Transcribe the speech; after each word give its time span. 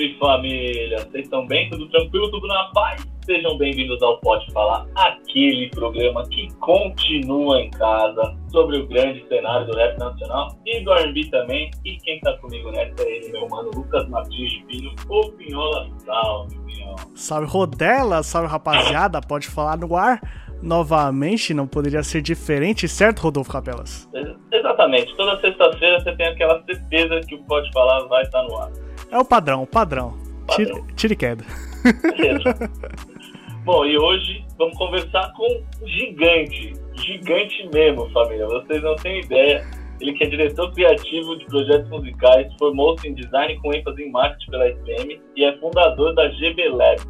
Salve 0.00 0.16
família! 0.18 0.98
Vocês 0.98 1.24
estão 1.24 1.46
bem? 1.46 1.68
Tudo 1.68 1.86
tranquilo? 1.90 2.30
Tudo 2.30 2.46
na 2.46 2.70
paz? 2.72 3.06
Sejam 3.26 3.58
bem-vindos 3.58 4.02
ao 4.02 4.18
Pode 4.18 4.50
Falar, 4.50 4.86
aquele 4.96 5.68
programa 5.68 6.26
que 6.30 6.48
continua 6.54 7.60
em 7.60 7.70
casa 7.70 8.34
sobre 8.50 8.78
o 8.78 8.88
grande 8.88 9.24
cenário 9.28 9.66
do 9.66 9.76
rap 9.76 9.98
nacional 9.98 10.56
e 10.64 10.80
do 10.80 10.92
R&B 10.92 11.28
também. 11.30 11.70
E 11.84 11.96
quem 11.98 12.18
tá 12.20 12.32
comigo 12.38 12.70
nessa 12.70 13.02
é 13.02 13.16
ele, 13.16 13.30
meu 13.30 13.46
mano 13.48 13.70
Lucas 13.74 14.08
Martins 14.08 14.50
de 14.52 14.64
Pinho, 14.64 14.92
o 15.08 15.30
Pinhola. 15.32 15.86
Salve, 16.04 16.58
Pinhola! 16.60 16.96
Salve, 17.14 17.46
Rodela! 17.46 18.22
Salve, 18.22 18.48
rapaziada! 18.48 19.20
Pode 19.20 19.48
falar 19.48 19.76
no 19.76 19.94
ar? 19.94 20.20
Novamente, 20.62 21.54
não 21.54 21.66
poderia 21.66 22.02
ser 22.02 22.20
diferente, 22.20 22.86
certo, 22.86 23.20
Rodolfo 23.20 23.50
Capelas? 23.50 24.08
Exatamente. 24.52 25.14
Toda 25.16 25.40
sexta-feira 25.40 26.00
você 26.00 26.14
tem 26.16 26.26
aquela 26.26 26.62
certeza 26.64 27.20
que 27.20 27.34
o 27.34 27.42
Pode 27.44 27.70
Falar 27.72 28.06
vai 28.06 28.22
estar 28.22 28.42
no 28.42 28.56
ar. 28.58 28.70
É 29.10 29.18
o 29.18 29.24
padrão, 29.24 29.62
o 29.62 29.66
padrão. 29.66 30.14
Tire, 30.50 30.72
tire 30.96 31.16
queda. 31.16 31.44
Beleza. 32.16 32.70
Bom, 33.64 33.84
e 33.84 33.96
hoje 33.96 34.44
vamos 34.58 34.76
conversar 34.76 35.32
com 35.34 35.46
um 35.46 35.86
gigante, 35.86 36.74
gigante 36.94 37.68
mesmo, 37.72 38.10
família. 38.10 38.46
Vocês 38.46 38.82
não 38.82 38.96
têm 38.96 39.20
ideia. 39.20 39.66
Ele 40.00 40.14
que 40.14 40.24
é 40.24 40.26
diretor 40.28 40.72
criativo 40.72 41.38
de 41.38 41.44
projetos 41.44 41.88
musicais, 41.90 42.50
formou-se 42.58 43.06
em 43.06 43.14
design 43.14 43.58
com 43.60 43.72
ênfase 43.74 44.02
em 44.02 44.10
marketing 44.10 44.50
pela 44.50 44.66
SM 44.66 45.20
e 45.36 45.44
é 45.44 45.56
fundador 45.58 46.14
da 46.14 46.30
GB 46.30 46.68
Lab. 46.70 47.00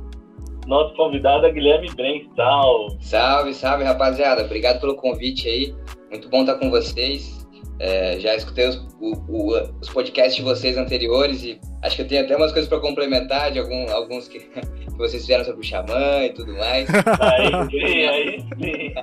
Nosso 0.67 0.95
convidado 0.95 1.47
é 1.47 1.53
Guilherme 1.53 1.89
Bren, 1.95 2.29
salve! 2.37 2.97
Salve, 3.01 3.55
salve, 3.55 3.85
rapaziada. 3.85 4.45
Obrigado 4.45 4.81
pelo 4.81 4.97
convite 4.97 5.49
aí. 5.49 5.75
Muito 6.11 6.29
bom 6.29 6.41
estar 6.41 6.57
com 6.57 6.71
vocês. 6.71 7.47
É, 7.79 8.21
já 8.21 8.35
escutei 8.37 8.69
os, 8.69 8.77
o, 9.01 9.15
o, 9.29 9.55
os, 9.81 9.89
podcasts 9.89 10.37
de 10.37 10.43
vocês 10.43 10.77
anteriores 10.77 11.43
e 11.43 11.59
acho 11.83 11.97
que 11.97 12.03
eu 12.03 12.09
tenho 12.09 12.25
até 12.25 12.37
umas 12.37 12.53
coisas 12.53 12.69
para 12.69 12.81
complementar 12.81 13.51
de 13.51 13.59
algum, 13.59 13.91
alguns 13.91 14.29
que, 14.29 14.41
que, 14.51 14.91
vocês 14.97 15.23
fizeram 15.23 15.45
sobre 15.45 15.61
o 15.61 15.65
Xamã 15.65 16.25
e 16.25 16.31
tudo 16.31 16.53
mais. 16.55 16.89
aí 17.21 17.71
sim, 17.71 18.07
aí 18.07 18.41
sim. 18.41 18.95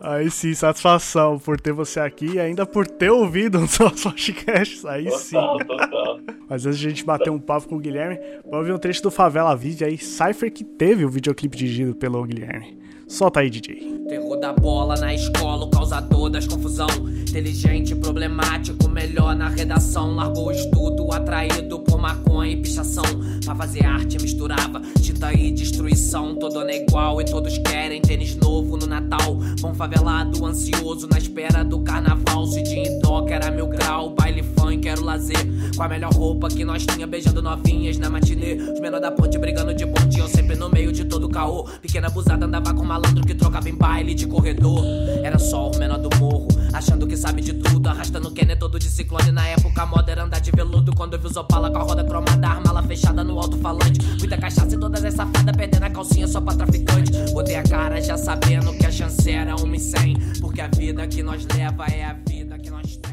Aí 0.00 0.30
sim, 0.30 0.54
satisfação 0.54 1.38
por 1.38 1.60
ter 1.60 1.72
você 1.72 2.00
aqui 2.00 2.34
e 2.34 2.40
ainda 2.40 2.66
por 2.66 2.86
ter 2.86 3.10
ouvido 3.10 3.58
os 3.58 3.78
nossos 3.78 4.02
podcasts. 4.04 4.84
Aí 4.84 5.04
total, 5.04 5.18
sim. 5.18 5.66
Total. 5.66 6.20
Mas 6.48 6.66
antes 6.66 6.78
de 6.78 6.86
a 6.86 6.90
gente 6.90 7.04
bater 7.04 7.30
um 7.30 7.38
papo 7.38 7.68
com 7.68 7.76
o 7.76 7.80
Guilherme, 7.80 8.18
vamos 8.44 8.58
ouvir 8.58 8.72
um 8.72 8.78
trecho 8.78 9.02
do 9.02 9.10
Favela 9.10 9.56
Vídeo 9.56 9.86
aí, 9.86 9.96
Cypher, 9.96 10.52
que 10.52 10.64
teve 10.64 11.04
o 11.04 11.08
videoclipe 11.08 11.56
dirigido 11.56 11.94
pelo 11.94 12.22
Guilherme. 12.24 12.79
Solta 13.10 13.40
aí, 13.40 13.50
DJ. 13.50 14.04
Terror 14.08 14.38
da 14.38 14.52
bola 14.52 14.94
na 14.94 15.12
escola, 15.12 15.64
o 15.64 15.68
causador 15.68 16.30
das 16.30 16.46
confusão. 16.46 16.86
Inteligente, 17.28 17.92
problemático, 17.96 18.88
melhor 18.88 19.34
na 19.34 19.48
redação. 19.48 20.14
Largou 20.14 20.46
o 20.46 20.52
estudo, 20.52 21.12
atraído 21.12 21.80
por 21.80 21.98
maconha 21.98 22.52
e 22.52 22.56
pichação. 22.56 23.02
Pra 23.44 23.52
fazer 23.56 23.84
arte 23.84 24.16
misturava 24.22 24.80
tinta 25.20 25.32
e 25.32 25.50
destruição. 25.50 26.36
Todo 26.36 26.60
ano 26.60 26.70
é 26.70 26.82
igual 26.82 27.20
e 27.20 27.24
todos 27.24 27.58
querem 27.58 28.00
tênis 28.00 28.36
novo 28.36 28.76
no 28.76 28.86
Natal. 28.86 29.36
Bom 29.60 29.74
favelado, 29.74 30.46
ansioso 30.46 31.08
na 31.10 31.18
espera 31.18 31.64
do 31.64 31.80
carnaval. 31.80 32.46
Se 32.46 32.60
em 32.60 33.00
toca 33.00 33.34
era 33.34 33.50
meu 33.50 33.66
grau, 33.66 34.10
baile 34.10 34.42
funk 34.42 34.88
era 34.88 35.00
o 35.00 35.04
lazer. 35.04 35.36
Com 35.76 35.82
a 35.82 35.88
melhor 35.88 36.12
roupa 36.12 36.48
que 36.48 36.64
nós 36.64 36.86
tinha, 36.86 37.06
beijando 37.06 37.42
novinhas 37.42 37.98
na 37.98 38.08
matinê. 38.08 38.54
Os 38.54 38.80
menores 38.80 39.02
da 39.02 39.10
ponte 39.10 39.38
brigando 39.38 39.74
de 39.74 39.86
pontinho, 39.86 40.28
sempre 40.28 40.56
no 40.56 40.68
meio 40.68 40.92
de 40.92 41.04
todo 41.04 41.28
caô. 41.28 41.64
Pequena 41.82 42.06
abusada 42.06 42.46
andava 42.46 42.72
com 42.72 42.84
malandro 43.00 43.26
que 43.26 43.34
trocava 43.34 43.68
em 43.68 43.74
baile 43.74 44.14
de 44.14 44.26
corredor. 44.26 44.84
Era 45.22 45.38
só 45.38 45.70
o 45.70 45.78
menor 45.78 45.98
do 45.98 46.10
morro, 46.18 46.48
achando 46.72 47.06
que 47.06 47.16
sabe 47.16 47.40
de 47.40 47.54
tudo. 47.54 47.88
Arrastando 47.88 48.30
Kenner 48.30 48.58
todo 48.58 48.78
de 48.78 48.88
ciclone. 48.88 49.32
Na 49.32 49.46
época, 49.48 49.82
a 49.82 49.86
moda 49.86 50.12
era 50.12 50.24
andar 50.24 50.40
de 50.40 50.50
veludo. 50.50 50.94
Quando 50.94 51.14
eu 51.14 51.20
vi 51.20 51.26
os 51.26 51.36
Opala 51.36 51.70
com 51.70 51.78
a 51.78 51.82
roda 51.82 52.04
cromada, 52.04 52.48
arma 52.48 52.72
lá 52.72 52.82
fechada 52.82 53.24
no 53.24 53.38
alto-falante. 53.38 54.00
Muita 54.18 54.36
cachaça 54.36 54.74
e 54.74 54.78
todas 54.78 55.04
as 55.04 55.14
safadas 55.14 55.56
perdendo 55.56 55.84
a 55.84 55.90
calcinha 55.90 56.28
só 56.28 56.40
pra 56.40 56.54
traficante. 56.54 57.10
Botei 57.32 57.56
a 57.56 57.62
cara 57.62 58.00
já 58.00 58.16
sabendo 58.16 58.72
que 58.74 58.86
a 58.86 58.92
chance 58.92 59.30
era 59.30 59.56
1 59.56 59.74
em 59.74 59.78
100. 59.78 60.16
Porque 60.40 60.60
a 60.60 60.68
vida 60.68 61.06
que 61.06 61.22
nós 61.22 61.46
leva 61.54 61.86
é 61.86 62.04
a 62.04 62.12
vida 62.12 62.58
que 62.58 62.70
nós 62.70 62.96
tem. 62.96 63.09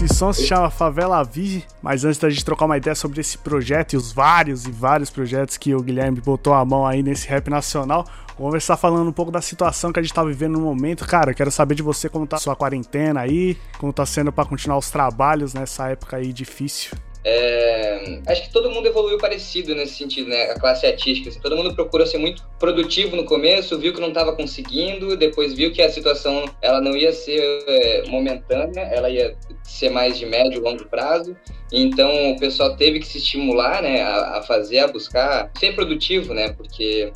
Esse 0.00 0.14
som 0.14 0.32
se 0.32 0.46
chama 0.46 0.70
Favela 0.70 1.24
Vive, 1.24 1.64
mas 1.82 2.04
antes 2.04 2.20
da 2.20 2.30
gente 2.30 2.44
trocar 2.44 2.66
uma 2.66 2.76
ideia 2.76 2.94
sobre 2.94 3.20
esse 3.20 3.36
projeto 3.36 3.94
e 3.94 3.96
os 3.96 4.12
vários 4.12 4.64
e 4.64 4.70
vários 4.70 5.10
projetos 5.10 5.56
que 5.56 5.74
o 5.74 5.82
Guilherme 5.82 6.20
botou 6.20 6.54
a 6.54 6.64
mão 6.64 6.86
aí 6.86 7.02
nesse 7.02 7.26
rap 7.26 7.50
nacional, 7.50 8.04
vamos 8.04 8.36
conversar 8.36 8.76
falando 8.76 9.08
um 9.08 9.12
pouco 9.12 9.32
da 9.32 9.42
situação 9.42 9.92
que 9.92 9.98
a 9.98 10.02
gente 10.02 10.14
tá 10.14 10.22
vivendo 10.22 10.52
no 10.52 10.60
momento. 10.60 11.04
Cara, 11.04 11.34
quero 11.34 11.50
saber 11.50 11.74
de 11.74 11.82
você 11.82 12.08
como 12.08 12.28
tá 12.28 12.38
sua 12.38 12.54
quarentena 12.54 13.22
aí, 13.22 13.58
como 13.76 13.92
tá 13.92 14.06
sendo 14.06 14.30
para 14.30 14.48
continuar 14.48 14.78
os 14.78 14.88
trabalhos 14.88 15.52
nessa 15.52 15.88
época 15.88 16.18
aí 16.18 16.32
difícil. 16.32 16.96
É, 17.24 18.20
acho 18.26 18.42
que 18.42 18.52
todo 18.52 18.70
mundo 18.70 18.86
evoluiu 18.86 19.18
parecido 19.18 19.74
nesse 19.74 19.94
sentido, 19.94 20.28
né? 20.28 20.50
A 20.50 20.58
classe 20.58 20.86
artística. 20.86 21.28
Assim, 21.28 21.40
todo 21.40 21.56
mundo 21.56 21.74
procurou 21.74 22.06
ser 22.06 22.18
muito 22.18 22.42
produtivo 22.58 23.16
no 23.16 23.24
começo, 23.24 23.78
viu 23.78 23.92
que 23.92 24.00
não 24.00 24.08
estava 24.08 24.34
conseguindo, 24.34 25.16
depois 25.16 25.52
viu 25.54 25.72
que 25.72 25.82
a 25.82 25.90
situação 25.90 26.44
ela 26.62 26.80
não 26.80 26.96
ia 26.96 27.12
ser 27.12 27.40
é, 27.66 28.04
momentânea, 28.08 28.82
ela 28.82 29.10
ia 29.10 29.36
ser 29.62 29.90
mais 29.90 30.16
de 30.18 30.26
médio 30.26 30.62
longo 30.62 30.86
prazo. 30.86 31.36
Então 31.72 32.32
o 32.32 32.38
pessoal 32.38 32.76
teve 32.76 33.00
que 33.00 33.06
se 33.06 33.18
estimular, 33.18 33.82
né, 33.82 34.02
a, 34.02 34.38
a 34.38 34.42
fazer, 34.42 34.78
a 34.78 34.88
buscar 34.88 35.50
ser 35.58 35.74
produtivo, 35.74 36.32
né? 36.32 36.52
Porque 36.52 37.12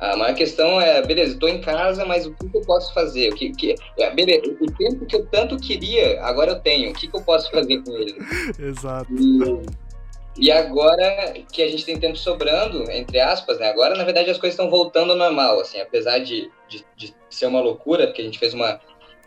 a 0.00 0.16
maior 0.16 0.34
questão 0.34 0.80
é, 0.80 1.02
beleza, 1.02 1.32
estou 1.32 1.48
em 1.48 1.60
casa, 1.60 2.04
mas 2.04 2.24
o 2.24 2.32
que, 2.34 2.48
que, 2.48 2.56
eu 2.56 2.62
posso 2.62 2.94
fazer? 2.94 3.32
O 3.32 3.34
que, 3.34 3.50
que, 3.50 3.74
é, 3.98 4.10
beleza, 4.10 4.42
o 4.60 4.72
tempo 4.72 5.04
que 5.04 5.16
eu 5.16 5.26
tanto 5.26 5.56
queria, 5.56 6.22
agora 6.22 6.52
eu 6.52 6.60
tenho. 6.60 6.90
O 6.90 6.94
que, 6.94 7.08
que 7.08 7.16
eu 7.16 7.22
posso 7.22 7.50
fazer 7.50 7.82
com 7.82 7.92
ele? 7.92 8.16
Exato. 8.58 9.12
E, 9.12 10.46
e, 10.46 10.52
agora 10.52 11.34
que 11.52 11.62
a 11.62 11.68
gente 11.68 11.84
tem 11.84 11.98
tempo 11.98 12.16
sobrando, 12.16 12.88
entre 12.92 13.18
aspas, 13.18 13.58
né? 13.58 13.68
Agora, 13.70 13.96
na 13.96 14.04
verdade, 14.04 14.30
as 14.30 14.38
coisas 14.38 14.54
estão 14.54 14.70
voltando 14.70 15.12
ao 15.12 15.18
normal, 15.18 15.60
assim, 15.60 15.80
apesar 15.80 16.18
de, 16.18 16.48
de, 16.68 16.84
de 16.96 17.12
ser 17.28 17.46
uma 17.46 17.60
loucura, 17.60 18.06
porque 18.06 18.22
a 18.22 18.24
gente 18.24 18.38
fez 18.38 18.54
uma 18.54 18.80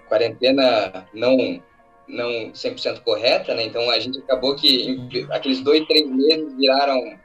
quarentena 0.08 1.06
não 1.14 1.62
não 2.08 2.52
100% 2.52 3.02
correta, 3.04 3.56
né? 3.56 3.64
Então 3.64 3.90
a 3.90 4.00
gente 4.00 4.20
acabou 4.20 4.56
que 4.56 5.00
aqueles 5.30 5.62
dois, 5.62 5.86
três 5.86 6.10
meses 6.10 6.54
viraram 6.58 7.18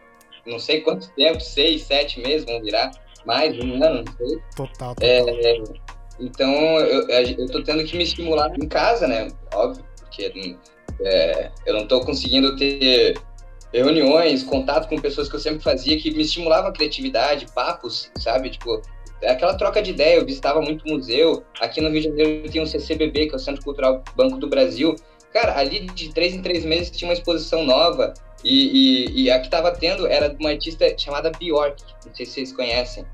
não 0.46 0.60
sei 0.60 0.80
quanto 0.80 1.10
tempo, 1.14 1.40
seis, 1.40 1.82
sete 1.82 2.20
meses 2.20 2.44
vão 2.44 2.62
virar 2.62 2.92
mais 3.26 3.58
um 3.58 3.82
ano, 3.82 4.04
não 4.04 4.16
sei. 4.16 4.38
Total, 4.56 4.94
total. 4.94 4.98
É, 5.00 5.62
então, 6.18 6.50
eu, 6.80 7.08
eu 7.08 7.46
tô 7.48 7.62
tendo 7.62 7.84
que 7.84 7.96
me 7.96 8.04
estimular 8.04 8.50
em 8.56 8.68
casa, 8.68 9.06
né? 9.06 9.28
Óbvio, 9.52 9.84
porque 10.00 10.56
é, 11.00 11.50
eu 11.66 11.74
não 11.74 11.86
tô 11.86 12.00
conseguindo 12.00 12.56
ter 12.56 13.18
reuniões, 13.72 14.42
contato 14.42 14.88
com 14.88 14.98
pessoas 14.98 15.28
que 15.28 15.36
eu 15.36 15.40
sempre 15.40 15.62
fazia 15.62 15.98
que 15.98 16.10
me 16.10 16.22
estimulavam 16.22 16.70
a 16.70 16.72
criatividade, 16.72 17.46
papos, 17.52 18.10
sabe? 18.18 18.50
Tipo, 18.50 18.80
aquela 19.24 19.54
troca 19.54 19.82
de 19.82 19.90
ideia. 19.90 20.16
Eu 20.16 20.26
visitava 20.26 20.60
muito 20.60 20.86
museu. 20.86 21.44
Aqui 21.60 21.80
no 21.80 21.90
Rio 21.90 22.00
de 22.00 22.08
Janeiro 22.08 22.50
tem 22.50 22.62
um 22.62 22.66
CCBB, 22.66 23.26
que 23.26 23.32
é 23.32 23.36
o 23.36 23.40
Centro 23.40 23.62
Cultural 23.62 24.02
Banco 24.16 24.38
do 24.38 24.48
Brasil. 24.48 24.94
Cara, 25.32 25.58
ali 25.58 25.80
de 25.80 26.12
três 26.12 26.34
em 26.34 26.40
três 26.40 26.64
meses 26.64 26.90
tinha 26.90 27.08
uma 27.08 27.14
exposição 27.14 27.64
nova. 27.64 28.14
E, 28.44 29.06
e, 29.14 29.22
e 29.22 29.30
a 29.30 29.38
que 29.38 29.46
estava 29.46 29.72
tendo 29.72 30.06
era 30.06 30.28
de 30.28 30.36
uma 30.36 30.50
artista 30.50 30.86
chamada 30.96 31.30
Bjork, 31.30 31.82
não 32.06 32.14
sei 32.14 32.26
se 32.26 32.32
vocês 32.32 32.52
conhecem. 32.52 33.04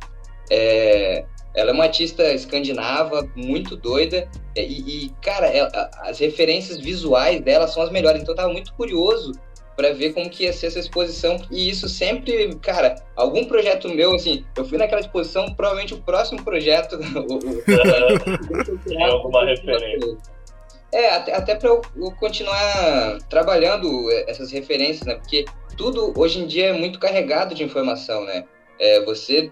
É, 0.51 1.25
ela 1.55 1.71
é 1.71 1.75
uma 1.75 1.85
artista 1.85 2.33
escandinava, 2.33 3.29
muito 3.37 3.77
doida, 3.77 4.29
e, 4.57 5.05
e 5.07 5.11
cara, 5.23 5.47
ela, 5.47 5.91
as 6.01 6.19
referências 6.19 6.79
visuais 6.79 7.41
dela 7.41 7.69
são 7.69 7.83
as 7.83 7.91
melhores, 7.91 8.23
então 8.23 8.33
eu 8.33 8.37
tava 8.37 8.53
muito 8.53 8.73
curioso 8.75 9.33
para 9.77 9.93
ver 9.93 10.13
como 10.13 10.29
que 10.29 10.45
ia 10.45 10.53
ser 10.53 10.67
essa 10.67 10.79
exposição, 10.79 11.37
e 11.51 11.69
isso 11.69 11.89
sempre, 11.89 12.55
cara, 12.57 12.95
algum 13.17 13.45
projeto 13.45 13.89
meu, 13.89 14.15
assim, 14.15 14.45
eu 14.57 14.65
fui 14.65 14.77
naquela 14.79 15.01
exposição, 15.01 15.47
provavelmente 15.55 15.95
o 15.95 16.03
próximo 16.03 16.43
projeto... 16.43 16.99
é 18.93 19.05
alguma 19.05 19.45
referência. 19.47 20.19
É, 20.93 21.11
até, 21.15 21.35
até 21.35 21.55
para 21.55 21.69
eu, 21.69 21.81
eu, 21.97 22.11
continuar 22.13 23.19
trabalhando 23.31 24.11
essas 24.27 24.53
referências, 24.53 25.07
né? 25.07 25.15
Porque 25.15 25.47
tudo 25.77 26.13
hoje 26.17 26.39
em 26.39 26.47
dia 26.47 26.67
é 26.67 26.73
muito 26.73 26.99
carregado 26.99 27.55
de 27.55 27.65
informação, 27.65 28.25
né? 28.25 28.45
É, 28.79 29.03
você 29.05 29.51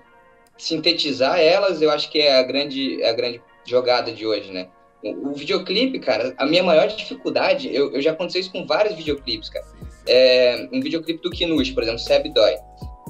sintetizar 0.59 1.41
elas, 1.41 1.81
eu 1.81 1.91
acho 1.91 2.11
que 2.11 2.19
é 2.19 2.39
a 2.39 2.43
grande, 2.43 3.03
é 3.03 3.09
a 3.09 3.13
grande 3.15 3.41
jogada 3.65 4.13
de 4.13 4.27
hoje, 4.27 4.53
né? 4.53 4.69
O, 5.03 5.31
o 5.31 5.35
videoclipe, 5.35 5.99
cara, 5.99 6.35
a 6.37 6.45
minha 6.45 6.63
maior 6.63 6.87
dificuldade, 6.89 7.75
eu, 7.75 7.91
eu 7.95 8.03
já 8.03 8.13
aconteceu 8.13 8.43
isso 8.43 8.53
com 8.53 8.67
vários 8.67 8.95
videoclipes, 8.95 9.49
cara. 9.49 9.65
É, 10.07 10.69
um 10.71 10.81
videoclipe 10.81 11.23
do 11.23 11.31
Kinush, 11.31 11.73
por 11.73 11.83
exemplo, 11.83 12.01
Seb 12.01 12.29
Dói. 12.35 12.57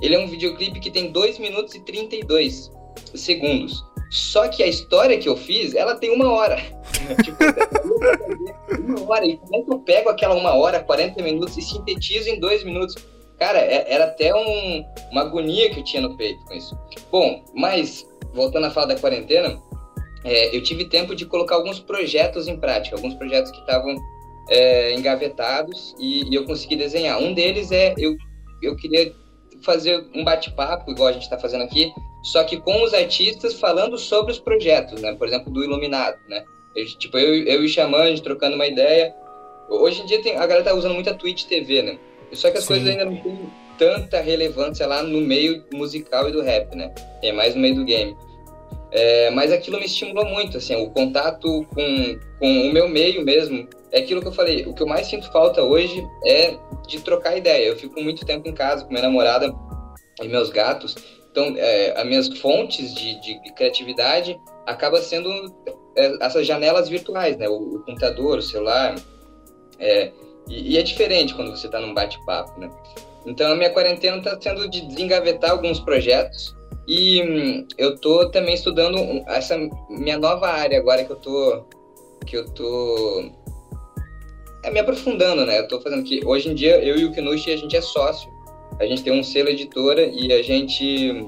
Ele 0.01 0.15
é 0.15 0.19
um 0.19 0.29
videoclipe 0.29 0.79
que 0.79 0.91
tem 0.91 1.11
2 1.11 1.39
minutos 1.39 1.75
e 1.75 1.81
32 1.81 2.71
segundos. 3.15 3.85
Só 4.11 4.49
que 4.49 4.63
a 4.63 4.67
história 4.67 5.17
que 5.19 5.29
eu 5.29 5.37
fiz, 5.37 5.75
ela 5.75 5.95
tem 5.95 6.11
uma 6.11 6.31
hora. 6.33 6.57
tipo, 7.23 7.39
uma 8.81 9.09
hora. 9.09 9.25
E 9.25 9.37
como 9.37 9.57
é 9.57 9.63
que 9.63 9.73
eu 9.73 9.79
pego 9.79 10.11
aquela 10.11 10.35
uma 10.35 10.53
hora, 10.55 10.81
40 10.81 11.23
minutos 11.23 11.57
e 11.57 11.63
sintetizo 11.63 12.29
em 12.29 12.41
dois 12.41 12.65
minutos? 12.65 12.97
Cara, 13.39 13.59
é, 13.59 13.87
era 13.89 14.05
até 14.05 14.35
um, 14.35 14.85
uma 15.13 15.23
agonia 15.23 15.71
que 15.71 15.81
eu 15.81 15.85
tinha 15.85 16.03
no 16.03 16.17
peito 16.17 16.45
com 16.45 16.55
isso. 16.55 16.77
Bom, 17.11 17.43
mas, 17.55 18.07
voltando 18.35 18.67
a 18.67 18.71
falar 18.71 18.87
da 18.87 19.01
quarentena, 19.01 19.63
é, 20.25 20.55
eu 20.55 20.63
tive 20.63 20.85
tempo 20.87 21.15
de 21.15 21.25
colocar 21.25 21.55
alguns 21.55 21.79
projetos 21.79 22.49
em 22.49 22.59
prática, 22.59 22.97
alguns 22.97 23.15
projetos 23.15 23.51
que 23.51 23.61
estavam 23.61 23.97
é, 24.51 24.95
engavetados 24.95 25.95
e, 25.99 26.29
e, 26.29 26.35
eu 26.35 26.45
consegui 26.45 26.77
desenhar. 26.77 27.19
Um 27.19 27.33
deles 27.33 27.71
é, 27.71 27.95
eu, 27.97 28.17
eu 28.61 28.77
queria 28.77 29.15
fazer 29.63 30.07
um 30.15 30.25
bate-papo, 30.25 30.91
igual 30.91 31.09
a 31.09 31.13
gente 31.13 31.23
está 31.23 31.39
fazendo 31.39 31.65
aqui, 31.65 31.93
só 32.23 32.45
que 32.45 32.59
com 32.59 32.83
os 32.83 32.93
artistas 32.93 33.55
falando 33.55 33.99
sobre 33.99 34.33
os 34.33 34.39
projetos, 34.39 35.01
né? 35.01 35.15
Por 35.15 35.27
exemplo, 35.27 35.53
do 35.53 35.65
Iluminado, 35.65 36.19
né? 36.29 36.45
Eu, 36.75 36.87
tipo, 36.99 37.19
eu, 37.19 37.35
eu 37.45 37.63
e 37.63 37.67
o 37.67 37.69
Xamã, 37.69 37.99
a 37.99 38.09
gente 38.09 38.23
trocando 38.23 38.55
uma 38.55 38.67
ideia. 38.67 39.15
Hoje 39.69 40.03
em 40.03 40.07
dia 40.07 40.23
tem, 40.23 40.37
a 40.37 40.47
galera 40.47 40.65
tá 40.65 40.75
usando 40.75 40.95
muito 40.95 41.11
a 41.11 41.15
Twitch 41.15 41.45
TV, 41.45 41.83
né? 41.83 41.99
Só 42.33 42.51
que 42.51 42.59
as 42.59 42.65
Sim. 42.65 42.69
coisas 42.69 42.89
ainda 42.89 43.05
não 43.05 43.17
têm 43.17 43.51
tanta 43.79 44.21
relevância 44.21 44.87
lá 44.87 45.03
no 45.03 45.21
meio 45.21 45.65
musical 45.73 46.29
e 46.29 46.33
do 46.33 46.43
rap, 46.43 46.75
né? 46.77 46.93
É 47.23 47.33
mais 47.33 47.55
no 47.55 47.61
meio 47.63 47.75
do 47.75 47.85
game. 47.85 48.15
É, 48.93 49.31
mas 49.31 49.53
aquilo 49.53 49.79
me 49.79 49.87
estimulou 49.87 50.27
muito, 50.27 50.59
assim, 50.59 50.77
o 50.77 50.91
contato 50.91 51.65
com, 51.75 52.19
com 52.39 52.69
o 52.69 52.73
meu 52.73 52.89
meio 52.89 53.25
mesmo. 53.25 53.67
É 53.93 54.01
aquilo 54.01 54.21
que 54.21 54.29
eu 54.29 54.33
falei, 54.33 54.65
o 54.67 54.75
que 54.75 54.83
eu 54.83 54.87
mais 54.87 55.07
sinto 55.07 55.31
falta 55.33 55.63
hoje 55.63 56.07
é 56.25 56.57
de 56.87 57.01
trocar 57.01 57.37
ideia. 57.37 57.67
Eu 57.67 57.77
fico 57.77 58.01
muito 58.01 58.25
tempo 58.25 58.49
em 58.49 58.53
casa 58.53 58.85
com 58.85 58.91
minha 58.91 59.03
namorada 59.03 59.53
e 60.23 60.29
meus 60.29 60.51
gatos, 60.51 60.95
então 61.31 61.55
é, 61.57 61.99
as 61.99 62.07
minhas 62.07 62.29
fontes 62.39 62.95
de, 62.95 63.21
de 63.21 63.53
criatividade 63.55 64.39
acaba 64.67 65.01
sendo 65.01 65.31
é, 65.97 66.25
essas 66.25 66.47
janelas 66.47 66.89
virtuais, 66.89 67.37
né? 67.37 67.49
O, 67.49 67.77
o 67.77 67.79
computador, 67.85 68.39
o 68.39 68.43
celular. 68.43 68.95
É, 69.79 70.13
e, 70.49 70.75
e, 70.75 70.79
é 70.79 70.83
diferente 70.83 71.35
quando 71.35 71.51
você 71.51 71.67
está 71.67 71.81
num 71.81 71.95
bate-papo, 71.95 72.59
né? 72.61 72.71
Então 73.27 73.53
a 73.53 73.57
minha 73.57 73.71
quarentena 73.71 74.19
está 74.19 74.41
sendo 74.41 74.69
de 74.69 74.83
desengavetar 74.83 75.51
alguns 75.51 75.79
projetos 75.81 76.55
e 76.89 77.23
hum, 77.23 77.69
eu 77.79 77.97
tô 77.99 78.31
também 78.31 78.55
estudando 78.55 78.99
essa 79.27 79.57
minha 79.89 80.19
nova 80.19 80.49
área 80.49 80.79
agora 80.79 81.05
que 81.05 81.13
eu 81.13 81.17
tô 81.17 81.65
que 82.27 82.37
eu 82.37 82.49
tô 82.51 83.31
é, 84.63 84.71
me 84.71 84.81
aprofundando, 84.81 85.45
né? 85.47 85.59
Eu 85.59 85.69
tô 85.69 85.81
fazendo 85.81 86.03
que 86.05 86.21
hoje 86.25 86.49
em 86.49 86.55
dia 86.55 86.83
eu 86.83 86.97
e 86.99 87.05
o 87.05 87.13
Kinushi 87.13 87.53
a 87.53 87.57
gente 87.57 87.77
é 87.77 87.81
sócio. 87.81 88.31
A 88.79 88.87
gente 88.87 89.03
tem 89.03 89.13
um 89.13 89.23
selo 89.23 89.49
editora 89.49 90.03
e 90.03 90.33
a 90.33 90.43
gente 90.43 91.27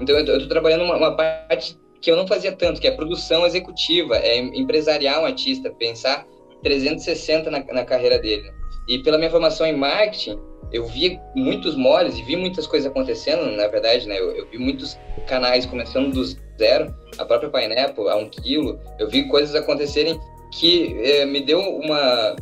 então 0.00 0.16
eu 0.16 0.24
tô, 0.24 0.32
eu 0.32 0.40
tô 0.40 0.48
trabalhando 0.48 0.84
uma, 0.84 0.96
uma, 0.96 1.16
parte 1.16 1.78
que 2.00 2.10
eu 2.10 2.16
não 2.16 2.26
fazia 2.26 2.52
tanto, 2.52 2.80
que 2.80 2.86
é 2.86 2.90
produção 2.90 3.46
executiva, 3.46 4.16
é 4.16 4.38
empresarial 4.38 5.22
um 5.22 5.26
artista, 5.26 5.70
pensar 5.70 6.26
360 6.62 7.50
na, 7.50 7.64
na 7.64 7.84
carreira 7.84 8.18
dele. 8.18 8.50
E 8.88 8.98
pela 9.02 9.18
minha 9.18 9.30
formação 9.30 9.66
em 9.66 9.76
marketing, 9.76 10.38
eu 10.72 10.84
vi 10.86 11.18
muitos 11.34 11.74
moles 11.74 12.18
e 12.18 12.22
vi 12.22 12.36
muitas 12.36 12.66
coisas 12.66 12.90
acontecendo, 12.90 13.50
na 13.56 13.66
verdade, 13.68 14.06
né? 14.06 14.18
Eu, 14.18 14.32
eu 14.32 14.46
vi 14.48 14.58
muitos 14.58 14.98
canais 15.26 15.64
começando 15.64 16.12
do 16.12 16.24
zero, 16.58 16.94
a 17.18 17.24
própria 17.24 17.50
Pineapple 17.50 18.08
a 18.08 18.16
um 18.16 18.28
quilo. 18.28 18.78
Eu 18.98 19.08
vi 19.08 19.28
coisas 19.28 19.54
acontecerem 19.54 20.20
que 20.52 20.96
eh, 21.02 21.24
me 21.24 21.40
deu 21.40 21.60
uma 21.60 22.36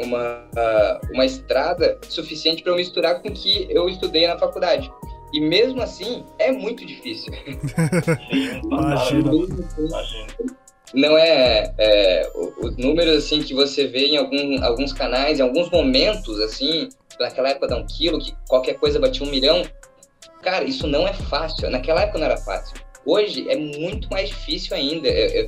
uma 0.00 0.48
uma 1.12 1.24
estrada 1.24 1.98
suficiente 2.08 2.62
para 2.62 2.72
eu 2.72 2.76
misturar 2.76 3.20
com 3.20 3.28
o 3.28 3.32
que 3.32 3.66
eu 3.70 3.88
estudei 3.88 4.26
na 4.26 4.38
faculdade. 4.38 4.90
E 5.32 5.40
mesmo 5.40 5.82
assim, 5.82 6.24
é 6.38 6.52
muito 6.52 6.84
difícil. 6.86 7.32
Imagina. 8.64 9.30
Não 10.94 11.18
é, 11.18 11.74
é 11.76 12.30
os 12.58 12.76
números 12.76 13.24
assim 13.24 13.42
que 13.42 13.52
você 13.52 13.86
vê 13.86 14.06
em 14.06 14.16
algum, 14.16 14.64
alguns 14.64 14.92
canais, 14.92 15.38
em 15.38 15.42
alguns 15.42 15.68
momentos 15.68 16.40
assim, 16.40 16.88
naquela 17.18 17.50
época 17.50 17.66
da 17.66 17.76
um 17.76 17.86
quilo, 17.86 18.18
que 18.18 18.34
qualquer 18.48 18.74
coisa 18.74 19.00
batia 19.00 19.26
um 19.26 19.30
milhão. 19.30 19.62
Cara, 20.42 20.64
isso 20.64 20.86
não 20.86 21.06
é 21.06 21.12
fácil. 21.12 21.68
Naquela 21.70 22.02
época 22.02 22.18
não 22.18 22.26
era 22.26 22.36
fácil. 22.36 22.76
Hoje 23.04 23.48
é 23.48 23.56
muito 23.56 24.08
mais 24.08 24.28
difícil 24.28 24.76
ainda. 24.76 25.08
É, 25.08 25.40
é, 25.40 25.46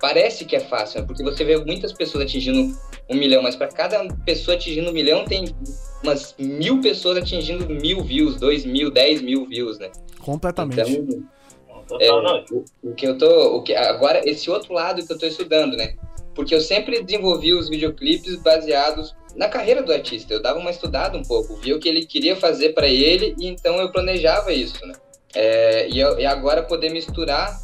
parece 0.00 0.44
que 0.46 0.56
é 0.56 0.60
fácil, 0.60 1.00
né? 1.00 1.06
porque 1.06 1.22
você 1.22 1.44
vê 1.44 1.56
muitas 1.58 1.92
pessoas 1.92 2.24
atingindo 2.24 2.74
um 3.10 3.16
milhão, 3.16 3.42
mas 3.42 3.56
para 3.56 3.68
cada 3.68 4.06
pessoa 4.24 4.56
atingindo 4.56 4.90
um 4.90 4.92
milhão 4.92 5.24
tem 5.24 5.54
umas 6.02 6.34
mil 6.38 6.80
pessoas 6.80 7.18
atingindo 7.18 7.68
mil 7.68 8.02
views, 8.02 8.36
dois 8.36 8.64
mil, 8.64 8.90
dez 8.90 9.20
mil 9.20 9.46
views, 9.46 9.78
né? 9.78 9.90
Completamente. 10.20 10.80
Então, 10.80 12.00
é, 12.00 12.12
o, 12.12 12.64
o, 12.84 12.94
que 12.94 13.06
eu 13.06 13.18
tô, 13.18 13.56
o 13.56 13.62
que 13.62 13.74
agora 13.74 14.22
esse 14.24 14.48
outro 14.48 14.72
lado 14.72 15.04
que 15.04 15.12
eu 15.12 15.18
tô 15.18 15.26
estudando, 15.26 15.76
né? 15.76 15.94
Porque 16.34 16.54
eu 16.54 16.60
sempre 16.60 17.02
desenvolvi 17.02 17.52
os 17.52 17.68
videoclipes 17.68 18.36
baseados 18.36 19.14
na 19.34 19.48
carreira 19.48 19.82
do 19.82 19.92
artista. 19.92 20.32
Eu 20.32 20.40
dava 20.40 20.60
uma 20.60 20.70
estudada 20.70 21.18
um 21.18 21.22
pouco, 21.22 21.56
via 21.56 21.74
o 21.74 21.80
que 21.80 21.88
ele 21.88 22.06
queria 22.06 22.36
fazer 22.36 22.72
para 22.74 22.86
ele 22.86 23.34
e 23.38 23.48
então 23.48 23.76
eu 23.80 23.90
planejava 23.90 24.52
isso, 24.52 24.86
né? 24.86 24.94
É, 25.34 25.88
e, 25.88 25.98
eu, 25.98 26.18
e, 26.18 26.26
agora 26.26 26.62
poder 26.62 26.90
misturar 26.90 27.56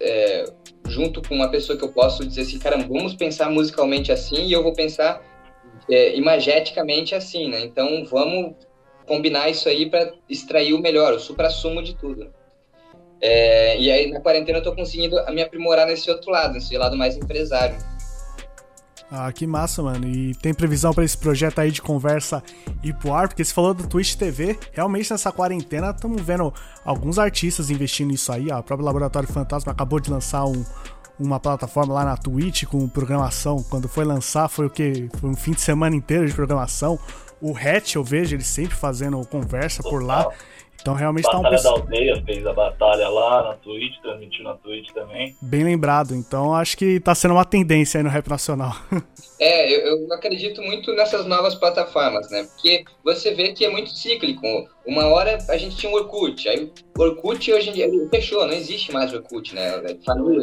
é, 0.00 0.44
junto 0.86 1.22
com 1.22 1.34
uma 1.34 1.50
pessoa 1.50 1.78
que 1.78 1.84
eu 1.84 1.92
posso 1.92 2.24
dizer 2.26 2.42
assim, 2.42 2.58
cara, 2.58 2.76
vamos 2.76 3.14
pensar 3.14 3.50
musicalmente 3.50 4.10
assim 4.12 4.46
e 4.46 4.52
eu 4.52 4.62
vou 4.62 4.72
pensar 4.72 5.22
é, 5.90 6.16
imageticamente 6.16 7.14
assim, 7.14 7.48
né? 7.48 7.60
Então 7.62 8.04
vamos 8.04 8.54
combinar 9.06 9.48
isso 9.48 9.68
aí 9.68 9.88
para 9.88 10.12
extrair 10.28 10.72
o 10.72 10.80
melhor, 10.80 11.14
o 11.14 11.20
supra-sumo 11.20 11.82
de 11.82 11.94
tudo. 11.94 12.32
É, 13.20 13.78
e 13.78 13.90
aí 13.90 14.10
na 14.10 14.20
quarentena 14.20 14.58
eu 14.58 14.62
tô 14.62 14.74
conseguindo 14.74 15.16
me 15.32 15.42
aprimorar 15.42 15.86
nesse 15.86 16.10
outro 16.10 16.30
lado, 16.30 16.54
nesse 16.54 16.76
lado 16.76 16.96
mais 16.96 17.16
empresário. 17.16 17.76
Ah, 19.14 19.30
que 19.30 19.46
massa, 19.46 19.82
mano. 19.82 20.08
E 20.08 20.34
tem 20.36 20.54
previsão 20.54 20.94
para 20.94 21.04
esse 21.04 21.18
projeto 21.18 21.58
aí 21.58 21.70
de 21.70 21.82
conversa 21.82 22.42
ir 22.82 22.94
pro 22.94 23.12
ar? 23.12 23.28
Porque 23.28 23.44
você 23.44 23.52
falou 23.52 23.74
do 23.74 23.86
Twitch 23.86 24.14
TV. 24.14 24.58
Realmente 24.72 25.10
nessa 25.10 25.30
quarentena 25.30 25.90
estamos 25.90 26.22
vendo 26.22 26.50
alguns 26.82 27.18
artistas 27.18 27.68
investindo 27.68 28.08
nisso 28.08 28.32
aí. 28.32 28.50
Ó. 28.50 28.58
O 28.58 28.62
próprio 28.62 28.86
Laboratório 28.86 29.28
Fantasma 29.30 29.70
acabou 29.70 30.00
de 30.00 30.10
lançar 30.10 30.46
um, 30.46 30.64
uma 31.20 31.38
plataforma 31.38 31.92
lá 31.92 32.06
na 32.06 32.16
Twitch 32.16 32.64
com 32.64 32.88
programação. 32.88 33.62
Quando 33.68 33.86
foi 33.86 34.06
lançar, 34.06 34.48
foi 34.48 34.64
o 34.64 34.70
que? 34.70 35.10
Foi 35.20 35.28
um 35.28 35.36
fim 35.36 35.52
de 35.52 35.60
semana 35.60 35.94
inteiro 35.94 36.26
de 36.26 36.32
programação. 36.32 36.98
O 37.38 37.54
Hatch, 37.54 37.96
eu 37.96 38.04
vejo 38.04 38.34
ele 38.34 38.44
sempre 38.44 38.74
fazendo 38.74 39.22
conversa 39.26 39.82
por 39.82 40.02
lá. 40.02 40.26
Então 40.82 40.94
realmente 40.94 41.24
Batalha 41.24 41.42
tá 41.42 41.48
um 41.48 41.50
pessoal. 41.52 41.74
da 41.76 41.80
aldeia 41.82 42.22
fez 42.24 42.44
a 42.44 42.52
batalha 42.52 43.08
lá 43.08 43.42
na 43.44 43.54
Twitch, 43.54 44.00
transmitiu 44.02 44.42
na 44.42 44.54
Twitch 44.54 44.90
também. 44.92 45.34
Bem 45.40 45.62
lembrado, 45.62 46.12
então 46.12 46.52
acho 46.52 46.76
que 46.76 46.98
tá 46.98 47.14
sendo 47.14 47.34
uma 47.34 47.44
tendência 47.44 47.98
aí 47.98 48.04
no 48.04 48.10
rap 48.10 48.28
nacional. 48.28 48.72
é, 49.38 49.72
eu, 49.72 49.98
eu, 49.98 50.12
acredito 50.12 50.60
muito 50.60 50.92
nessas 50.94 51.24
novas 51.24 51.54
plataformas, 51.54 52.28
né? 52.30 52.48
Porque 52.52 52.84
você 53.04 53.32
vê 53.32 53.52
que 53.52 53.64
é 53.64 53.70
muito 53.70 53.90
cíclico. 53.90 54.44
Uma 54.84 55.06
hora 55.06 55.38
a 55.48 55.56
gente 55.56 55.76
tinha 55.76 55.92
o 55.92 55.94
Orkut, 55.94 56.48
aí 56.48 56.72
o 56.98 57.00
Orkut 57.00 57.52
hoje 57.52 57.70
em 57.70 57.72
dia 57.72 57.88
fechou, 58.10 58.44
não 58.44 58.52
existe 58.52 58.92
mais 58.92 59.12
o 59.12 59.16
Orkut, 59.16 59.54
né? 59.54 59.80
Faliu 60.04 60.42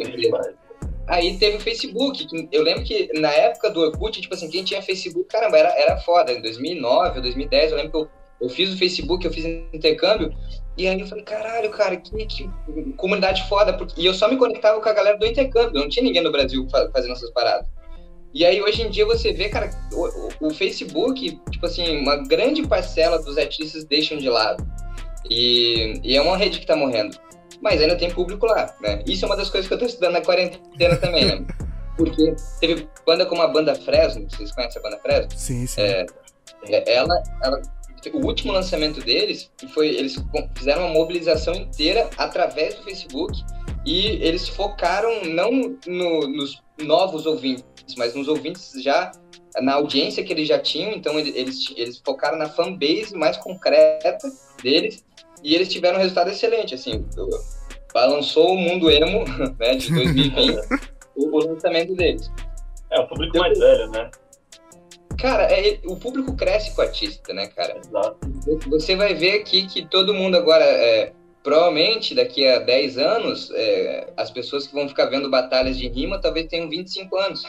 Aí 1.06 1.36
teve 1.38 1.56
o 1.56 1.60
Facebook. 1.60 2.24
Eu 2.52 2.62
lembro 2.62 2.84
que 2.84 3.10
na 3.18 3.32
época 3.32 3.68
do 3.68 3.80
Orkut, 3.80 4.20
tipo 4.20 4.32
assim, 4.32 4.48
quem 4.48 4.62
tinha 4.62 4.80
Facebook, 4.80 5.28
caramba, 5.28 5.58
era, 5.58 5.68
era 5.76 5.96
foda. 5.98 6.32
Em 6.32 6.40
2009 6.40 7.16
ou 7.16 7.22
2010, 7.22 7.72
eu 7.72 7.76
lembro 7.76 7.90
que 7.90 7.98
eu 7.98 8.19
eu 8.40 8.48
fiz 8.48 8.72
o 8.72 8.78
Facebook, 8.78 9.24
eu 9.24 9.32
fiz 9.32 9.44
intercâmbio, 9.72 10.34
e 10.80 10.88
aí 10.88 10.98
eu 10.98 11.06
falei, 11.06 11.24
caralho, 11.24 11.70
cara, 11.70 11.96
que, 11.96 12.24
que 12.26 12.48
comunidade 12.96 13.46
foda. 13.48 13.76
Porque... 13.76 14.00
E 14.00 14.06
eu 14.06 14.14
só 14.14 14.28
me 14.28 14.36
conectava 14.36 14.80
com 14.80 14.88
a 14.88 14.92
galera 14.92 15.18
do 15.18 15.26
intercâmbio, 15.26 15.78
não 15.80 15.88
tinha 15.88 16.02
ninguém 16.02 16.22
no 16.22 16.32
Brasil 16.32 16.66
fazendo 16.70 17.12
essas 17.12 17.30
paradas. 17.32 17.68
E 18.32 18.46
aí 18.46 18.62
hoje 18.62 18.82
em 18.82 18.90
dia 18.90 19.04
você 19.04 19.32
vê, 19.32 19.48
cara, 19.48 19.70
o, 19.92 20.46
o, 20.46 20.50
Facebook, 20.54 21.38
tipo 21.50 21.66
assim, 21.66 21.98
uma 21.98 22.16
grande 22.16 22.66
parcela 22.66 23.18
dos 23.18 23.36
artistas 23.36 23.84
deixam 23.84 24.16
de 24.16 24.28
lado. 24.28 24.64
E, 25.28 26.00
e 26.02 26.16
é 26.16 26.22
uma 26.22 26.36
rede 26.36 26.60
que 26.60 26.66
tá 26.66 26.76
morrendo. 26.76 27.14
Mas 27.60 27.82
ainda 27.82 27.96
tem 27.96 28.10
público 28.10 28.46
lá, 28.46 28.74
né? 28.80 29.02
Isso 29.06 29.24
é 29.24 29.28
uma 29.28 29.36
das 29.36 29.50
coisas 29.50 29.68
que 29.68 29.74
eu 29.74 29.78
tô 29.78 29.84
estudando 29.84 30.14
na 30.14 30.22
quarentena 30.22 30.96
também, 30.96 31.26
né? 31.26 31.44
Porque 31.96 32.34
teve 32.58 32.88
banda 33.04 33.26
como 33.26 33.42
a 33.42 33.48
banda 33.48 33.74
Fresno, 33.74 34.26
vocês 34.30 34.52
conhecem 34.52 34.80
a 34.80 34.82
banda 34.82 34.98
Fresno? 35.02 35.30
Sim, 35.36 35.66
sim. 35.66 35.80
É, 35.82 36.06
ela, 36.86 37.22
ela 37.42 37.60
o 38.12 38.26
último 38.26 38.52
lançamento 38.52 39.00
deles 39.00 39.50
foi 39.74 39.88
eles 39.88 40.16
fizeram 40.56 40.86
uma 40.86 40.94
mobilização 40.94 41.54
inteira 41.54 42.08
através 42.16 42.74
do 42.74 42.84
Facebook 42.84 43.32
e 43.84 44.06
eles 44.22 44.48
focaram 44.48 45.24
não 45.24 45.50
no, 45.86 46.28
nos 46.28 46.62
novos 46.80 47.26
ouvintes, 47.26 47.64
mas 47.96 48.14
nos 48.14 48.28
ouvintes 48.28 48.72
já 48.82 49.12
na 49.60 49.74
audiência 49.74 50.22
que 50.22 50.32
eles 50.32 50.48
já 50.48 50.58
tinham. 50.58 50.92
Então 50.92 51.18
eles 51.18 51.72
eles 51.76 52.00
focaram 52.04 52.38
na 52.38 52.48
fanbase 52.48 53.14
mais 53.14 53.36
concreta 53.36 54.30
deles 54.62 55.04
e 55.42 55.54
eles 55.54 55.68
tiveram 55.68 55.98
um 55.98 56.00
resultado 56.00 56.30
excelente. 56.30 56.74
Assim, 56.74 57.04
balançou 57.92 58.52
o 58.52 58.56
mundo 58.56 58.90
emo 58.90 59.24
né, 59.58 59.74
de 59.74 59.92
2020. 59.92 60.58
o, 61.16 61.36
o 61.36 61.38
lançamento 61.46 61.94
deles. 61.94 62.30
É, 62.90 63.00
o 63.00 63.06
público 63.06 63.38
mais 63.38 63.58
velho, 63.58 63.90
né? 63.90 64.10
Cara, 65.20 65.42
é, 65.52 65.78
o 65.84 65.96
público 65.96 66.34
cresce 66.34 66.74
com 66.74 66.80
o 66.80 66.84
artista, 66.84 67.32
né, 67.34 67.46
cara? 67.48 67.78
Exato. 67.78 68.18
Você 68.68 68.96
vai 68.96 69.14
ver 69.14 69.40
aqui 69.40 69.66
que 69.66 69.84
todo 69.84 70.14
mundo 70.14 70.36
agora, 70.36 70.64
é, 70.64 71.12
provavelmente 71.42 72.14
daqui 72.14 72.46
a 72.46 72.58
10 72.58 72.96
anos, 72.96 73.50
é, 73.54 74.12
as 74.16 74.30
pessoas 74.30 74.66
que 74.66 74.74
vão 74.74 74.88
ficar 74.88 75.06
vendo 75.06 75.30
batalhas 75.30 75.76
de 75.76 75.88
rima 75.88 76.20
talvez 76.20 76.46
tenham 76.46 76.70
25 76.70 77.16
anos. 77.16 77.42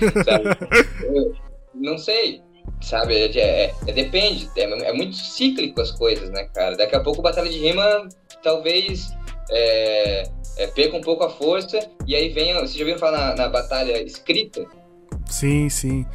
não 1.74 1.96
sei, 1.96 2.42
sabe? 2.82 3.14
É, 3.14 3.38
é, 3.38 3.74
é 3.86 3.92
depende, 3.92 4.50
é, 4.54 4.64
é, 4.64 4.92
muito 4.92 5.16
cíclico 5.16 5.80
as 5.80 5.90
coisas, 5.90 6.28
né, 6.28 6.44
cara? 6.54 6.76
Daqui 6.76 6.96
a 6.96 7.00
pouco 7.00 7.22
batalha 7.22 7.48
de 7.48 7.58
rima 7.58 8.08
talvez 8.42 9.10
é, 9.50 10.24
é, 10.58 10.66
perca 10.66 10.96
um 10.96 11.00
pouco 11.00 11.24
a 11.24 11.30
força 11.30 11.78
e 12.06 12.14
aí 12.14 12.28
vem, 12.28 12.52
vocês 12.54 12.74
já 12.74 12.84
viram 12.84 12.98
falar 12.98 13.30
na, 13.30 13.36
na 13.36 13.48
batalha 13.48 14.02
escrita? 14.02 14.66
Sim, 15.30 15.68
sim. 15.68 16.06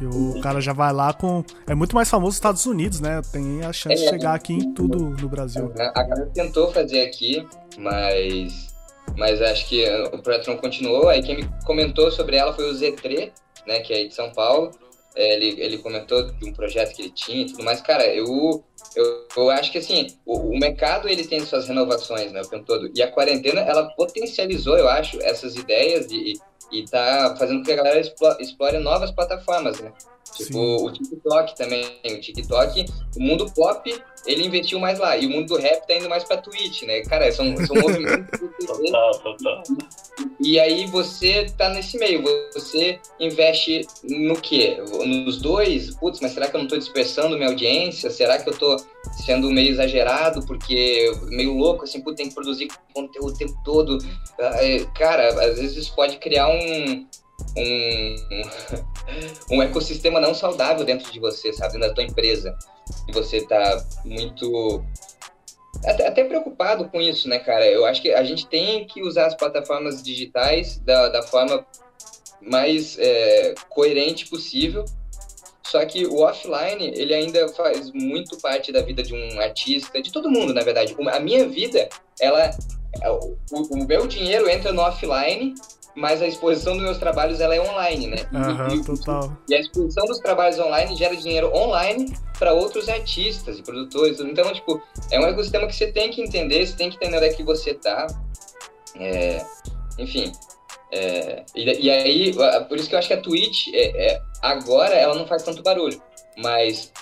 Que 0.00 0.06
o 0.06 0.40
cara 0.40 0.62
já 0.62 0.72
vai 0.72 0.94
lá 0.94 1.12
com. 1.12 1.44
É 1.68 1.74
muito 1.74 1.94
mais 1.94 2.08
famoso 2.08 2.28
nos 2.28 2.34
Estados 2.36 2.64
Unidos, 2.64 3.00
né? 3.00 3.20
Tem 3.30 3.62
a 3.62 3.70
chance 3.70 3.96
de 3.96 4.06
É. 4.06 4.08
chegar 4.08 4.32
aqui 4.32 4.54
em 4.54 4.72
tudo 4.72 5.10
no 5.10 5.28
Brasil. 5.28 5.70
A 5.94 6.02
galera 6.02 6.30
tentou 6.32 6.72
fazer 6.72 7.02
aqui, 7.02 7.46
mas 7.78 8.70
mas 9.18 9.42
acho 9.42 9.68
que 9.68 9.84
o 10.12 10.18
projeto 10.22 10.46
não 10.48 10.56
continuou. 10.56 11.08
Aí 11.08 11.22
quem 11.22 11.36
me 11.36 11.48
comentou 11.66 12.10
sobre 12.10 12.36
ela 12.36 12.54
foi 12.54 12.70
o 12.70 12.74
Z3, 12.74 13.30
né, 13.66 13.80
que 13.80 13.92
é 13.92 14.04
de 14.06 14.14
São 14.14 14.30
Paulo. 14.32 14.70
É, 15.14 15.34
ele, 15.34 15.60
ele 15.60 15.78
comentou 15.78 16.24
de 16.32 16.48
um 16.48 16.52
projeto 16.52 16.94
que 16.94 17.02
ele 17.02 17.10
tinha 17.10 17.42
e 17.42 17.46
tudo 17.46 17.64
mais. 17.64 17.80
Cara, 17.82 18.06
eu, 18.06 18.64
eu, 18.96 19.26
eu 19.36 19.50
acho 19.50 19.70
que 19.72 19.78
assim, 19.78 20.06
o, 20.24 20.38
o 20.54 20.58
mercado 20.58 21.08
ele 21.08 21.26
tem 21.26 21.44
suas 21.44 21.66
renovações, 21.68 22.32
né, 22.32 22.40
o 22.40 22.48
tempo 22.48 22.64
todo. 22.64 22.88
E 22.94 23.02
a 23.02 23.10
quarentena, 23.10 23.60
ela 23.60 23.90
potencializou, 23.96 24.78
eu 24.78 24.88
acho, 24.88 25.20
essas 25.20 25.56
ideias 25.56 26.06
e, 26.10 26.34
e 26.70 26.84
tá 26.84 27.34
fazendo 27.38 27.58
com 27.58 27.64
que 27.64 27.72
a 27.72 27.76
galera 27.76 28.00
explo- 28.00 28.36
explore 28.40 28.78
novas 28.78 29.10
plataformas, 29.10 29.78
né? 29.80 29.92
Tipo, 30.36 30.78
Sim. 30.78 30.86
o 30.86 30.92
TikTok 30.92 31.56
também. 31.56 31.84
O 32.04 32.20
TikTok, 32.20 32.84
o 33.16 33.22
mundo 33.22 33.50
pop, 33.54 34.02
ele 34.26 34.46
investiu 34.46 34.78
mais 34.78 34.98
lá. 34.98 35.16
E 35.16 35.26
o 35.26 35.30
mundo 35.30 35.48
do 35.48 35.56
rap 35.56 35.86
tá 35.86 35.94
indo 35.94 36.08
mais 36.08 36.24
pra 36.24 36.36
Twitch, 36.36 36.82
né? 36.82 37.00
Cara, 37.02 37.30
são, 37.32 37.56
são 37.66 37.76
movimentos. 37.76 38.40
Total, 38.66 39.18
total. 39.18 39.62
E 40.40 40.58
aí 40.58 40.86
você 40.86 41.46
tá 41.56 41.68
nesse 41.68 41.98
meio. 41.98 42.22
Você 42.54 42.98
investe 43.18 43.86
no 44.04 44.34
quê? 44.34 44.82
Nos 45.04 45.38
dois? 45.38 45.94
Putz, 45.96 46.20
mas 46.20 46.32
será 46.32 46.48
que 46.48 46.56
eu 46.56 46.60
não 46.60 46.68
tô 46.68 46.76
dispersando 46.76 47.36
minha 47.36 47.48
audiência? 47.48 48.10
Será 48.10 48.38
que 48.38 48.48
eu 48.48 48.56
tô 48.56 48.76
sendo 49.24 49.50
meio 49.50 49.70
exagerado? 49.70 50.44
Porque 50.46 51.12
meio 51.28 51.54
louco, 51.54 51.84
assim, 51.84 52.00
putz, 52.00 52.16
tem 52.16 52.28
que 52.28 52.34
produzir 52.34 52.68
conteúdo 52.94 53.32
o 53.32 53.36
tempo 53.36 53.54
todo. 53.64 53.98
Ah, 54.38 54.64
é, 54.64 54.84
Cara, 54.94 55.28
às 55.28 55.58
vezes 55.58 55.76
isso 55.76 55.94
pode 55.94 56.18
criar 56.18 56.48
um... 56.48 57.06
Um, 57.56 58.16
um 59.56 59.62
ecossistema 59.62 60.20
não 60.20 60.34
saudável 60.34 60.84
dentro 60.84 61.10
de 61.12 61.18
você, 61.18 61.52
sabe? 61.52 61.78
Da 61.78 61.92
tua 61.92 62.04
empresa. 62.04 62.56
E 63.08 63.12
você 63.12 63.46
tá 63.46 63.84
muito 64.04 64.84
até, 65.84 66.06
até 66.06 66.24
preocupado 66.24 66.88
com 66.88 67.00
isso, 67.00 67.28
né, 67.28 67.38
cara? 67.38 67.66
Eu 67.66 67.86
acho 67.86 68.02
que 68.02 68.12
a 68.12 68.22
gente 68.22 68.46
tem 68.46 68.86
que 68.86 69.02
usar 69.02 69.26
as 69.26 69.34
plataformas 69.34 70.02
digitais 70.02 70.78
da, 70.78 71.08
da 71.08 71.22
forma 71.22 71.64
mais 72.40 72.98
é, 72.98 73.54
coerente 73.68 74.28
possível. 74.28 74.84
Só 75.66 75.84
que 75.86 76.04
o 76.04 76.20
offline, 76.22 76.92
ele 76.96 77.14
ainda 77.14 77.48
faz 77.50 77.92
muito 77.92 78.36
parte 78.38 78.72
da 78.72 78.82
vida 78.82 79.02
de 79.02 79.14
um 79.14 79.40
artista, 79.40 80.02
de 80.02 80.10
todo 80.10 80.30
mundo, 80.30 80.52
na 80.52 80.62
verdade. 80.62 80.96
A 81.12 81.20
minha 81.20 81.48
vida, 81.48 81.88
ela. 82.20 82.50
O, 83.52 83.76
o 83.76 83.86
meu 83.86 84.04
dinheiro 84.08 84.50
entra 84.50 84.72
no 84.72 84.82
offline, 84.82 85.54
mas 85.96 86.22
a 86.22 86.26
exposição 86.26 86.74
dos 86.74 86.82
meus 86.82 86.98
trabalhos 86.98 87.40
ela 87.40 87.54
é 87.54 87.60
online, 87.60 88.06
né? 88.08 88.16
Aham, 88.34 88.74
e- 88.74 88.84
total. 88.84 89.36
e 89.48 89.54
a 89.54 89.60
exposição 89.60 90.06
dos 90.06 90.18
trabalhos 90.18 90.58
online 90.58 90.96
gera 90.96 91.16
dinheiro 91.16 91.54
online 91.54 92.14
para 92.38 92.52
outros 92.52 92.88
artistas 92.88 93.58
e 93.58 93.62
produtores. 93.62 94.20
Então, 94.20 94.52
tipo, 94.52 94.80
é 95.10 95.20
um 95.20 95.26
ecossistema 95.26 95.66
que 95.66 95.74
você 95.74 95.92
tem 95.92 96.10
que 96.10 96.22
entender, 96.22 96.66
você 96.66 96.76
tem 96.76 96.90
que 96.90 96.96
entender 96.96 97.16
onde 97.16 97.26
é 97.26 97.32
que 97.32 97.42
você 97.42 97.74
tá. 97.74 98.06
É, 98.96 99.44
enfim. 99.98 100.32
é, 100.92 101.44
e, 101.54 101.86
e 101.86 101.90
aí, 101.90 102.34
por 102.68 102.78
isso 102.78 102.88
que 102.88 102.94
eu 102.94 102.98
acho 102.98 103.08
que 103.08 103.14
a 103.14 103.20
Twitch, 103.20 103.68
é, 103.72 104.12
é, 104.12 104.22
agora, 104.42 104.94
ela 104.94 105.14
não 105.14 105.26
faz 105.26 105.42
tanto 105.42 105.62
barulho. 105.62 106.00
Mas 106.38 106.92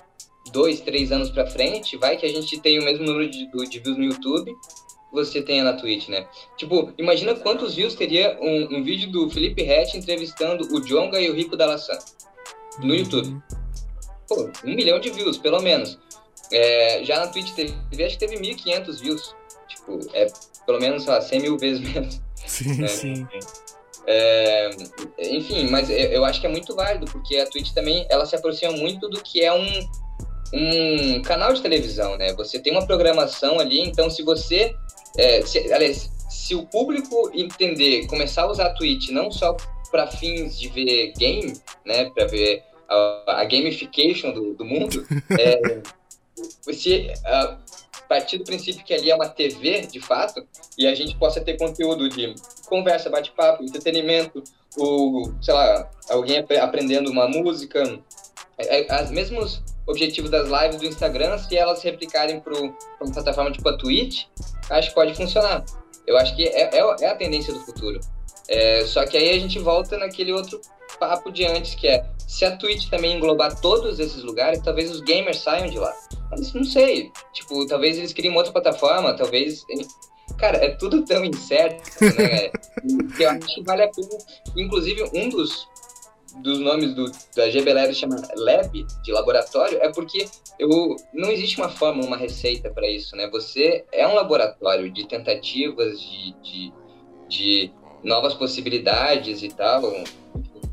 dois, 0.51 0.81
três 0.81 1.13
anos 1.13 1.31
pra 1.31 1.47
frente, 1.47 1.97
vai 1.97 2.17
que 2.17 2.27
a 2.27 2.29
gente 2.29 2.59
tem 2.61 2.79
o 2.79 2.85
mesmo 2.85 3.05
número 3.05 3.31
de, 3.31 3.47
de 3.69 3.79
views 3.79 3.97
no 3.99 4.05
YouTube 4.05 4.53
você 5.13 5.41
tenha 5.43 5.65
na 5.65 5.73
Twitch, 5.73 6.09
né? 6.09 6.27
Tipo, 6.57 6.93
imagina 6.99 7.35
quantos 7.35 7.75
views 7.75 7.95
teria 7.95 8.39
um, 8.41 8.77
um 8.79 8.83
vídeo 8.85 9.11
do 9.11 9.31
Felipe 9.31 9.63
Rett 9.63 9.97
entrevistando 9.97 10.65
o 10.75 10.81
Jonga 10.81 11.21
e 11.21 11.31
o 11.31 11.35
Rico 11.35 11.57
da 11.57 11.67
Laçã 11.67 11.97
no 12.81 12.95
YouTube. 12.95 13.41
Pô, 14.29 14.51
um 14.65 14.75
milhão 14.75 15.01
de 15.01 15.11
views, 15.11 15.39
pelo 15.39 15.61
menos. 15.63 15.99
É, 16.53 17.03
já 17.05 17.19
na 17.21 17.27
Twitch 17.29 17.53
teve, 17.53 17.75
acho 18.05 18.19
que 18.19 18.27
teve 18.27 18.37
1.500 18.37 19.01
views. 19.01 19.35
Tipo, 19.69 19.99
é 20.15 20.27
pelo 20.67 20.79
menos, 20.81 21.05
sei 21.05 21.13
lá, 21.13 21.21
100 21.21 21.41
mil 21.41 21.57
vezes 21.59 21.81
menos. 21.93 22.21
Sim, 22.47 22.85
É. 22.85 22.89
sim. 22.89 23.27
É, 24.11 24.71
enfim, 25.19 25.69
mas 25.69 25.91
eu, 25.91 25.97
eu 25.97 26.25
acho 26.25 26.41
que 26.41 26.47
é 26.47 26.51
muito 26.51 26.75
válido, 26.75 27.05
porque 27.13 27.37
a 27.37 27.47
Twitch 27.47 27.73
também, 27.73 28.07
ela 28.09 28.25
se 28.25 28.35
aproxima 28.35 28.73
muito 28.73 29.07
do 29.09 29.23
que 29.23 29.43
é 29.45 29.53
um, 29.53 29.89
um 30.55 31.23
canal 31.23 31.53
de 31.53 31.61
televisão, 31.61 32.17
né? 32.17 32.33
Você 32.35 32.59
tem 32.59 32.73
uma 32.73 32.87
programação 32.87 33.59
ali, 33.61 33.81
então 33.81 34.09
se 34.09 34.23
você... 34.23 34.75
É, 35.17 35.43
se, 35.43 35.73
aliás, 35.73 36.11
se 36.29 36.55
o 36.55 36.67
público 36.67 37.31
entender, 37.35 38.07
começar 38.07 38.43
a 38.43 38.51
usar 38.51 38.67
a 38.67 38.75
Twitch 38.75 39.09
não 39.11 39.31
só 39.31 39.57
para 39.91 40.07
fins 40.07 40.59
de 40.59 40.69
ver 40.69 41.13
game, 41.17 41.55
né? 41.85 42.11
Para 42.11 42.27
ver 42.27 42.63
a, 42.89 43.41
a 43.41 43.45
gamification 43.45 44.33
do, 44.33 44.55
do 44.55 44.65
mundo, 44.65 45.07
é, 45.39 45.81
se 46.73 47.11
a 47.25 47.57
partir 48.09 48.39
do 48.39 48.45
princípio 48.45 48.85
que 48.85 48.95
ali 48.95 49.11
é 49.11 49.15
uma 49.15 49.29
TV, 49.29 49.83
de 49.83 50.01
fato, 50.01 50.47
e 50.79 50.87
a 50.87 50.95
gente 50.95 51.17
possa 51.17 51.41
ter 51.41 51.57
conteúdo 51.59 52.09
de 52.09 52.35
conversa, 52.67 53.11
bate-papo, 53.11 53.63
entretenimento, 53.63 54.43
o, 54.77 55.31
sei 55.43 55.53
lá, 55.53 55.91
alguém 56.09 56.39
ap- 56.39 56.53
aprendendo 56.53 57.11
uma 57.11 57.29
música, 57.29 57.99
é, 58.59 58.87
é, 58.87 59.03
os 59.03 59.11
mesmos 59.11 59.63
objetivos 59.87 60.31
das 60.31 60.49
lives 60.49 60.81
do 60.81 60.87
Instagram, 60.87 61.39
se 61.39 61.57
elas 61.57 61.79
se 61.79 61.91
replicarem 61.91 62.41
para 62.41 62.59
uma 62.59 63.13
plataforma 63.13 63.51
tipo 63.51 63.69
a 63.69 63.77
Twitch, 63.77 64.25
acho 64.71 64.89
que 64.89 64.95
pode 64.95 65.15
funcionar. 65.15 65.65
Eu 66.07 66.17
acho 66.17 66.35
que 66.35 66.45
é, 66.45 66.77
é, 66.77 66.97
é 67.01 67.07
a 67.09 67.15
tendência 67.15 67.53
do 67.53 67.61
futuro. 67.61 68.01
É, 68.49 68.85
só 68.87 69.07
que 69.07 69.17
aí 69.17 69.31
a 69.31 69.39
gente 69.39 69.59
volta 69.59 69.97
naquele 69.99 70.33
outro 70.33 70.61
papo 70.99 71.31
de 71.31 71.45
antes, 71.45 71.75
que 71.75 71.87
é 71.87 72.05
se 72.27 72.45
a 72.45 72.57
Twitch 72.57 72.89
também 72.89 73.17
englobar 73.17 73.59
todos 73.61 73.99
esses 73.99 74.23
lugares, 74.23 74.61
talvez 74.63 74.91
os 74.91 75.01
gamers 75.01 75.41
saiam 75.41 75.67
de 75.69 75.79
lá. 75.79 75.95
Mas 76.31 76.53
não 76.53 76.65
sei. 76.65 77.11
Tipo, 77.33 77.67
talvez 77.67 77.97
eles 77.97 78.13
criem 78.13 78.35
outra 78.37 78.53
plataforma, 78.53 79.15
talvez. 79.15 79.65
Cara, 80.37 80.59
é 80.59 80.71
tudo 80.71 81.05
tão 81.05 81.25
incerto, 81.25 81.83
né? 82.05 82.51
que 83.17 83.23
eu 83.25 83.31
acho 83.31 83.55
que 83.55 83.63
vale 83.63 83.83
a 83.83 83.89
pena. 83.89 84.09
Inclusive, 84.57 85.05
um 85.15 85.29
dos, 85.31 85.67
dos 86.43 86.59
nomes 86.59 86.95
do, 86.95 87.11
da 87.37 87.49
GBLab 87.51 87.95
chama 87.95 88.17
Lab, 88.37 88.87
de 89.03 89.13
laboratório, 89.13 89.79
é 89.83 89.91
porque 89.91 90.27
eu, 90.59 90.97
não 91.13 91.31
existe 91.31 91.59
uma 91.61 91.69
forma, 91.69 92.05
uma 92.05 92.17
receita 92.17 92.71
para 92.71 92.89
isso, 92.89 93.17
né? 93.17 93.29
Você 93.31 93.85
é 93.93 94.07
um 94.07 94.15
laboratório 94.15 94.91
de 94.91 95.07
tentativas, 95.07 96.01
de, 96.01 96.35
de, 96.43 96.73
de 97.29 97.73
novas 98.03 98.35
possibilidades 98.35 99.43
e 99.43 99.49
tal. 99.49 99.83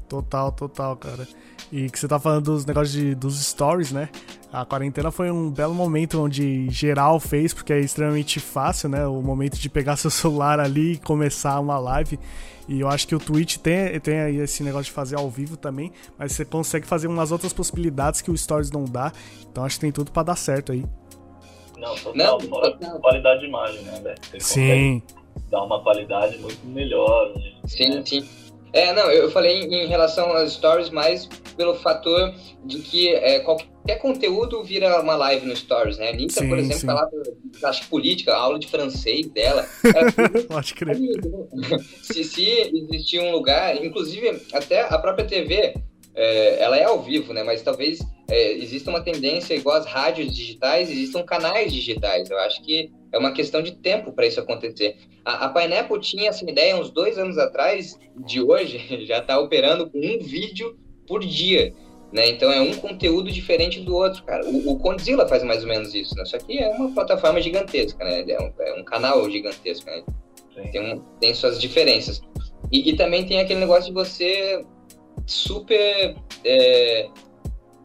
Total, 0.07 0.51
total, 0.51 0.95
cara. 0.97 1.27
E 1.71 1.89
que 1.89 1.99
você 1.99 2.07
tá 2.07 2.19
falando 2.19 2.45
dos 2.45 2.65
negócios 2.65 2.91
de, 2.91 3.15
dos 3.15 3.43
stories, 3.43 3.91
né? 3.91 4.09
A 4.55 4.63
quarentena 4.63 5.11
foi 5.11 5.29
um 5.29 5.51
belo 5.51 5.73
momento 5.73 6.23
onde 6.23 6.69
geral 6.69 7.19
fez, 7.19 7.53
porque 7.53 7.73
é 7.73 7.79
extremamente 7.81 8.39
fácil, 8.39 8.87
né? 8.87 9.05
O 9.05 9.21
momento 9.21 9.59
de 9.59 9.67
pegar 9.67 9.97
seu 9.97 10.09
celular 10.09 10.61
ali 10.61 10.93
e 10.93 10.97
começar 10.97 11.59
uma 11.59 11.77
live. 11.77 12.17
E 12.65 12.79
eu 12.79 12.87
acho 12.87 13.05
que 13.05 13.13
o 13.13 13.19
Twitch 13.19 13.57
tem, 13.57 13.99
tem 13.99 14.17
aí 14.17 14.37
esse 14.37 14.63
negócio 14.63 14.85
de 14.85 14.91
fazer 14.91 15.17
ao 15.17 15.29
vivo 15.29 15.57
também, 15.57 15.91
mas 16.17 16.31
você 16.31 16.45
consegue 16.45 16.87
fazer 16.87 17.07
umas 17.07 17.33
outras 17.33 17.51
possibilidades 17.51 18.21
que 18.21 18.31
o 18.31 18.37
Stories 18.37 18.71
não 18.71 18.85
dá. 18.85 19.11
Então 19.51 19.65
acho 19.65 19.75
que 19.75 19.81
tem 19.81 19.91
tudo 19.91 20.09
pra 20.09 20.23
dar 20.23 20.37
certo 20.37 20.71
aí. 20.71 20.85
Não, 21.77 21.93
total. 21.93 22.15
Não, 22.15 22.39
fora 22.39 22.71
total. 22.71 22.99
qualidade 23.01 23.41
de 23.41 23.47
imagem, 23.47 23.81
né, 23.81 23.99
velho? 23.99 24.41
Sim, 24.41 25.03
dar 25.51 25.63
uma 25.63 25.83
qualidade 25.83 26.37
muito 26.37 26.65
melhor. 26.65 27.33
né? 27.35 27.51
Sim, 27.65 28.05
sim. 28.05 28.25
É, 28.75 28.91
não, 28.91 29.09
eu 29.09 29.31
falei 29.31 29.61
em 29.61 29.87
relação 29.87 30.33
às 30.33 30.51
stories 30.51 30.89
mais 30.89 31.25
pelo 31.55 31.75
fator 31.75 32.35
de 32.65 32.79
que 32.79 33.07
é, 33.07 33.39
qualquer 33.39 33.99
conteúdo 33.99 34.61
vira 34.63 35.01
uma 35.01 35.15
live 35.15 35.45
no 35.45 35.55
stories, 35.55 35.97
né? 35.97 36.07
A 36.07 36.09
Anitta, 36.09 36.41
Sim, 36.41 36.49
por 36.49 36.57
exemplo, 36.57 36.79
sim. 36.79 36.85
falava 36.85 37.11
acho, 37.63 37.87
política, 37.87 38.35
aula 38.35 38.59
de 38.59 38.67
francês 38.67 39.27
dela. 39.27 39.65
Era 39.81 40.11
tudo 40.11 40.43
pode 40.43 40.73
crer. 40.73 40.97
se, 42.03 42.25
se 42.25 42.43
existir 42.43 43.21
um 43.21 43.31
lugar, 43.31 43.81
inclusive 43.81 44.41
até 44.51 44.81
a 44.81 44.99
própria 44.99 45.25
TV, 45.25 45.73
é, 46.13 46.61
ela 46.61 46.77
é 46.77 46.83
ao 46.83 47.01
vivo, 47.01 47.31
né? 47.31 47.43
Mas 47.43 47.61
talvez 47.61 47.99
é, 48.29 48.57
exista 48.57 48.89
uma 48.89 49.01
tendência, 49.01 49.53
igual 49.53 49.77
as 49.77 49.85
rádios 49.85 50.35
digitais, 50.35 50.89
existam 50.89 51.23
canais 51.23 51.71
digitais. 51.71 52.29
Eu 52.29 52.39
acho 52.39 52.61
que 52.61 52.91
é 53.13 53.17
uma 53.17 53.31
questão 53.31 53.61
de 53.61 53.71
tempo 53.71 54.11
para 54.11 54.27
isso 54.27 54.41
acontecer. 54.41 54.97
A, 55.25 55.45
a 55.45 55.49
Pineapple 55.49 55.99
tinha 55.99 56.29
essa 56.29 56.47
ideia 56.49 56.77
uns 56.77 56.91
dois 56.91 57.17
anos 57.17 57.37
atrás, 57.37 57.99
de 58.15 58.41
hoje, 58.41 58.79
já 59.05 59.17
está 59.17 59.39
operando 59.39 59.89
com 59.89 59.97
um 59.97 60.19
vídeo 60.19 60.77
por 61.07 61.25
dia. 61.25 61.73
Né? 62.13 62.29
Então 62.29 62.51
é 62.51 62.61
um 62.61 62.73
conteúdo 62.75 63.31
diferente 63.31 63.81
do 63.81 63.95
outro, 63.95 64.23
cara. 64.23 64.45
O, 64.45 64.71
o 64.71 64.79
Condzilla 64.79 65.27
faz 65.27 65.43
mais 65.43 65.63
ou 65.63 65.67
menos 65.67 65.93
isso, 65.93 66.15
né? 66.15 66.23
Só 66.23 66.37
que 66.37 66.59
é 66.59 66.69
uma 66.69 66.91
plataforma 66.91 67.41
gigantesca, 67.41 68.05
né? 68.05 68.23
É 68.29 68.41
um, 68.41 68.53
é 68.57 68.79
um 68.79 68.83
canal 68.85 69.29
gigantesco, 69.29 69.89
né? 69.89 70.03
Tem, 70.71 70.81
um, 70.81 71.01
tem 71.19 71.33
suas 71.33 71.59
diferenças. 71.59 72.21
E, 72.71 72.89
e, 72.89 72.95
também 72.95 73.25
tem 73.25 73.39
aquele 73.41 73.59
negócio 73.59 73.85
de 73.85 73.91
você 73.91 74.63
super. 75.25 76.15
É, 76.45 77.09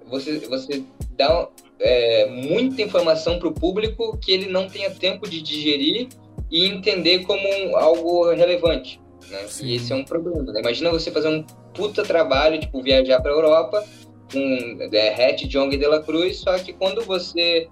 você, 0.06 0.38
você 0.40 0.84
dá 1.16 1.48
é, 1.80 2.26
muita 2.26 2.82
informação 2.82 3.38
para 3.38 3.48
o 3.48 3.52
público 3.52 4.16
que 4.18 4.30
ele 4.30 4.46
não 4.46 4.68
tenha 4.68 4.90
tempo 4.90 5.28
de 5.28 5.42
digerir 5.42 6.08
e 6.50 6.66
entender 6.66 7.20
como 7.20 7.76
algo 7.76 8.30
relevante. 8.30 9.00
Né? 9.28 9.46
E 9.62 9.76
esse 9.76 9.92
é 9.92 9.96
um 9.96 10.04
problema. 10.04 10.52
Né? 10.52 10.60
Imagina 10.60 10.90
você 10.90 11.10
fazer 11.10 11.28
um 11.28 11.42
puta 11.74 12.02
trabalho, 12.02 12.60
tipo, 12.60 12.82
viajar 12.82 13.20
para 13.20 13.30
a 13.30 13.34
Europa 13.34 13.86
com 14.32 14.78
é, 14.92 15.08
Hatch, 15.14 15.46
Jong 15.46 15.76
de 15.76 15.86
la 15.86 16.00
Cruz, 16.02 16.38
só 16.38 16.58
que 16.58 16.72
quando 16.72 17.02
você 17.04 17.68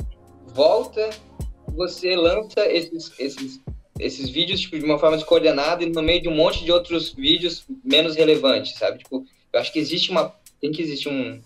volta, 0.46 1.10
você 1.68 2.16
lança 2.16 2.66
esses, 2.66 3.12
esses, 3.18 3.60
esses 3.98 4.28
vídeos 4.28 4.60
tipo, 4.60 4.78
de 4.78 4.84
uma 4.84 4.98
forma 4.98 5.16
descoordenada 5.16 5.82
e 5.82 5.90
no 5.90 6.02
meio 6.02 6.22
de 6.22 6.28
um 6.28 6.34
monte 6.34 6.64
de 6.64 6.72
outros 6.72 7.12
vídeos 7.12 7.64
menos 7.84 8.16
relevantes, 8.16 8.76
sabe? 8.76 8.98
Tipo, 8.98 9.24
eu 9.52 9.60
acho 9.60 9.72
que 9.72 9.78
existe 9.78 10.10
uma. 10.10 10.34
Tem 10.60 10.72
que 10.72 10.82
existir 10.82 11.08
um. 11.08 11.40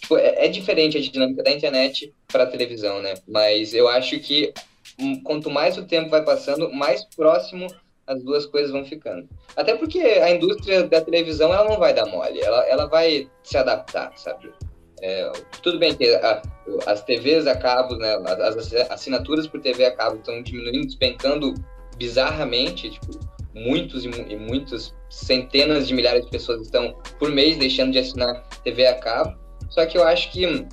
Tipo, 0.00 0.16
é, 0.16 0.46
é 0.46 0.48
diferente 0.48 0.96
a 0.96 1.00
dinâmica 1.00 1.42
da 1.42 1.50
internet 1.50 2.12
para 2.26 2.44
a 2.44 2.46
televisão, 2.46 3.00
né? 3.00 3.14
Mas 3.26 3.74
eu 3.74 3.88
acho 3.88 4.18
que 4.18 4.52
quanto 5.24 5.50
mais 5.50 5.76
o 5.76 5.86
tempo 5.86 6.10
vai 6.10 6.24
passando, 6.24 6.72
mais 6.72 7.04
próximo 7.16 7.66
as 8.06 8.22
duas 8.22 8.46
coisas 8.46 8.70
vão 8.70 8.84
ficando. 8.84 9.28
Até 9.54 9.76
porque 9.76 9.98
a 10.00 10.30
indústria 10.30 10.84
da 10.84 11.00
televisão 11.00 11.52
ela 11.52 11.68
não 11.68 11.78
vai 11.78 11.92
dar 11.92 12.06
mole, 12.06 12.40
ela, 12.40 12.66
ela 12.66 12.86
vai 12.86 13.28
se 13.42 13.56
adaptar, 13.56 14.12
sabe? 14.16 14.50
É, 15.00 15.30
tudo 15.62 15.78
bem 15.78 15.94
que 15.94 16.08
a, 16.14 16.42
as 16.86 17.02
TVs 17.02 17.46
a 17.46 17.56
cabo, 17.56 17.96
né, 17.96 18.16
as 18.26 18.72
assinaturas 18.90 19.46
por 19.46 19.60
TV 19.60 19.84
a 19.84 19.94
cabo 19.94 20.16
estão 20.16 20.42
diminuindo, 20.42 20.86
despencando 20.86 21.54
bizarramente, 21.96 22.90
tipo, 22.90 23.18
muitos 23.54 24.04
e, 24.04 24.08
e 24.08 24.36
muitas 24.36 24.94
centenas 25.10 25.86
de 25.86 25.94
milhares 25.94 26.24
de 26.24 26.30
pessoas 26.30 26.62
estão 26.62 26.96
por 27.18 27.30
mês 27.30 27.58
deixando 27.58 27.92
de 27.92 27.98
assinar 27.98 28.42
TV 28.64 28.86
a 28.86 28.94
cabo. 28.94 29.36
Só 29.68 29.84
que 29.86 29.98
eu 29.98 30.04
acho 30.04 30.30
que, 30.32 30.66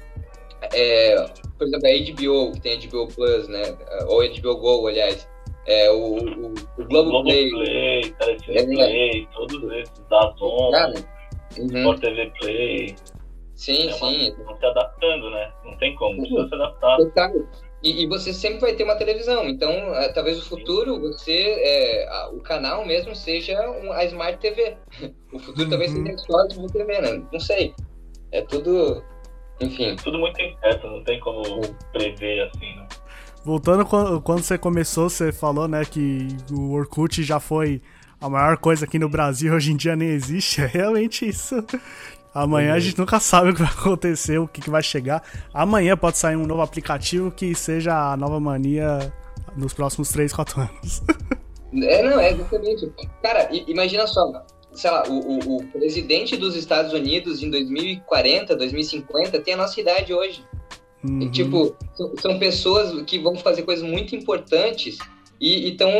é, 0.73 1.25
por 1.57 1.67
exemplo, 1.67 1.87
a 1.87 2.11
HBO, 2.11 2.51
que 2.53 2.61
tem 2.61 2.73
a 2.73 2.87
HBO 2.87 3.07
Plus, 3.07 3.47
né, 3.47 3.77
ou 4.07 4.21
a 4.21 4.27
HBO 4.27 4.57
Go, 4.57 4.87
aliás, 4.87 5.27
é, 5.67 5.89
o, 5.89 6.17
o, 6.17 6.53
o 6.77 6.85
Globo, 6.85 7.23
Play, 7.23 7.49
Play 7.49 8.13
Telecine 8.19 8.57
é, 8.57 8.85
Play, 8.85 9.27
todos 9.33 9.71
esses, 9.73 9.99
da 10.09 10.33
Zon, 10.37 10.71
uhum. 11.57 11.77
Sport 11.77 12.01
TV 12.01 12.31
Play. 12.39 12.95
Sim, 13.55 13.89
é 13.89 13.93
sim. 13.93 14.27
Estão 14.27 14.57
se 14.57 14.65
adaptando, 14.65 15.29
né? 15.31 15.51
Não 15.63 15.77
tem 15.77 15.95
como, 15.95 16.17
precisa 16.17 16.41
uhum. 16.41 16.49
se 16.49 16.55
adaptar. 16.55 17.31
E, 17.81 18.03
e, 18.03 18.07
você 18.07 18.33
sempre 18.33 18.59
vai 18.59 18.73
ter 18.73 18.83
uma 18.83 18.95
televisão, 18.95 19.47
então 19.47 19.69
é, 19.69 20.11
talvez 20.11 20.37
no 20.37 20.43
futuro 20.43 20.99
você, 20.99 21.55
é, 21.59 22.29
o 22.33 22.39
canal 22.41 22.85
mesmo 22.85 23.15
seja 23.15 23.59
um, 23.69 23.91
a 23.91 24.03
Smart 24.05 24.37
TV. 24.39 24.77
O 25.33 25.39
futuro 25.39 25.63
uhum. 25.63 25.69
talvez 25.69 25.91
seja 25.91 26.17
só 26.17 26.37
a 26.37 26.47
Smart 26.47 26.73
TV, 26.73 27.01
né? 27.01 27.23
Não 27.31 27.39
sei. 27.39 27.73
É 28.31 28.41
tudo, 28.41 29.03
enfim. 29.59 29.95
Tudo 29.97 30.19
muito 30.19 30.39
incerto, 30.41 30.87
não 30.87 31.03
tem 31.03 31.19
como 31.19 31.43
prever 31.91 32.49
assim, 32.49 32.75
né? 32.75 32.87
Voltando 33.43 33.85
quando 33.85 34.41
você 34.41 34.57
começou, 34.57 35.07
você 35.09 35.31
falou, 35.31 35.67
né, 35.67 35.85
que 35.85 36.27
o 36.51 36.71
Orkut 36.71 37.21
já 37.21 37.39
foi 37.39 37.79
a 38.19 38.27
maior 38.27 38.57
coisa 38.57 38.85
aqui 38.85 38.97
no 38.97 39.07
Brasil, 39.07 39.53
hoje 39.53 39.71
em 39.71 39.75
dia 39.75 39.95
nem 39.95 40.09
existe. 40.09 40.61
É 40.65 40.65
realmente 40.65 41.27
isso. 41.27 41.63
Amanhã 42.33 42.73
a 42.73 42.79
gente 42.79 42.97
nunca 42.97 43.19
sabe 43.19 43.51
o 43.51 43.53
que 43.53 43.61
vai 43.61 43.71
acontecer, 43.71 44.39
o 44.39 44.47
que, 44.47 44.61
que 44.61 44.69
vai 44.69 44.83
chegar. 44.83 45.23
Amanhã 45.53 45.95
pode 45.95 46.17
sair 46.17 46.35
um 46.35 46.45
novo 46.45 46.61
aplicativo 46.61 47.31
que 47.31 47.55
seja 47.55 48.11
a 48.11 48.17
nova 48.17 48.39
mania 48.39 49.13
nos 49.55 49.73
próximos 49.73 50.09
3, 50.09 50.33
4 50.33 50.61
anos. 50.61 51.03
É, 51.83 52.01
não, 52.03 52.17
é 52.21 52.31
exatamente. 52.31 52.89
Cara, 53.21 53.49
imagina 53.51 54.07
só, 54.07 54.31
sei 54.75 54.91
lá, 54.91 55.03
o, 55.07 55.13
o, 55.13 55.57
o, 55.57 55.67
presidente 55.67 56.35
dos 56.35 56.55
Estados 56.55 56.93
Unidos 56.93 57.41
em 57.41 57.49
2040, 57.49 58.55
2050 58.55 59.39
tem 59.41 59.53
a 59.53 59.57
nossa 59.57 59.79
idade 59.79 60.13
hoje. 60.13 60.43
Uhum. 61.03 61.21
E, 61.21 61.29
tipo, 61.29 61.75
são, 62.19 62.37
pessoas 62.37 63.01
que 63.03 63.19
vão 63.19 63.35
fazer 63.35 63.63
coisas 63.63 63.87
muito 63.87 64.15
importantes 64.15 64.97
e 65.39 65.69
estão, 65.69 65.91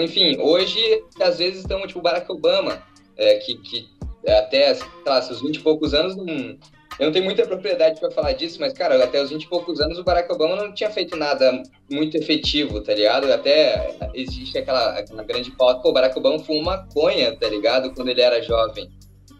enfim, 0.00 0.38
hoje, 0.38 0.80
às 1.20 1.38
vezes, 1.38 1.60
estão, 1.60 1.86
tipo, 1.86 2.00
Barack 2.00 2.30
Obama, 2.30 2.82
é, 3.16 3.36
que, 3.36 3.56
que 3.58 3.88
até, 4.26 4.74
sei 4.74 4.86
lá, 5.06 5.20
seus 5.20 5.42
20 5.42 5.56
e 5.56 5.60
poucos 5.60 5.92
anos, 5.92 6.16
não, 6.16 6.56
eu 6.98 7.06
não 7.06 7.12
tenho 7.12 7.24
muita 7.24 7.46
propriedade 7.46 7.98
para 7.98 8.10
falar 8.10 8.32
disso, 8.32 8.58
mas, 8.60 8.72
cara, 8.72 9.02
até 9.02 9.22
os 9.22 9.30
20 9.30 9.42
e 9.42 9.48
poucos 9.48 9.80
anos, 9.80 9.98
o 9.98 10.04
Barack 10.04 10.32
Obama 10.32 10.56
não 10.56 10.72
tinha 10.72 10.90
feito 10.90 11.16
nada 11.16 11.62
muito 11.90 12.16
efetivo, 12.16 12.80
tá 12.80 12.94
ligado? 12.94 13.32
Até 13.32 13.96
existe 14.14 14.56
aquela, 14.58 14.98
aquela 14.98 15.24
grande 15.24 15.50
pauta, 15.50 15.82
pô, 15.82 15.90
o 15.90 15.92
Barack 15.92 16.16
Obama 16.18 16.38
fumou 16.38 16.62
maconha, 16.62 17.36
tá 17.36 17.48
ligado? 17.48 17.92
Quando 17.94 18.08
ele 18.08 18.20
era 18.20 18.40
jovem. 18.42 18.88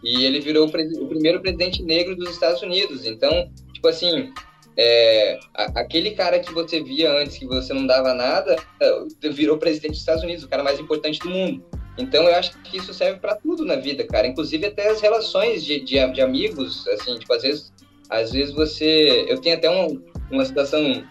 E 0.03 0.25
ele 0.25 0.39
virou 0.39 0.67
o, 0.67 0.69
o 0.69 1.07
primeiro 1.07 1.41
presidente 1.41 1.81
negro 1.81 2.15
dos 2.15 2.29
Estados 2.29 2.61
Unidos. 2.61 3.05
Então, 3.05 3.49
tipo 3.73 3.87
assim, 3.87 4.31
é, 4.77 5.39
aquele 5.53 6.11
cara 6.11 6.39
que 6.39 6.53
você 6.53 6.83
via 6.83 7.11
antes 7.11 7.37
que 7.37 7.45
você 7.45 7.73
não 7.73 7.87
dava 7.87 8.13
nada 8.13 8.55
é, 8.81 9.29
virou 9.29 9.57
presidente 9.57 9.91
dos 9.91 9.99
Estados 9.99 10.23
Unidos, 10.23 10.43
o 10.43 10.49
cara 10.49 10.63
mais 10.63 10.79
importante 10.79 11.19
do 11.19 11.29
mundo. 11.29 11.63
Então 11.97 12.23
eu 12.23 12.35
acho 12.35 12.57
que 12.59 12.77
isso 12.77 12.93
serve 12.93 13.19
para 13.19 13.35
tudo 13.35 13.63
na 13.65 13.75
vida, 13.75 14.05
cara. 14.05 14.27
Inclusive 14.27 14.65
até 14.65 14.89
as 14.89 15.01
relações 15.01 15.63
de, 15.63 15.79
de, 15.79 16.11
de, 16.11 16.21
amigos, 16.21 16.87
assim, 16.89 17.17
tipo, 17.17 17.33
às 17.33 17.41
vezes, 17.41 17.73
às 18.09 18.31
vezes 18.31 18.53
você. 18.53 19.25
Eu 19.27 19.39
tenho 19.39 19.55
até 19.55 19.69
um, 19.69 20.01
uma 20.29 20.45
situação 20.45 21.03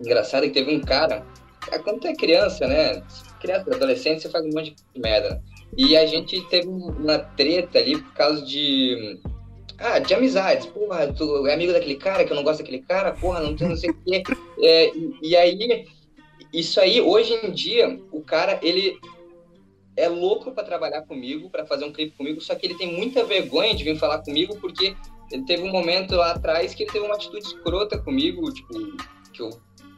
engraçada 0.00 0.46
que 0.46 0.54
teve 0.54 0.74
um 0.74 0.80
cara. 0.80 1.24
Quando 1.84 2.00
tu 2.00 2.08
é 2.08 2.14
criança, 2.14 2.66
né? 2.66 3.02
Criança, 3.40 3.74
adolescente, 3.74 4.22
você 4.22 4.28
faz 4.28 4.44
um 4.44 4.50
monte 4.50 4.74
de 4.94 5.00
merda. 5.00 5.42
E 5.76 5.96
a 5.96 6.06
gente 6.06 6.40
teve 6.48 6.68
uma 6.68 7.18
treta 7.18 7.78
ali 7.78 8.00
por 8.00 8.12
causa 8.14 8.44
de 8.44 9.18
ah, 9.78 9.98
de 9.98 10.14
amizades. 10.14 10.66
Porra, 10.66 11.12
tu 11.12 11.46
é 11.46 11.54
amigo 11.54 11.72
daquele 11.72 11.96
cara 11.96 12.24
que 12.24 12.32
eu 12.32 12.36
não 12.36 12.42
gosto 12.42 12.60
daquele 12.60 12.82
cara, 12.82 13.12
porra, 13.12 13.40
não 13.40 13.54
tem 13.54 13.68
não 13.68 13.76
sei 13.76 13.90
o 13.90 13.94
quê. 14.04 14.22
É, 14.60 14.88
e, 14.96 15.18
e 15.22 15.36
aí, 15.36 15.86
isso 16.52 16.80
aí, 16.80 17.00
hoje 17.00 17.34
em 17.42 17.50
dia, 17.52 18.00
o 18.10 18.22
cara, 18.22 18.58
ele 18.62 18.98
é 19.96 20.08
louco 20.08 20.52
para 20.52 20.64
trabalhar 20.64 21.02
comigo, 21.02 21.50
para 21.50 21.66
fazer 21.66 21.84
um 21.84 21.92
clipe 21.92 22.16
comigo, 22.16 22.40
só 22.40 22.54
que 22.54 22.66
ele 22.66 22.76
tem 22.76 22.92
muita 22.92 23.24
vergonha 23.24 23.74
de 23.74 23.84
vir 23.84 23.98
falar 23.98 24.18
comigo, 24.18 24.56
porque 24.60 24.94
ele 25.32 25.42
teve 25.44 25.62
um 25.62 25.72
momento 25.72 26.14
lá 26.14 26.32
atrás 26.32 26.74
que 26.74 26.82
ele 26.82 26.92
teve 26.92 27.04
uma 27.04 27.14
atitude 27.14 27.46
escrota 27.46 27.98
comigo, 27.98 28.52
tipo, 28.52 28.74
que 29.32 29.42
eu, 29.42 29.50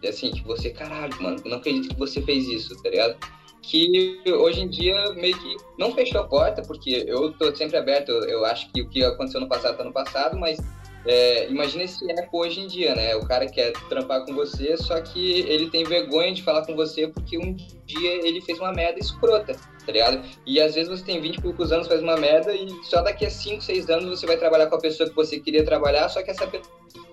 assim, 0.09 0.31
que 0.31 0.43
você, 0.45 0.71
caralho, 0.71 1.21
mano, 1.21 1.43
não 1.45 1.59
acredito 1.59 1.89
que 1.89 1.99
você 1.99 2.23
fez 2.23 2.47
isso, 2.47 2.81
tá 2.83 2.91
ligado? 2.91 3.19
que 3.69 4.23
hoje 4.27 4.63
em 4.63 4.69
dia 4.69 5.13
meio 5.13 5.39
que 5.39 5.57
não 5.79 5.93
fechou 5.93 6.23
a 6.23 6.25
porta, 6.25 6.63
porque 6.63 7.05
eu 7.07 7.33
tô 7.33 7.55
sempre 7.55 7.77
aberto, 7.77 8.11
eu, 8.11 8.23
eu 8.25 8.45
acho 8.47 8.71
que 8.73 8.81
o 8.81 8.89
que 8.89 9.05
aconteceu 9.05 9.41
no 9.41 9.49
passado 9.49 9.77
tá 9.77 9.85
no 9.85 9.93
passado, 9.93 10.39
mas 10.39 10.59
é, 11.09 11.49
imagina 11.49 11.85
esse 11.85 12.05
eco 12.11 12.39
hoje 12.39 12.61
em 12.61 12.67
dia, 12.67 12.95
né? 12.95 13.17
O 13.17 13.27
cara 13.27 13.47
quer 13.47 13.73
trampar 13.89 14.27
com 14.27 14.35
você, 14.35 14.77
só 14.77 15.01
que 15.01 15.41
ele 15.41 15.71
tem 15.71 15.83
vergonha 15.83 16.35
de 16.35 16.43
falar 16.43 16.67
com 16.67 16.77
você 16.77 17.09
porque 17.09 17.39
um 17.39 17.55
dia 17.87 18.27
ele 18.27 18.43
fez 18.43 18.59
uma 18.59 18.75
merda 18.75 19.01
escrota, 19.01 19.55
tá 19.55 19.91
ligado? 19.91 20.23
E 20.45 20.61
às 20.61 20.75
vezes 20.75 20.91
você 20.91 21.03
tem 21.03 21.19
20 21.19 21.37
e 21.37 21.41
poucos 21.41 21.73
anos, 21.73 21.89
faz 21.89 22.03
uma 22.03 22.19
merda 22.19 22.55
e 22.55 22.69
só 22.85 23.01
daqui 23.01 23.25
a 23.25 23.31
5, 23.31 23.63
6 23.63 23.89
anos 23.89 24.21
você 24.21 24.27
vai 24.27 24.37
trabalhar 24.37 24.67
com 24.67 24.77
a 24.77 24.81
pessoa 24.81 25.09
que 25.09 25.17
você 25.17 25.41
queria 25.41 25.65
trabalhar, 25.65 26.11
só 26.11 26.23
que 26.23 26.31
essa 26.31 26.47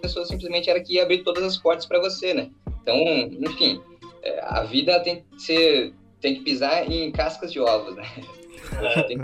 pessoa 0.01 0.25
simplesmente 0.25 0.69
era 0.69 0.81
que 0.81 0.95
ia 0.95 1.03
abrir 1.03 1.23
todas 1.23 1.45
as 1.45 1.55
portas 1.55 1.86
para 1.86 2.01
você, 2.01 2.34
né? 2.34 2.51
Então, 2.81 2.97
enfim, 3.49 3.81
é, 4.23 4.41
a 4.43 4.63
vida 4.63 4.99
tem 4.99 5.23
que 5.23 5.41
ser 5.41 5.93
tem 6.19 6.36
que 6.36 6.41
pisar 6.41 6.91
em 6.91 7.13
cascas 7.13 7.49
de 7.49 7.62
ovos, 7.62 7.95
né? 7.95 8.03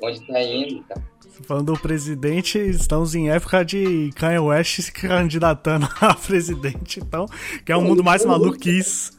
Onde 0.00 0.24
tá 0.24 0.40
indo, 0.40 0.84
tá? 0.84 1.02
Falando 1.44 1.72
do 1.72 1.80
presidente, 1.80 2.58
estamos 2.58 3.14
em 3.14 3.30
época 3.30 3.64
de 3.64 4.10
Kanye 4.14 4.38
West 4.38 4.80
se 4.80 4.92
candidatando 4.92 5.88
a 6.00 6.14
presidente, 6.14 7.00
então, 7.00 7.26
que 7.64 7.72
é 7.72 7.76
um 7.76 7.82
mundo 7.82 8.04
mais 8.04 8.24
maluco 8.24 8.58
que 8.58 8.70
isso. 8.70 9.12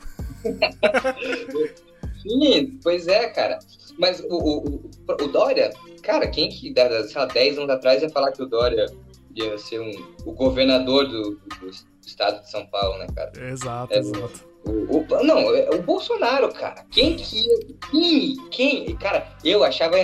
Sim, 2.22 2.80
pois 2.82 3.08
é, 3.08 3.30
cara. 3.30 3.60
Mas 3.98 4.20
o, 4.22 4.38
o, 4.38 4.90
o, 5.10 5.28
Dória, 5.28 5.72
cara, 6.02 6.28
quem 6.28 6.50
que, 6.50 6.74
sei 6.74 7.22
lá, 7.22 7.26
10 7.26 7.58
anos 7.58 7.70
atrás 7.70 8.02
ia 8.02 8.10
falar 8.10 8.32
que 8.32 8.42
o 8.42 8.48
Dória 8.48 8.86
ia 9.36 9.58
ser 9.58 9.80
um, 9.80 9.92
o 10.26 10.32
governador 10.32 11.08
do, 11.08 11.32
do 11.32 11.70
estado 12.06 12.42
de 12.42 12.50
São 12.50 12.66
Paulo, 12.68 12.98
né, 13.00 13.08
cara? 13.16 13.32
Exato, 13.50 13.94
é, 13.94 14.00
exato. 14.00 14.53
O, 14.66 14.98
o, 14.98 15.24
não, 15.24 15.54
é 15.54 15.70
o 15.72 15.82
Bolsonaro, 15.82 16.52
cara. 16.54 16.86
Quem 16.90 17.16
que. 17.16 17.44
Quem? 17.92 18.36
Quem? 18.50 18.96
Cara, 18.96 19.28
eu 19.44 19.64
achava, 19.64 19.98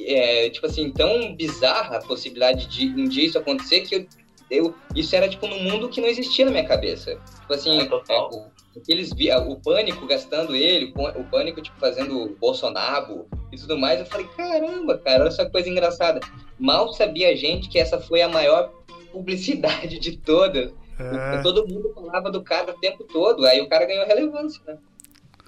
é, 0.00 0.50
tipo 0.50 0.66
assim, 0.66 0.90
tão 0.90 1.34
bizarra 1.34 1.98
a 1.98 2.02
possibilidade 2.02 2.66
de 2.66 2.88
um 2.88 3.06
dia 3.06 3.26
isso 3.26 3.38
acontecer 3.38 3.82
que 3.82 3.96
eu, 3.96 4.06
eu, 4.50 4.74
isso 4.94 5.14
era, 5.14 5.28
tipo, 5.28 5.46
num 5.46 5.62
mundo 5.62 5.88
que 5.88 6.00
não 6.00 6.08
existia 6.08 6.44
na 6.46 6.50
minha 6.50 6.66
cabeça. 6.66 7.20
Tipo 7.40 7.52
assim, 7.52 7.80
é, 7.80 7.84
é 7.84 8.18
o 8.20 8.58
Aqueles, 8.78 9.10
o 9.46 9.56
pânico 9.56 10.06
gastando 10.06 10.54
ele, 10.54 10.92
o 10.94 11.24
pânico, 11.24 11.60
tipo, 11.60 11.78
fazendo 11.80 12.36
Bolsonaro 12.40 13.26
e 13.50 13.56
tudo 13.56 13.76
mais. 13.76 13.98
Eu 13.98 14.06
falei, 14.06 14.26
caramba, 14.36 14.96
cara, 14.98 15.22
olha 15.22 15.28
essa 15.28 15.48
coisa 15.50 15.68
engraçada. 15.68 16.20
Mal 16.58 16.92
sabia 16.92 17.30
a 17.30 17.34
gente 17.34 17.68
que 17.68 17.78
essa 17.78 17.98
foi 17.98 18.22
a 18.22 18.28
maior 18.28 18.72
publicidade 19.10 19.98
de 19.98 20.16
todas. 20.16 20.72
É. 20.98 21.42
Todo 21.42 21.66
mundo 21.66 21.92
falava 21.94 22.30
do 22.30 22.42
cara 22.42 22.72
o 22.72 22.78
tempo 22.78 23.04
todo, 23.04 23.46
aí 23.46 23.60
o 23.60 23.68
cara 23.68 23.86
ganhou 23.86 24.06
relevância, 24.06 24.60
né? 24.66 24.78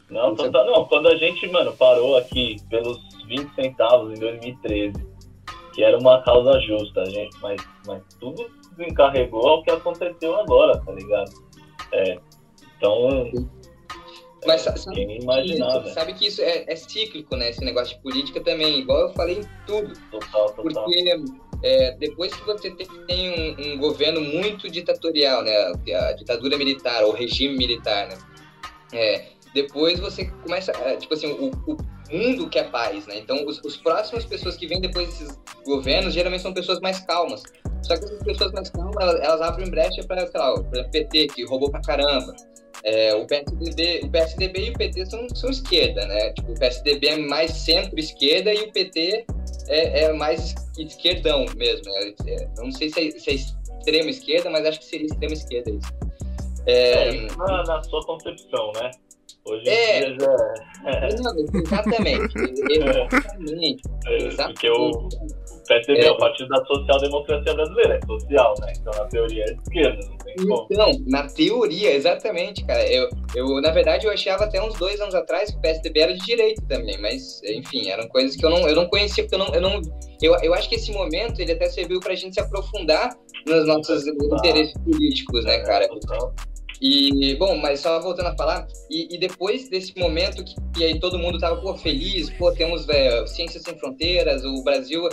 Não, 0.09 0.35
total, 0.35 0.67
não, 0.67 0.85
quando 0.87 1.09
a 1.09 1.17
gente, 1.17 1.47
mano, 1.49 1.73
parou 1.77 2.17
aqui 2.17 2.57
pelos 2.69 2.99
20 3.27 3.55
centavos 3.55 4.17
em 4.17 4.21
2013, 4.21 4.93
que 5.73 5.85
era 5.85 5.97
uma 5.97 6.21
causa 6.23 6.59
justa, 6.61 7.05
gente, 7.07 7.37
mas, 7.41 7.63
mas 7.87 8.03
tudo 8.19 8.51
desencarregou 8.77 9.47
ao 9.47 9.63
que 9.63 9.71
aconteceu 9.71 10.35
agora, 10.41 10.79
tá 10.85 10.93
ligado? 10.93 11.31
É, 11.93 12.19
então. 12.77 13.31
Mas 14.47 14.67
é, 14.67 14.77
sabe, 14.77 15.19
imaginar, 15.21 15.83
que, 15.83 15.91
sabe 15.91 16.15
que 16.15 16.27
isso 16.27 16.41
é, 16.41 16.65
é, 16.67 16.75
cíclico, 16.75 17.37
né? 17.37 17.51
Esse 17.51 17.63
negócio 17.65 17.95
de 17.97 18.03
política 18.03 18.43
também, 18.43 18.81
igual 18.81 19.01
eu 19.01 19.13
falei 19.13 19.41
em 19.41 19.67
tudo. 19.67 19.93
Total, 20.11 20.51
total. 20.53 20.85
Porque 20.85 21.23
é, 21.62 21.92
depois 21.99 22.35
que 22.35 22.44
você 22.44 22.70
tem 23.07 23.57
um, 23.59 23.75
um, 23.75 23.79
governo 23.79 24.20
muito 24.20 24.70
ditatorial, 24.70 25.42
né? 25.42 25.73
A 25.94 26.12
ditadura 26.12 26.57
militar, 26.57 27.05
ou 27.05 27.12
regime 27.12 27.57
militar, 27.57 28.09
né? 28.09 28.18
É, 28.92 29.25
depois 29.55 29.99
você 29.99 30.27
começa, 30.42 30.73
é, 30.73 30.96
tipo 30.96 31.14
assim, 31.14 31.27
o, 31.27 31.51
o 31.70 31.77
mundo 32.11 32.49
que 32.49 32.59
é 32.59 32.64
paz, 32.64 33.07
né? 33.07 33.18
Então, 33.18 33.44
os, 33.46 33.61
os 33.64 33.77
próximas 33.77 34.25
pessoas 34.25 34.57
que 34.57 34.66
vêm 34.66 34.81
depois 34.81 35.09
desses 35.09 35.38
governos 35.64 36.14
geralmente 36.14 36.42
são 36.42 36.53
pessoas 36.53 36.81
mais 36.81 37.01
calmas. 37.01 37.42
Só 37.83 37.96
que 37.96 38.05
essas 38.05 38.23
pessoas 38.23 38.53
mais 38.53 38.70
calmas, 38.70 38.96
elas, 39.01 39.20
elas 39.20 39.40
abrem 39.40 39.70
brecha 39.70 40.03
para, 40.07 40.27
sei 40.27 40.40
lá, 40.40 40.55
PT, 40.92 41.29
que 41.29 41.44
roubou 41.44 41.70
pra 41.70 41.81
caramba. 41.83 42.35
É, 42.83 43.14
o, 43.14 43.27
PSDB, 43.27 44.01
o 44.05 44.11
PSDB 44.11 44.66
e 44.66 44.71
o 44.71 44.73
PT 44.73 45.07
são, 45.07 45.29
são 45.35 45.51
esquerda, 45.51 46.07
né? 46.07 46.33
Tipo, 46.33 46.53
o 46.53 46.59
PSDB 46.59 47.09
é 47.09 47.16
mais 47.19 47.51
centro-esquerda 47.53 48.53
e 48.53 48.62
o 48.62 48.73
PT 48.73 49.27
é, 49.69 50.05
é 50.05 50.12
mais 50.12 50.55
esquerdão 50.79 51.45
mesmo. 51.57 51.85
Né? 51.85 52.14
É, 52.27 52.49
não 52.57 52.73
sei 52.73 52.90
se 52.90 53.09
é, 53.09 53.11
se 53.11 53.31
é 53.31 53.35
extrema 53.35 54.11
esquerda, 54.11 54.51
mas 54.51 54.64
acho 54.66 54.79
que 54.79 54.87
seria 54.87 55.07
extrema 55.07 55.35
esquerda 55.35 55.71
isso. 55.71 55.93
É, 56.66 57.09
é 57.09 57.37
na, 57.37 57.62
na 57.64 57.83
sua 57.83 58.05
concepção, 58.05 58.73
né? 58.77 58.90
Hoje 59.51 59.69
é, 59.69 60.09
em 60.09 60.17
dia 60.17 60.19
já. 60.21 61.21
Não, 61.23 61.39
exatamente. 61.39 62.33
exatamente. 62.71 63.83
É, 64.07 64.17
exatamente. 64.17 64.61
Porque 64.61 64.71
o 64.71 65.09
PSDB 65.67 66.01
é. 66.01 66.07
é 66.07 66.11
o 66.11 66.17
Partido 66.17 66.49
da 66.49 66.65
Social 66.65 67.01
Democracia 67.01 67.55
Brasileira, 67.55 68.01
é 68.01 68.07
social, 68.07 68.55
né? 68.61 68.73
Então, 68.81 68.93
na 68.93 69.05
teoria, 69.07 69.45
é 69.45 69.53
esquerda, 69.53 70.07
não 70.09 70.19
tem 70.19 70.37
como. 70.37 70.67
Então, 70.71 70.93
na 71.07 71.29
teoria, 71.29 71.95
exatamente, 71.95 72.65
cara. 72.65 72.87
Eu, 72.93 73.09
eu, 73.35 73.61
na 73.61 73.71
verdade, 73.71 74.07
eu 74.07 74.13
achava 74.13 74.45
até 74.45 74.63
uns 74.63 74.75
dois 74.79 75.01
anos 75.01 75.15
atrás 75.15 75.51
que 75.51 75.57
o 75.57 75.61
PSDB 75.61 76.01
era 76.01 76.15
de 76.15 76.25
direita 76.25 76.63
também, 76.69 77.01
mas, 77.01 77.43
enfim, 77.45 77.89
eram 77.89 78.09
coisas 78.09 78.37
que 78.37 78.45
eu 78.45 78.51
não, 78.51 78.69
eu 78.69 78.75
não 78.75 78.87
conhecia, 78.89 79.25
porque 79.25 79.35
eu 79.35 79.39
não. 79.39 79.55
Eu, 79.55 79.61
não 79.61 79.81
eu, 80.23 80.37
eu 80.43 80.55
acho 80.55 80.69
que 80.69 80.77
esse 80.77 80.93
momento 80.93 81.41
ele 81.41 81.53
até 81.53 81.69
serviu 81.69 81.99
pra 81.99 82.15
gente 82.15 82.35
se 82.35 82.41
aprofundar 82.41 83.17
nos 83.47 83.67
nossos 83.67 84.07
interesses 84.07 84.75
políticos, 84.85 85.45
né, 85.45 85.61
cara? 85.61 85.89
E, 86.81 87.35
bom, 87.37 87.57
mas 87.59 87.81
só 87.81 88.01
voltando 88.01 88.29
a 88.29 88.37
falar, 88.37 88.66
e, 88.90 89.14
e 89.14 89.19
depois 89.19 89.69
desse 89.69 89.93
momento 89.99 90.43
que, 90.43 90.55
que, 90.75 90.85
aí 90.85 90.99
todo 90.99 91.19
mundo 91.19 91.38
tava, 91.38 91.61
pô, 91.61 91.77
feliz, 91.77 92.31
pô, 92.31 92.51
temos 92.53 92.88
é, 92.88 93.27
Ciências 93.27 93.62
Sem 93.62 93.79
Fronteiras, 93.79 94.43
o 94.45 94.62
Brasil, 94.64 95.07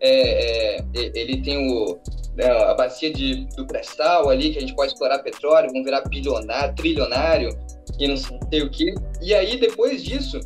é, 0.00 0.78
é, 0.78 0.84
ele 0.94 1.42
tem 1.42 1.70
o, 1.70 2.00
né, 2.34 2.46
a 2.46 2.72
bacia 2.72 3.12
de, 3.12 3.44
do 3.54 3.66
pré-sal 3.66 4.30
ali, 4.30 4.50
que 4.50 4.58
a 4.58 4.60
gente 4.62 4.74
pode 4.74 4.92
explorar 4.92 5.18
petróleo, 5.18 5.68
vamos 5.68 5.84
virar 5.84 6.00
bilionário, 6.08 6.74
trilionário, 6.74 7.50
e 7.98 8.08
não 8.08 8.16
sei 8.16 8.62
o 8.62 8.70
quê. 8.70 8.94
E 9.20 9.34
aí, 9.34 9.60
depois 9.60 10.02
disso, 10.02 10.40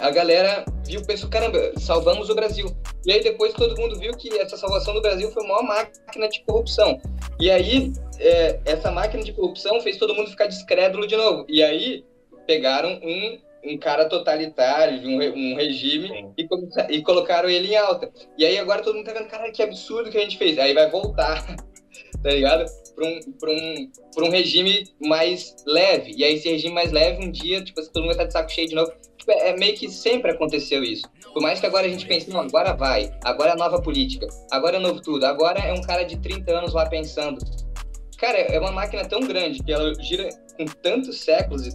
a 0.00 0.10
galera 0.10 0.64
viu, 0.86 1.02
pensou, 1.02 1.28
caramba, 1.28 1.72
salvamos 1.78 2.28
o 2.30 2.34
Brasil. 2.34 2.74
E 3.06 3.12
aí 3.12 3.22
depois 3.22 3.52
todo 3.52 3.80
mundo 3.80 3.98
viu 3.98 4.12
que 4.16 4.28
essa 4.38 4.56
salvação 4.56 4.94
do 4.94 5.00
Brasil 5.00 5.30
foi 5.30 5.44
a 5.44 5.48
maior 5.48 5.62
máquina 5.62 6.28
de 6.28 6.42
corrupção. 6.44 7.00
E 7.38 7.50
aí 7.50 7.92
é, 8.18 8.60
essa 8.64 8.90
máquina 8.90 9.22
de 9.22 9.32
corrupção 9.32 9.80
fez 9.80 9.96
todo 9.96 10.14
mundo 10.14 10.30
ficar 10.30 10.46
descrédulo 10.46 11.06
de 11.06 11.16
novo. 11.16 11.46
E 11.48 11.62
aí 11.62 12.04
pegaram 12.46 13.00
um, 13.02 13.38
um 13.64 13.78
cara 13.78 14.06
totalitário, 14.06 15.00
de 15.00 15.06
um, 15.06 15.16
um 15.16 15.54
regime, 15.54 16.32
e, 16.36 16.48
e, 16.90 17.02
colocaram 17.02 17.48
ele 17.48 17.68
em 17.68 17.76
alta. 17.76 18.10
E 18.36 18.44
aí 18.44 18.58
agora 18.58 18.82
todo 18.82 18.96
mundo 18.96 19.06
tá 19.06 19.12
vendo, 19.12 19.28
cara, 19.28 19.50
que 19.50 19.62
absurdo 19.62 20.10
que 20.10 20.18
a 20.18 20.22
gente 20.22 20.38
fez. 20.38 20.58
Aí 20.58 20.74
vai 20.74 20.90
voltar, 20.90 21.44
tá 22.22 22.30
ligado? 22.30 22.64
Para 22.94 23.06
um, 23.06 23.20
pra 23.38 23.50
um, 23.50 23.90
pra 24.14 24.24
um 24.24 24.30
regime 24.30 24.88
mais 25.00 25.56
leve. 25.66 26.12
E 26.16 26.24
aí 26.24 26.34
esse 26.34 26.50
regime 26.50 26.74
mais 26.74 26.90
leve, 26.90 27.24
um 27.24 27.30
dia, 27.30 27.62
tipo, 27.62 27.80
todo 27.82 28.02
mundo 28.02 28.14
vai 28.14 28.24
estar 28.24 28.24
de 28.24 28.32
saco 28.32 28.50
cheio 28.50 28.68
de 28.68 28.74
novo. 28.74 28.92
É, 29.32 29.56
meio 29.56 29.74
que 29.74 29.88
sempre 29.90 30.30
aconteceu 30.30 30.82
isso. 30.82 31.08
Por 31.32 31.42
mais 31.42 31.60
que 31.60 31.66
agora 31.66 31.86
a 31.86 31.88
gente 31.88 32.06
pense, 32.06 32.28
não, 32.28 32.40
agora 32.40 32.72
vai, 32.72 33.10
agora 33.24 33.52
é 33.52 33.56
nova 33.56 33.80
política, 33.80 34.26
agora 34.50 34.76
é 34.76 34.80
novo 34.80 35.00
tudo, 35.00 35.24
agora 35.24 35.60
é 35.60 35.72
um 35.72 35.80
cara 35.80 36.02
de 36.02 36.16
30 36.16 36.50
anos 36.52 36.74
lá 36.74 36.86
pensando. 36.86 37.38
Cara, 38.18 38.38
é 38.38 38.58
uma 38.58 38.72
máquina 38.72 39.04
tão 39.04 39.20
grande 39.20 39.62
que 39.62 39.72
ela 39.72 39.94
gira 39.94 40.28
com 40.58 40.66
tantos 40.66 41.20
séculos, 41.20 41.68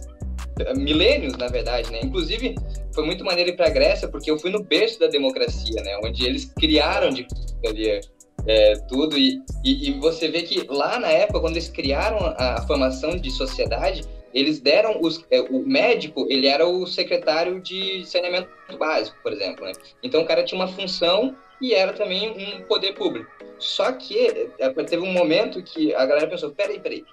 eh, 0.60 0.74
milênios, 0.74 1.36
na 1.36 1.48
verdade, 1.48 1.90
né? 1.90 2.00
Inclusive, 2.02 2.54
foi 2.94 3.04
muito 3.04 3.24
maneiro 3.24 3.50
ir 3.50 3.56
pra 3.56 3.68
Grécia, 3.68 4.08
porque 4.08 4.30
eu 4.30 4.38
fui 4.38 4.50
no 4.50 4.62
berço 4.62 5.00
da 5.00 5.08
democracia, 5.08 5.82
né? 5.82 5.98
Onde 6.04 6.24
eles 6.24 6.44
criaram 6.56 7.10
de 7.10 7.26
ali, 7.66 8.00
é, 8.46 8.74
tudo, 8.88 9.18
e, 9.18 9.42
e, 9.64 9.88
e, 9.88 9.92
você 9.98 10.28
vê 10.28 10.42
que 10.42 10.64
lá 10.68 11.00
na 11.00 11.08
época, 11.08 11.40
quando 11.40 11.54
eles 11.54 11.68
criaram 11.68 12.18
a, 12.18 12.58
a 12.58 12.66
formação 12.66 13.16
de 13.16 13.30
sociedade, 13.30 14.02
eles 14.34 14.60
deram 14.60 15.00
os, 15.00 15.24
é, 15.30 15.40
o 15.40 15.60
médico 15.60 16.26
ele 16.28 16.46
era 16.46 16.66
o 16.66 16.86
secretário 16.86 17.60
de 17.60 18.04
saneamento 18.06 18.48
básico 18.78 19.16
por 19.22 19.32
exemplo 19.32 19.64
né? 19.64 19.72
então 20.02 20.22
o 20.22 20.26
cara 20.26 20.44
tinha 20.44 20.60
uma 20.60 20.68
função 20.68 21.36
e 21.60 21.74
era 21.74 21.92
também 21.92 22.30
um 22.30 22.62
poder 22.64 22.92
público. 22.92 23.30
Só 23.58 23.90
que 23.92 24.50
é, 24.58 24.68
teve 24.84 25.02
um 25.02 25.12
momento 25.12 25.62
que 25.62 25.94
a 25.94 26.04
galera 26.04 26.28
pensou 26.28 26.50
peraí 26.50 26.78
peraí 26.78 27.04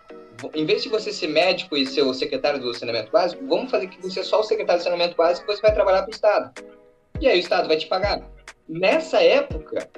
em 0.54 0.66
vez 0.66 0.84
de 0.84 0.90
você 0.90 1.14
ser 1.14 1.28
médico 1.28 1.78
e 1.78 1.86
ser 1.86 2.02
o 2.02 2.14
secretário 2.14 2.60
do 2.60 2.74
saneamento 2.74 3.12
básico 3.12 3.46
vamos 3.48 3.72
fazer 3.72 3.88
que 3.88 4.02
você 4.02 4.20
é 4.20 4.24
só 4.24 4.42
o 4.42 4.44
secretário 4.44 4.82
do 4.82 4.84
saneamento 4.84 5.16
básico 5.16 5.50
e 5.50 5.56
você 5.56 5.62
vai 5.62 5.74
trabalhar 5.74 6.02
para 6.02 6.12
o 6.12 6.14
estado. 6.14 6.64
E 7.22 7.28
aí 7.28 7.38
o 7.38 7.40
estado 7.40 7.68
vai 7.68 7.78
te 7.78 7.88
pagar. 7.88 8.22
Nessa 8.68 9.24
época 9.24 9.90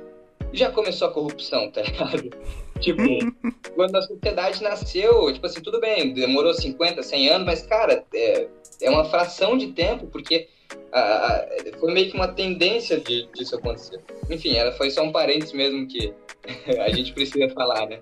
já 0.54 0.70
começou 0.72 1.08
a 1.08 1.12
corrupção 1.12 1.72
tá 1.72 1.82
ligado 1.82 2.30
Tipo, 2.80 3.02
quando 3.76 3.96
a 3.96 4.02
sociedade 4.02 4.62
nasceu, 4.64 5.32
tipo 5.34 5.46
assim, 5.46 5.62
tudo 5.62 5.80
bem, 5.80 6.14
demorou 6.14 6.54
50, 6.54 7.02
100 7.02 7.30
anos, 7.30 7.46
mas, 7.46 7.66
cara, 7.66 8.04
é, 8.14 8.48
é 8.82 8.90
uma 8.90 9.06
fração 9.06 9.58
de 9.58 9.68
tempo, 9.68 10.08
porque 10.08 10.48
a, 10.92 11.00
a, 11.00 11.46
foi 11.80 11.94
meio 11.94 12.10
que 12.10 12.16
uma 12.16 12.28
tendência 12.28 13.00
de, 13.00 13.28
disso 13.34 13.56
acontecer. 13.56 14.00
Enfim, 14.30 14.56
ela 14.56 14.72
foi 14.74 14.90
só 14.90 15.04
um 15.04 15.12
parênteses 15.12 15.54
mesmo 15.54 15.88
que 15.88 16.14
a 16.80 16.90
gente 16.90 17.14
precisa 17.14 17.50
falar, 17.54 17.88
né? 17.88 18.00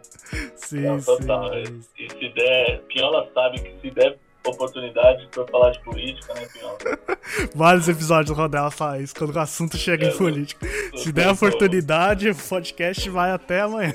Sim, 0.56 0.82
Não, 0.82 1.02
total. 1.02 1.52
Sim. 1.66 1.82
E 2.00 2.10
se 2.10 2.30
der, 2.34 2.82
Piola 2.88 3.30
sabe 3.34 3.62
que 3.62 3.74
se 3.82 3.92
der 3.92 4.18
oportunidade 4.46 5.26
para 5.32 5.48
falar 5.48 5.72
de 5.72 5.80
política, 5.84 6.34
né, 6.34 6.48
Piola? 6.52 6.78
Vários 7.56 7.88
episódios 7.88 8.36
do 8.36 8.42
Rodela 8.42 8.70
fala 8.70 9.00
isso, 9.00 9.16
quando 9.16 9.34
o 9.36 9.40
assunto 9.40 9.78
chega 9.78 10.06
é, 10.06 10.10
em 10.10 10.18
política. 10.18 10.68
Se 10.98 11.12
der 11.12 11.30
oportunidade, 11.30 12.30
o 12.30 12.36
podcast 12.36 13.10
vai 13.10 13.32
até 13.32 13.62
amanhã. 13.62 13.94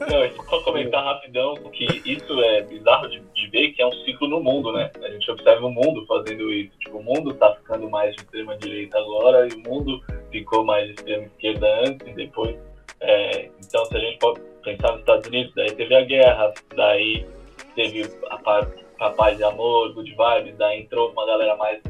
Não, 0.00 0.44
só 0.44 0.62
comentar 0.62 1.04
rapidão 1.04 1.54
que 1.72 1.84
isso 2.04 2.40
é 2.40 2.62
bizarro 2.62 3.08
de, 3.08 3.20
de, 3.20 3.50
ver 3.50 3.72
que 3.72 3.82
é 3.82 3.86
um 3.86 3.92
ciclo 4.04 4.28
no 4.28 4.40
mundo, 4.40 4.72
né? 4.72 4.90
A 5.02 5.08
gente 5.10 5.30
observa 5.30 5.66
o 5.66 5.70
mundo 5.70 6.04
fazendo 6.06 6.52
isso. 6.52 6.76
Tipo, 6.78 6.98
o 6.98 7.02
mundo 7.02 7.34
tá 7.34 7.54
ficando 7.54 7.88
mais 7.90 8.14
de 8.14 8.22
extrema 8.22 8.56
direita 8.56 8.98
agora 8.98 9.48
e 9.48 9.52
o 9.54 9.68
mundo 9.68 10.00
ficou 10.30 10.64
mais 10.64 10.86
de 10.86 10.92
extrema 10.92 11.24
esquerda 11.24 11.66
antes 11.86 12.06
e 12.06 12.12
depois. 12.12 12.56
É, 13.00 13.50
então, 13.64 13.84
se 13.86 13.96
a 13.96 14.00
gente 14.00 14.18
pode 14.18 14.40
pensar 14.64 14.92
nos 14.92 15.00
Estados 15.00 15.28
Unidos, 15.28 15.52
daí 15.54 15.70
teve 15.72 15.94
a 15.94 16.04
guerra, 16.04 16.54
daí 16.74 17.26
teve 17.74 18.02
a, 18.30 18.66
a 19.00 19.10
paz 19.10 19.38
e 19.38 19.44
amor, 19.44 19.92
good 19.94 20.10
vibes, 20.10 20.56
daí 20.56 20.82
entrou 20.82 21.10
uma 21.10 21.26
galera 21.26 21.56
mais 21.56 21.80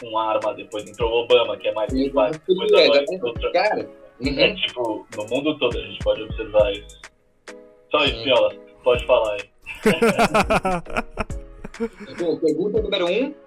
com 0.00 0.18
arma, 0.18 0.54
depois 0.54 0.88
entrou 0.88 1.10
o 1.10 1.24
Obama, 1.24 1.56
que 1.56 1.68
é 1.68 1.72
mais 1.72 1.92
good 1.92 2.10
vibes, 2.10 2.40
depois 2.46 2.72
agora 2.72 3.04
entrou 3.08 3.52
Cara. 3.52 3.88
Uhum. 4.20 4.38
É 4.38 4.54
tipo, 4.54 5.06
no 5.14 5.26
mundo 5.26 5.58
todo 5.58 5.78
a 5.78 5.82
gente 5.82 5.98
pode 5.98 6.22
observar 6.22 6.72
isso. 6.72 7.00
Só 7.90 8.04
isso, 8.04 8.22
Viola. 8.22 8.54
Pode 8.82 9.06
falar 9.06 9.32
aí. 9.32 9.40
pergunta 12.40 12.82
número 12.82 13.06
um. 13.06 13.34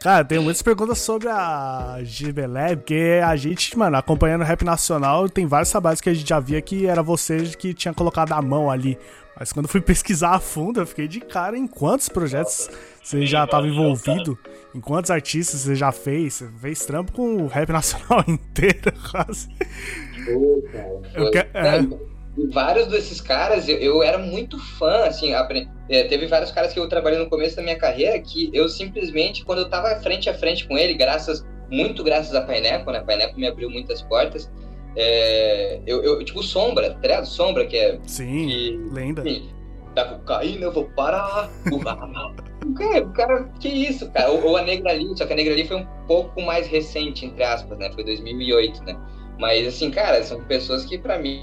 Cara, 0.00 0.24
tem 0.24 0.38
muitas 0.38 0.62
perguntas 0.62 0.98
sobre 0.98 1.28
a 1.28 1.98
Gibelé, 2.02 2.74
porque 2.74 3.20
a 3.22 3.36
gente, 3.36 3.76
mano, 3.76 3.98
acompanhando 3.98 4.40
o 4.40 4.44
rap 4.44 4.64
nacional, 4.64 5.28
tem 5.28 5.44
vários 5.44 5.70
trabalhos 5.70 6.00
que 6.00 6.08
a 6.08 6.14
gente 6.14 6.26
já 6.26 6.40
via 6.40 6.62
que 6.62 6.86
era 6.86 7.02
você 7.02 7.42
que 7.48 7.74
tinha 7.74 7.92
colocado 7.92 8.32
a 8.32 8.40
mão 8.40 8.70
ali. 8.70 8.98
Mas 9.38 9.52
quando 9.52 9.68
fui 9.68 9.80
pesquisar 9.82 10.30
a 10.30 10.40
fundo, 10.40 10.80
eu 10.80 10.86
fiquei 10.86 11.06
de 11.06 11.20
cara 11.20 11.56
em 11.56 11.66
quantos 11.66 12.08
projetos 12.08 12.70
você 13.02 13.26
já 13.26 13.44
estava 13.44 13.68
envolvido, 13.68 14.38
em 14.74 14.80
quantos 14.80 15.10
artistas 15.10 15.60
você 15.60 15.74
já 15.74 15.92
fez. 15.92 16.34
Você 16.34 16.48
fez 16.62 16.86
trampo 16.86 17.12
com 17.12 17.36
o 17.36 17.46
rap 17.46 17.68
nacional 17.68 18.24
inteiro, 18.26 18.90
quase. 19.10 19.50
Cara. 20.72 21.30
Que... 21.30 21.38
é. 21.38 22.46
vários 22.52 22.86
desses 22.88 23.20
caras, 23.20 23.68
eu, 23.68 23.76
eu 23.78 24.02
era 24.02 24.18
muito 24.18 24.58
fã, 24.58 25.04
assim, 25.04 25.34
aprendi, 25.34 25.68
é, 25.88 26.04
teve 26.04 26.26
vários 26.26 26.50
caras 26.50 26.72
que 26.72 26.78
eu 26.78 26.88
trabalhei 26.88 27.18
no 27.18 27.28
começo 27.28 27.56
da 27.56 27.62
minha 27.62 27.76
carreira 27.76 28.18
que 28.20 28.50
eu 28.52 28.68
simplesmente, 28.68 29.44
quando 29.44 29.60
eu 29.60 29.68
tava 29.68 29.94
frente 29.96 30.28
a 30.30 30.34
frente 30.34 30.66
com 30.66 30.78
ele, 30.78 30.94
graças, 30.94 31.44
muito 31.70 32.02
graças 32.02 32.34
a 32.34 32.42
Paineco, 32.42 32.90
né, 32.90 33.00
Paineco 33.00 33.38
me 33.38 33.46
abriu 33.46 33.70
muitas 33.70 34.02
portas, 34.02 34.50
é, 34.96 35.80
eu, 35.86 36.02
eu, 36.02 36.24
tipo, 36.24 36.42
Sombra, 36.42 36.90
tá 36.90 37.00
ligado? 37.00 37.24
Sombra, 37.26 37.66
que 37.66 37.76
é... 37.76 37.98
Sim, 38.06 38.48
que, 38.48 38.80
lenda. 38.92 39.22
Tá 39.94 40.04
cocaína, 40.04 40.64
eu 40.66 40.72
vou 40.72 40.84
parar. 40.84 41.50
o 41.72 42.74
cara, 42.74 43.04
o 43.04 43.12
cara, 43.12 43.44
que 43.60 43.68
isso, 43.68 44.10
cara? 44.10 44.30
Ou, 44.30 44.48
ou 44.48 44.56
a 44.56 44.62
Negrali, 44.62 45.06
só 45.16 45.26
que 45.26 45.32
a 45.32 45.36
Negrali 45.36 45.66
foi 45.66 45.78
um 45.78 45.86
pouco 46.06 46.40
mais 46.40 46.66
recente, 46.68 47.26
entre 47.26 47.42
aspas, 47.42 47.78
né? 47.78 47.90
Foi 47.92 48.04
2008, 48.04 48.84
né? 48.84 48.96
Mas, 49.40 49.66
assim, 49.66 49.90
cara, 49.90 50.22
são 50.22 50.44
pessoas 50.44 50.84
que, 50.84 50.98
para 50.98 51.18
mim, 51.18 51.42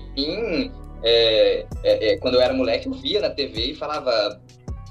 é, 1.03 1.65
é, 1.83 2.12
é, 2.12 2.17
quando 2.17 2.36
eu 2.36 2.41
era 2.41 2.53
moleque, 2.53 2.88
eu 2.88 2.93
via 2.93 3.19
na 3.19 3.31
TV 3.31 3.71
e 3.71 3.75
falava: 3.75 4.39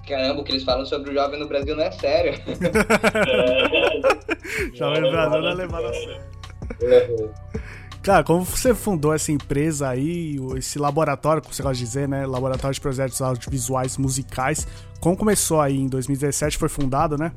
caramba, 0.07 0.40
o 0.40 0.45
que 0.45 0.51
eles 0.51 0.64
falam 0.64 0.85
sobre 0.85 1.11
o 1.11 1.14
jovem 1.14 1.38
no 1.38 1.47
Brasil 1.47 1.77
não 1.77 1.85
é 1.85 1.92
sério. 1.92 2.35
jovem 4.75 5.03
no 5.03 5.12
Brasil 5.12 5.40
não 5.40 5.49
é 5.49 5.55
levado 5.55 5.87
a 5.87 5.95
sério. 5.95 7.33
Cara, 8.03 8.25
como 8.25 8.45
você 8.45 8.75
fundou 8.75 9.14
essa 9.14 9.31
empresa 9.31 9.88
aí, 9.88 10.37
esse 10.57 10.77
laboratório, 10.77 11.40
como 11.40 11.55
você 11.55 11.62
gosta 11.62 11.77
de 11.77 11.85
dizer, 11.85 12.09
né? 12.09 12.27
Laboratório 12.27 12.75
de 12.75 12.81
Projetos 12.81 13.23
Audiovisuais 13.23 13.97
Musicais. 13.99 14.66
Como 15.01 15.16
começou 15.16 15.61
aí 15.61 15.77
em 15.77 15.87
2017? 15.87 16.59
Foi 16.59 16.69
fundado, 16.69 17.16
né? 17.16 17.31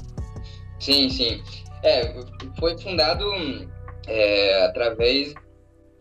Sim, 0.79 1.09
sim. 1.09 1.43
É, 1.83 2.11
foi 2.59 2.75
fundado 2.79 3.23
é, 4.07 4.65
através 4.65 5.35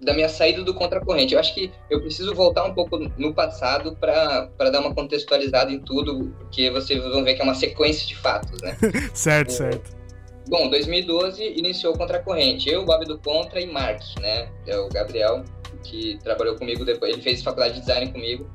da 0.00 0.14
minha 0.14 0.28
saída 0.28 0.62
do 0.62 0.74
contracorrente. 0.74 1.34
Eu 1.34 1.40
acho 1.40 1.54
que 1.54 1.70
eu 1.90 2.00
preciso 2.00 2.34
voltar 2.34 2.64
um 2.64 2.74
pouco 2.74 2.98
no 3.16 3.34
passado 3.34 3.96
para 3.96 4.70
dar 4.70 4.80
uma 4.80 4.94
contextualizada 4.94 5.72
em 5.72 5.80
tudo, 5.80 6.32
porque 6.38 6.70
vocês 6.70 7.02
vão 7.02 7.24
ver 7.24 7.34
que 7.34 7.40
é 7.40 7.44
uma 7.44 7.54
sequência 7.54 8.06
de 8.06 8.16
fatos, 8.16 8.60
né? 8.62 8.76
certo, 9.12 9.50
é, 9.50 9.52
certo. 9.52 9.98
Bom, 10.48 10.70
2012 10.70 11.44
iniciou 11.44 11.94
o 11.94 11.98
Contracorrente. 11.98 12.70
Eu, 12.70 12.84
Bob 12.84 13.04
do 13.04 13.18
Contra 13.18 13.60
e 13.60 13.66
Mark, 13.66 14.02
né? 14.20 14.48
É 14.66 14.78
o 14.78 14.88
Gabriel, 14.88 15.44
que 15.82 16.18
trabalhou 16.22 16.56
comigo 16.56 16.84
depois. 16.84 17.12
Ele 17.12 17.22
fez 17.22 17.42
faculdade 17.42 17.74
de 17.74 17.80
design 17.80 18.10
comigo 18.10 18.48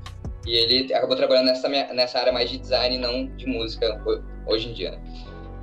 e 0.48 0.56
ele 0.56 0.94
acabou 0.94 1.16
trabalhando 1.16 1.46
nessa, 1.46 1.70
nessa 1.70 2.20
área 2.20 2.32
mais 2.32 2.50
de 2.50 2.58
design, 2.58 2.98
não 2.98 3.28
de 3.36 3.46
música, 3.46 4.02
hoje 4.48 4.70
em 4.70 4.74
dia. 4.74 4.92
Né? 4.92 5.00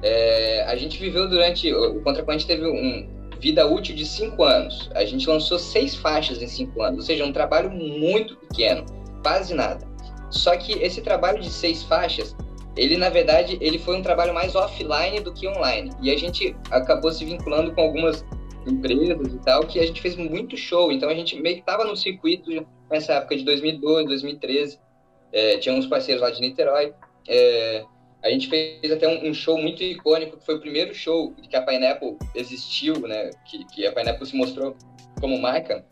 É, 0.03 0.65
a 0.69 0.77
gente 0.77 0.99
viveu 0.99 1.29
durante. 1.29 1.73
O 1.73 2.01
Contracorrente 2.03 2.47
teve 2.47 2.67
um, 2.67 3.20
vida 3.41 3.67
útil 3.67 3.95
de 3.95 4.05
cinco 4.05 4.45
anos. 4.45 4.91
A 4.95 5.05
gente 5.05 5.29
lançou 5.29 5.59
seis 5.59 5.95
faixas 5.95 6.43
em 6.43 6.47
cinco 6.47 6.83
anos, 6.83 7.01
ou 7.01 7.05
seja, 7.05 7.25
um 7.25 7.33
trabalho 7.33 7.71
muito 7.71 8.37
pequeno, 8.37 8.85
quase 9.23 9.55
nada. 9.55 9.89
Só 10.31 10.57
que 10.57 10.73
esse 10.75 11.01
trabalho 11.01 11.41
de 11.41 11.51
seis 11.51 11.83
faixas, 11.83 12.37
ele 12.77 12.97
na 12.97 13.09
verdade 13.09 13.59
ele 13.61 13.79
foi 13.79 13.97
um 13.97 14.03
trabalho 14.03 14.33
mais 14.33 14.55
offline 14.55 15.21
do 15.21 15.33
que 15.33 15.49
online. 15.49 15.91
E 16.01 16.11
a 16.11 16.17
gente 16.17 16.55
acabou 16.71 17.11
se 17.11 17.25
vinculando 17.25 17.75
com 17.75 17.81
algumas 17.81 18.25
empresas 18.67 19.33
e 19.33 19.39
tal, 19.39 19.67
que 19.67 19.81
a 19.81 19.87
gente 19.87 20.01
fez 20.01 20.17
muito 20.17 20.57
show. 20.57 20.93
Então 20.93 21.09
a 21.09 21.15
gente 21.15 21.41
meio 21.41 21.57
que 21.57 21.63
estava 21.63 21.85
no 21.85 21.97
circuito 21.97 22.51
nessa 22.91 23.15
época 23.15 23.37
de 23.37 23.45
2012, 23.45 24.07
2013. 24.07 24.79
É, 25.33 25.59
tinha 25.59 25.75
uns 25.75 25.87
parceiros 25.87 26.23
lá 26.23 26.31
de 26.31 26.41
Niterói. 26.41 26.93
É, 27.29 27.85
a 28.23 28.29
gente 28.29 28.49
fez 28.49 28.93
até 28.93 29.09
um, 29.09 29.31
um, 29.31 29.35
show 29.35 29.57
muito 29.57 29.83
icônico, 29.83 30.37
que 30.37 30.45
foi 30.45 30.57
o 30.57 30.61
primeiro 30.61 30.95
show 30.95 31.33
que 31.49 31.57
a 31.57 31.63
Pineapple 31.63 32.19
existiu, 32.35 33.01
né? 33.01 33.31
Que, 33.47 33.65
que 33.67 33.87
a 33.87 33.93
Pineapple 33.93 34.27
se 34.27 34.37
mostrou 34.37 34.77
como 35.21 35.41
marca. 35.41 35.83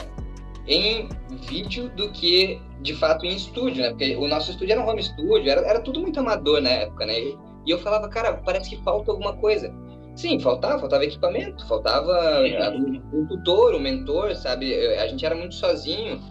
em 0.68 1.10
vídeo 1.48 1.90
do 1.90 2.10
que 2.12 2.60
de 2.82 2.94
fato 2.96 3.26
em 3.26 3.36
estúdio, 3.36 3.84
né? 3.84 3.90
Porque 3.90 4.16
o 4.16 4.28
nosso 4.28 4.52
estúdio 4.52 4.74
era 4.74 4.82
um 4.82 4.88
home 4.88 5.04
studio, 5.04 5.50
era, 5.50 5.62
era 5.62 5.80
tudo 5.80 6.00
muito 6.00 6.20
amador 6.20 6.62
na 6.62 6.70
época, 6.70 7.06
né? 7.06 7.20
E 7.20 7.38
eu 7.68 7.80
falava, 7.80 8.08
cara, 8.10 8.34
parece 8.46 8.70
que 8.70 8.84
falta 8.84 9.12
alguma 9.12 9.34
coisa. 9.34 9.74
Sim, 10.16 10.40
faltava, 10.40 10.80
faltava 10.80 11.04
equipamento, 11.04 11.68
faltava 11.68 12.42
um, 12.74 13.02
um 13.14 13.28
tutor, 13.28 13.76
um 13.76 13.80
mentor, 13.80 14.34
sabe? 14.36 14.74
A 14.98 15.08
gente 15.08 15.26
era 15.26 15.36
muito 15.36 15.56
sozinho, 15.56 16.22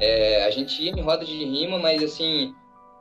é, 0.00 0.44
a 0.44 0.50
gente 0.50 0.82
ia 0.82 0.92
em 0.92 1.00
roda 1.00 1.24
de 1.24 1.44
rima, 1.44 1.78
mas 1.78 2.02
assim, 2.02 2.54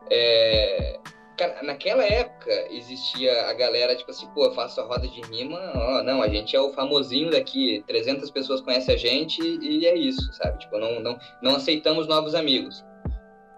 é, 0.09 0.99
Cara, 1.37 1.61
naquela 1.63 2.03
época 2.03 2.51
existia 2.69 3.49
a 3.49 3.53
galera, 3.53 3.95
tipo 3.95 4.09
assim, 4.09 4.25
pô, 4.33 4.45
eu 4.45 4.53
faço 4.53 4.79
a 4.79 4.85
roda 4.85 5.05
de 5.07 5.21
rima, 5.21 5.59
ó, 5.75 6.03
não, 6.03 6.21
a 6.21 6.29
gente 6.29 6.55
é 6.55 6.61
o 6.61 6.71
famosinho 6.71 7.29
daqui, 7.29 7.83
300 7.87 8.31
pessoas 8.31 8.61
conhecem 8.61 8.95
a 8.95 8.97
gente 8.97 9.41
e 9.41 9.85
é 9.85 9.95
isso, 9.95 10.31
sabe? 10.33 10.59
Tipo, 10.59 10.79
não, 10.79 10.99
não, 11.01 11.17
não 11.41 11.55
aceitamos 11.55 12.07
novos 12.07 12.35
amigos. 12.35 12.85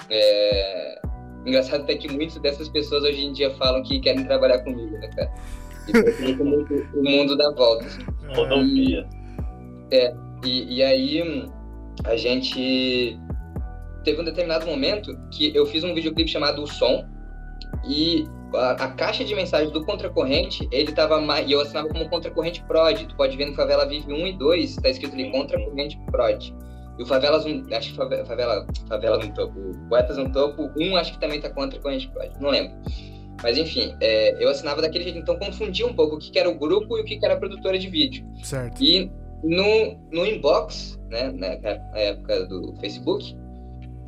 É... 0.09 1.01
Engraçado 1.45 1.83
até 1.83 1.95
que 1.95 2.11
muitas 2.11 2.37
dessas 2.41 2.67
pessoas 2.67 3.03
hoje 3.03 3.23
em 3.23 3.31
dia 3.31 3.53
falam 3.55 3.83
que 3.83 3.99
querem 3.99 4.25
trabalhar 4.25 4.59
comigo, 4.63 4.97
né, 4.97 5.09
cara? 5.15 5.33
E 5.87 6.97
o 6.97 7.03
mundo 7.03 7.37
dá 7.37 7.49
voltas. 7.51 7.97
Rodovia. 8.35 9.07
É, 9.91 10.13
e, 10.43 10.77
e 10.77 10.83
aí 10.83 11.47
a 12.03 12.15
gente 12.17 13.17
teve 14.03 14.21
um 14.21 14.25
determinado 14.25 14.65
momento 14.65 15.17
que 15.31 15.55
eu 15.55 15.65
fiz 15.65 15.83
um 15.83 15.93
videoclipe 15.93 16.29
chamado 16.29 16.63
O 16.63 16.67
Som, 16.67 17.05
e 17.88 18.28
a, 18.54 18.71
a, 18.71 18.88
caixa 18.89 19.23
de 19.23 19.34
mensagem 19.36 19.71
do 19.71 19.86
Contracorrente, 19.86 20.67
ele 20.71 20.91
tava 20.91 21.19
e 21.41 21.52
eu 21.52 21.62
assinava 21.62 21.88
como 21.88 22.10
Contracorrente 22.10 22.63
Prod. 22.63 23.06
Tu 23.06 23.15
pode 23.15 23.36
ver 23.38 23.45
no 23.45 23.56
Favela 23.56 23.88
Vive 23.88 24.12
1 24.12 24.28
e 24.28 24.34
2, 24.34 24.76
tá 24.78 24.89
escrito 24.89 25.13
ali 25.13 25.32
Contracorrente 25.32 26.00
Prod. 26.12 26.54
E 26.97 27.04
o 27.04 27.06
Favelas, 27.06 27.45
acho 27.45 27.91
que 27.91 27.95
Favela, 27.95 28.65
Favela 28.88 29.17
no 29.17 29.34
Topo, 29.34 29.60
o 29.60 29.89
Poetas 29.89 30.17
no 30.17 30.32
Topo 30.32 30.71
1, 30.80 30.95
acho 30.97 31.13
que 31.13 31.19
também 31.19 31.39
tá 31.39 31.50
Contracorrente 31.50 32.10
Prod, 32.10 32.32
não 32.39 32.50
lembro. 32.50 32.76
Mas 33.43 33.58
enfim, 33.58 33.95
é, 34.02 34.43
eu 34.43 34.50
assinava 34.50 34.82
daquele 34.82 35.04
jeito, 35.04 35.19
então 35.19 35.38
confundia 35.38 35.86
um 35.86 35.93
pouco 35.93 36.15
o 36.15 36.19
que, 36.19 36.32
que 36.32 36.39
era 36.39 36.50
o 36.50 36.58
grupo 36.58 36.97
e 36.97 37.02
o 37.02 37.06
que, 37.06 37.17
que 37.17 37.26
era 37.26 37.36
a 37.36 37.38
produtora 37.38 37.78
de 37.78 37.88
vídeo. 37.88 38.26
Certo. 38.43 38.84
E 38.84 39.12
no, 39.43 39.95
no 40.12 40.26
inbox, 40.26 41.00
né, 41.10 41.32
na 41.32 41.47
época 42.00 42.47
do 42.47 42.73
Facebook, 42.80 43.38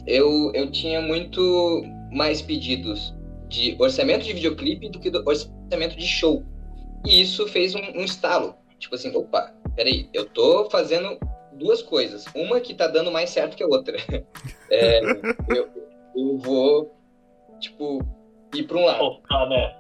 eu, 0.08 0.52
eu 0.56 0.72
tinha 0.72 1.00
muito 1.00 1.84
mais 2.12 2.42
pedidos 2.42 3.14
de 3.50 3.76
orçamento 3.80 4.24
de 4.24 4.34
videoclipe 4.34 4.90
do 4.90 5.00
que 5.00 5.10
do 5.10 5.28
orçamento 5.28 5.98
de 5.98 6.08
show. 6.08 6.44
E 7.06 7.22
isso 7.22 7.48
fez 7.48 7.76
um, 7.76 7.82
um 7.96 8.04
estalo. 8.04 8.56
Tipo 8.78 8.96
assim, 8.96 9.14
opa, 9.16 9.54
peraí, 9.76 10.08
eu 10.14 10.26
tô 10.26 10.70
fazendo 10.70 11.18
duas 11.54 11.82
coisas. 11.82 12.26
Uma 12.36 12.62
que 12.62 12.74
tá 12.74 12.88
dando 12.88 13.12
mais 13.12 13.32
certo 13.32 13.58
que 13.58 13.64
a 13.64 13.68
outra. 13.68 13.98
É, 14.72 15.00
eu, 15.50 15.68
eu 16.16 16.38
vou, 16.38 16.96
tipo, 17.60 18.06
ir 18.54 18.66
pra 18.66 18.78
um 18.78 18.86
lado. 18.86 19.00
Focar, 19.00 19.50
né? 19.50 19.76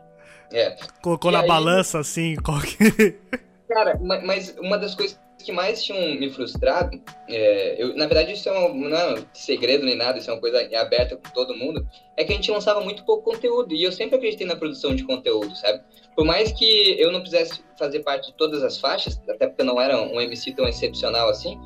É. 0.51 0.75
Colocou 1.03 1.29
e 1.29 1.33
na 1.35 1.41
aí, 1.41 1.47
balança, 1.47 1.99
assim, 1.99 2.35
qual 2.37 2.59
que... 2.59 3.19
Cara, 3.67 3.99
mas 4.01 4.57
uma 4.57 4.79
das 4.79 4.95
coisas 4.95 5.19
que 5.43 5.51
mais 5.51 5.83
tinham 5.83 6.19
me 6.19 6.29
frustrado, 6.29 7.01
é, 7.27 7.81
eu, 7.81 7.95
na 7.95 8.05
verdade 8.05 8.33
isso 8.33 8.49
é 8.49 8.51
uma, 8.51 8.89
não 8.89 8.97
é 8.97 9.13
um 9.13 9.25
segredo 9.33 9.85
nem 9.85 9.95
nada, 9.95 10.17
isso 10.17 10.29
é 10.29 10.33
uma 10.33 10.39
coisa 10.41 10.59
aberta 10.77 11.15
com 11.15 11.29
todo 11.33 11.55
mundo, 11.55 11.87
é 12.17 12.23
que 12.23 12.33
a 12.33 12.35
gente 12.35 12.51
lançava 12.51 12.81
muito 12.81 13.05
pouco 13.05 13.31
conteúdo, 13.31 13.73
e 13.73 13.83
eu 13.83 13.91
sempre 13.91 14.17
acreditei 14.17 14.45
na 14.45 14.55
produção 14.55 14.93
de 14.93 15.03
conteúdo, 15.03 15.55
sabe? 15.55 15.81
Por 16.15 16.25
mais 16.25 16.51
que 16.51 16.99
eu 16.99 17.11
não 17.11 17.23
quisesse 17.23 17.61
fazer 17.77 18.01
parte 18.01 18.27
de 18.27 18.37
todas 18.37 18.61
as 18.63 18.77
faixas, 18.77 19.19
até 19.29 19.47
porque 19.47 19.61
eu 19.61 19.65
não 19.65 19.79
era 19.79 20.01
um 20.01 20.19
MC 20.19 20.51
tão 20.53 20.67
excepcional 20.67 21.29
assim, 21.29 21.57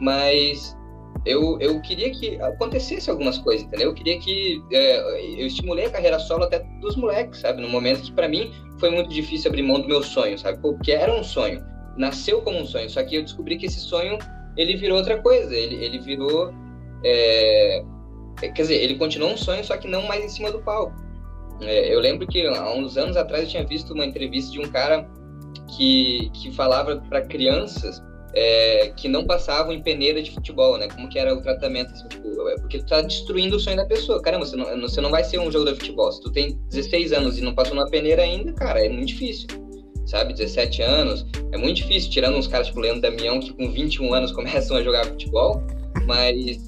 mas 0.00 0.76
eu, 1.24 1.58
eu 1.60 1.80
queria 1.82 2.10
que 2.10 2.40
acontecesse 2.40 3.10
algumas 3.10 3.38
coisas, 3.38 3.66
entendeu? 3.66 3.88
Eu 3.88 3.94
queria 3.94 4.18
que 4.18 4.62
é, 4.72 5.40
eu 5.40 5.46
estimulei 5.46 5.86
a 5.86 5.90
carreira 5.90 6.18
solo 6.18 6.44
até 6.44 6.60
dos 6.80 6.96
moleques, 6.96 7.40
sabe? 7.40 7.60
No 7.60 7.68
momento 7.68 8.02
que 8.02 8.12
para 8.12 8.28
mim 8.28 8.50
foi 8.78 8.90
muito 8.90 9.10
difícil 9.10 9.50
abrir 9.50 9.62
mão 9.62 9.80
do 9.80 9.86
meu 9.86 10.02
sonho, 10.02 10.38
sabe? 10.38 10.58
Porque 10.60 10.92
era 10.92 11.12
um 11.12 11.22
sonho, 11.22 11.64
nasceu 12.00 12.40
como 12.40 12.58
um 12.58 12.66
sonho, 12.66 12.88
só 12.88 13.02
que 13.04 13.14
eu 13.16 13.22
descobri 13.22 13.56
que 13.56 13.66
esse 13.66 13.80
sonho 13.80 14.18
ele 14.56 14.76
virou 14.76 14.98
outra 14.98 15.20
coisa, 15.20 15.54
ele, 15.54 15.76
ele 15.84 15.98
virou, 16.00 16.52
é, 17.04 17.84
quer 18.40 18.52
dizer, 18.52 18.76
ele 18.76 18.96
continuou 18.96 19.32
um 19.32 19.36
sonho, 19.36 19.62
só 19.64 19.76
que 19.76 19.86
não 19.86 20.02
mais 20.02 20.24
em 20.24 20.28
cima 20.28 20.50
do 20.50 20.60
palco. 20.60 20.94
É, 21.60 21.94
eu 21.94 22.00
lembro 22.00 22.26
que 22.26 22.46
há 22.46 22.72
uns 22.72 22.96
anos 22.96 23.16
atrás 23.16 23.44
eu 23.44 23.50
tinha 23.50 23.66
visto 23.66 23.92
uma 23.92 24.04
entrevista 24.04 24.50
de 24.50 24.58
um 24.58 24.70
cara 24.70 25.06
que, 25.76 26.30
que 26.32 26.50
falava 26.52 26.96
para 27.08 27.20
crianças 27.20 28.02
é, 28.32 28.92
que 28.96 29.08
não 29.08 29.26
passavam 29.26 29.72
em 29.72 29.82
peneira 29.82 30.22
de 30.22 30.30
futebol, 30.30 30.78
né? 30.78 30.88
Como 30.88 31.08
que 31.08 31.18
era 31.18 31.34
o 31.34 31.42
tratamento, 31.42 31.92
assim, 31.92 32.08
tipo, 32.08 32.48
é 32.48 32.56
porque 32.56 32.78
tu 32.78 32.86
tá 32.86 33.02
destruindo 33.02 33.56
o 33.56 33.60
sonho 33.60 33.76
da 33.76 33.84
pessoa. 33.84 34.22
Caramba, 34.22 34.46
você 34.46 34.56
não, 34.56 34.80
você 34.80 35.00
não 35.00 35.10
vai 35.10 35.24
ser 35.24 35.38
um 35.38 35.50
jogador 35.50 35.72
de 35.72 35.80
futebol. 35.80 36.10
Se 36.12 36.20
tu 36.22 36.32
tem 36.32 36.58
16 36.70 37.12
anos 37.12 37.38
e 37.38 37.42
não 37.42 37.54
passou 37.54 37.74
na 37.74 37.86
peneira 37.86 38.22
ainda, 38.22 38.52
cara, 38.54 38.84
é 38.84 38.88
muito 38.88 39.08
difícil. 39.08 39.48
Sabe, 40.10 40.34
17 40.34 40.82
anos, 40.82 41.24
é 41.52 41.56
muito 41.56 41.76
difícil, 41.76 42.10
tirando 42.10 42.36
uns 42.36 42.48
caras 42.48 42.66
tipo 42.66 42.80
Leandro 42.80 43.00
Damião, 43.00 43.38
que 43.38 43.52
com 43.52 43.70
21 43.70 44.12
anos 44.12 44.32
começam 44.34 44.76
a 44.76 44.82
jogar 44.82 45.06
futebol, 45.06 45.62
mas 46.04 46.58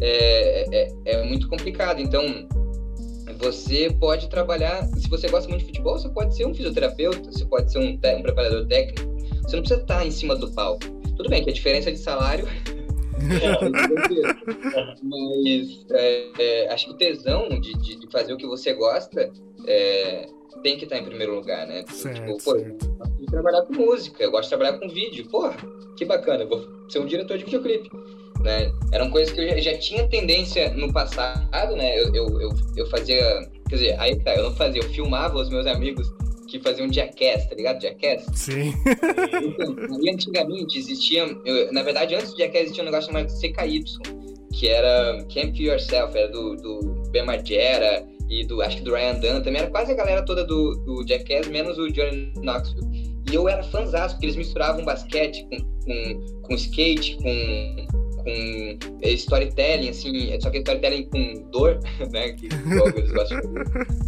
é, 0.00 0.64
é, 0.74 0.92
é 1.04 1.22
muito 1.24 1.46
complicado. 1.46 2.00
Então, 2.00 2.48
você 3.38 3.94
pode 4.00 4.30
trabalhar, 4.30 4.82
se 4.96 5.10
você 5.10 5.28
gosta 5.28 5.46
muito 5.46 5.60
de 5.60 5.66
futebol, 5.66 5.98
você 5.98 6.08
pode 6.08 6.34
ser 6.34 6.46
um 6.46 6.54
fisioterapeuta, 6.54 7.30
você 7.30 7.44
pode 7.44 7.70
ser 7.70 7.80
um, 7.80 7.90
um 7.90 8.22
preparador 8.22 8.66
técnico, 8.66 9.14
você 9.42 9.56
não 9.56 9.62
precisa 9.62 9.82
estar 9.82 10.06
em 10.06 10.10
cima 10.10 10.34
do 10.34 10.50
palco. 10.52 10.86
Tudo 11.18 11.28
bem 11.28 11.44
que 11.44 11.50
a 11.50 11.52
diferença 11.52 11.92
de 11.92 11.98
salário. 11.98 12.48
Mas 15.02 15.86
é, 15.90 16.28
é, 16.38 16.72
acho 16.72 16.86
que 16.86 16.92
o 16.92 16.96
tesão 16.96 17.48
de, 17.60 17.74
de, 17.74 18.00
de, 18.00 18.10
fazer 18.10 18.32
o 18.32 18.38
que 18.38 18.46
você 18.46 18.72
gosta 18.72 19.30
é, 19.66 20.28
tem 20.66 20.76
que 20.76 20.82
estar 20.82 20.98
em 20.98 21.04
primeiro 21.04 21.36
lugar, 21.36 21.64
né? 21.64 21.84
Certo, 21.88 22.16
tipo, 22.16 22.42
pô, 22.42 22.58
certo. 22.58 22.86
eu 22.86 22.96
gosto 22.96 23.16
de 23.20 23.26
trabalhar 23.26 23.62
com 23.62 23.72
música, 23.74 24.24
eu 24.24 24.30
gosto 24.32 24.42
de 24.42 24.48
trabalhar 24.48 24.78
com 24.78 24.88
vídeo. 24.88 25.24
Porra, 25.26 25.56
que 25.96 26.04
bacana, 26.04 26.42
eu 26.42 26.48
vou 26.48 26.66
ser 26.88 26.98
um 26.98 27.06
diretor 27.06 27.38
de 27.38 27.44
videoclipe. 27.44 27.88
Né? 28.40 28.72
Eram 28.90 29.08
coisas 29.08 29.32
que 29.32 29.40
eu 29.40 29.48
já, 29.48 29.60
já 29.60 29.78
tinha 29.78 30.08
tendência 30.08 30.74
no 30.74 30.92
passado, 30.92 31.76
né? 31.76 32.00
Eu, 32.00 32.12
eu, 32.12 32.40
eu, 32.40 32.50
eu 32.76 32.86
fazia. 32.88 33.48
Quer 33.68 33.76
dizer, 33.76 34.00
aí 34.00 34.16
tá, 34.16 34.34
eu 34.34 34.42
não 34.42 34.56
fazia, 34.56 34.82
eu 34.82 34.88
filmava 34.88 35.38
os 35.38 35.48
meus 35.48 35.68
amigos 35.68 36.12
que 36.48 36.58
faziam 36.58 36.92
Jackass, 36.92 37.48
tá 37.48 37.54
ligado? 37.54 37.80
Jackass. 37.80 38.26
Sim. 38.34 38.72
Então, 39.42 39.76
e 40.02 40.10
antigamente 40.10 40.78
existia, 40.78 41.22
eu, 41.44 41.72
na 41.72 41.84
verdade, 41.84 42.16
antes 42.16 42.32
do 42.32 42.38
Jackass 42.38 42.62
existia 42.64 42.82
um 42.82 42.86
negócio 42.86 43.12
chamado 43.12 43.32
CKY, 43.32 43.84
que 44.52 44.68
era 44.68 45.24
Camp 45.32 45.56
Yourself, 45.56 46.16
era 46.16 46.28
do, 46.28 46.56
do 46.56 46.80
Ben 47.10 47.24
Margera 47.24 48.04
e 48.28 48.44
do, 48.44 48.60
acho 48.62 48.78
que 48.78 48.82
do 48.82 48.94
Ryan 48.94 49.14
Dunn, 49.14 49.42
também 49.42 49.60
era 49.62 49.70
quase 49.70 49.92
a 49.92 49.94
galera 49.94 50.24
toda 50.24 50.44
do, 50.44 50.74
do 50.84 51.06
Jackass, 51.06 51.48
menos 51.48 51.78
o 51.78 51.90
Johnny 51.90 52.32
Knoxville. 52.36 52.86
E 53.30 53.34
eu 53.34 53.48
era 53.48 53.62
fãzão, 53.64 54.08
porque 54.08 54.26
eles 54.26 54.36
misturavam 54.36 54.84
basquete 54.84 55.46
com, 55.50 55.58
com, 55.58 56.42
com 56.42 56.54
skate, 56.54 57.16
com 57.16 57.86
com 58.26 58.78
storytelling, 59.02 59.88
assim, 59.88 60.40
só 60.40 60.50
que 60.50 60.58
storytelling 60.58 61.04
com 61.04 61.48
dor, 61.52 61.78
né? 62.10 62.32
Que 62.32 62.46
eles 62.46 63.12
gostam 63.12 63.40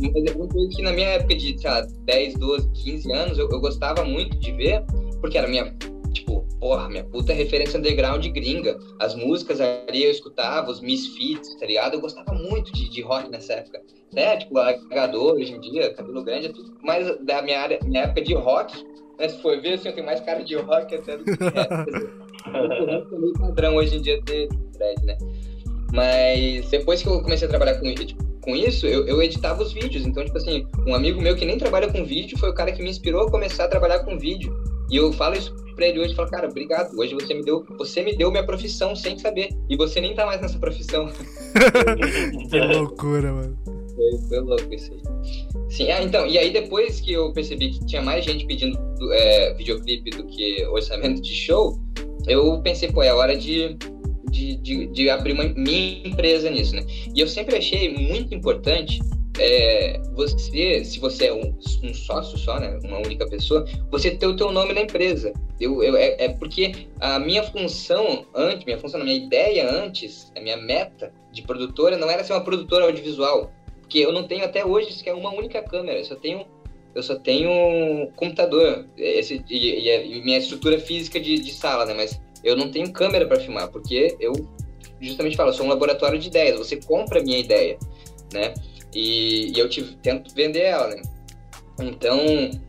Mas 0.01 0.25
é 0.25 0.35
coisa 0.35 0.69
que 0.77 0.83
na 0.83 0.93
minha 0.93 1.09
época 1.11 1.37
de, 1.37 1.57
sei 1.59 1.71
lá, 1.71 1.87
10, 2.05 2.35
12, 2.35 2.69
15 2.73 3.13
anos, 3.13 3.39
eu, 3.39 3.49
eu 3.49 3.61
gostava 3.61 4.05
muito 4.05 4.37
de 4.39 4.51
ver, 4.53 4.83
porque 5.21 5.39
era 5.39 5.47
minha, 5.47 5.73
porra, 6.59 6.89
minha 6.89 7.05
puta 7.05 7.33
referência 7.33 7.79
underground 7.79 8.25
gringa. 8.27 8.79
As 8.99 9.15
músicas 9.15 9.61
ali 9.61 10.05
eu 10.05 10.11
escutava, 10.11 10.71
os 10.71 10.81
Misfits, 10.81 11.55
tá 11.57 11.67
ligado? 11.67 11.95
Eu 11.95 12.01
gostava 12.01 12.33
muito 12.33 12.73
de, 12.73 12.89
de 12.89 13.03
rock 13.03 13.31
nessa 13.31 13.55
época. 13.55 13.83
Até, 14.13 14.37
tipo, 14.39 14.59
agador 14.59 15.35
hoje 15.35 15.53
em 15.53 15.61
dia, 15.61 15.93
cabelo 15.95 16.25
grande, 16.25 16.47
é 16.47 16.53
tudo 16.53 16.73
mais 16.83 17.07
da 17.25 17.43
minha, 17.43 17.61
área, 17.61 17.79
minha 17.85 18.03
época 18.03 18.23
de 18.23 18.35
rock. 18.35 18.85
Mas 19.19 19.33
se 19.33 19.43
for 19.43 19.61
ver, 19.61 19.75
assim, 19.75 19.89
eu 19.89 19.95
tenho 19.95 20.07
mais 20.07 20.21
cara 20.21 20.45
de 20.45 20.55
rock 20.55 20.95
até 20.95 21.17
do 21.17 21.25
que 21.25 21.31
rap 21.31 23.11
meio 23.19 23.33
padrão 23.35 23.77
hoje 23.77 23.97
em 23.97 24.03
dia 24.03 24.23
ter 24.23 24.49
thread, 24.73 25.05
né? 25.05 25.19
Mas 25.93 26.69
depois 26.71 27.03
que 27.03 27.09
eu 27.09 27.21
comecei 27.23 27.47
a 27.47 27.51
trabalhar 27.51 27.79
com, 27.81 27.95
tipo, 27.95 28.23
com 28.43 28.55
isso, 28.55 28.87
eu, 28.87 29.07
eu, 29.07 29.21
editava 29.23 29.63
os 29.63 29.73
vídeos. 29.73 30.07
Então, 30.07 30.25
tipo 30.25 30.37
assim, 30.37 30.67
um 30.87 30.95
amigo 30.95 31.21
meu 31.21 31.35
que 31.35 31.45
nem 31.45 31.59
trabalha 31.59 31.91
com 31.91 32.05
vídeo 32.05 32.39
foi 32.39 32.51
o 32.51 32.55
cara 32.55 32.73
que 32.73 32.83
me 32.83 32.91
inspirou 32.91 33.27
a 33.27 33.31
começar 33.31 33.65
a 33.65 33.69
trabalhar 33.69 34.01
com 34.01 34.19
vídeo. 34.19 34.55
E 34.91 34.97
eu 34.97 35.13
falo 35.13 35.37
isso 35.37 35.55
pra 35.75 35.87
ele 35.87 36.01
hoje, 36.01 36.15
falo, 36.15 36.29
cara, 36.29 36.49
obrigado. 36.49 36.99
Hoje 36.99 37.15
você 37.15 37.35
me 37.35 37.43
deu, 37.43 37.65
você 37.79 38.03
me 38.03 38.17
deu 38.17 38.31
minha 38.31 38.45
profissão 38.45 38.97
sem 38.97 39.17
saber. 39.19 39.51
E 39.69 39.77
você 39.77 40.01
nem 40.01 40.15
tá 40.15 40.27
mais 40.27 40.41
nessa 40.41 40.59
profissão. 40.59 41.09
que 42.51 42.61
loucura, 42.61 43.33
mano. 43.33 43.57
Foi, 43.95 44.29
foi 44.29 44.41
louco 44.41 44.75
isso 44.75 44.93
aí. 44.93 45.01
Sim, 45.71 45.91
ah, 45.91 46.03
então, 46.03 46.27
e 46.27 46.39
aí 46.39 46.53
depois 46.53 47.01
que 47.01 47.13
eu 47.13 47.33
percebi 47.33 47.71
que 47.71 47.85
tinha 47.87 48.03
mais 48.03 48.25
gente 48.25 48.47
pedindo 48.47 48.79
é, 49.13 49.55
videoclipe 49.55 50.11
do 50.11 50.25
que 50.25 50.65
orçamento 50.67 51.21
de 51.21 51.35
show, 51.35 51.79
eu 52.27 52.61
pensei, 52.63 52.91
pô, 52.91 53.03
é 53.03 53.13
hora 53.13 53.37
de, 53.37 53.77
de, 54.31 54.57
de, 54.57 54.87
de 54.87 55.11
abrir 55.11 55.33
uma 55.33 55.45
minha 55.45 56.09
empresa 56.09 56.51
nisso, 56.51 56.75
né? 56.75 56.85
E 57.15 57.21
eu 57.21 57.29
sempre 57.29 57.57
achei 57.57 57.93
muito 57.95 58.35
importante 58.35 58.99
é, 59.39 60.01
você, 60.15 60.85
se 60.85 60.99
você 60.99 61.27
é 61.27 61.33
um, 61.33 61.55
um, 61.83 61.95
sócio 61.95 62.37
só, 62.39 62.59
né, 62.59 62.79
uma 62.85 62.99
única 62.99 63.27
pessoa, 63.29 63.65
você 63.91 64.11
ter 64.11 64.27
o 64.27 64.37
teu 64.37 64.51
nome 64.53 64.73
na 64.73 64.83
empresa. 64.83 65.33
Eu, 65.61 65.83
eu 65.83 65.97
é, 65.97 66.25
é, 66.25 66.29
porque 66.29 66.87
a 67.01 67.19
minha 67.19 67.43
função 67.43 68.27
antes, 68.35 68.65
minha 68.65 68.79
função, 68.79 69.03
minha 69.03 69.17
ideia 69.17 69.71
antes, 69.71 70.33
a 70.37 70.41
minha 70.41 70.57
meta 70.57 71.13
de 71.33 71.43
produtora 71.43 71.97
não 71.97 72.11
era 72.11 72.25
ser 72.25 72.33
uma 72.33 72.45
produtora 72.45 72.87
audiovisual, 72.87 73.51
porque 73.81 73.99
eu 73.99 74.13
não 74.13 74.25
tenho 74.25 74.45
até 74.45 74.65
hoje 74.65 74.93
sequer 74.93 75.15
uma 75.15 75.33
única 75.33 75.63
câmera, 75.63 75.99
eu 75.99 76.05
só 76.05 76.15
tenho 76.15 76.47
eu 76.95 77.03
só 77.03 77.15
tenho 77.15 78.11
computador 78.17 78.87
esse, 78.97 79.45
e, 79.49 79.57
e, 79.57 80.19
e 80.19 80.23
minha 80.23 80.39
estrutura 80.39 80.81
física 80.81 81.21
de, 81.21 81.39
de, 81.39 81.53
sala, 81.53 81.85
né? 81.85 81.95
Mas 81.95 82.21
eu 82.43 82.57
não 82.57 82.71
tenho 82.73 82.93
câmera 82.93 83.27
para 83.27 83.39
filmar, 83.39 83.69
porque 83.71 84.17
eu 84.19 84.33
justamente 85.01 85.37
falo, 85.37 85.51
eu 85.51 85.55
sou 85.55 85.67
um 85.67 85.69
laboratório 85.69 86.19
de 86.19 86.27
ideias, 86.27 86.59
você 86.59 86.77
compra 86.77 87.21
a 87.21 87.23
minha 87.23 87.39
ideia, 87.39 87.79
né? 88.33 88.53
E, 88.99 89.53
e 89.55 89.59
eu 89.61 89.69
te, 89.69 89.81
tento 90.03 90.35
vender 90.35 90.63
ela, 90.63 90.89
né? 90.89 91.01
Então, 91.81 92.19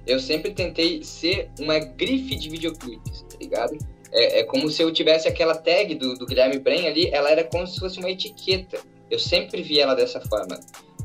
eu 0.06 0.20
sempre 0.20 0.52
tentei 0.52 1.02
ser 1.02 1.50
uma 1.60 1.80
grife 1.80 2.36
de 2.36 2.48
videoclipes, 2.48 3.26
tá 3.28 3.36
ligado? 3.42 3.76
É, 4.12 4.42
é 4.42 4.44
como 4.44 4.70
se 4.70 4.84
eu 4.84 4.94
tivesse 4.94 5.28
aquela 5.28 5.56
tag 5.56 5.96
do, 5.96 6.14
do 6.14 6.28
Guilherme 6.28 6.60
Bren 6.60 6.86
ali, 6.86 7.10
ela 7.12 7.32
era 7.32 7.44
como 7.44 7.66
se 7.66 7.80
fosse 7.80 7.98
uma 7.98 8.12
etiqueta. 8.12 8.78
Eu 9.10 9.18
sempre 9.18 9.64
vi 9.64 9.80
ela 9.80 9.96
dessa 9.96 10.22
forma. 10.22 10.60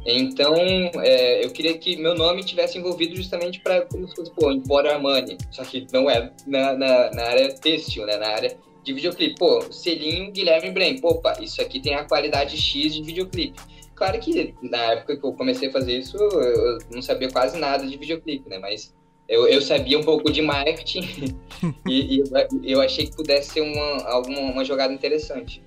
Então, 0.04 0.54
é, 1.02 1.42
eu 1.42 1.50
queria 1.50 1.78
que 1.78 1.96
meu 1.96 2.14
nome 2.14 2.44
tivesse 2.44 2.76
envolvido 2.76 3.16
justamente 3.16 3.60
para 3.60 3.80
como 3.86 4.06
se 4.06 4.14
fosse, 4.14 4.30
pô, 4.30 4.52
Emporio 4.52 4.90
Armani, 4.90 5.38
só 5.50 5.64
que 5.64 5.86
não 5.90 6.10
é 6.10 6.30
na, 6.46 6.74
na, 6.74 7.10
na, 7.12 7.22
área 7.22 7.54
têxtil, 7.54 8.04
né, 8.04 8.18
na 8.18 8.28
área 8.28 8.54
de 8.82 8.92
videoclipe. 8.92 9.36
Pô, 9.38 9.62
selinho 9.72 10.30
Guilherme 10.30 10.70
Brem, 10.70 11.00
opa, 11.02 11.38
isso 11.40 11.62
aqui 11.62 11.80
tem 11.80 11.94
a 11.94 12.04
qualidade 12.04 12.58
X 12.58 12.92
de 12.92 13.02
videoclipe. 13.02 13.58
Claro 14.04 14.20
que 14.20 14.54
na 14.60 14.92
época 14.92 15.16
que 15.16 15.24
eu 15.24 15.32
comecei 15.32 15.68
a 15.70 15.72
fazer 15.72 15.96
isso, 15.96 16.18
eu 16.18 16.78
não 16.90 17.00
sabia 17.00 17.30
quase 17.30 17.58
nada 17.58 17.86
de 17.86 17.96
videoclipe, 17.96 18.50
né, 18.50 18.58
mas 18.58 18.94
eu, 19.26 19.48
eu 19.48 19.62
sabia 19.62 19.98
um 19.98 20.02
pouco 20.02 20.30
de 20.30 20.42
marketing 20.42 21.34
e, 21.88 22.18
e 22.18 22.70
eu, 22.70 22.82
achei 22.82 23.06
que 23.06 23.16
pudesse 23.16 23.52
ser 23.52 23.62
uma, 23.62 24.04
alguma, 24.06 24.40
uma 24.40 24.62
jogada 24.62 24.92
interessante. 24.92 25.62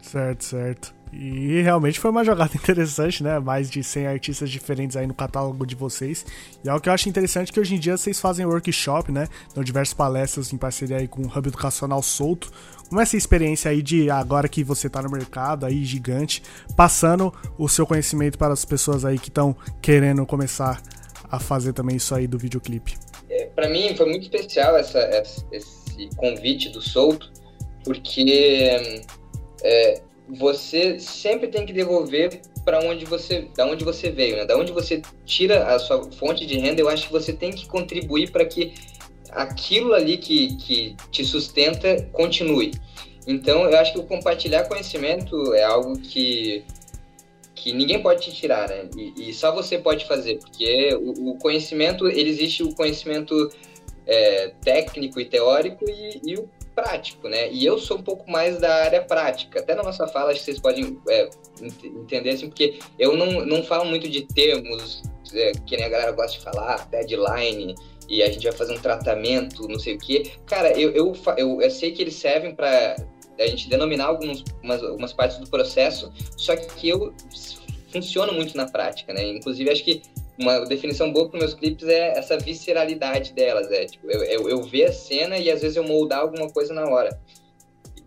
Certo, 0.00 0.44
certo. 0.44 0.94
E 1.12 1.60
realmente 1.62 1.98
foi 1.98 2.10
uma 2.10 2.24
jogada 2.24 2.52
interessante, 2.54 3.22
né? 3.22 3.38
Mais 3.38 3.68
de 3.68 3.82
100 3.82 4.06
artistas 4.06 4.50
diferentes 4.50 4.96
aí 4.96 5.06
no 5.06 5.14
catálogo 5.14 5.66
de 5.66 5.74
vocês. 5.74 6.24
E 6.64 6.68
é 6.68 6.74
o 6.74 6.80
que 6.80 6.88
eu 6.88 6.92
acho 6.92 7.08
interessante 7.08 7.52
que 7.52 7.58
hoje 7.58 7.74
em 7.74 7.78
dia 7.78 7.96
vocês 7.96 8.20
fazem 8.20 8.46
workshop, 8.46 9.10
né? 9.10 9.26
Dão 9.54 9.64
diversas 9.64 9.94
palestras 9.94 10.52
em 10.52 10.56
parceria 10.56 10.98
aí 10.98 11.08
com 11.08 11.22
o 11.22 11.26
Hub 11.26 11.48
Educacional 11.48 12.02
Solto. 12.02 12.50
Como 12.88 13.00
é 13.00 13.04
essa 13.04 13.16
experiência 13.16 13.70
aí 13.70 13.82
de 13.82 14.10
agora 14.10 14.48
que 14.48 14.64
você 14.64 14.88
tá 14.88 15.02
no 15.02 15.10
mercado 15.10 15.64
aí 15.64 15.84
gigante, 15.84 16.42
passando 16.76 17.32
o 17.56 17.68
seu 17.68 17.86
conhecimento 17.86 18.36
para 18.36 18.52
as 18.52 18.64
pessoas 18.64 19.04
aí 19.04 19.18
que 19.18 19.28
estão 19.28 19.56
querendo 19.80 20.24
começar 20.26 20.80
a 21.30 21.38
fazer 21.38 21.72
também 21.72 21.96
isso 21.96 22.14
aí 22.14 22.26
do 22.26 22.36
videoclipe? 22.36 22.94
É, 23.28 23.46
para 23.46 23.68
mim 23.68 23.94
foi 23.96 24.06
muito 24.06 24.24
especial 24.24 24.76
essa, 24.76 24.98
esse 25.52 26.08
convite 26.16 26.68
do 26.70 26.82
Solto, 26.82 27.30
porque 27.84 29.04
é, 29.62 30.02
você 30.32 30.98
sempre 30.98 31.48
tem 31.48 31.66
que 31.66 31.72
devolver 31.72 32.40
para 32.64 32.80
onde 32.80 33.04
você, 33.04 33.48
da 33.56 33.66
onde 33.66 33.84
você 33.84 34.10
veio, 34.10 34.36
né? 34.36 34.44
Da 34.44 34.56
onde 34.56 34.72
você 34.72 35.02
tira 35.24 35.66
a 35.74 35.78
sua 35.78 36.10
fonte 36.12 36.46
de 36.46 36.58
renda, 36.58 36.80
eu 36.80 36.88
acho 36.88 37.06
que 37.06 37.12
você 37.12 37.32
tem 37.32 37.50
que 37.50 37.66
contribuir 37.66 38.30
para 38.30 38.44
que 38.44 38.72
aquilo 39.30 39.94
ali 39.94 40.16
que, 40.18 40.56
que 40.56 40.96
te 41.10 41.24
sustenta 41.24 42.02
continue. 42.12 42.72
Então, 43.26 43.64
eu 43.64 43.78
acho 43.78 43.92
que 43.92 43.98
o 43.98 44.04
compartilhar 44.04 44.68
conhecimento 44.68 45.54
é 45.54 45.62
algo 45.62 45.98
que, 45.98 46.64
que 47.54 47.72
ninguém 47.72 48.02
pode 48.02 48.22
te 48.22 48.32
tirar, 48.32 48.68
né? 48.68 48.88
E, 48.96 49.30
e 49.30 49.34
só 49.34 49.54
você 49.54 49.78
pode 49.78 50.06
fazer, 50.06 50.38
porque 50.38 50.94
o, 50.94 51.30
o, 51.30 51.38
conhecimento, 51.38 52.08
ele 52.08 52.30
existe 52.30 52.62
o 52.62 52.74
conhecimento 52.74 53.50
é, 54.06 54.52
técnico 54.62 55.20
e 55.20 55.24
teórico 55.24 55.84
e, 55.88 56.20
e 56.24 56.34
o 56.36 56.48
prático, 56.74 57.28
né? 57.28 57.50
E 57.50 57.64
eu 57.64 57.78
sou 57.78 57.98
um 57.98 58.02
pouco 58.02 58.30
mais 58.30 58.58
da 58.58 58.84
área 58.84 59.02
prática. 59.02 59.60
Até 59.60 59.74
na 59.74 59.82
nossa 59.82 60.06
fala, 60.06 60.30
acho 60.30 60.40
que 60.40 60.46
vocês 60.46 60.60
podem 60.60 60.98
é, 61.08 61.28
entender 61.60 62.30
assim, 62.30 62.48
porque 62.48 62.78
eu 62.98 63.16
não, 63.16 63.44
não 63.44 63.62
falo 63.62 63.84
muito 63.84 64.08
de 64.08 64.22
termos 64.22 65.02
é, 65.34 65.52
que 65.66 65.76
nem 65.76 65.84
a 65.84 65.88
galera 65.88 66.12
gosta 66.12 66.38
de 66.38 66.44
falar, 66.44 66.88
deadline, 66.88 67.74
e 68.08 68.22
a 68.22 68.30
gente 68.30 68.42
vai 68.42 68.52
fazer 68.52 68.74
um 68.74 68.80
tratamento, 68.80 69.68
não 69.68 69.78
sei 69.78 69.94
o 69.94 69.98
quê. 69.98 70.32
Cara, 70.46 70.72
eu, 70.78 70.90
eu, 70.90 71.12
eu, 71.36 71.62
eu 71.62 71.70
sei 71.70 71.92
que 71.92 72.02
eles 72.02 72.14
servem 72.14 72.54
para 72.54 72.96
a 73.38 73.46
gente 73.46 73.68
denominar 73.68 74.06
alguns, 74.06 74.44
umas, 74.62 74.82
algumas 74.82 75.12
partes 75.12 75.38
do 75.38 75.48
processo, 75.48 76.12
só 76.36 76.56
que 76.56 76.88
eu 76.88 77.14
funciono 77.92 78.32
muito 78.32 78.56
na 78.56 78.66
prática, 78.66 79.12
né? 79.12 79.28
Inclusive, 79.28 79.70
acho 79.70 79.84
que 79.84 80.02
uma 80.40 80.64
definição 80.64 81.12
boa 81.12 81.28
para 81.28 81.38
meus 81.38 81.54
clipes 81.54 81.86
é 81.86 82.18
essa 82.18 82.38
visceralidade 82.38 83.34
delas, 83.34 83.70
é 83.70 83.84
tipo, 83.84 84.10
eu, 84.10 84.22
eu, 84.24 84.48
eu 84.48 84.62
ver 84.62 84.86
a 84.86 84.92
cena 84.92 85.36
e 85.36 85.50
às 85.50 85.60
vezes 85.60 85.76
eu 85.76 85.84
moldar 85.84 86.20
alguma 86.20 86.50
coisa 86.50 86.72
na 86.72 86.88
hora. 86.88 87.10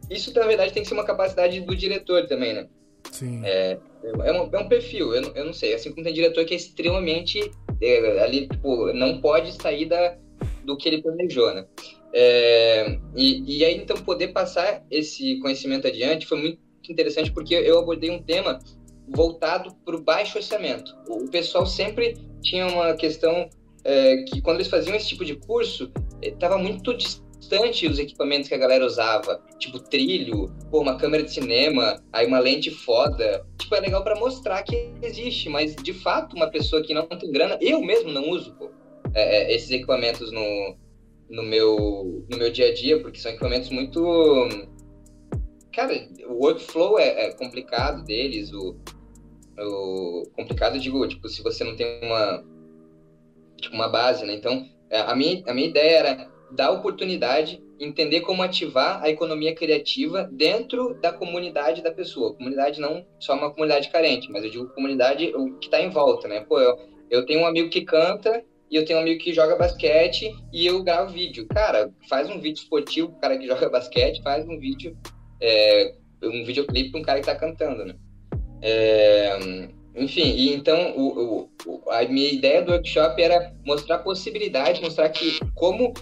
Isso, 0.10 0.34
na 0.34 0.46
verdade, 0.46 0.74
tem 0.74 0.84
que 0.84 0.90
ser 0.90 0.96
uma 0.96 1.06
capacidade 1.06 1.62
do 1.62 1.76
diretor 1.76 2.28
também, 2.28 2.54
né? 2.54 2.68
Sim. 3.12 3.42
É, 3.44 3.78
é, 4.04 4.32
um, 4.32 4.50
é 4.52 4.60
um 4.60 4.68
perfil, 4.68 5.14
eu, 5.16 5.24
eu 5.34 5.46
não 5.46 5.54
sei. 5.54 5.74
Assim 5.74 5.92
como 5.92 6.04
tem 6.04 6.14
diretor 6.14 6.44
que 6.46 6.54
é 6.54 6.58
extremamente. 6.58 7.40
É, 7.82 8.24
ali, 8.24 8.48
tipo, 8.48 8.92
não 8.94 9.20
pode 9.20 9.54
sair 9.54 9.86
da, 9.86 10.18
do 10.64 10.78
que 10.78 10.90
ele 10.90 11.02
planejou, 11.02 11.54
né? 11.54 11.66
É, 12.14 12.98
e, 13.16 13.60
e 13.60 13.66
aí, 13.66 13.78
então, 13.78 13.98
poder 13.98 14.30
passar 14.30 14.86
esse 14.92 15.40
conhecimento 15.40 15.88
adiante 15.88 16.28
foi 16.28 16.38
muito 16.38 16.60
interessante 16.90 17.32
porque 17.32 17.56
eu 17.56 17.80
abordei 17.80 18.12
um 18.12 18.22
tema 18.22 18.60
voltado 19.08 19.74
para 19.86 19.96
o 19.96 20.02
baixo 20.02 20.38
orçamento. 20.38 20.96
O 21.08 21.30
pessoal 21.30 21.66
sempre 21.66 22.16
tinha 22.42 22.68
uma 22.68 22.94
questão 22.94 23.50
é, 23.84 24.24
que 24.24 24.42
quando 24.42 24.58
eles 24.58 24.68
faziam 24.68 24.96
esse 24.96 25.10
tipo 25.10 25.26
de 25.26 25.36
curso, 25.36 25.92
estava 26.22 26.58
muito 26.58 26.94
distante 26.96 27.88
os 27.88 28.00
equipamentos 28.00 28.48
que 28.48 28.56
a 28.56 28.58
galera 28.58 28.86
usava, 28.86 29.42
tipo 29.60 29.80
trilho, 29.80 30.52
pô, 30.72 30.82
uma 30.82 30.98
câmera 30.98 31.24
de 31.24 31.32
cinema, 31.32 32.02
aí 32.12 32.26
uma 32.26 32.40
lente 32.40 32.72
foda. 32.72 33.46
Tipo, 33.60 33.76
é 33.76 33.80
legal 33.82 34.04
para 34.04 34.16
mostrar 34.16 34.64
que 34.64 34.94
existe, 35.02 35.50
mas 35.50 35.76
de 35.76 35.94
fato 35.94 36.36
uma 36.36 36.50
pessoa 36.50 36.82
que 36.82 36.94
não 36.94 37.06
tem 37.06 37.32
grana, 37.32 37.58
eu 37.62 37.82
mesmo 37.82 38.12
não 38.12 38.30
uso, 38.30 38.54
pô, 38.56 38.70
é, 39.14 39.52
é 39.52 39.56
esses 39.56 39.70
equipamentos 39.70 40.32
no, 40.32 40.78
no, 41.30 41.44
meu, 41.44 42.26
no 42.30 42.38
meu 42.38 42.52
dia 42.52 42.70
a 42.70 42.74
dia, 42.74 43.02
porque 43.02 43.20
são 43.20 43.32
equipamentos 43.32 43.70
muito 43.70 44.02
cara, 45.74 46.08
o 46.28 46.34
workflow 46.36 47.00
é, 47.00 47.26
é 47.26 47.32
complicado 47.34 48.04
deles, 48.06 48.54
o, 48.54 48.78
o, 49.60 50.24
complicado, 50.36 50.80
digo, 50.80 51.06
tipo, 51.08 51.28
se 51.28 51.42
você 51.42 51.64
não 51.64 51.76
tem 51.76 52.00
uma, 52.04 52.46
tipo, 53.60 53.76
uma 53.76 53.90
base, 53.90 54.26
né? 54.26 54.36
Então, 54.36 54.70
é, 54.90 55.00
a 55.00 55.16
minha, 55.16 55.44
a 55.48 55.54
minha 55.54 55.68
ideia 55.68 55.98
era 55.98 56.32
dar 56.52 56.72
oportunidade, 56.72 57.62
entender 57.80 58.22
como 58.22 58.44
ativar 58.44 59.02
a 59.02 59.10
economia 59.10 59.56
criativa 59.56 60.30
dentro 60.32 60.94
da 61.02 61.12
comunidade 61.12 61.82
da 61.82 61.92
pessoa. 61.92 62.36
Comunidade 62.36 62.80
não 62.80 63.06
só 63.20 63.34
uma 63.34 63.52
comunidade 63.52 63.90
carente, 63.90 64.32
mas 64.32 64.44
eu 64.44 64.52
digo 64.52 64.70
comunidade 64.70 65.34
que 65.60 65.66
está 65.66 65.82
em 65.82 65.90
volta, 65.90 66.28
né? 66.28 66.42
Pô, 66.42 66.60
eu, 66.60 66.78
eu 67.10 67.26
tenho 67.26 67.42
um 67.42 67.48
amigo 67.48 67.70
que 67.70 67.82
canta 67.82 68.44
e 68.70 68.76
eu 68.76 68.86
tenho 68.86 69.00
um 69.00 69.02
amigo 69.02 69.20
que 69.20 69.34
joga 69.34 69.56
basquete 69.56 70.32
e 70.54 70.66
eu 70.66 70.84
gravo 70.84 71.12
vídeo. 71.12 71.48
Cara, 71.48 71.92
faz 72.08 72.30
um 72.30 72.40
vídeo 72.40 72.62
esportivo 72.62 73.10
pro 73.10 73.20
cara 73.20 73.38
que 73.38 73.48
joga 73.48 73.70
basquete, 73.70 74.22
faz 74.22 74.48
um 74.48 74.60
vídeo 74.60 74.96
é, 75.44 75.94
um 76.24 76.46
videoclipe 76.46 76.92
para 76.92 77.00
um 77.02 77.04
cara 77.04 77.20
que 77.20 77.30
está 77.30 77.36
cantando, 77.36 77.86
né? 77.86 77.96
É, 78.62 79.38
enfim, 79.96 80.34
e 80.36 80.54
então 80.54 80.96
o, 80.98 81.50
o, 81.66 81.92
a 81.92 82.04
minha 82.06 82.32
ideia 82.32 82.62
do 82.62 82.72
workshop 82.72 83.22
era 83.22 83.54
mostrar 83.66 84.00
possibilidade, 84.00 84.82
mostrar 84.82 85.10
que 85.10 85.38
como 85.54 85.94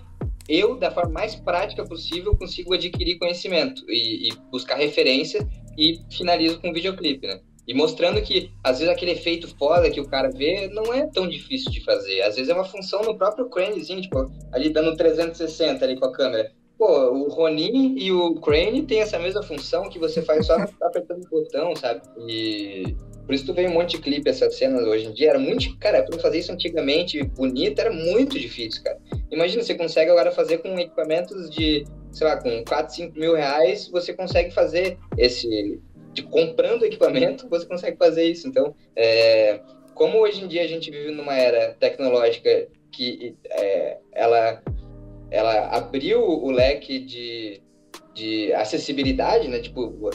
eu, 0.48 0.78
da 0.78 0.92
forma 0.92 1.12
mais 1.12 1.36
prática 1.36 1.84
possível, 1.84 2.38
consigo 2.38 2.74
adquirir 2.74 3.18
conhecimento 3.18 3.84
e, 3.90 4.30
e 4.30 4.36
buscar 4.52 4.76
referência 4.76 5.48
e 5.78 6.00
finalizo 6.12 6.60
com 6.60 6.70
um 6.70 6.74
videoclipe, 6.74 7.26
né? 7.26 7.40
E 7.68 7.74
mostrando 7.74 8.22
que, 8.22 8.52
às 8.64 8.80
vezes, 8.80 8.94
aquele 8.94 9.12
efeito 9.12 9.48
foda 9.58 9.90
que 9.90 10.02
o 10.02 10.08
cara 10.08 10.30
vê 10.30 10.68
não 10.68 10.94
é 10.94 11.08
tão 11.08 11.28
difícil 11.28 11.72
de 11.72 11.82
fazer. 11.84 12.22
Às 12.22 12.36
vezes 12.36 12.50
é 12.50 12.54
uma 12.54 12.66
função 12.66 13.02
no 13.04 13.16
próprio 13.16 13.50
cranezinho, 13.50 14.02
tipo, 14.02 14.30
ali 14.52 14.70
dando 14.70 14.98
360 14.98 15.86
ali 15.86 15.96
com 15.98 16.06
a 16.06 16.12
câmera 16.12 16.52
pô, 16.82 17.12
o 17.12 17.30
Ronin 17.30 17.94
e 17.96 18.12
o 18.12 18.34
Crane 18.42 18.82
tem 18.82 19.02
essa 19.02 19.20
mesma 19.20 19.44
função 19.44 19.88
que 19.88 20.00
você 20.00 20.20
faz 20.24 20.48
só 20.48 20.56
apertando 20.82 21.24
o 21.24 21.30
botão, 21.30 21.76
sabe? 21.76 22.02
E 22.28 22.96
por 23.24 23.36
isso 23.36 23.46
tu 23.46 23.54
vê 23.54 23.68
um 23.68 23.74
monte 23.74 23.98
de 23.98 24.02
clipe 24.02 24.28
essas 24.28 24.56
cenas 24.58 24.88
hoje 24.88 25.06
em 25.06 25.14
dia. 25.14 25.30
Era 25.30 25.38
muito. 25.38 25.78
Cara, 25.78 26.02
pra 26.02 26.18
fazer 26.18 26.40
isso 26.40 26.52
antigamente 26.52 27.22
bonito 27.24 27.80
era 27.80 27.94
muito 27.94 28.40
difícil, 28.40 28.84
cara. 28.84 28.98
Imagina, 29.30 29.62
você 29.62 29.76
consegue 29.76 30.10
agora 30.10 30.32
fazer 30.32 30.58
com 30.58 30.80
equipamentos 30.80 31.52
de, 31.52 31.86
sei 32.12 32.26
lá, 32.26 32.42
com 32.42 32.64
4, 32.66 32.96
5 32.96 33.20
mil 33.20 33.36
reais, 33.36 33.88
você 33.88 34.12
consegue 34.12 34.52
fazer 34.52 34.98
esse. 35.20 35.80
De 36.14 36.24
comprando 36.24 36.84
equipamento, 36.84 37.48
você 37.48 37.66
consegue 37.68 37.96
fazer 37.96 38.24
isso. 38.24 38.48
Então, 38.48 38.76
é, 38.96 39.62
como 39.94 40.18
hoje 40.18 40.44
em 40.44 40.48
dia 40.48 40.64
a 40.64 40.68
gente 40.68 40.90
vive 40.90 41.12
numa 41.12 41.36
era 41.38 41.76
tecnológica 41.76 42.68
que 42.92 43.36
é, 43.52 44.00
ela 44.14 44.62
ela 45.32 45.70
abriu 45.70 46.22
o 46.22 46.52
leque 46.52 47.00
de, 47.00 47.62
de 48.14 48.54
acessibilidade, 48.54 49.48
né? 49.48 49.60
Tipo, 49.60 50.10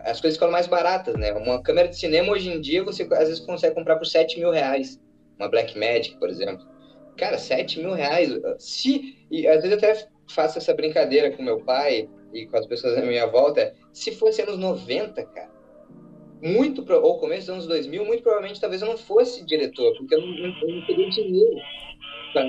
as 0.00 0.20
coisas 0.20 0.36
ficam 0.36 0.50
mais 0.50 0.68
baratas, 0.68 1.16
né? 1.16 1.32
Uma 1.32 1.60
câmera 1.60 1.88
de 1.88 1.98
cinema 1.98 2.32
hoje 2.32 2.48
em 2.48 2.60
dia 2.60 2.84
você 2.84 3.02
às 3.02 3.28
vezes 3.28 3.40
consegue 3.40 3.74
comprar 3.74 3.96
por 3.96 4.06
7 4.06 4.38
mil 4.38 4.50
reais. 4.50 5.00
Uma 5.38 5.48
Black 5.48 5.76
Magic, 5.76 6.16
por 6.18 6.30
exemplo. 6.30 6.64
Cara, 7.16 7.36
7 7.36 7.80
mil 7.80 7.92
reais. 7.92 8.30
Se, 8.58 9.18
e 9.28 9.46
às 9.48 9.62
vezes 9.62 9.82
eu 9.82 9.90
até 9.90 10.08
faço 10.28 10.58
essa 10.58 10.72
brincadeira 10.72 11.32
com 11.32 11.42
meu 11.42 11.60
pai 11.60 12.08
e 12.32 12.46
com 12.46 12.56
as 12.56 12.66
pessoas 12.66 12.96
à 12.96 13.02
minha 13.02 13.26
volta. 13.26 13.74
Se 13.92 14.12
fosse 14.12 14.40
anos 14.42 14.56
90, 14.56 15.24
cara, 15.24 15.50
muito, 16.40 16.84
ou 16.92 17.18
começo 17.18 17.46
dos 17.46 17.50
anos 17.50 17.66
2000, 17.66 18.04
muito 18.04 18.22
provavelmente 18.22 18.60
talvez 18.60 18.80
eu 18.82 18.88
não 18.88 18.96
fosse 18.96 19.44
diretor, 19.44 19.96
porque 19.96 20.14
eu 20.14 20.20
não, 20.20 20.34
eu 20.36 20.74
não 20.76 20.86
teria 20.86 21.10
dinheiro 21.10 21.56
para 22.32 22.44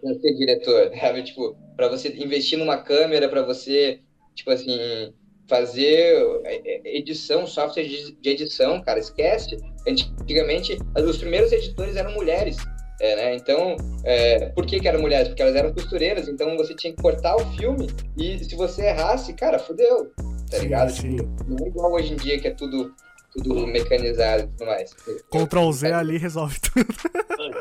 para 0.00 0.14
ser 0.14 0.34
diretor, 0.34 0.90
sabe? 1.00 1.22
Tipo, 1.22 1.56
para 1.76 1.88
você 1.88 2.08
investir 2.16 2.58
numa 2.58 2.78
câmera, 2.78 3.28
para 3.28 3.42
você, 3.42 4.00
tipo 4.34 4.50
assim, 4.50 5.12
fazer 5.48 6.16
é, 6.44 6.60
é, 6.64 6.96
edição, 6.96 7.46
software 7.46 7.84
de 7.84 8.28
edição, 8.28 8.80
cara, 8.82 8.98
esquece. 8.98 9.56
Antigamente, 9.86 10.78
os 10.96 11.18
primeiros 11.18 11.52
editores 11.52 11.96
eram 11.96 12.12
mulheres. 12.12 12.56
É, 13.00 13.14
né? 13.14 13.36
Então, 13.36 13.76
é, 14.04 14.46
por 14.50 14.64
que, 14.64 14.80
que 14.80 14.88
eram 14.88 15.00
mulheres? 15.00 15.28
Porque 15.28 15.42
elas 15.42 15.54
eram 15.54 15.72
costureiras, 15.72 16.28
então 16.28 16.56
você 16.56 16.74
tinha 16.74 16.94
que 16.94 17.02
cortar 17.02 17.36
o 17.36 17.52
filme 17.52 17.88
e 18.16 18.42
se 18.42 18.56
você 18.56 18.86
errasse, 18.86 19.34
cara, 19.34 19.58
fudeu, 19.58 20.10
tá 20.50 20.58
ligado? 20.58 20.90
Sim, 20.90 21.18
sim. 21.18 21.36
Não 21.46 21.66
é 21.66 21.68
igual 21.68 21.92
hoje 21.92 22.14
em 22.14 22.16
dia 22.16 22.40
que 22.40 22.48
é 22.48 22.52
tudo 22.52 22.94
tudo 23.42 23.66
mecanizado 23.66 24.44
e 24.44 24.46
tudo 24.46 24.66
mais. 24.66 24.94
Ctrl 25.30 25.70
Z 25.72 25.92
ali 25.92 26.16
resolve 26.16 26.58
tudo. 26.60 26.86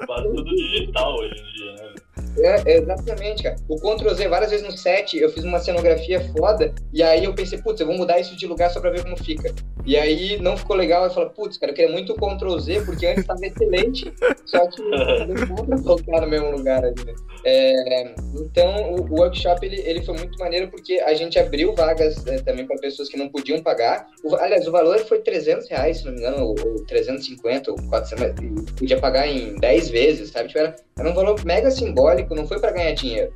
Quase 0.05 0.27
tudo 0.29 0.55
digital 0.55 1.15
hoje 1.15 1.33
em 1.33 1.53
dia, 1.53 1.73
né? 1.73 1.93
É, 2.37 2.77
exatamente, 2.77 3.43
cara. 3.43 3.55
O 3.67 3.77
Ctrl 3.77 4.13
Z, 4.13 4.27
várias 4.27 4.51
vezes 4.51 4.65
no 4.65 4.77
set, 4.77 5.17
eu 5.17 5.29
fiz 5.29 5.43
uma 5.43 5.59
cenografia 5.59 6.19
foda, 6.37 6.73
e 6.93 7.01
aí 7.01 7.23
eu 7.23 7.33
pensei, 7.33 7.61
putz, 7.61 7.79
eu 7.79 7.87
vou 7.87 7.95
mudar 7.95 8.19
isso 8.19 8.35
de 8.35 8.45
lugar 8.45 8.69
só 8.69 8.79
pra 8.79 8.91
ver 8.91 9.03
como 9.03 9.17
fica. 9.17 9.53
E 9.85 9.95
aí 9.95 10.41
não 10.41 10.57
ficou 10.57 10.75
legal, 10.75 11.03
eu 11.03 11.11
falei, 11.11 11.29
putz, 11.29 11.57
cara, 11.57 11.71
eu 11.71 11.75
queria 11.75 11.91
muito 11.91 12.13
o 12.13 12.15
Ctrl 12.15 12.57
Z, 12.57 12.81
porque 12.85 13.05
antes 13.05 13.25
tava 13.25 13.45
excelente, 13.45 14.11
só 14.45 14.65
que 14.67 14.81
não 14.81 15.27
dá 15.27 15.65
pra 15.65 15.77
colocar 15.83 16.21
no 16.21 16.27
mesmo 16.27 16.51
lugar 16.51 16.83
ali, 16.83 17.05
né? 17.05 17.13
É, 17.45 18.15
então, 18.33 18.93
o, 18.93 19.01
o, 19.01 19.19
workshop, 19.19 19.63
ele, 19.63 19.79
ele 19.81 20.03
foi 20.03 20.17
muito 20.17 20.39
maneiro, 20.39 20.69
porque 20.71 20.99
a 21.01 21.13
gente 21.13 21.37
abriu 21.37 21.75
vagas 21.75 22.25
é, 22.25 22.41
também 22.41 22.65
para 22.65 22.77
pessoas 22.77 23.09
que 23.09 23.17
não 23.17 23.29
podiam 23.29 23.61
pagar. 23.61 24.07
O, 24.23 24.35
aliás, 24.35 24.67
o 24.67 24.71
valor 24.71 24.97
foi 25.05 25.19
300 25.19 25.69
reais, 25.69 25.99
se 25.99 26.05
não 26.05 26.13
me 26.13 26.19
engano, 26.19 26.45
ou, 26.45 26.55
ou 26.65 26.85
350, 26.85 27.71
ou 27.71 27.77
400, 27.87 28.71
podia 28.71 28.99
pagar 28.99 29.27
em 29.27 29.55
10 29.57 29.89
vezes, 29.89 30.31
sabe? 30.31 30.47
Tipo, 30.47 30.59
era, 30.61 30.75
era 30.97 31.09
um 31.09 31.13
valor 31.13 31.45
mega 31.45 31.69
simbólico, 31.69 32.33
não 32.33 32.47
foi 32.47 32.59
para 32.59 32.71
ganhar 32.71 32.93
dinheiro. 32.93 33.31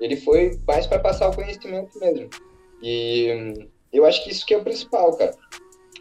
Ele 0.00 0.16
foi 0.16 0.58
mais 0.66 0.86
para 0.86 0.98
passar 0.98 1.28
o 1.28 1.34
conhecimento 1.34 1.98
mesmo. 2.00 2.30
E 2.82 3.68
eu 3.92 4.06
acho 4.06 4.24
que 4.24 4.30
isso 4.30 4.46
que 4.46 4.54
é 4.54 4.56
o 4.56 4.64
principal, 4.64 5.14
cara. 5.16 5.34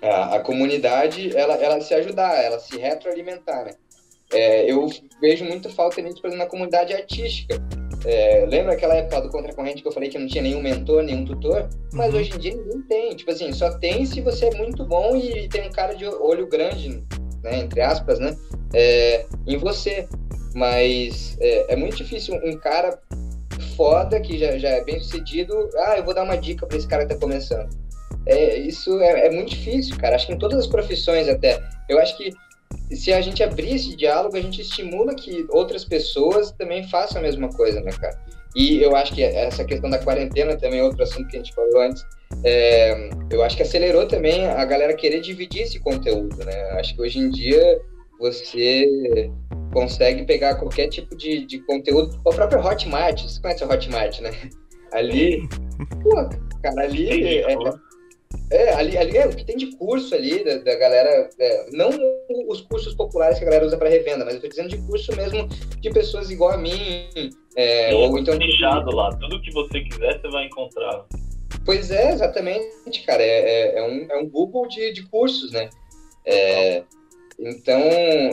A, 0.01 0.35
a 0.35 0.39
comunidade, 0.39 1.35
ela, 1.35 1.55
ela 1.55 1.81
se 1.81 1.93
ajudar, 1.93 2.35
ela 2.41 2.59
se 2.59 2.77
retroalimentar, 2.77 3.65
né? 3.65 3.71
É, 4.31 4.71
eu 4.71 4.87
vejo 5.19 5.43
muito 5.43 5.69
falta 5.69 6.01
nisso, 6.01 6.21
por 6.21 6.27
exemplo, 6.27 6.45
na 6.45 6.49
comunidade 6.49 6.93
artística. 6.93 7.59
É, 8.05 8.45
lembra 8.45 8.73
aquela 8.73 8.95
época 8.95 9.21
do 9.21 9.29
Contracorrente 9.29 9.81
que 9.81 9.87
eu 9.87 9.91
falei 9.91 10.09
que 10.09 10.17
não 10.17 10.27
tinha 10.27 10.43
nenhum 10.43 10.61
mentor, 10.61 11.03
nenhum 11.03 11.25
tutor? 11.25 11.67
Mas 11.91 12.13
uhum. 12.13 12.19
hoje 12.19 12.33
em 12.33 12.37
dia 12.37 12.55
ninguém 12.55 12.81
tem. 12.83 13.15
Tipo 13.15 13.31
assim, 13.31 13.51
só 13.51 13.77
tem 13.77 14.05
se 14.05 14.21
você 14.21 14.45
é 14.45 14.55
muito 14.55 14.85
bom 14.85 15.15
e 15.15 15.49
tem 15.49 15.67
um 15.67 15.71
cara 15.71 15.93
de 15.93 16.05
olho 16.05 16.47
grande, 16.47 17.03
né, 17.43 17.59
entre 17.59 17.81
aspas, 17.81 18.19
né, 18.19 18.37
é, 18.73 19.25
em 19.47 19.57
você. 19.57 20.07
Mas 20.55 21.37
é, 21.39 21.73
é, 21.73 21.75
muito 21.75 21.97
difícil 21.97 22.35
um 22.43 22.57
cara 22.57 22.99
foda, 23.75 24.19
que 24.19 24.37
já, 24.37 24.57
já 24.57 24.69
é 24.69 24.83
bem 24.83 24.99
sucedido, 24.99 25.69
ah, 25.75 25.95
eu 25.97 26.03
vou 26.03 26.13
dar 26.13 26.23
uma 26.23 26.37
dica 26.37 26.65
para 26.65 26.77
esse 26.77 26.87
cara 26.87 27.05
que 27.05 27.13
tá 27.13 27.19
começando. 27.19 27.69
É, 28.29 28.59
isso 28.59 28.99
é, 29.01 29.25
é, 29.25 29.31
muito 29.31 29.49
difícil, 29.49 29.97
cara. 29.97 30.15
Acho 30.15 30.27
que 30.27 30.33
em 30.33 30.37
todas 30.37 30.59
as 30.59 30.67
profissões 30.67 31.27
até. 31.27 31.59
Eu 31.89 31.99
acho 31.99 32.15
que 32.15 32.31
se 32.95 33.11
a 33.11 33.19
gente 33.21 33.41
abrir 33.41 33.75
esse 33.75 33.95
diálogo, 33.95 34.37
a 34.37 34.41
gente 34.41 34.61
estimula 34.61 35.15
que 35.15 35.47
outras 35.49 35.83
pessoas 35.83 36.51
também 36.51 36.87
façam 36.87 37.19
a 37.19 37.23
mesma 37.23 37.49
coisa, 37.49 37.81
né, 37.81 37.91
cara? 37.91 38.15
E 38.55 38.81
eu 38.83 38.95
acho 38.95 39.13
que 39.15 39.23
essa 39.23 39.65
questão 39.65 39.89
da 39.89 39.97
quarentena 39.97 40.55
também 40.55 40.79
é 40.79 40.83
outro 40.83 41.01
assunto 41.01 41.27
que 41.27 41.37
a 41.37 41.39
gente 41.39 41.53
falou 41.53 41.81
antes. 41.81 42.03
É, 42.43 43.09
eu 43.31 43.43
acho 43.43 43.57
que 43.57 43.63
acelerou 43.63 44.07
também 44.07 44.45
a 44.45 44.63
galera 44.63 44.93
querer 44.93 45.21
dividir 45.21 45.63
esse 45.63 45.79
conteúdo, 45.79 46.37
né? 46.45 46.71
Acho 46.79 46.95
que 46.95 47.01
hoje 47.01 47.17
em 47.17 47.29
dia 47.29 47.81
você 48.19 49.31
consegue 49.73 50.23
pegar 50.25 50.55
qualquer 50.55 50.87
tipo 50.87 51.15
de, 51.15 51.45
de 51.47 51.59
conteúdo. 51.59 52.19
O 52.23 52.29
próprio 52.31 52.63
Hotmart, 52.63 53.23
você 53.23 53.41
conhece 53.41 53.63
o 53.63 53.71
Hotmart, 53.71 54.19
né? 54.19 54.31
Ali, 54.91 55.47
pô, 56.03 56.15
cara, 56.61 56.81
ali 56.83 57.39
é, 57.39 57.55
é, 58.51 58.73
ali, 58.73 58.97
ali 58.97 59.17
é 59.17 59.27
o 59.27 59.35
que 59.35 59.43
tem 59.43 59.57
de 59.57 59.75
curso 59.75 60.13
ali 60.15 60.43
da, 60.43 60.57
da 60.57 60.75
galera, 60.75 61.29
é, 61.39 61.65
não 61.71 61.89
os 62.47 62.61
cursos 62.61 62.93
populares 62.95 63.37
que 63.37 63.43
a 63.43 63.45
galera 63.45 63.65
usa 63.65 63.77
para 63.77 63.89
revenda, 63.89 64.25
mas 64.25 64.35
eu 64.35 64.41
tô 64.41 64.47
dizendo 64.47 64.69
de 64.69 64.77
curso 64.79 65.15
mesmo 65.15 65.47
de 65.47 65.89
pessoas 65.91 66.29
igual 66.31 66.51
a 66.51 66.57
mim, 66.57 67.31
é, 67.55 67.93
ou 67.93 68.17
então 68.17 68.37
fechado 68.37 68.91
lá, 68.91 69.15
tudo 69.15 69.41
que 69.41 69.51
você 69.51 69.81
quiser 69.81 70.19
você 70.19 70.27
vai 70.29 70.45
encontrar. 70.45 71.05
Pois 71.65 71.91
é, 71.91 72.11
exatamente, 72.11 73.03
cara, 73.05 73.21
é, 73.21 73.75
é, 73.75 73.79
é 73.79 73.83
um, 73.83 74.07
é 74.09 74.17
um 74.17 74.27
Google 74.27 74.67
de, 74.67 74.93
de 74.93 75.03
cursos, 75.03 75.51
né? 75.51 75.69
É, 76.25 76.83
então, 77.39 77.81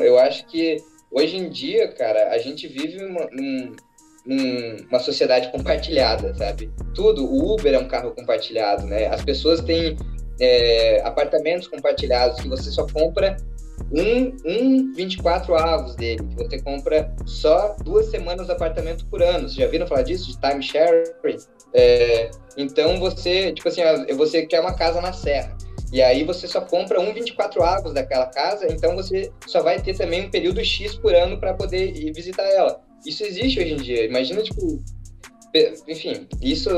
eu 0.03 0.19
acho 0.19 0.47
que 0.47 0.79
hoje 1.11 1.37
em 1.37 1.49
dia, 1.49 1.89
cara, 1.89 2.31
a 2.31 2.39
gente 2.39 2.67
vive 2.67 3.05
uma, 3.05 3.27
um, 3.27 3.77
uma 4.27 4.99
sociedade 4.99 5.51
compartilhada, 5.51 6.35
sabe? 6.35 6.70
Tudo, 6.95 7.24
o 7.24 7.55
Uber 7.55 7.74
é 7.74 7.79
um 7.79 7.89
carro 7.89 8.12
compartilhado, 8.12 8.87
né? 8.87 9.07
As 9.07 9.22
pessoas 9.24 9.61
têm 9.61 9.97
é, 10.41 11.01
apartamentos 11.05 11.68
compartilhados 11.68 12.41
que 12.41 12.49
você 12.49 12.70
só 12.70 12.87
compra 12.87 13.37
um, 13.93 14.37
um 14.45 14.93
24 14.95 15.55
avos 15.55 15.95
dele, 15.95 16.22
que 16.24 16.37
você 16.37 16.61
compra 16.61 17.14
só 17.24 17.77
duas 17.85 18.07
semanas 18.07 18.47
do 18.47 18.53
apartamento 18.53 19.07
por 19.07 19.22
ano. 19.22 19.49
Vocês 19.49 19.55
já 19.55 19.66
viram 19.68 19.87
falar 19.87 20.03
disso? 20.03 20.27
De 20.27 20.41
time 20.41 20.62
sharing? 20.62 21.05
É, 21.72 22.31
então 22.57 22.99
você, 22.99 23.53
tipo 23.53 23.68
assim, 23.68 23.83
você 24.16 24.47
quer 24.47 24.61
uma 24.61 24.74
casa 24.74 25.01
na 25.01 25.12
serra. 25.12 25.57
E 25.93 26.03
aí 26.03 26.24
você 26.24 26.49
só 26.49 26.61
compra 26.61 27.01
um 27.01 27.14
24 27.14 27.62
avos 27.62 27.95
daquela 27.95 28.27
casa, 28.27 28.66
então 28.70 28.97
você 28.97 29.31
só 29.47 29.62
vai 29.62 29.81
ter 29.81 29.97
também 29.97 30.27
um 30.27 30.31
período 30.31 30.62
X 30.64 30.97
por 30.97 31.14
ano 31.14 31.39
para 31.39 31.55
poder 31.55 31.97
ir 31.97 32.12
visitar 32.12 32.43
ela. 32.43 32.81
Isso 33.07 33.25
existe 33.25 33.61
hoje 33.61 33.73
em 33.73 33.77
dia. 33.77 34.05
Imagina, 34.05 34.43
tipo. 34.43 34.83
Enfim, 35.89 36.27
isso. 36.43 36.69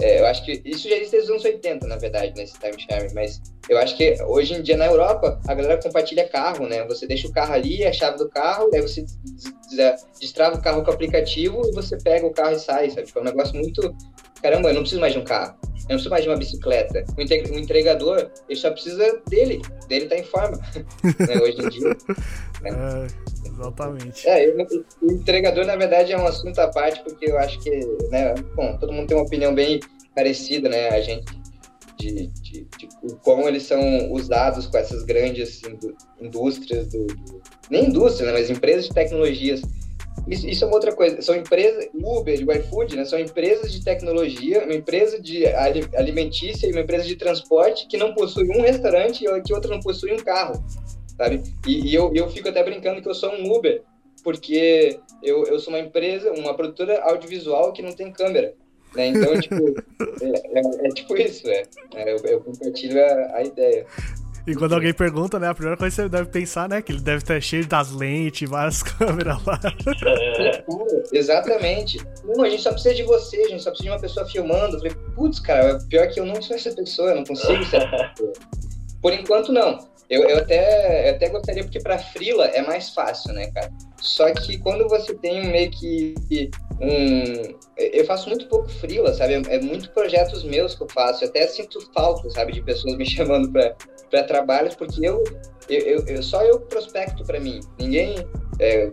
É, 0.00 0.20
eu 0.20 0.26
acho 0.26 0.44
que 0.44 0.60
isso 0.64 0.88
já 0.88 0.96
existe 0.96 1.12
desde 1.12 1.18
os 1.18 1.30
anos 1.30 1.44
80, 1.44 1.86
na 1.86 1.96
verdade, 1.96 2.32
nesse 2.36 2.58
time 2.58 2.74
sharing, 2.80 3.14
mas 3.14 3.40
eu 3.68 3.78
acho 3.78 3.96
que 3.96 4.20
hoje 4.24 4.54
em 4.54 4.62
dia 4.62 4.76
na 4.76 4.86
Europa 4.86 5.40
a 5.46 5.54
galera 5.54 5.80
compartilha 5.80 6.28
carro, 6.28 6.66
né? 6.66 6.84
Você 6.86 7.06
deixa 7.06 7.28
o 7.28 7.32
carro 7.32 7.54
ali, 7.54 7.84
a 7.84 7.92
chave 7.92 8.18
do 8.18 8.28
carro, 8.28 8.68
aí 8.74 8.80
você 8.80 9.06
destrava 10.20 10.56
o 10.56 10.62
carro 10.62 10.82
com 10.82 10.90
o 10.90 10.94
aplicativo 10.94 11.62
e 11.64 11.72
você 11.72 11.96
pega 11.98 12.26
o 12.26 12.32
carro 12.32 12.56
e 12.56 12.58
sai, 12.58 12.90
sabe? 12.90 13.06
Tipo, 13.06 13.20
é 13.20 13.22
um 13.22 13.26
negócio 13.26 13.54
muito. 13.54 13.96
Caramba, 14.42 14.70
eu 14.70 14.74
não 14.74 14.80
preciso 14.80 15.00
mais 15.00 15.12
de 15.12 15.20
um 15.20 15.24
carro. 15.24 15.56
Eu 15.62 15.70
não 15.80 15.86
preciso 15.88 16.10
mais 16.10 16.24
de 16.24 16.28
uma 16.28 16.36
bicicleta. 16.36 17.04
O 17.16 17.58
entregador, 17.58 18.30
ele 18.48 18.58
só 18.58 18.70
precisa 18.70 19.22
dele. 19.28 19.62
Dele 19.88 20.06
tá 20.06 20.16
em 20.16 20.24
forma. 20.24 20.58
né, 21.04 21.40
hoje 21.40 21.62
em 21.62 21.68
dia. 21.68 21.96
Né? 22.62 23.06
Exatamente. 23.58 24.28
É, 24.28 24.54
o 25.02 25.12
entregador, 25.12 25.64
na 25.64 25.76
verdade, 25.76 26.12
é 26.12 26.18
um 26.18 26.26
assunto 26.26 26.58
à 26.58 26.68
parte, 26.68 27.02
porque 27.02 27.30
eu 27.30 27.38
acho 27.38 27.58
que, 27.60 27.70
né, 28.10 28.34
bom, 28.54 28.76
todo 28.78 28.92
mundo 28.92 29.06
tem 29.06 29.16
uma 29.16 29.26
opinião 29.26 29.54
bem 29.54 29.80
parecida, 30.14 30.68
né, 30.68 30.88
a 30.88 31.00
gente, 31.00 31.24
de, 31.98 32.26
de, 32.26 32.68
de 32.78 32.88
como 33.22 33.48
eles 33.48 33.62
são 33.62 34.12
usados 34.12 34.66
com 34.66 34.76
essas 34.76 35.02
grandes 35.04 35.62
indústrias, 36.20 36.88
do, 36.88 37.06
do 37.06 37.42
nem 37.70 37.86
indústria, 37.86 38.26
né, 38.26 38.32
mas 38.32 38.50
empresas 38.50 38.86
de 38.86 38.94
tecnologias 38.94 39.62
isso, 40.28 40.48
isso, 40.48 40.64
é 40.64 40.66
uma 40.66 40.76
outra 40.76 40.94
coisa. 40.94 41.20
São 41.20 41.34
empresas, 41.34 41.86
Uber 41.94 42.48
o 42.48 42.52
iFood, 42.52 42.96
né? 42.96 43.04
São 43.04 43.18
empresas 43.18 43.70
de 43.72 43.84
tecnologia, 43.84 44.64
uma 44.64 44.74
empresa 44.74 45.20
de 45.20 45.44
alimentícia 45.94 46.66
e 46.66 46.70
uma 46.70 46.80
empresa 46.80 47.04
de 47.04 47.16
transporte 47.16 47.86
que 47.86 47.96
não 47.96 48.14
possui 48.14 48.48
um 48.48 48.62
restaurante 48.62 49.24
e 49.26 49.42
que 49.42 49.52
outra 49.52 49.70
não 49.70 49.80
possui 49.80 50.14
um 50.14 50.18
carro, 50.18 50.64
sabe? 51.16 51.42
E, 51.66 51.90
e 51.90 51.94
eu, 51.94 52.12
eu 52.14 52.28
fico 52.30 52.48
até 52.48 52.62
brincando 52.62 53.02
que 53.02 53.08
eu 53.08 53.14
sou 53.14 53.32
um 53.32 53.52
Uber, 53.52 53.82
porque 54.22 54.98
eu, 55.22 55.44
eu 55.44 55.58
sou 55.58 55.72
uma 55.72 55.80
empresa, 55.80 56.32
uma 56.32 56.54
produtora 56.54 57.02
audiovisual 57.02 57.72
que 57.72 57.82
não 57.82 57.92
tem 57.92 58.12
câmera. 58.12 58.54
Né? 58.94 59.08
Então, 59.08 59.38
tipo, 59.40 59.74
é, 60.22 60.58
é, 60.58 60.86
é, 60.86 60.88
tipo 60.90 61.16
isso, 61.16 61.48
é. 61.48 61.62
é 61.94 62.12
eu, 62.12 62.16
eu, 62.24 62.40
compartilho 62.40 63.00
a, 63.04 63.36
a 63.36 63.42
ideia. 63.42 63.86
E 64.46 64.54
quando 64.54 64.74
alguém 64.74 64.92
pergunta, 64.92 65.38
né, 65.38 65.48
a 65.48 65.54
primeira 65.54 65.76
coisa 65.76 65.96
que 65.96 66.02
você 66.02 66.08
deve 66.08 66.28
pensar, 66.28 66.68
né, 66.68 66.82
que 66.82 66.92
ele 66.92 67.00
deve 67.00 67.18
estar 67.18 67.40
cheio 67.40 67.66
das 67.66 67.90
lentes, 67.92 68.48
várias 68.48 68.82
câmeras 68.84 69.42
lá. 69.44 69.58
É, 70.06 70.62
exatamente. 71.12 71.98
Não, 72.24 72.44
a 72.44 72.50
gente 72.50 72.62
só 72.62 72.70
precisa 72.70 72.94
de 72.94 73.04
você, 73.04 73.38
a 73.38 73.48
gente 73.48 73.62
só 73.62 73.70
precisa 73.70 73.88
de 73.88 73.94
uma 73.94 74.00
pessoa 74.00 74.26
filmando. 74.26 74.76
Eu 74.76 74.80
falei, 74.80 74.96
putz, 75.14 75.40
cara, 75.40 75.78
pior 75.88 76.08
que 76.08 76.20
eu 76.20 76.26
não 76.26 76.42
sou 76.42 76.56
essa 76.56 76.70
pessoa, 76.72 77.10
eu 77.10 77.16
não 77.16 77.24
consigo 77.24 77.64
ser 77.64 77.76
essa 77.76 77.88
pessoa. 77.88 78.32
Por 79.00 79.12
enquanto, 79.14 79.50
não. 79.50 79.78
Eu, 80.10 80.22
eu, 80.28 80.38
até, 80.38 81.10
eu 81.10 81.14
até 81.14 81.28
gostaria, 81.28 81.62
porque 81.62 81.80
para 81.80 81.98
frila 81.98 82.46
é 82.46 82.60
mais 82.62 82.90
fácil, 82.90 83.32
né, 83.32 83.50
cara? 83.50 83.70
Só 83.96 84.30
que 84.32 84.58
quando 84.58 84.86
você 84.88 85.14
tem 85.14 85.46
meio 85.50 85.70
que 85.70 86.14
um. 86.80 87.56
Eu 87.76 88.04
faço 88.04 88.28
muito 88.28 88.46
pouco 88.48 88.68
frila, 88.68 89.14
sabe? 89.14 89.34
É, 89.48 89.60
muito 89.60 89.90
projetos 89.92 90.44
meus 90.44 90.74
que 90.74 90.82
eu 90.82 90.88
faço. 90.88 91.24
Eu 91.24 91.28
até 91.28 91.46
sinto 91.46 91.80
falta, 91.92 92.28
sabe, 92.30 92.52
de 92.52 92.62
pessoas 92.62 92.96
me 92.96 93.06
chamando 93.08 93.50
para 93.50 94.22
trabalhos, 94.24 94.74
porque 94.74 95.06
eu, 95.06 95.24
eu, 95.68 96.06
eu, 96.06 96.22
só 96.22 96.42
eu 96.42 96.60
prospecto 96.60 97.24
para 97.24 97.40
mim. 97.40 97.60
Ninguém. 97.78 98.14
É, 98.60 98.92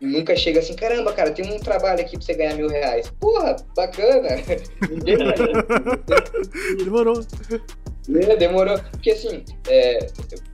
nunca 0.00 0.34
chega 0.34 0.58
assim, 0.58 0.74
caramba, 0.74 1.12
cara, 1.12 1.30
tem 1.30 1.46
um 1.52 1.60
trabalho 1.60 2.00
aqui 2.00 2.16
pra 2.16 2.26
você 2.26 2.34
ganhar 2.34 2.56
mil 2.56 2.68
reais. 2.68 3.12
Porra, 3.20 3.56
bacana. 3.76 4.30
Ninguém 4.90 5.18
Demorou. 6.82 7.20
É, 8.08 8.36
demorou. 8.36 8.78
Porque 8.90 9.10
assim, 9.10 9.44
é, 9.68 10.06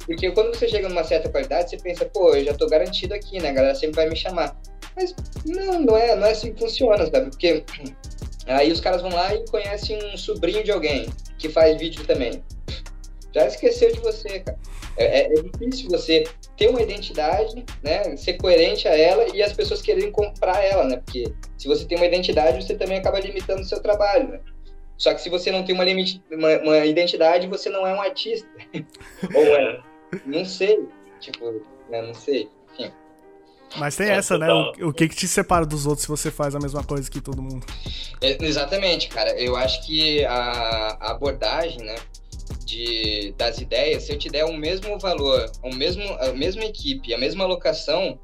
porque 0.05 0.31
quando 0.33 0.55
você 0.55 0.69
chega 0.69 0.89
numa 0.89 1.05
certa 1.05 1.29
qualidade, 1.29 1.71
você 1.71 1.77
pensa, 1.79 2.05
pô, 2.05 2.35
eu 2.35 2.45
já 2.45 2.55
tô 2.55 2.67
garantido 2.67 3.15
aqui, 3.15 3.41
né? 3.41 3.51
A 3.51 3.53
galera 3.53 3.75
sempre 3.75 3.97
vai 3.97 4.09
me 4.09 4.17
chamar. 4.17 4.57
Mas 4.95 5.15
não, 5.47 5.81
não 5.81 5.97
é, 5.97 6.15
não 6.17 6.27
é 6.27 6.33
assim 6.33 6.53
que 6.53 6.61
funciona, 6.61 7.07
sabe? 7.07 7.31
Porque 7.31 7.65
aí 8.47 8.71
os 8.71 8.81
caras 8.81 9.03
vão 9.03 9.13
lá 9.13 9.35
e 9.35 9.45
conhecem 9.47 9.99
um 10.13 10.17
sobrinho 10.17 10.63
de 10.63 10.71
alguém 10.71 11.09
que 11.39 11.49
faz 11.49 11.79
vídeo 11.79 12.05
também. 12.07 12.43
Já 13.35 13.47
esqueceu 13.47 13.93
de 13.93 14.01
você, 14.01 14.41
cara. 14.41 14.59
É, 14.97 15.21
é, 15.21 15.33
é 15.33 15.43
difícil 15.43 15.89
você 15.89 16.25
ter 16.57 16.69
uma 16.69 16.83
identidade, 16.83 17.65
né? 17.83 18.17
Ser 18.17 18.35
coerente 18.35 18.89
a 18.89 18.97
ela 18.97 19.25
e 19.35 19.43
as 19.43 19.53
pessoas 19.53 19.81
quererem 19.81 20.11
comprar 20.11 20.63
ela, 20.63 20.85
né? 20.85 20.97
Porque 20.97 21.25
se 21.57 21.69
você 21.69 21.85
tem 21.85 21.97
uma 21.97 22.07
identidade, 22.07 22.65
você 22.65 22.75
também 22.75 22.99
acaba 22.99 23.21
limitando 23.21 23.63
o 23.63 23.65
seu 23.65 23.81
trabalho, 23.81 24.29
né? 24.29 24.41
Só 24.99 25.15
que 25.15 25.21
se 25.21 25.31
você 25.31 25.53
não 25.53 25.65
tem 25.65 25.75
uma, 25.75 25.85
limite, 25.85 26.21
uma, 26.31 26.59
uma 26.59 26.85
identidade, 26.85 27.47
você 27.47 27.71
não 27.71 27.87
é 27.87 27.95
um 27.95 28.01
artista. 28.03 28.49
Ou 29.33 29.45
é. 29.57 29.81
Não 30.27 30.45
sei. 30.45 30.87
Tipo, 31.21 31.63
né? 31.89 32.03
Não 32.03 32.13
sei. 32.13 32.51
Enfim. 32.75 32.93
Mas 33.77 33.97
tem 33.97 34.09
essa, 34.09 34.37
né? 34.37 34.53
O, 34.53 34.89
o, 34.89 34.93
que 34.93 35.09
que 35.09 35.15
te 35.15 35.29
separa 35.29 35.65
dos 35.65 35.87
outros 35.87 36.03
se 36.03 36.09
você 36.09 36.31
faz 36.31 36.55
a 36.55 36.59
mesma 36.59 36.83
coisa 36.83 37.09
que 37.09 37.21
todo 37.21 37.41
mundo? 37.41 37.65
É, 38.21 38.37
exatamente, 38.45 39.09
cara. 39.09 39.31
Eu 39.39 39.57
acho 39.57 39.87
que 39.87 40.25
a, 40.25 40.97
a 41.01 41.11
abordagem, 41.13 41.79
né? 41.85 41.95
De, 42.65 43.35
das 43.37 43.59
ideias, 43.59 44.05
se 44.05 44.13
eu 44.13 44.19
te 44.19 44.29
der 44.29 44.45
o 44.45 44.53
mesmo 44.53 44.99
valor, 44.99 45.51
o 45.63 45.75
mesmo, 45.75 46.03
a 46.15 46.33
mesma 46.33 46.65
equipe, 46.65 47.15
a 47.15 47.19
mesma 47.19 47.45
alocação 47.45 48.19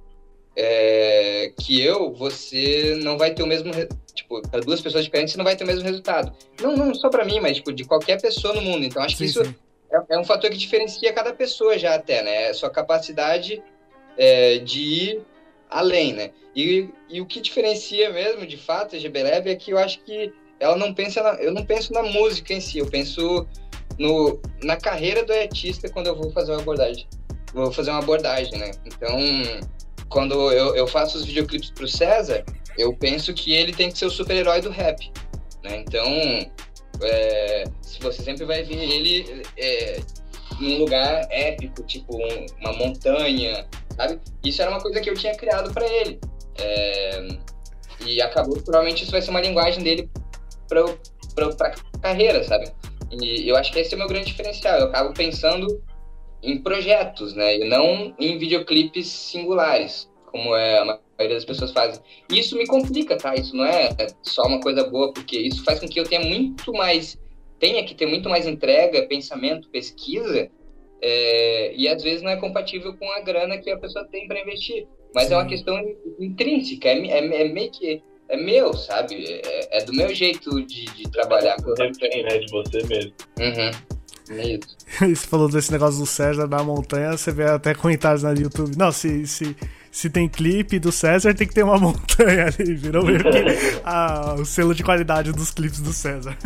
é, 0.57 1.53
que 1.61 1.83
eu, 1.83 2.13
você 2.13 2.99
não 3.03 3.19
vai 3.19 3.35
ter 3.35 3.43
o 3.43 3.47
mesmo 3.47 3.73
tipo, 4.15 4.41
para 4.49 4.61
duas 4.61 4.81
pessoas 4.81 5.05
diferentes 5.05 5.33
você 5.33 5.39
não 5.39 5.45
vai 5.45 5.57
ter 5.57 5.65
o 5.65 5.67
mesmo 5.67 5.83
resultado. 5.83 6.33
Não, 6.61 6.77
não 6.77 6.95
só 6.95 7.09
para 7.09 7.25
mim, 7.25 7.41
mas 7.41 7.57
tipo, 7.57 7.73
de 7.73 7.85
qualquer 7.85 8.21
pessoa 8.21 8.55
no 8.55 8.63
mundo. 8.63 8.85
Então 8.85 9.03
acho 9.03 9.17
sim, 9.17 9.25
que 9.25 9.31
isso 9.31 9.43
é, 9.91 10.15
é, 10.15 10.19
um 10.19 10.25
fator 10.25 10.51
que 10.51 10.57
diferencia 10.57 11.13
cada 11.13 11.33
pessoa 11.33 11.79
já 11.79 11.95
até, 11.95 12.23
né? 12.23 12.49
A 12.49 12.55
sua 12.55 12.71
capacidade 12.71 13.63
é, 14.17 14.59
de 14.59 14.81
ir 14.81 15.23
além, 15.69 16.13
né? 16.13 16.31
E, 16.55 16.89
e 17.09 17.21
o 17.21 17.27
que 17.27 17.41
diferencia 17.41 18.11
mesmo, 18.11 18.47
de 18.47 18.57
fato, 18.57 18.95
a 18.95 18.99
GBLab 18.99 19.51
é 19.51 19.57
que 19.57 19.73
eu 19.73 19.79
acho 19.79 20.01
que 20.01 20.33
ela 20.61 20.77
não 20.77 20.95
pensa 20.95 21.23
na, 21.23 21.35
eu 21.43 21.53
não 21.53 21.65
penso 21.65 21.93
na 21.93 22.03
música 22.03 22.55
em 22.55 22.61
si, 22.61 22.79
eu 22.79 22.87
penso 22.87 23.47
no, 23.99 24.41
na 24.63 24.77
carreira 24.77 25.25
do 25.25 25.33
artista 25.33 25.89
quando 25.89 26.07
eu 26.07 26.17
vou 26.17 26.31
fazer 26.31 26.53
uma 26.53 26.61
abordagem. 26.61 27.07
Vou 27.53 27.73
fazer 27.73 27.91
uma 27.91 28.01
abordagem, 28.01 28.59
né? 28.59 28.71
Então, 28.85 29.17
quando 30.15 30.53
eu, 30.53 30.77
eu 30.77 30.87
faço 30.87 31.19
os 31.19 31.25
videoclipes 31.25 31.71
pro 31.71 31.89
César, 31.89 32.45
eu 32.79 32.95
penso 32.95 33.35
que 33.35 33.53
ele 33.53 33.73
tem 33.73 33.91
que 33.91 33.99
ser 33.99 34.07
o 34.07 34.11
super-herói 34.11 34.61
do 34.61 34.71
rap. 34.71 35.11
Né? 35.65 35.79
Então, 35.79 36.07
é, 37.03 37.65
você 38.01 38.23
sempre 38.23 38.45
vai 38.45 38.63
ver 38.63 38.77
ele 38.77 39.43
é, 39.59 40.01
num 40.61 40.79
lugar 40.79 41.27
épico, 41.31 41.83
tipo 41.83 42.17
um, 42.17 42.47
uma 42.61 42.73
montanha, 42.75 43.67
sabe? 43.97 44.21
Isso 44.45 44.63
era 44.63 44.71
uma 44.71 44.81
coisa 44.81 45.01
que 45.01 45.11
eu 45.11 45.15
tinha 45.15 45.35
criado 45.35 45.75
para 45.75 45.85
ele. 45.85 46.21
É, 46.61 47.29
e 48.07 48.23
acabou, 48.23 48.55
provavelmente 48.63 49.03
isso 49.03 49.11
vai 49.11 49.21
ser 49.21 49.31
uma 49.31 49.41
linguagem 49.41 49.83
dele 49.83 50.09
para 50.69 50.85
pra 51.35 51.75
carreira, 52.01 52.45
sabe? 52.45 52.73
E 53.11 53.49
eu 53.49 53.57
acho 53.57 53.73
que 53.73 53.81
esse 53.81 53.93
é 53.93 53.97
o 53.97 53.99
meu 53.99 54.07
grande 54.07 54.27
diferencial. 54.27 54.79
Eu 54.79 54.87
acabo 54.87 55.13
pensando 55.13 55.83
em 56.45 56.59
projetos, 56.59 57.35
né? 57.35 57.57
E 57.59 57.65
não 57.65 58.15
em 58.19 58.39
videoclipes 58.39 59.07
singulares, 59.09 60.11
como 60.27 60.55
é 60.55 60.79
a 60.79 60.85
maioria 60.85 61.37
das 61.37 61.45
pessoas 61.45 61.73
fazem. 61.73 62.03
E 62.31 62.39
isso 62.39 62.57
me 62.57 62.67
complica, 62.67 63.17
tá? 63.17 63.35
Isso 63.35 63.57
não 63.57 63.65
é 63.65 63.89
só 64.23 64.43
uma 64.43 64.61
coisa 64.61 64.85
boa, 64.89 65.13
porque 65.13 65.39
isso 65.39 65.65
faz 65.65 65.81
com 65.81 65.89
que 65.89 65.99
eu 65.99 66.05
tenha 66.05 66.21
muito 66.21 66.73
mais, 66.73 67.19
tenha 67.59 67.85
que 67.85 67.95
ter 67.95 68.07
muito 68.07 68.29
mais 68.29 68.47
entrega, 68.47 69.07
pensamento, 69.07 69.69
pesquisa, 69.71 70.51
é, 71.01 71.75
e 71.77 71.89
às 71.89 72.03
vezes 72.03 72.23
não 72.23 72.31
é 72.31 72.37
compatível 72.37 72.95
com 72.97 73.11
a 73.13 73.21
grana 73.21 73.59
que 73.59 73.71
a 73.71 73.79
pessoa 73.79 74.07
tem 74.07 74.27
para 74.27 74.41
investir. 74.41 74.87
Mas 75.15 75.29
Sim. 75.29 75.35
é 75.35 75.37
uma 75.37 75.47
questão 75.47 75.81
intrínseca, 76.19 76.89
é, 76.89 76.99
é, 76.99 77.43
é 77.43 77.49
meio 77.49 77.71
que 77.71 78.03
é 78.29 78.37
meu, 78.37 78.73
sabe? 78.75 79.25
É, 79.25 79.79
é, 79.79 79.85
do 79.85 79.93
meu 79.93 80.15
jeito 80.15 80.63
de, 80.65 80.85
de 80.87 81.11
trabalhar. 81.11 81.57
Refém, 81.79 82.23
né? 82.23 82.39
De 82.39 82.51
você 82.51 82.83
mesmo. 82.87 83.13
Uhum. 83.39 83.94
É 84.31 84.47
isso. 84.57 84.77
você 84.99 85.27
falou 85.27 85.49
desse 85.49 85.71
negócio 85.71 86.01
do 86.01 86.07
César 86.07 86.47
na 86.47 86.63
montanha, 86.63 87.13
você 87.13 87.31
vê 87.31 87.45
até 87.45 87.75
comentários 87.75 88.23
no 88.23 88.33
YouTube. 88.33 88.77
Não, 88.77 88.91
se, 88.91 89.27
se, 89.27 89.57
se 89.91 90.09
tem 90.09 90.29
clipe 90.29 90.79
do 90.79 90.91
César, 90.91 91.35
tem 91.35 91.47
que 91.47 91.55
ter 91.55 91.63
uma 91.63 91.77
montanha 91.79 92.47
ali. 92.47 92.75
Virou 92.75 93.05
meio 93.05 93.19
que 93.19 93.81
a, 93.85 94.35
o 94.41 94.45
selo 94.45 94.75
de 94.75 94.83
qualidade 94.83 95.33
dos 95.33 95.51
clipes 95.51 95.81
do 95.81 95.93
César. 95.93 96.37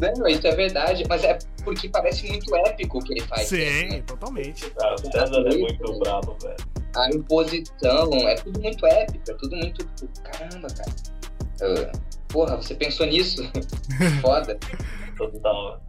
Não, 0.00 0.26
isso 0.26 0.46
é 0.46 0.54
verdade, 0.54 1.04
mas 1.08 1.22
é 1.24 1.38
porque 1.62 1.88
parece 1.88 2.26
muito 2.28 2.54
épico 2.56 2.98
o 2.98 3.02
que 3.02 3.12
ele 3.12 3.22
faz. 3.22 3.48
Sim, 3.48 3.88
né? 3.88 4.02
totalmente. 4.06 4.72
Ah, 4.80 4.94
o 4.94 5.12
César 5.12 5.44
é 5.46 5.56
muito 5.56 5.98
bravo, 5.98 6.36
velho. 6.40 6.56
A 6.96 7.10
imposição, 7.10 8.10
é 8.26 8.34
tudo 8.36 8.60
muito 8.60 8.86
épico, 8.86 9.30
é 9.30 9.34
tudo 9.34 9.56
muito. 9.56 9.86
Caramba, 10.22 10.68
cara. 10.68 10.90
Uh, 11.60 11.98
porra, 12.28 12.56
você 12.56 12.74
pensou 12.74 13.06
nisso? 13.06 13.42
Foda. 14.22 14.58
Total. 15.18 15.85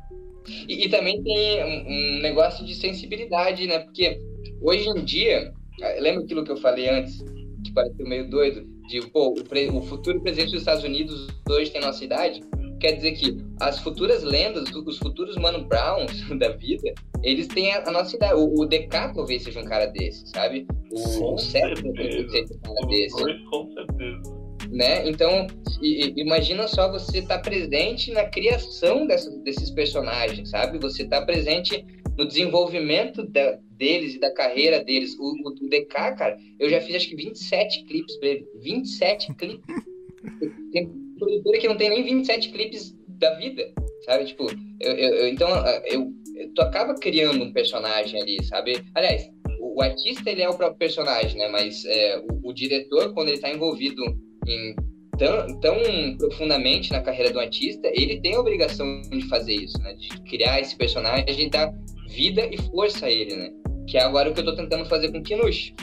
E, 0.68 0.86
e 0.86 0.90
também 0.90 1.22
tem 1.24 1.64
um, 1.64 2.18
um, 2.18 2.22
negócio 2.22 2.66
de 2.66 2.76
sensibilidade, 2.76 3.68
né? 3.68 3.80
Porque 3.80 4.20
hoje 4.62 4.90
em 4.90 5.04
dia, 5.04 5.54
ah, 5.82 5.96
lembra 6.00 6.24
aquilo 6.24 6.44
que 6.44 6.52
eu 6.52 6.58
falei 6.58 6.90
antes, 6.90 7.24
que 7.64 7.72
pareceu 7.74 8.08
meio 8.08 8.30
doido? 8.30 8.66
De, 8.88 9.02
pô, 9.08 9.30
o, 9.30 9.78
o 9.78 9.82
futuro 9.82 10.22
presidente 10.22 10.52
dos 10.52 10.62
Estados 10.62 10.84
Unidos 10.84 11.28
hoje 11.50 11.72
tem 11.72 11.82
nossa 11.82 12.04
idade? 12.04 12.42
Quer 12.80 12.94
dizer 12.94 13.14
que 13.14 13.38
as 13.60 13.80
futuras 13.80 14.24
lendas, 14.24 14.70
os 14.72 14.98
futuros 15.00 15.36
Mano 15.36 15.66
Browns 15.66 16.28
da 16.38 16.50
vida, 16.50 16.94
eles 17.24 17.48
têm 17.48 17.74
a, 17.74 17.88
a 17.88 17.92
nossa 17.92 18.16
idade. 18.16 18.36
O, 18.36 18.62
o 18.62 18.66
DK 18.66 19.14
talvez 19.14 19.44
seja 19.44 19.60
um 19.60 19.66
cara 19.66 19.88
desse, 19.88 20.28
sabe? 20.30 20.66
O, 20.92 21.34
o 21.34 21.38
Seth 21.38 21.82
talvez 21.82 22.32
seja 22.32 22.54
um 22.54 22.60
cara 22.62 22.88
desse. 22.88 23.16
Com 23.50 23.72
certeza 23.74 24.47
né? 24.70 25.08
Então, 25.08 25.48
imagina 25.82 26.68
só 26.68 26.92
você 26.92 27.20
estar 27.20 27.38
tá 27.38 27.42
presente 27.42 28.12
na 28.12 28.26
criação 28.26 29.06
dessas, 29.08 29.38
desses 29.44 29.70
personagens, 29.72 30.50
sabe? 30.50 30.78
Você 30.80 31.04
está 31.04 31.22
presente 31.22 31.86
no 32.18 32.28
desenvolvimento 32.28 33.24
da, 33.24 33.60
deles 33.72 34.16
e 34.16 34.20
da 34.20 34.34
carreira 34.34 34.84
deles. 34.84 35.16
O, 35.20 35.24
o, 35.24 35.50
o, 35.50 35.70
DK, 35.70 36.16
cara, 36.18 36.38
eu 36.60 36.70
já 36.70 36.82
fiz 36.82 36.96
acho 36.96 37.10
que 37.10 37.16
27 37.16 37.86
clipes 37.86 38.18
pra 38.18 38.30
ele. 38.30 38.48
27 38.62 39.34
clipes. 39.36 39.76
tem 40.74 40.90
produtora 41.18 41.60
que 41.60 41.68
não 41.68 41.78
tem 41.78 41.90
nem 41.90 42.04
27 42.04 42.50
clipes 42.50 42.96
da 43.08 43.34
vida, 43.36 43.72
sabe? 44.06 44.26
Tipo, 44.26 44.48
eu, 44.80 44.92
eu, 44.94 45.28
então, 45.28 45.50
eu, 45.86 46.12
tu 46.54 46.62
acaba 46.62 46.94
criando 46.96 47.44
um 47.44 47.52
personagem 47.52 48.22
ali, 48.22 48.44
sabe? 48.44 48.84
Aliás, 48.94 49.30
o, 49.60 49.80
o 49.80 49.82
artista, 49.82 50.30
ele 50.30 50.42
é 50.42 50.50
o 50.50 50.56
próprio 50.56 50.78
personagem, 50.78 51.38
né? 51.38 51.48
Mas 51.48 51.84
é, 51.86 52.20
o, 52.20 52.50
o 52.50 52.54
diretor, 52.54 53.14
quando 53.14 53.30
ele 53.30 53.38
está 53.38 53.50
envolvido 53.50 54.04
em, 54.48 54.76
tão, 55.18 55.60
tão 55.60 56.18
profundamente 56.18 56.92
na 56.92 57.02
carreira 57.02 57.32
do 57.32 57.40
artista, 57.40 57.88
ele 57.94 58.22
tem 58.22 58.36
a 58.36 58.40
obrigação 58.40 59.02
de 59.02 59.28
fazer 59.28 59.54
isso, 59.54 59.78
né? 59.80 59.94
De 59.94 60.10
criar 60.22 60.60
esse 60.60 60.76
personagem 60.76 61.48
e 61.48 61.50
dar 61.50 61.74
vida 62.08 62.48
e 62.52 62.58
força 62.70 63.08
a 63.08 63.12
ele, 63.12 63.36
né? 63.36 63.52
Que 63.88 63.98
é 63.98 64.04
agora 64.04 64.30
o 64.30 64.34
que 64.34 64.40
eu 64.40 64.46
tô 64.46 64.56
tentando 64.56 64.86
fazer 64.86 65.12
com 65.12 65.20
o 65.20 65.24
Kinush. 65.24 65.74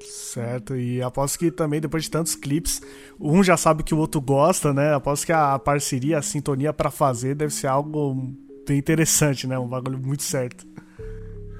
Certo, 0.00 0.76
e 0.76 1.02
aposto 1.02 1.38
que 1.38 1.50
também 1.50 1.80
depois 1.80 2.04
de 2.04 2.10
tantos 2.10 2.34
clipes, 2.34 2.80
um 3.20 3.42
já 3.42 3.56
sabe 3.56 3.82
que 3.82 3.94
o 3.94 3.98
outro 3.98 4.20
gosta, 4.20 4.72
né? 4.72 4.94
Aposto 4.94 5.26
que 5.26 5.32
a 5.32 5.58
parceria, 5.58 6.18
a 6.18 6.22
sintonia 6.22 6.72
para 6.72 6.90
fazer 6.90 7.34
deve 7.34 7.52
ser 7.52 7.66
algo 7.66 8.14
bem 8.66 8.78
interessante, 8.78 9.46
né? 9.46 9.58
Um 9.58 9.68
bagulho 9.68 9.98
muito 9.98 10.22
certo. 10.22 10.64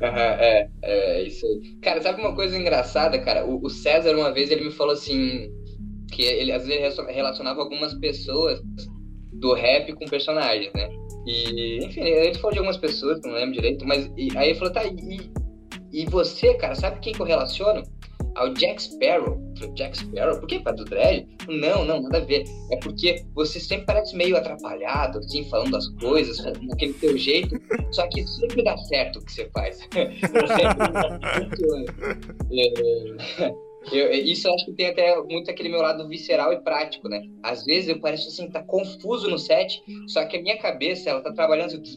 Uhum, 0.01 0.17
é, 0.17 0.71
é, 0.83 1.23
isso 1.25 1.45
aí. 1.45 1.77
Cara, 1.83 2.01
sabe 2.01 2.23
uma 2.23 2.35
coisa 2.35 2.57
engraçada, 2.57 3.19
cara? 3.19 3.45
O, 3.45 3.63
o 3.63 3.69
César, 3.69 4.17
uma 4.17 4.33
vez, 4.33 4.51
ele 4.51 4.65
me 4.65 4.73
falou 4.73 4.95
assim: 4.95 5.51
que 6.11 6.23
ele 6.23 6.53
às 6.53 6.67
vezes 6.67 6.99
relacionava 7.09 7.61
algumas 7.61 7.95
pessoas 7.95 8.61
do 9.33 9.55
rap 9.55 9.93
com 9.95 10.07
personagens, 10.07 10.73
né? 10.75 10.91
E, 11.27 11.85
enfim, 11.85 12.01
ele 12.01 12.35
falou 12.37 12.53
de 12.53 12.59
algumas 12.59 12.77
pessoas, 12.77 13.21
não 13.25 13.33
lembro 13.33 13.55
direito, 13.55 13.85
mas 13.87 14.11
e, 14.17 14.37
aí 14.37 14.51
ele 14.51 14.59
falou, 14.59 14.73
tá, 14.73 14.85
e, 14.85 15.31
e 15.93 16.07
você, 16.07 16.55
cara, 16.55 16.75
sabe 16.75 17.01
quem 17.01 17.13
que 17.13 17.21
eu 17.21 17.27
relaciono? 17.27 17.83
Ao 18.37 18.53
Jack 18.55 18.83
Sparrow. 18.83 19.39
Jack 19.75 19.99
Sparrow? 19.99 20.39
Por 20.39 20.47
que, 20.47 20.61
para 20.61 20.73
do 20.73 20.85
Dredd? 20.85 21.27
Não, 21.49 21.85
não, 21.85 22.01
nada 22.03 22.19
a 22.19 22.21
ver. 22.21 22.45
É 22.71 22.77
porque 22.77 23.25
você 23.35 23.59
sempre 23.59 23.87
parece 23.87 24.17
meio 24.17 24.37
atrapalhado, 24.37 25.19
assim, 25.19 25.45
falando 25.51 25.77
as 25.77 25.89
coisas, 26.01 26.39
daquele 26.69 26.93
teu 26.95 27.19
jeito, 27.19 27.61
só 27.91 28.07
que 28.09 28.25
sempre 28.27 28.63
dá 28.63 28.77
certo 28.79 29.19
o 29.19 29.25
que 29.25 29.33
você 29.33 29.51
faz. 29.53 29.79
sempre 29.91 30.11
é, 32.53 33.53
eu, 33.93 34.13
isso 34.13 34.47
eu 34.47 34.55
acho 34.55 34.67
que 34.67 34.73
tem 34.73 34.89
até 34.89 35.17
muito 35.23 35.51
aquele 35.51 35.71
meu 35.71 35.81
lado 35.81 36.07
visceral 36.07 36.53
e 36.53 36.61
prático, 36.61 37.09
né? 37.09 37.23
Às 37.43 37.65
vezes 37.65 37.89
eu 37.89 38.01
pareço 38.01 38.29
assim, 38.29 38.51
tá 38.51 38.63
confuso 38.63 39.29
no 39.29 39.39
set, 39.39 39.83
só 40.07 40.25
que 40.27 40.37
a 40.37 40.43
minha 40.43 40.59
cabeça, 40.59 41.09
ela 41.09 41.23
tá 41.23 41.33
trabalhando 41.33 41.67
assim, 41.67 41.97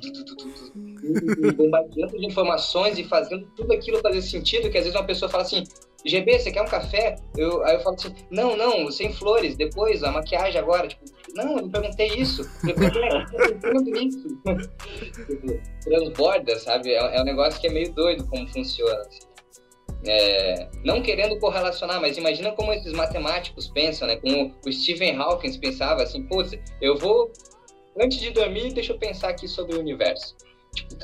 bombardeando 1.58 2.18
de 2.18 2.26
informações 2.26 2.98
e 2.98 3.04
fazendo 3.04 3.46
tudo 3.56 3.74
aquilo 3.74 4.00
fazer 4.00 4.22
sentido, 4.22 4.70
que 4.70 4.78
às 4.78 4.86
vezes 4.86 4.98
uma 4.98 5.06
pessoa 5.06 5.30
fala 5.30 5.44
assim, 5.44 5.64
GB, 6.06 6.40
você 6.40 6.52
quer 6.52 6.62
um 6.62 6.68
café? 6.68 7.18
Eu, 7.38 7.64
aí 7.66 7.76
eu 7.76 7.82
falo 7.82 7.96
assim, 7.96 8.16
não, 8.32 8.56
não, 8.56 8.90
sem 8.90 9.12
flores, 9.12 9.58
depois, 9.58 10.04
a 10.04 10.12
maquiagem 10.12 10.60
agora, 10.60 10.88
tipo, 10.88 11.04
não, 11.36 11.58
eu 11.58 11.64
não 11.64 11.70
perguntei 11.70 12.08
isso. 12.16 12.50
Eu 12.68 12.76
pergunto 13.60 13.90
isso. 13.98 14.42
Transborda, 15.84 16.58
sabe? 16.60 16.92
É, 16.92 17.18
é 17.18 17.22
um 17.22 17.26
negócio 17.26 17.60
que 17.60 17.68
é 17.68 17.72
meio 17.72 17.92
doido 17.94 18.26
como 18.28 18.48
funciona. 18.48 19.02
Assim 19.02 19.33
é, 20.06 20.68
não 20.84 21.02
querendo 21.02 21.40
correlacionar, 21.40 22.02
mas 22.02 22.18
imagina 22.18 22.52
como 22.52 22.74
esses 22.74 22.92
matemáticos 22.94 23.68
pensam, 23.68 24.08
né? 24.08 24.18
Como 24.18 24.54
o 24.66 24.72
Stephen 24.72 25.16
Hawking 25.16 25.58
pensava 25.60 26.04
assim, 26.04 26.24
pô, 26.24 26.44
eu 26.82 26.98
vou, 26.98 27.32
antes 28.00 28.20
de 28.20 28.32
dormir, 28.32 28.74
deixa 28.74 28.92
eu 28.94 28.98
pensar 28.98 29.30
aqui 29.30 29.48
sobre 29.48 29.76
o 29.76 29.80
universo. 29.80 30.36
Tipo, 30.76 30.96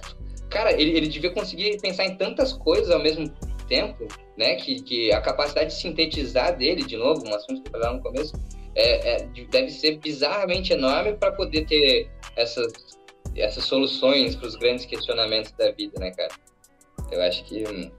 cara, 0.50 0.74
ele, 0.74 0.98
ele 0.98 1.08
devia 1.08 1.32
conseguir 1.32 1.80
pensar 1.80 2.06
em 2.06 2.16
tantas 2.18 2.52
coisas 2.54 2.92
ao 2.92 3.00
mesmo 3.00 3.32
tempo, 3.68 4.08
né? 4.38 4.56
Que, 4.56 4.82
que 4.82 5.12
a 5.14 5.22
capacidade 5.22 5.70
de 5.70 5.76
sintetizar 5.76 6.58
dele, 6.58 6.84
de 6.84 6.98
novo, 6.98 7.26
um 7.26 7.34
assunto 7.34 7.62
que 7.62 7.70
eu 7.70 7.80
falei 7.80 7.98
no 7.98 8.04
começo, 8.04 8.34
é, 8.76 9.16
é, 9.16 9.28
deve 9.50 9.70
ser 9.72 9.98
bizarramente 10.00 10.74
enorme 10.74 11.14
para 11.14 11.32
poder 11.32 11.66
ter 11.66 12.10
essas, 12.36 13.00
essas 13.36 13.64
soluções 13.64 14.36
para 14.36 14.48
os 14.48 14.56
grandes 14.56 14.86
questionamentos 14.86 15.52
da 15.54 15.72
vida, 15.72 16.00
né, 16.00 16.12
cara? 16.12 16.34
Eu 17.12 17.22
acho 17.22 17.44
que 17.46 17.64
hum, 17.68 17.92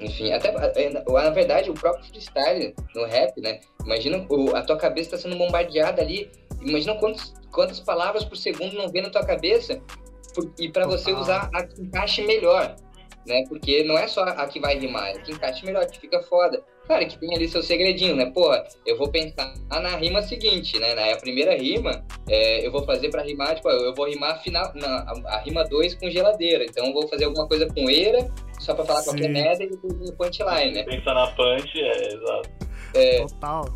enfim, 0.00 0.32
até 0.32 0.48
é, 0.76 0.90
na 0.90 1.30
verdade 1.30 1.70
o 1.70 1.74
próprio 1.74 2.04
freestyle 2.04 2.74
no 2.94 3.04
rap, 3.04 3.40
né? 3.40 3.60
Imagina 3.84 4.24
a 4.54 4.62
tua 4.62 4.76
cabeça 4.76 5.16
está 5.16 5.18
sendo 5.18 5.36
bombardeada 5.36 6.00
ali. 6.00 6.30
Imagina 6.60 6.94
quantos, 6.96 7.34
quantas 7.50 7.80
palavras 7.80 8.24
por 8.24 8.36
segundo 8.36 8.74
não 8.74 8.88
vem 8.88 9.02
na 9.02 9.10
tua 9.10 9.24
cabeça 9.24 9.80
e 10.58 10.68
para 10.70 10.86
você 10.86 11.12
usar 11.12 11.50
a 11.52 11.64
que 11.64 11.80
encaixe 11.80 12.22
melhor, 12.22 12.76
né? 13.26 13.44
Porque 13.48 13.82
não 13.82 13.98
é 13.98 14.06
só 14.06 14.22
a 14.22 14.46
que 14.46 14.60
vai 14.60 14.78
rimar, 14.78 15.08
é 15.08 15.12
a 15.12 15.20
que 15.20 15.32
encaixe 15.32 15.64
melhor, 15.64 15.84
que 15.86 15.98
fica 15.98 16.22
foda. 16.22 16.62
Cara, 16.88 17.04
que 17.04 17.18
tem 17.18 17.34
ali 17.34 17.46
seu 17.46 17.62
segredinho, 17.62 18.16
né? 18.16 18.32
Pô, 18.32 18.50
eu 18.86 18.96
vou 18.96 19.10
pensar 19.10 19.52
na 19.68 19.94
rima 19.96 20.22
seguinte, 20.22 20.78
né? 20.78 20.94
Na 20.94 21.14
primeira 21.18 21.54
rima, 21.54 22.02
é, 22.26 22.66
eu 22.66 22.72
vou 22.72 22.82
fazer 22.86 23.10
para 23.10 23.22
rimar, 23.22 23.54
tipo, 23.56 23.68
eu 23.68 23.94
vou 23.94 24.08
rimar 24.08 24.42
final, 24.42 24.72
na, 24.74 25.00
a, 25.00 25.34
a 25.34 25.38
rima 25.40 25.64
2 25.64 25.96
com 25.96 26.08
geladeira. 26.08 26.64
Então 26.64 26.86
eu 26.86 26.94
vou 26.94 27.06
fazer 27.06 27.26
alguma 27.26 27.46
coisa 27.46 27.66
com 27.66 27.90
eira, 27.90 28.26
só 28.58 28.74
pra 28.74 28.86
falar 28.86 29.02
Sim. 29.02 29.10
qualquer 29.10 29.28
merda 29.28 29.64
e 29.64 29.68
depois 29.68 30.10
punchline, 30.12 30.72
né? 30.72 30.82
Pensar 30.84 31.12
na 31.12 31.26
punch, 31.26 31.78
é, 31.78 32.14
exato. 32.14 32.67
É. 32.94 33.20
Total. 33.20 33.68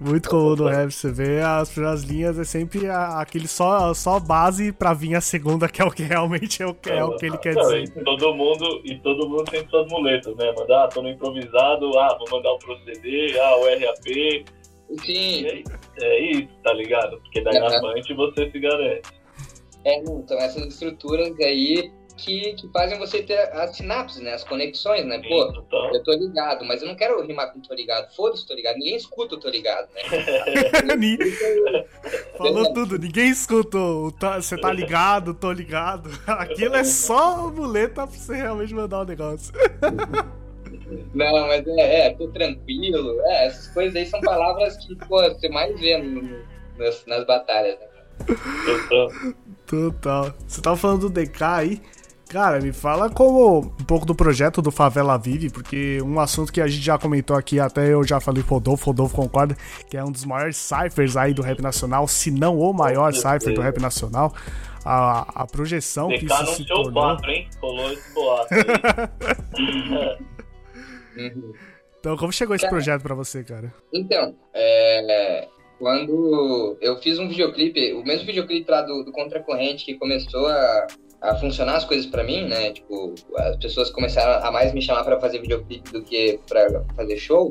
Muito 0.00 0.28
comum 0.28 0.56
no 0.56 0.66
rap, 0.66 0.90
você 0.90 1.12
vê 1.12 1.40
as 1.40 1.70
primeiras 1.70 2.02
linhas 2.02 2.38
é 2.38 2.44
sempre 2.44 2.88
aquele 2.88 3.46
só, 3.46 3.92
só 3.92 4.18
base 4.18 4.72
pra 4.72 4.94
vir 4.94 5.14
a 5.14 5.20
segunda, 5.20 5.68
que 5.68 5.82
é 5.82 5.84
o 5.84 5.90
que 5.90 6.02
realmente 6.02 6.62
é 6.62 6.66
o 6.66 6.74
que, 6.74 6.90
é 6.90 7.04
o 7.04 7.16
que 7.16 7.26
ele 7.26 7.38
quer 7.38 7.54
não, 7.54 7.62
dizer. 7.62 7.84
E 7.84 8.04
todo 8.04 8.34
mundo, 8.34 8.80
e 8.84 8.98
todo 9.00 9.28
mundo 9.28 9.44
tem 9.44 9.66
suas 9.68 9.86
muletas, 9.88 10.34
né? 10.36 10.52
Mandar, 10.56 10.84
ah, 10.84 10.88
tô 10.88 11.02
no 11.02 11.10
improvisado, 11.10 11.98
ah, 11.98 12.16
vou 12.18 12.38
mandar 12.38 12.52
o 12.52 12.58
proceder, 12.58 13.38
ah, 13.40 13.56
o 13.56 13.64
RAP. 13.64 14.44
Sim. 15.04 15.46
É, 15.46 15.62
é, 16.00 16.30
isso, 16.32 16.48
tá 16.62 16.72
ligado? 16.72 17.18
Porque 17.18 17.40
daí 17.42 17.58
na 17.58 17.80
frente 17.80 18.14
você 18.14 18.50
se 18.50 18.60
garante. 18.60 19.08
É, 19.84 19.98
então 19.98 20.38
essas 20.38 20.66
estruturas 20.66 21.38
aí 21.40 21.92
que, 22.16 22.52
que 22.54 22.68
fazem 22.68 22.98
você 22.98 23.22
ter 23.22 23.38
as 23.52 23.76
sinapses, 23.76 24.22
né? 24.22 24.34
As 24.34 24.44
conexões, 24.44 25.04
né? 25.04 25.20
Pô, 25.28 25.50
Então, 25.66 25.94
eu 25.94 26.02
tô 26.02 26.12
ligado, 26.12 26.64
mas 26.64 26.80
eu 26.80 26.88
não 26.88 26.94
quero 26.94 27.20
rimar 27.26 27.52
com 27.52 27.60
tô 27.60 27.74
ligado. 27.74 28.14
Foda-se, 28.14 28.46
tô 28.46 28.54
ligado. 28.54 28.76
Ninguém 28.76 28.96
escuta 28.96 29.34
o 29.34 29.40
tô 29.40 29.48
ligado, 29.48 29.88
né? 29.94 30.02
Falou 32.38 32.72
tudo, 32.72 32.98
ninguém 32.98 33.28
escutou. 33.30 34.06
o 34.06 34.12
tá- 34.12 34.40
Você 34.40 34.56
tá 34.56 34.72
ligado, 34.72 35.34
tô 35.34 35.52
ligado. 35.52 36.10
Aquilo 36.26 36.76
é 36.76 36.84
só 36.84 37.50
muleta 37.50 38.06
pra 38.06 38.16
você 38.16 38.34
realmente 38.34 38.74
mandar 38.74 39.00
o 39.00 39.04
negócio. 39.04 39.52
Não, 41.14 41.46
mas 41.46 41.66
é, 41.66 42.08
é, 42.08 42.14
tô 42.14 42.28
tranquilo. 42.28 43.20
É, 43.26 43.46
essas 43.46 43.68
coisas 43.68 43.94
aí 43.96 44.06
são 44.06 44.20
palavras 44.20 44.76
que, 44.76 44.94
pô, 45.06 45.22
você 45.22 45.48
mais 45.48 45.78
vê 45.80 45.96
no- 45.98 46.44
nas, 46.76 47.04
nas 47.06 47.24
batalhas, 47.26 47.78
né? 47.78 47.86
então, 48.84 49.34
Total. 49.66 50.34
Você 50.46 50.60
tava 50.60 50.76
falando 50.76 51.08
do 51.08 51.10
DK 51.10 51.42
aí. 51.44 51.82
Cara, 52.28 52.60
me 52.60 52.72
fala 52.72 53.08
como 53.10 53.58
um 53.60 53.84
pouco 53.84 54.04
do 54.04 54.14
projeto 54.14 54.60
do 54.60 54.70
Favela 54.70 55.16
Vive, 55.16 55.50
porque 55.50 56.00
um 56.02 56.18
assunto 56.18 56.52
que 56.52 56.60
a 56.60 56.66
gente 56.66 56.82
já 56.82 56.98
comentou 56.98 57.36
aqui, 57.36 57.60
até 57.60 57.92
eu 57.92 58.02
já 58.02 58.18
falei 58.18 58.42
pro 58.42 58.54
Rodolfo, 58.54 58.86
Rodolfo 58.86 59.14
concorda, 59.14 59.56
que 59.88 59.96
é 59.96 60.04
um 60.04 60.10
dos 60.10 60.24
maiores 60.24 60.56
ciphers 60.56 61.16
aí 61.16 61.32
do 61.32 61.42
rap 61.42 61.60
nacional, 61.62 62.08
se 62.08 62.30
não 62.30 62.58
o 62.58 62.72
maior 62.72 63.12
cipher 63.12 63.54
do 63.54 63.60
rap 63.60 63.80
nacional. 63.80 64.34
A, 64.84 65.42
a 65.42 65.46
projeção 65.46 66.08
que 66.08 66.18
DK 66.18 66.24
isso 66.26 66.42
não 66.42 66.52
se 66.52 66.64
seu 66.64 66.76
tornou. 66.76 66.92
boato, 66.92 67.30
hein? 67.30 67.48
Rolou 67.62 67.92
esse 67.92 68.14
boato. 68.14 68.54
Uhum. 71.16 71.52
Então, 72.00 72.18
como 72.18 72.30
chegou 72.30 72.54
esse 72.54 72.68
projeto 72.68 73.00
pra 73.00 73.14
você, 73.14 73.42
cara? 73.42 73.72
Então, 73.90 74.36
é, 74.52 75.48
quando 75.78 76.76
eu 76.82 77.00
fiz 77.00 77.18
um 77.18 77.28
videoclipe, 77.28 77.94
o 77.94 78.04
mesmo 78.04 78.26
videoclipe 78.26 78.70
lá 78.70 78.82
do, 78.82 79.04
do 79.04 79.10
Contracorrente 79.10 79.86
que 79.86 79.94
começou 79.94 80.46
a, 80.46 80.86
a 81.24 81.34
funcionar 81.36 81.76
as 81.76 81.84
coisas 81.84 82.06
pra 82.06 82.22
mim, 82.22 82.46
né? 82.46 82.72
Tipo, 82.72 83.14
as 83.36 83.56
pessoas 83.56 83.90
começaram 83.90 84.46
a 84.46 84.50
mais 84.52 84.72
me 84.72 84.82
chamar 84.82 85.04
pra 85.04 85.18
fazer 85.18 85.40
videoclipe 85.40 85.90
do 85.90 86.02
que 86.02 86.38
pra 86.46 86.84
fazer 86.94 87.16
show. 87.16 87.48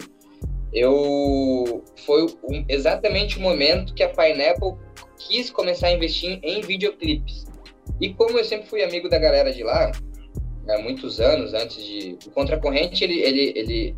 Eu 0.72 1.84
foi 2.06 2.26
um- 2.50 2.66
exatamente 2.70 3.38
o 3.38 3.42
momento 3.42 3.94
que 3.94 4.04
a 4.04 4.10
Pineapple 4.10 4.74
quis 5.18 5.50
começar 5.50 5.88
a 5.88 5.92
investir 5.92 6.40
em 6.44 6.62
videoclipes. 6.62 7.46
E 8.00 8.14
como 8.14 8.38
eu 8.38 8.44
sempre 8.44 8.68
fui 8.68 8.84
amigo 8.84 9.10
da 9.10 9.18
galera 9.20 9.52
de 9.52 9.64
lá, 9.64 9.92
há 10.70 10.82
muitos 10.82 11.20
anos 11.20 11.54
antes 11.54 11.84
de 11.84 12.18
o 12.28 12.32
Contracorrente, 12.32 13.04
ele 13.04 13.20
ele, 13.22 13.54
ele 13.56 13.96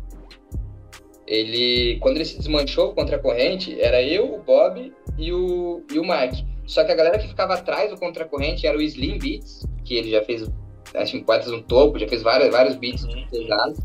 ele 1.26 1.98
quando 2.00 2.16
ele 2.16 2.24
se 2.24 2.38
desmanchou 2.38 2.94
contra 2.94 3.16
a 3.16 3.18
corrente, 3.18 3.80
era 3.80 4.02
eu, 4.02 4.34
o 4.34 4.42
Bob 4.42 4.92
e 5.18 5.32
o, 5.32 5.82
e 5.92 5.98
o 5.98 6.04
Mark. 6.04 6.34
Só 6.66 6.84
que 6.84 6.92
a 6.92 6.94
galera 6.94 7.18
que 7.18 7.28
ficava 7.28 7.54
atrás 7.54 7.90
do 7.90 7.98
contra 7.98 8.24
a 8.24 8.28
corrente 8.28 8.66
era 8.66 8.76
o 8.76 8.82
Slim 8.82 9.18
Beats, 9.18 9.64
que 9.84 9.94
ele 9.94 10.10
já 10.10 10.22
fez 10.22 10.50
acho 10.94 11.12
que 11.12 11.24
poetas 11.24 11.48
no 11.48 11.62
topo, 11.62 11.98
já 11.98 12.08
fez 12.08 12.22
vários, 12.22 12.50
vários 12.50 12.76
beats 12.76 13.04
Uhum. 13.04 13.26
pesados. 13.30 13.78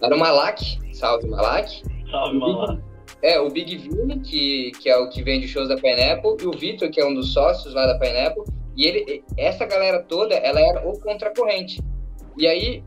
Era 0.00 0.14
o 0.14 0.18
Malak, 0.18 0.78
salve 0.94 1.28
Malak. 1.28 1.82
Salve, 2.10 2.38
malandro. 2.38 2.84
É, 3.22 3.40
o 3.40 3.48
Big 3.50 3.76
Vini, 3.76 4.20
que, 4.20 4.70
que 4.80 4.88
é 4.88 4.96
o 4.96 5.08
que 5.08 5.22
vende 5.22 5.48
shows 5.48 5.68
da 5.68 5.76
Pineapple, 5.76 6.36
e 6.40 6.46
o 6.46 6.52
Vitor, 6.52 6.90
que 6.90 7.00
é 7.00 7.04
um 7.06 7.14
dos 7.14 7.32
sócios 7.32 7.74
lá 7.74 7.86
da 7.86 7.98
Pineapple. 7.98 8.44
E 8.76 8.86
ele, 8.86 9.24
essa 9.36 9.64
galera 9.64 10.02
toda, 10.02 10.34
ela 10.34 10.60
era 10.60 10.86
o 10.88 10.98
contracorrente. 11.00 11.80
E 12.36 12.46
aí, 12.46 12.84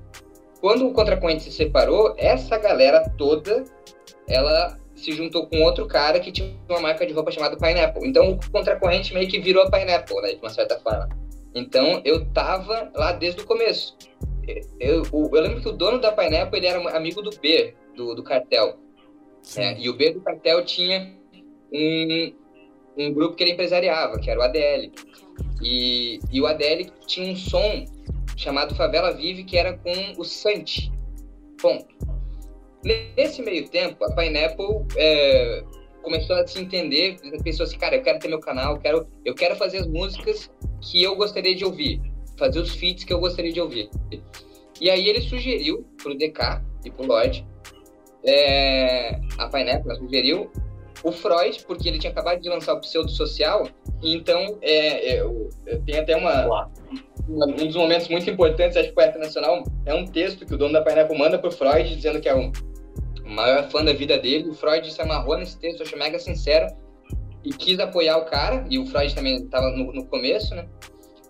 quando 0.62 0.88
o 0.88 0.94
contracorrente 0.94 1.44
se 1.44 1.52
separou, 1.52 2.14
essa 2.18 2.58
galera 2.58 3.10
toda, 3.18 3.64
ela 4.28 4.78
se 5.00 5.12
juntou 5.14 5.48
com 5.48 5.62
outro 5.64 5.88
cara 5.88 6.20
que 6.20 6.32
tinha 6.32 6.54
uma 6.70 6.82
marca 6.82 7.06
de 7.06 7.14
roupa 7.14 7.32
chamada 7.32 7.58
Pineapple. 7.58 8.08
Então, 8.08 8.32
o 8.32 8.52
contracorrente 8.52 9.14
meio 9.14 9.28
que 9.28 9.40
virou 9.40 9.64
a 9.64 9.72
Pineapple, 9.72 10.22
né, 10.22 10.34
de 10.34 10.40
uma 10.40 10.50
certa 10.50 10.80
forma. 10.80 11.10
Então, 11.56 12.02
eu 12.06 12.26
tava 12.28 12.92
lá 12.94 13.14
desde 13.14 13.42
o 13.42 13.46
começo. 13.46 13.98
Eu, 14.80 15.04
eu, 15.12 15.30
eu 15.34 15.42
lembro 15.42 15.62
que 15.62 15.70
o 15.70 15.72
dono 15.72 16.00
da 16.00 16.12
Pineapple, 16.12 16.60
ele 16.60 16.68
era 16.68 16.96
amigo 16.96 17.22
do 17.22 17.32
B, 17.40 17.74
do, 17.96 18.16
do 18.16 18.24
cartel. 18.24 18.78
É, 19.56 19.80
e 19.80 19.90
o 19.90 19.96
B 19.96 20.12
do 20.12 20.22
cartel 20.22 20.64
tinha 20.66 21.16
um, 21.74 22.34
um 22.98 23.14
grupo 23.14 23.36
que 23.36 23.44
ele 23.44 23.54
empresariava, 23.54 24.20
que 24.20 24.30
era 24.30 24.40
o 24.40 24.44
ADL. 24.44 24.92
E, 25.62 26.20
e 26.32 26.42
o 26.42 26.46
ADL 26.46 26.86
tinha 27.08 27.32
um 27.32 27.36
som 27.36 27.86
chamado 28.36 28.76
Favela 28.76 29.14
Vive, 29.14 29.44
que 29.44 29.58
era 29.58 29.78
com 29.78 29.94
o 30.18 30.24
Santi. 30.24 30.92
Ponto. 31.62 32.19
Nesse 32.84 33.42
meio 33.42 33.68
tempo, 33.70 34.04
a 34.06 34.16
Pineapple 34.16 34.86
é, 34.96 35.64
começou 36.02 36.36
a 36.38 36.48
se 36.48 36.60
entender, 36.62 37.18
pensou 37.44 37.66
assim, 37.66 37.78
cara, 37.78 37.96
eu 37.98 38.02
quero 38.02 38.20
ter 38.20 38.28
meu 38.30 38.40
canal, 38.40 38.76
eu 38.76 38.80
quero, 38.82 39.08
eu 39.26 39.36
quero 39.36 39.56
fazer 39.56 39.80
as 39.80 39.88
músicas 39.88 40.50
que 40.82 41.04
eu 41.04 41.16
gostaria 41.16 41.54
de 41.56 41.66
ouvir, 41.66 42.02
fazer 42.38 42.60
os 42.60 42.72
feats 42.76 43.04
que 43.04 43.12
eu 43.14 43.20
gostaria 43.20 43.52
de 43.52 43.60
ouvir. 43.60 43.90
E 44.80 44.90
aí 44.90 45.10
ele 45.10 45.20
sugeriu 45.22 45.86
pro 46.02 46.16
DK 46.18 46.62
e 46.86 46.90
pro 46.92 47.06
Lloyd 47.06 47.46
é, 48.26 49.20
a 49.38 49.48
Pineapple 49.50 49.96
sugeriu 49.98 50.50
o 51.04 51.12
Freud, 51.12 51.64
porque 51.66 51.88
ele 51.88 51.98
tinha 52.00 52.12
acabado 52.12 52.42
de 52.42 52.50
lançar 52.50 52.74
o 52.74 52.80
Pseudo 52.82 53.10
Social, 53.10 53.68
então 54.04 54.58
é, 54.62 55.20
eu, 55.20 55.50
eu 55.66 55.82
tenho 55.84 56.02
até 56.02 56.16
uma, 56.16 56.46
uma- 57.28 57.46
um 57.46 57.66
dos 57.68 57.76
momentos 57.76 58.08
muito 58.10 58.30
importantes, 58.30 58.76
acho 58.76 58.90
que 58.90 58.96
poeta 58.96 59.18
nacional, 59.18 59.64
é 59.86 59.94
um 59.94 60.06
texto 60.06 60.46
que 60.46 60.54
o 60.54 60.58
dono 60.58 60.74
da 60.74 60.82
Pineapple 60.82 61.18
manda 61.18 61.38
pro 61.40 61.52
Freud, 61.52 61.96
dizendo 61.96 62.20
que 62.20 62.28
é 62.28 62.36
o 63.30 63.32
maior 63.32 63.70
fã 63.70 63.84
da 63.84 63.94
vida 63.94 64.18
dele, 64.18 64.50
o 64.50 64.54
Freud 64.54 64.92
se 64.92 65.02
amarrou 65.02 65.38
nesse 65.38 65.58
texto, 65.58 65.82
eu 65.82 65.86
achei 65.86 65.98
mega 65.98 66.18
sincero, 66.18 66.68
e 67.44 67.54
quis 67.54 67.80
apoiar 67.80 68.18
o 68.18 68.26
cara, 68.26 68.66
e 68.70 68.80
o 68.80 68.86
Freud 68.88 69.14
também 69.14 69.36
estava 69.36 69.70
no, 69.70 69.94
no 69.94 70.06
começo, 70.06 70.56
né? 70.56 70.68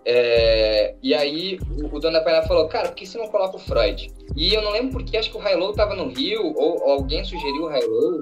É, 0.04 0.94
e 1.02 1.14
aí 1.14 1.58
o, 1.70 1.94
o 1.94 2.00
dono 2.00 2.14
da 2.14 2.22
Pineapple 2.22 2.48
falou, 2.48 2.68
cara, 2.68 2.88
por 2.88 2.94
que 2.94 3.06
você 3.06 3.18
não 3.18 3.28
coloca 3.28 3.56
o 3.56 3.60
Freud? 3.60 4.08
E 4.34 4.54
eu 4.54 4.62
não 4.62 4.72
lembro 4.72 4.92
porque, 4.92 5.16
acho 5.16 5.30
que 5.30 5.36
o 5.36 5.46
Hilo 5.46 5.74
tava 5.74 5.94
no 5.94 6.08
Rio, 6.08 6.54
ou, 6.56 6.82
ou 6.82 6.92
alguém 6.92 7.22
sugeriu 7.22 7.66
o 7.66 7.76
Hilo, 7.76 8.20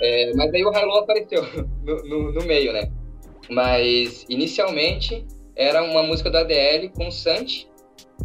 é, 0.00 0.32
mas 0.34 0.52
aí 0.54 0.64
o 0.64 0.72
Hilo 0.72 0.96
apareceu 0.96 1.44
no, 1.84 1.96
no, 2.04 2.32
no 2.32 2.44
meio, 2.44 2.72
né? 2.72 2.90
Mas 3.50 4.24
inicialmente 4.28 5.26
era 5.54 5.82
uma 5.82 6.02
música 6.02 6.30
do 6.30 6.38
ADL 6.38 6.90
com 6.94 7.08
o 7.08 7.12
Santi 7.12 7.68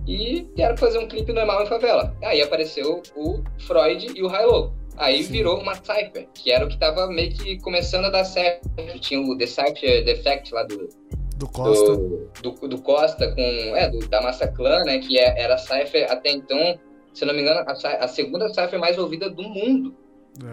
e 0.07 0.47
era 0.57 0.77
fazer 0.77 0.97
um 0.97 1.07
clipe 1.07 1.33
normal 1.33 1.63
em 1.63 1.67
favela. 1.67 2.15
Aí 2.23 2.41
apareceu 2.41 3.01
o 3.15 3.43
Freud 3.59 4.07
e 4.15 4.23
o 4.23 4.27
Hilo. 4.27 4.82
Aí 4.97 5.23
Sim. 5.23 5.31
virou 5.31 5.59
uma 5.59 5.75
Cypher, 5.75 6.27
que 6.33 6.51
era 6.51 6.65
o 6.65 6.69
que 6.69 6.77
tava 6.77 7.07
meio 7.07 7.31
que 7.33 7.59
começando 7.61 8.05
a 8.05 8.09
dar 8.09 8.23
certo. 8.25 8.69
Tinha 8.99 9.19
o 9.21 9.37
The 9.37 9.47
Cypher 9.47 10.05
Defect 10.05 10.53
lá 10.53 10.63
do, 10.63 10.87
Do 11.37 11.47
Costa. 11.47 11.95
do, 11.97 12.29
do, 12.41 12.67
do 12.67 12.81
Costa 12.81 13.31
com 13.33 13.41
é 13.75 13.89
do, 13.89 14.07
da 14.07 14.21
Massa 14.21 14.47
Clã, 14.47 14.83
né? 14.83 14.99
Que 14.99 15.17
é- 15.17 15.41
era 15.41 15.55
a 15.55 15.57
cipher 15.57 16.11
até 16.11 16.31
então, 16.31 16.79
se 17.13 17.25
não 17.25 17.33
me 17.33 17.41
engano, 17.41 17.61
a, 17.67 17.71
a 17.71 18.07
segunda 18.07 18.47
cipher 18.49 18.79
mais 18.79 18.97
ouvida 18.97 19.29
do 19.29 19.43
mundo. 19.43 19.95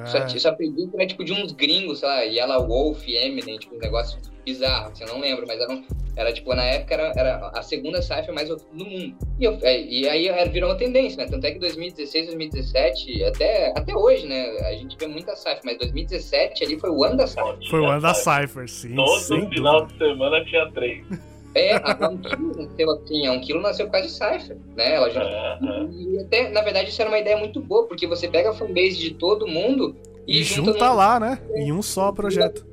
Só, 0.05 0.18
É, 0.18 0.28
só 0.28 0.53
perdi 0.53 0.86
né, 0.95 1.07
tipo 1.07 1.24
de 1.24 1.32
uns 1.32 1.53
gringos, 1.53 2.01
sei 2.01 2.09
lá, 2.09 2.20
Yellow 2.20 2.66
Wolf, 2.68 3.03
Eminem, 3.09 3.59
tipo 3.59 3.74
um 3.74 3.78
negócio 3.78 4.18
bizarro, 4.45 4.91
assim, 4.91 5.05
eu 5.05 5.09
não 5.14 5.20
lembro, 5.20 5.47
mas 5.47 5.61
era, 5.61 5.72
um- 5.72 5.84
era 6.16 6.32
tipo 6.32 6.55
na 6.55 6.64
época 6.64 6.95
era, 6.95 7.12
era 7.16 7.51
a 7.55 7.62
segunda 7.62 8.01
cipher 8.03 8.32
mais 8.34 8.51
ouvida 8.51 8.68
do 8.72 8.84
mundo. 8.84 9.16
E, 9.38 9.45
eu- 9.45 9.59
é, 9.62 9.80
e 9.82 10.09
aí 10.09 10.28
era- 10.28 10.51
virou 10.51 10.70
uma 10.70 10.76
tendência, 10.76 11.22
né? 11.24 11.30
Tanto 11.30 11.47
é 11.47 11.53
que 11.53 11.59
2016, 11.59 12.26
2017, 12.26 13.24
até 13.24 13.72
até 13.76 13.95
hoje, 13.95 14.26
né? 14.26 14.45
A 14.66 14.72
gente 14.72 14.97
vê 14.99 15.07
muita 15.07 15.34
cipher, 15.36 15.61
mas 15.64 15.78
2017 15.78 16.64
ali 16.64 16.78
foi 16.78 16.91
o 16.91 17.05
ano 17.05 17.16
da 17.16 17.26
cipher. 17.26 17.57
foi 17.70 17.80
o 17.80 17.86
ano 17.86 18.01
da 18.01 18.14
Cypher. 18.14 18.41
Cypher, 18.49 18.68
sim. 18.68 18.95
Todo 18.97 19.18
sem 19.20 19.49
final 19.49 19.80
dúvida. 19.86 20.05
de 20.05 20.11
semana 20.12 20.45
tinha 20.45 20.70
três. 20.72 21.05
É, 21.53 21.74
a 21.74 22.09
um 22.09 22.16
quilo 22.16 22.57
nasceu 22.57 22.91
assim, 22.93 23.26
a 23.26 23.32
um 23.32 23.41
quilo 23.41 23.61
nasceu 23.61 23.86
por 23.86 23.93
causa 23.93 24.07
de 24.07 24.12
Cypher, 24.14 24.57
né? 24.76 24.95
Ela 24.95 25.11
já. 25.11 25.22
É, 25.22 25.59
é. 25.62 25.84
E 25.91 26.18
até, 26.20 26.49
na 26.49 26.62
verdade, 26.62 26.91
isso 26.91 27.01
era 27.03 27.11
uma 27.11 27.18
ideia 27.18 27.36
muito 27.36 27.61
boa, 27.61 27.86
porque 27.88 28.07
você 28.07 28.28
pega 28.28 28.51
a 28.51 28.55
fanbase 28.55 28.99
de 28.99 29.14
todo 29.14 29.49
mundo 29.49 29.97
e, 30.28 30.41
E 30.41 30.45
junta 30.45 30.72
junta 30.72 30.88
num- 30.91 30.95
lá, 30.95 31.18
né? 31.18 31.41
Em 31.57 31.72
um 31.72 31.82
só 31.82 32.12
projeto. 32.12 32.64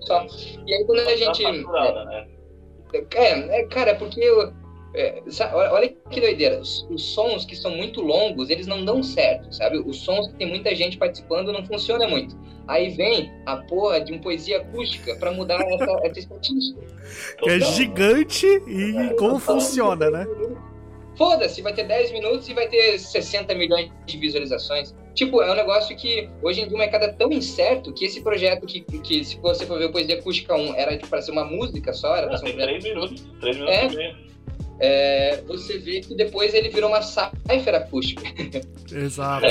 Só. 0.00 0.26
E 0.66 0.74
aí 0.74 0.84
quando 0.84 1.00
a 1.00 1.04
Tá 1.04 1.16
gente. 1.16 1.42
né? 1.44 2.26
É, 3.14 3.60
é, 3.60 3.64
cara, 3.66 3.90
é 3.90 3.94
porque. 3.94 4.20
eu- 4.20 4.52
é, 4.92 5.22
sa- 5.28 5.52
olha 5.54 5.88
que 6.10 6.20
doideira. 6.20 6.60
Os, 6.60 6.84
os 6.90 7.02
sons 7.14 7.44
que 7.44 7.54
são 7.54 7.70
muito 7.70 8.00
longos, 8.00 8.50
eles 8.50 8.66
não 8.66 8.84
dão 8.84 9.02
certo, 9.04 9.54
sabe? 9.54 9.78
Os 9.78 9.98
sons 10.02 10.26
que 10.28 10.34
tem 10.34 10.48
muita 10.48 10.74
gente 10.74 10.98
participando 10.98 11.52
não 11.52 11.64
funciona 11.64 12.08
muito. 12.08 12.36
Aí 12.66 12.88
vem 12.90 13.30
a 13.46 13.56
porra 13.56 14.00
de 14.00 14.12
uma 14.12 14.20
poesia 14.20 14.58
acústica 14.58 15.14
pra 15.16 15.30
mudar 15.32 15.60
essa, 15.60 15.84
essa 16.06 16.18
estatística. 16.18 16.80
Que 17.38 17.50
é 17.50 17.58
Total. 17.58 17.72
gigante 17.72 18.46
e 18.46 19.14
como 19.16 19.38
funciona, 19.38 20.10
né? 20.10 20.26
Foda-se, 21.16 21.60
vai 21.62 21.72
ter 21.74 21.84
10 21.84 22.10
minutos 22.12 22.48
e 22.48 22.54
vai 22.54 22.66
ter 22.68 22.98
60 22.98 23.54
milhões 23.54 23.90
de 24.06 24.16
visualizações. 24.18 24.94
Tipo, 25.20 25.42
é 25.42 25.52
um 25.52 25.54
negócio 25.54 25.94
que 25.98 26.30
hoje 26.42 26.62
em 26.62 26.66
dia 26.66 26.74
o 26.74 26.78
mercado 26.78 27.04
é 27.04 27.12
tão 27.12 27.30
incerto 27.30 27.92
que 27.92 28.06
esse 28.06 28.22
projeto 28.22 28.66
que, 28.66 28.80
que 28.80 29.22
se 29.22 29.36
você 29.38 29.66
for 29.66 29.78
ver 29.78 29.84
o 29.84 29.92
Poesia 29.92 30.18
Acústica 30.18 30.54
1, 30.56 30.74
era 30.76 30.92
tipo, 30.96 31.08
pra 31.08 31.20
ser 31.20 31.30
uma 31.32 31.44
música 31.44 31.92
só, 31.92 32.16
era 32.16 32.26
pra 32.28 32.38
ser 32.38 32.44
um 32.44 32.46
tem 32.46 32.56
projeto. 32.56 32.80
três 32.80 32.94
minutos. 32.94 33.26
Três 33.38 33.56
minutos 33.58 33.76
É. 33.76 33.84
e 33.84 33.96
meio. 33.96 34.16
É, 34.80 35.42
você 35.46 35.76
vê 35.76 36.00
que 36.00 36.14
depois 36.14 36.54
ele 36.54 36.70
virou 36.70 36.88
uma 36.88 37.02
cipher 37.02 37.74
acústica. 37.74 38.22
Exato. 38.90 39.44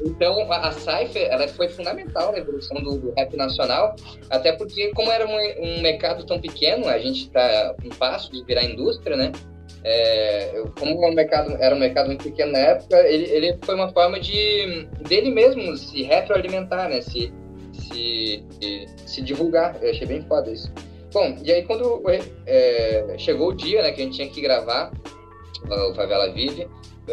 Então, 0.00 0.52
a, 0.52 0.68
a 0.68 0.70
Cypher, 0.70 1.26
ela 1.28 1.48
foi 1.48 1.68
fundamental 1.70 2.30
na 2.30 2.38
evolução 2.38 2.80
do, 2.80 2.96
do 2.96 3.12
rap 3.16 3.36
nacional, 3.36 3.96
até 4.30 4.52
porque, 4.52 4.92
como 4.92 5.10
era 5.10 5.26
um, 5.26 5.36
um 5.60 5.82
mercado 5.82 6.24
tão 6.24 6.40
pequeno, 6.40 6.86
a 6.86 7.00
gente 7.00 7.22
está 7.22 7.74
um 7.84 7.88
passo 7.88 8.30
de 8.30 8.44
virar 8.44 8.62
indústria, 8.62 9.16
né? 9.16 9.32
É, 9.82 10.56
eu- 10.58 10.72
como 10.78 10.94
o 10.98 11.12
mercado 11.14 11.56
era 11.60 11.74
um 11.74 11.78
mercado 11.78 12.06
muito 12.06 12.24
pequeno 12.24 12.52
na 12.52 12.58
época, 12.58 12.96
ele, 13.08 13.24
ele 13.30 13.58
foi 13.62 13.74
uma 13.74 13.92
forma 13.92 14.20
de 14.20 14.86
dele 15.08 15.30
mesmo 15.30 15.76
se 15.76 16.02
retroalimentar, 16.02 16.88
né? 16.88 17.00
Se, 17.00 17.32
se, 17.72 18.44
se 19.06 19.22
divulgar. 19.22 19.76
Eu 19.82 19.90
achei 19.90 20.06
bem 20.06 20.22
foda 20.22 20.50
isso. 20.50 20.70
Bom, 21.12 21.36
e 21.44 21.52
aí 21.52 21.62
quando 21.64 22.02
é, 22.46 23.14
chegou 23.18 23.50
o 23.50 23.54
dia 23.54 23.82
né, 23.82 23.92
que 23.92 24.00
a 24.00 24.04
gente 24.04 24.16
tinha 24.16 24.28
que 24.28 24.40
gravar 24.40 24.92
o 25.68 25.94
Favela 25.94 26.32
Vive, 26.32 26.66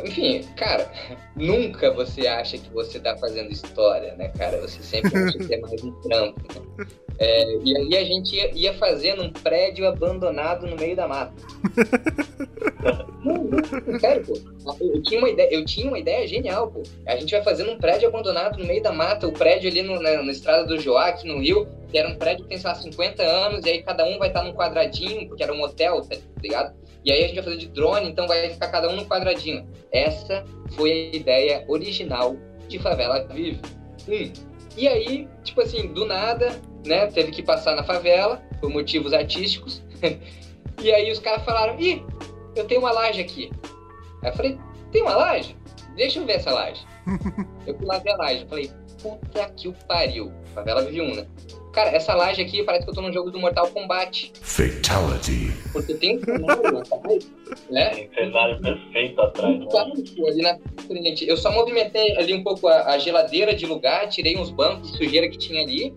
enfim, 0.03 0.41
cara, 0.57 0.91
nunca 1.35 1.91
você 1.91 2.25
acha 2.27 2.57
que 2.57 2.69
você 2.73 2.99
tá 2.99 3.15
fazendo 3.17 3.51
história, 3.51 4.15
né, 4.15 4.29
cara? 4.37 4.59
Você 4.61 4.81
sempre 4.81 5.15
acha 5.17 5.37
que 5.37 5.53
é 5.53 5.59
mais 5.59 5.83
um 5.83 5.91
trampo. 6.01 6.41
né? 6.77 6.85
É, 7.23 7.55
e 7.63 7.77
aí 7.77 7.97
a 7.97 8.03
gente 8.03 8.35
ia, 8.35 8.51
ia 8.51 8.73
fazer 8.73 9.13
num 9.13 9.31
prédio 9.31 9.87
abandonado 9.87 10.65
no 10.65 10.75
meio 10.75 10.95
da 10.95 11.07
mata. 11.07 11.31
Não, 13.23 13.43
não, 13.85 13.99
sério, 13.99 14.25
pô. 14.25 14.33
Eu 14.81 15.03
tinha, 15.03 15.19
uma 15.19 15.29
ideia, 15.29 15.53
eu 15.53 15.63
tinha 15.63 15.87
uma 15.87 15.99
ideia 15.99 16.27
genial, 16.27 16.71
pô. 16.71 16.81
A 17.05 17.15
gente 17.17 17.29
vai 17.29 17.43
fazer 17.43 17.63
num 17.63 17.77
prédio 17.77 18.09
abandonado 18.09 18.57
no 18.57 18.65
meio 18.65 18.81
da 18.81 18.91
mata, 18.91 19.27
o 19.27 19.31
prédio 19.31 19.69
ali 19.69 19.83
no, 19.83 20.01
na, 20.01 20.23
na 20.23 20.31
estrada 20.31 20.65
do 20.65 20.79
Joá, 20.79 21.09
aqui 21.09 21.27
no 21.27 21.39
Rio, 21.39 21.67
que 21.91 21.97
era 21.99 22.09
um 22.09 22.15
prédio 22.15 22.41
que 22.45 22.49
tem, 22.49 22.57
sei 22.57 22.67
lá, 22.67 22.75
50 22.75 23.21
anos, 23.21 23.63
e 23.67 23.69
aí 23.69 23.83
cada 23.83 24.03
um 24.03 24.17
vai 24.17 24.29
estar 24.29 24.41
num 24.43 24.53
quadradinho, 24.53 25.27
porque 25.27 25.43
era 25.43 25.53
um 25.53 25.61
hotel, 25.61 26.01
tá 26.01 26.17
ligado? 26.41 26.73
E 27.05 27.11
aí 27.11 27.23
a 27.23 27.27
gente 27.27 27.35
vai 27.35 27.43
fazer 27.43 27.57
de 27.57 27.67
drone, 27.67 28.09
então 28.09 28.27
vai 28.27 28.49
ficar 28.49 28.69
cada 28.69 28.89
um 28.89 28.95
num 28.95 29.05
quadradinho. 29.05 29.67
Essa 29.91 30.43
foi 30.71 31.11
a 31.13 31.15
ideia 31.15 31.65
original 31.67 32.35
de 32.67 32.79
Favela 32.79 33.27
Vive. 33.27 33.61
Hum. 34.09 34.50
E 34.77 34.87
aí, 34.87 35.27
tipo 35.43 35.61
assim, 35.61 35.87
do 35.93 36.05
nada, 36.05 36.59
né, 36.85 37.07
teve 37.07 37.31
que 37.31 37.43
passar 37.43 37.75
na 37.75 37.83
favela, 37.83 38.41
por 38.59 38.69
motivos 38.69 39.13
artísticos. 39.13 39.83
e 40.81 40.91
aí 40.91 41.11
os 41.11 41.19
caras 41.19 41.43
falaram, 41.43 41.79
ih, 41.79 42.03
eu 42.55 42.65
tenho 42.65 42.81
uma 42.81 42.91
laje 42.91 43.21
aqui. 43.21 43.51
Aí 44.23 44.29
eu 44.29 44.35
falei, 44.35 44.59
tem 44.91 45.01
uma 45.01 45.15
laje? 45.15 45.55
Deixa 45.95 46.19
eu 46.19 46.25
ver 46.25 46.33
essa 46.33 46.51
laje. 46.51 46.85
eu 47.67 47.77
fui 47.77 47.85
lá 47.85 47.97
ver 47.99 48.11
a 48.11 48.17
laje. 48.17 48.41
Eu 48.41 48.47
falei, 48.47 48.71
puta 49.01 49.49
que 49.49 49.67
o 49.67 49.73
pariu. 49.87 50.31
Favela 50.53 50.83
Vive 50.83 51.01
1, 51.01 51.15
né? 51.15 51.27
Cara, 51.71 51.89
essa 51.91 52.13
laje 52.13 52.41
aqui 52.41 52.63
parece 52.63 52.83
que 52.83 52.91
eu 52.91 52.95
tô 52.95 53.01
num 53.01 53.13
jogo 53.13 53.31
do 53.31 53.39
Mortal 53.39 53.67
Kombat. 53.67 54.33
Fatality. 54.41 55.51
Porque 55.71 55.93
tem 55.93 56.17
um 56.17 56.19
cenário 56.19 56.77
atrás, 56.79 57.31
né? 57.69 57.89
Tem 57.91 58.09
um 58.09 58.13
cenário 58.13 58.61
perfeito 58.61 59.21
atrás. 59.21 59.59
Né? 59.59 59.67
Claro, 59.71 59.91
pô, 60.15 60.27
ali 60.27 60.41
na 60.41 60.57
frente. 60.85 61.27
Eu 61.27 61.37
só 61.37 61.51
movimentei 61.51 62.17
ali 62.17 62.33
um 62.33 62.43
pouco 62.43 62.67
a, 62.67 62.91
a 62.91 62.97
geladeira 62.97 63.55
de 63.55 63.65
lugar, 63.65 64.09
tirei 64.09 64.37
uns 64.37 64.49
bancos 64.49 64.91
de 64.91 64.97
sujeira 64.97 65.29
que 65.29 65.37
tinha 65.37 65.61
ali. 65.61 65.93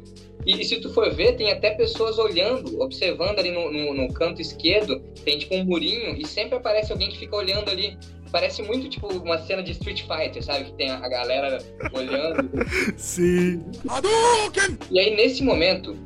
E, 0.46 0.60
e 0.60 0.64
se 0.64 0.80
tu 0.80 0.92
for 0.92 1.12
ver, 1.12 1.36
tem 1.36 1.50
até 1.50 1.70
pessoas 1.70 2.18
olhando, 2.18 2.80
observando 2.80 3.38
ali 3.38 3.50
no, 3.50 3.72
no, 3.72 3.94
no 3.94 4.12
canto 4.12 4.40
esquerdo, 4.40 5.00
tem 5.24 5.38
tipo 5.38 5.54
um 5.56 5.64
murinho 5.64 6.14
e 6.16 6.26
sempre 6.26 6.56
aparece 6.56 6.92
alguém 6.92 7.08
que 7.08 7.18
fica 7.18 7.34
olhando 7.34 7.70
ali. 7.70 7.98
Parece 8.35 8.62
muito 8.64 8.89
tipo 8.89 9.07
uma 9.07 9.39
cena 9.39 9.62
de 9.62 9.70
Street 9.70 10.03
Fighter, 10.09 10.43
sabe? 10.43 10.64
Que 10.64 10.72
tem 10.72 10.91
a, 10.91 11.09
galera 11.09 11.59
olhando. 11.93 12.51
Sim. 12.99 13.64
E 14.91 14.99
aí, 14.99 15.14
nesse 15.14 15.41
momento, 15.41 15.97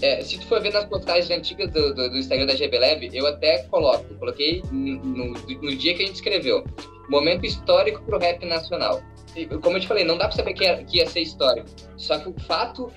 é, 0.00 0.22
se 0.22 0.38
tu 0.38 0.46
for 0.46 0.62
ver 0.62 0.72
nas 0.72 0.84
postagens 0.84 1.28
antigas 1.36 1.72
do, 1.72 1.92
do, 1.92 2.10
do 2.10 2.16
Instagram 2.16 2.46
da 2.46 2.54
GB 2.54 2.78
Lab, 2.78 3.10
eu 3.12 3.26
até 3.26 3.64
coloco, 3.64 4.04
coloquei 4.20 4.62
no, 4.70 5.04
no, 5.04 5.32
no 5.32 5.74
dia 5.74 5.96
que 5.96 6.04
a 6.04 6.06
gente 6.06 6.14
escreveu, 6.14 6.62
momento 7.08 7.44
histórico 7.44 8.00
pro 8.04 8.20
rap 8.20 8.46
nacional. 8.46 9.02
E, 9.34 9.44
como 9.44 9.76
eu 9.76 9.80
te 9.80 9.88
falei, 9.88 10.04
não 10.04 10.16
dá 10.16 10.28
pra 10.28 10.36
saber 10.36 10.54
que 10.54 10.62
ia, 10.62 10.84
que 10.84 10.98
ia 10.98 11.08
ser 11.08 11.22
histórico. 11.22 11.68
Só 11.96 12.20
que 12.20 12.28
o 12.28 12.40
fato 12.42 12.88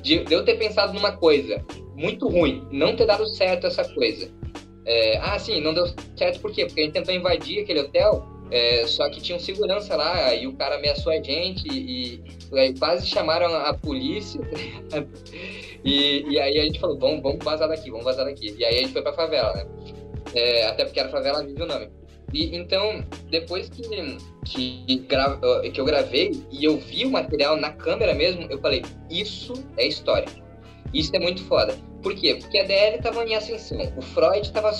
de, 0.00 0.24
de 0.24 0.32
eu 0.32 0.46
ter 0.46 0.54
pensado 0.54 0.94
numa 0.94 1.12
coisa 1.12 1.62
muito 1.94 2.26
ruim, 2.26 2.66
não 2.72 2.96
ter 2.96 3.04
dado 3.04 3.26
certo 3.26 3.66
essa 3.66 3.84
coisa. 3.92 4.32
É, 4.88 5.18
ah, 5.18 5.38
sim, 5.38 5.60
não 5.60 5.74
deu 5.74 5.86
certo 6.16 6.40
por 6.40 6.50
quê? 6.50 6.64
Porque 6.64 6.80
a 6.80 6.84
gente 6.84 6.94
tentou 6.94 7.14
invadir 7.14 7.60
aquele 7.60 7.80
hotel, 7.80 8.26
é, 8.50 8.86
só 8.86 9.06
que 9.10 9.20
tinha 9.20 9.36
um 9.36 9.40
segurança 9.40 9.94
lá 9.94 10.34
e 10.34 10.46
o 10.46 10.54
cara 10.54 10.76
ameaçou 10.76 11.12
a 11.12 11.22
gente 11.22 11.68
e, 11.68 12.22
e 12.50 12.74
quase 12.78 13.06
chamaram 13.06 13.54
a 13.54 13.74
polícia. 13.74 14.40
e, 15.84 16.24
e 16.30 16.40
aí 16.40 16.58
a 16.58 16.64
gente 16.64 16.80
falou, 16.80 16.98
vamos, 16.98 17.22
vamos 17.22 17.44
vazar 17.44 17.68
daqui, 17.68 17.90
vamos 17.90 18.06
vazar 18.06 18.24
daqui. 18.24 18.56
E 18.58 18.64
aí 18.64 18.78
a 18.78 18.80
gente 18.80 18.92
foi 18.94 19.02
pra 19.02 19.12
favela, 19.12 19.52
né? 19.52 19.66
É, 20.34 20.64
até 20.64 20.86
porque 20.86 21.00
era 21.00 21.10
favela 21.10 21.44
vive 21.44 21.62
o 21.62 21.66
nome. 21.66 21.90
E, 22.32 22.56
então, 22.56 23.04
depois 23.30 23.68
que, 23.68 23.82
que, 24.46 25.06
que 25.70 25.80
eu 25.80 25.84
gravei 25.84 26.32
e 26.50 26.64
eu 26.64 26.78
vi 26.78 27.04
o 27.04 27.10
material 27.10 27.58
na 27.58 27.72
câmera 27.72 28.14
mesmo, 28.14 28.46
eu 28.48 28.58
falei, 28.58 28.82
isso 29.10 29.52
é 29.76 29.86
história. 29.86 30.47
Isso 30.92 31.14
é 31.14 31.18
muito 31.18 31.42
foda. 31.44 31.76
Por 32.02 32.14
quê? 32.14 32.36
Porque 32.36 32.58
a 32.58 32.64
DL 32.64 33.02
tava 33.02 33.24
em 33.24 33.34
ascensão, 33.34 33.78
o 33.96 34.02
Freud 34.02 34.50
tava 34.52 34.72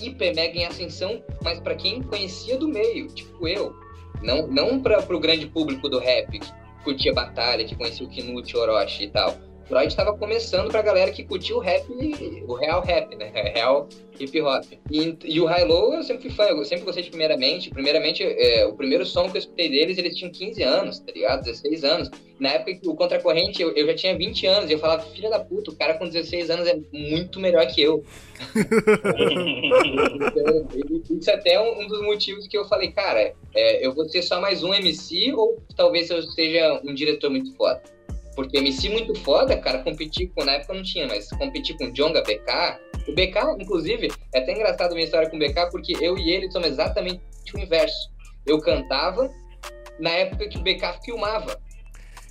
hiper 0.00 0.34
mega 0.34 0.58
em 0.58 0.64
ascensão, 0.64 1.22
mas 1.42 1.60
para 1.60 1.74
quem 1.74 2.02
conhecia 2.02 2.56
do 2.56 2.68
meio, 2.68 3.08
tipo 3.08 3.46
eu, 3.46 3.74
não, 4.22 4.46
não 4.46 4.80
para 4.80 5.02
pro 5.02 5.20
grande 5.20 5.46
público 5.46 5.88
do 5.88 5.98
rap, 5.98 6.38
que 6.38 6.52
curtia 6.84 7.12
batalha, 7.12 7.64
que 7.64 7.74
conhecia 7.74 8.06
o 8.06 8.10
Knut, 8.10 8.56
Orochi 8.56 9.04
e 9.04 9.10
tal. 9.10 9.36
Freud 9.70 9.86
estava 9.86 10.12
começando 10.18 10.68
pra 10.68 10.82
galera 10.82 11.12
que 11.12 11.22
curtia 11.22 11.54
o 11.54 11.60
rap, 11.60 11.86
o 12.48 12.54
real 12.54 12.82
rap, 12.82 13.14
né? 13.14 13.30
Real 13.54 13.88
hip 14.18 14.40
hop. 14.40 14.64
E, 14.90 15.16
e 15.24 15.40
o 15.40 15.46
High 15.46 15.64
Low 15.64 15.94
eu 15.94 16.02
sempre 16.02 16.22
fui 16.22 16.30
fã, 16.32 16.42
eu 16.42 16.64
sempre 16.64 16.84
gostei 16.84 17.04
de 17.04 17.10
Primeiramente. 17.10 17.70
Primeiramente, 17.70 18.24
é, 18.24 18.66
o 18.66 18.74
primeiro 18.74 19.06
som 19.06 19.30
que 19.30 19.36
eu 19.36 19.38
escutei 19.38 19.68
deles, 19.70 19.96
eles 19.96 20.16
tinham 20.16 20.32
15 20.32 20.62
anos, 20.62 20.98
tá 20.98 21.12
ligado? 21.12 21.44
16 21.44 21.84
anos. 21.84 22.10
Na 22.40 22.48
época 22.50 22.74
que 22.74 22.88
o 22.88 22.94
Contracorrente, 22.96 23.62
eu, 23.62 23.70
eu 23.72 23.86
já 23.86 23.94
tinha 23.94 24.16
20 24.16 24.46
anos, 24.46 24.70
e 24.70 24.72
eu 24.72 24.78
falava, 24.78 25.02
filha 25.02 25.30
da 25.30 25.38
puta, 25.38 25.70
o 25.70 25.76
cara 25.76 25.94
com 25.94 26.08
16 26.08 26.50
anos 26.50 26.66
é 26.66 26.80
muito 26.92 27.38
melhor 27.38 27.64
que 27.66 27.80
eu. 27.80 28.02
então, 30.14 30.66
isso 31.18 31.30
até 31.30 31.52
é 31.52 31.60
um, 31.60 31.82
um, 31.82 31.86
dos 31.86 32.02
motivos 32.02 32.48
que 32.48 32.56
eu 32.56 32.64
falei, 32.64 32.90
cara, 32.90 33.34
é, 33.54 33.86
eu 33.86 33.94
vou 33.94 34.08
ser 34.08 34.22
só 34.22 34.40
mais 34.40 34.64
um 34.64 34.74
MC 34.74 35.32
ou 35.34 35.62
talvez 35.76 36.10
eu 36.10 36.22
seja 36.22 36.80
um 36.82 36.94
diretor 36.94 37.30
muito 37.30 37.54
foda? 37.54 37.82
Porque 38.40 38.56
MC 38.56 38.88
muito 38.88 39.14
foda, 39.16 39.54
cara, 39.58 39.82
competir 39.82 40.30
com, 40.34 40.42
na 40.42 40.52
época 40.52 40.72
não 40.72 40.82
tinha, 40.82 41.06
mas 41.06 41.28
competir 41.28 41.76
com 41.76 41.92
Jonga, 41.92 42.22
BK. 42.22 42.80
O 43.06 43.12
BK, 43.12 43.62
inclusive, 43.62 44.10
é 44.32 44.38
até 44.38 44.52
engraçado 44.52 44.92
a 44.92 44.94
minha 44.94 45.04
história 45.04 45.28
com 45.28 45.36
o 45.36 45.38
BK, 45.38 45.70
porque 45.70 45.92
eu 46.00 46.16
e 46.16 46.30
ele 46.30 46.50
somos 46.50 46.68
exatamente 46.68 47.20
o 47.54 47.58
inverso. 47.58 48.10
Eu 48.46 48.58
cantava 48.58 49.30
na 49.98 50.08
época 50.08 50.48
que 50.48 50.56
o 50.56 50.62
BK 50.62 51.04
filmava. 51.04 51.60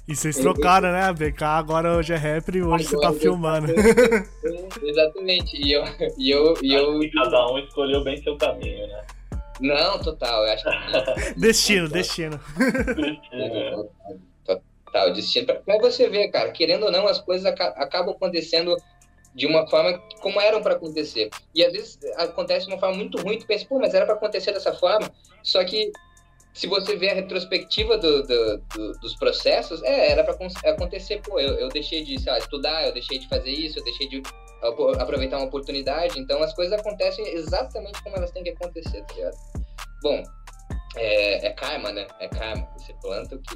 E 0.07 0.15
vocês 0.15 0.37
trocaram, 0.37 0.91
né? 0.91 1.13
BK 1.13 1.43
agora 1.43 1.95
hoje 1.95 2.11
é 2.11 2.15
rapper 2.15 2.55
e 2.55 2.63
hoje 2.63 2.87
agora, 2.87 3.09
você 3.11 3.13
tá 3.13 3.13
filmando. 3.13 3.67
Exatamente. 4.81 5.57
E 5.57 5.71
eu. 5.71 5.83
E 6.17 6.31
eu, 6.31 6.55
e 6.63 6.73
eu... 6.73 6.99
Cada 7.13 7.51
um 7.51 7.59
escolheu 7.59 8.03
bem 8.03 8.17
seu 8.23 8.35
caminho, 8.35 8.87
né? 8.87 9.01
Não, 9.61 9.99
total, 9.99 10.43
eu 10.47 10.53
acho 10.53 10.63
que. 10.63 11.33
destino, 11.39 11.87
destino. 11.87 12.39
destino. 12.57 13.89
Tá, 14.91 15.07
destino. 15.09 15.47
Você 15.81 16.09
ver, 16.09 16.29
cara, 16.29 16.51
querendo 16.51 16.85
ou 16.85 16.91
não, 16.91 17.07
as 17.07 17.19
coisas 17.19 17.45
acabam 17.45 18.13
acontecendo 18.15 18.75
de 19.35 19.45
uma 19.45 19.67
forma 19.67 19.97
como 20.21 20.41
eram 20.41 20.61
para 20.61 20.73
acontecer. 20.73 21.29
E 21.53 21.63
às 21.63 21.71
vezes 21.71 21.99
acontece 22.17 22.65
de 22.65 22.73
uma 22.73 22.79
forma 22.79 22.95
muito 22.95 23.21
ruim, 23.21 23.37
tu 23.37 23.45
pensa, 23.45 23.65
pô, 23.65 23.77
mas 23.79 23.93
era 23.93 24.05
para 24.05 24.15
acontecer 24.15 24.51
dessa 24.51 24.73
forma. 24.73 25.09
Só 25.43 25.63
que 25.63 25.91
se 26.53 26.67
você 26.67 26.95
vê 26.95 27.09
a 27.09 27.13
retrospectiva 27.13 27.97
do, 27.97 28.23
do, 28.23 28.57
do, 28.57 28.91
dos 28.99 29.15
processos, 29.15 29.81
é, 29.83 30.11
era 30.11 30.23
para 30.23 30.33
acontecer, 30.33 31.21
pô, 31.21 31.39
eu, 31.39 31.53
eu 31.55 31.69
deixei 31.69 32.03
de 32.03 32.17
lá, 32.25 32.37
estudar, 32.37 32.87
eu 32.87 32.93
deixei 32.93 33.19
de 33.19 33.27
fazer 33.29 33.51
isso, 33.51 33.79
eu 33.79 33.83
deixei 33.83 34.09
de 34.09 34.23
aproveitar 34.99 35.37
uma 35.37 35.45
oportunidade. 35.45 36.19
Então 36.19 36.41
as 36.41 36.53
coisas 36.53 36.77
acontecem 36.77 37.25
exatamente 37.27 38.01
como 38.03 38.17
elas 38.17 38.31
têm 38.31 38.43
que 38.43 38.49
acontecer, 38.49 39.03
tá 39.05 39.13
ligado? 39.13 39.37
Bom, 40.01 40.23
é, 40.95 41.47
é 41.47 41.49
karma, 41.51 41.91
né? 41.91 42.07
É 42.19 42.27
karma. 42.27 42.67
Você 42.77 42.93
planta 43.01 43.35
o 43.35 43.39
que 43.39 43.55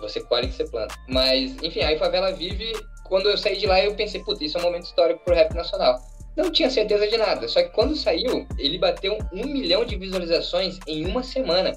você 0.00 0.20
colhe 0.20 0.48
que 0.48 0.54
você 0.54 0.64
planta. 0.64 0.94
Mas, 1.08 1.56
enfim, 1.62 1.80
aí 1.80 1.98
Favela 1.98 2.32
Vive, 2.32 2.72
quando 3.04 3.28
eu 3.28 3.36
saí 3.36 3.56
de 3.56 3.66
lá, 3.66 3.82
eu 3.82 3.94
pensei, 3.94 4.22
putz, 4.22 4.40
isso 4.40 4.58
é 4.58 4.60
um 4.60 4.64
momento 4.64 4.84
histórico 4.84 5.24
pro 5.24 5.34
rap 5.34 5.54
nacional. 5.54 5.98
Não 6.36 6.50
tinha 6.50 6.68
certeza 6.68 7.08
de 7.08 7.16
nada, 7.16 7.48
só 7.48 7.62
que 7.62 7.70
quando 7.70 7.96
saiu, 7.96 8.46
ele 8.58 8.78
bateu 8.78 9.16
um 9.32 9.46
milhão 9.46 9.84
de 9.84 9.96
visualizações 9.96 10.78
em 10.86 11.06
uma 11.06 11.22
semana. 11.22 11.72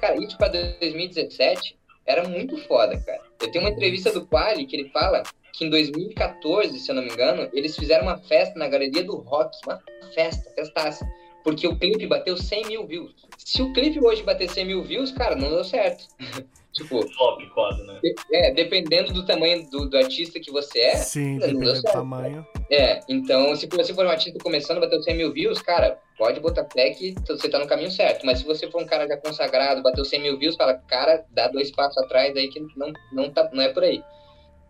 Cara, 0.00 0.16
isso 0.16 0.36
pra 0.36 0.48
2017 0.48 1.78
era 2.06 2.28
muito 2.28 2.56
foda, 2.66 2.98
cara. 2.98 3.22
Eu 3.40 3.50
tenho 3.52 3.64
uma 3.64 3.70
entrevista 3.70 4.10
do 4.12 4.26
Quali 4.26 4.66
que 4.66 4.74
ele 4.74 4.88
fala 4.90 5.22
que 5.52 5.64
em 5.64 5.70
2014, 5.70 6.78
se 6.78 6.90
eu 6.90 6.94
não 6.94 7.02
me 7.02 7.12
engano, 7.12 7.48
eles 7.52 7.76
fizeram 7.76 8.04
uma 8.04 8.18
festa 8.18 8.58
na 8.58 8.66
Galeria 8.66 9.04
do 9.04 9.16
Rock, 9.16 9.56
uma 9.64 9.80
festa, 10.14 10.50
festaça, 10.54 11.06
porque 11.42 11.66
o 11.66 11.76
clipe 11.76 12.06
bateu 12.06 12.36
100 12.36 12.66
mil 12.66 12.86
views. 12.86 13.14
Se 13.38 13.62
o 13.62 13.72
clipe 13.72 13.98
hoje 14.04 14.22
bater 14.22 14.48
100 14.48 14.64
mil 14.66 14.82
views, 14.82 15.12
cara, 15.12 15.34
não 15.36 15.48
deu 15.48 15.64
certo. 15.64 16.04
Tipo, 16.72 17.04
top 17.16 17.50
quase, 17.50 17.82
né? 17.84 18.00
É, 18.32 18.52
dependendo 18.52 19.12
do 19.12 19.26
tamanho 19.26 19.68
do, 19.70 19.88
do 19.88 19.96
artista 19.96 20.38
que 20.38 20.52
você 20.52 20.78
é. 20.78 20.96
Sim, 20.96 21.38
dependendo 21.38 21.74
do 21.74 21.82
tamanho. 21.82 22.46
É, 22.70 23.00
então, 23.08 23.56
se 23.56 23.66
você 23.66 23.92
for 23.92 24.06
um 24.06 24.10
artista 24.10 24.38
começando, 24.38 24.80
bateu 24.80 25.02
100 25.02 25.16
mil 25.16 25.32
views, 25.32 25.60
cara, 25.60 25.98
pode 26.16 26.38
botar 26.38 26.68
fé 26.72 26.90
que 26.90 27.12
você 27.26 27.48
tá 27.48 27.58
no 27.58 27.66
caminho 27.66 27.90
certo. 27.90 28.24
Mas 28.24 28.38
se 28.38 28.44
você 28.44 28.70
for 28.70 28.82
um 28.82 28.86
cara 28.86 29.08
já 29.08 29.16
consagrado, 29.16 29.82
bateu 29.82 30.04
100 30.04 30.20
mil 30.20 30.38
views, 30.38 30.54
fala, 30.54 30.74
cara, 30.74 31.24
dá 31.30 31.48
dois 31.48 31.72
passos 31.72 31.98
atrás 32.04 32.36
aí 32.36 32.48
que 32.48 32.60
não, 32.76 32.92
não, 33.12 33.30
tá, 33.30 33.50
não 33.52 33.62
é 33.62 33.68
por 33.70 33.82
aí. 33.82 34.00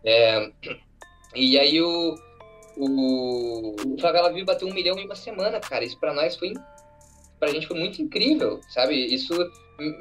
É, 0.02 0.50
e 1.36 1.58
aí 1.58 1.82
o, 1.82 2.14
o, 2.76 3.74
o 3.74 4.00
Favela 4.00 4.32
Vive 4.32 4.44
bateu 4.44 4.68
um 4.68 4.74
milhão 4.74 4.98
em 4.98 5.06
uma 5.06 5.16
semana, 5.16 5.60
cara. 5.60 5.84
Isso 5.84 5.98
pra 5.98 6.12
nós 6.12 6.36
foi 6.36 6.52
pra 7.40 7.50
gente 7.50 7.66
foi 7.66 7.78
muito 7.78 8.00
incrível, 8.02 8.60
sabe? 8.68 8.94
Isso 8.94 9.34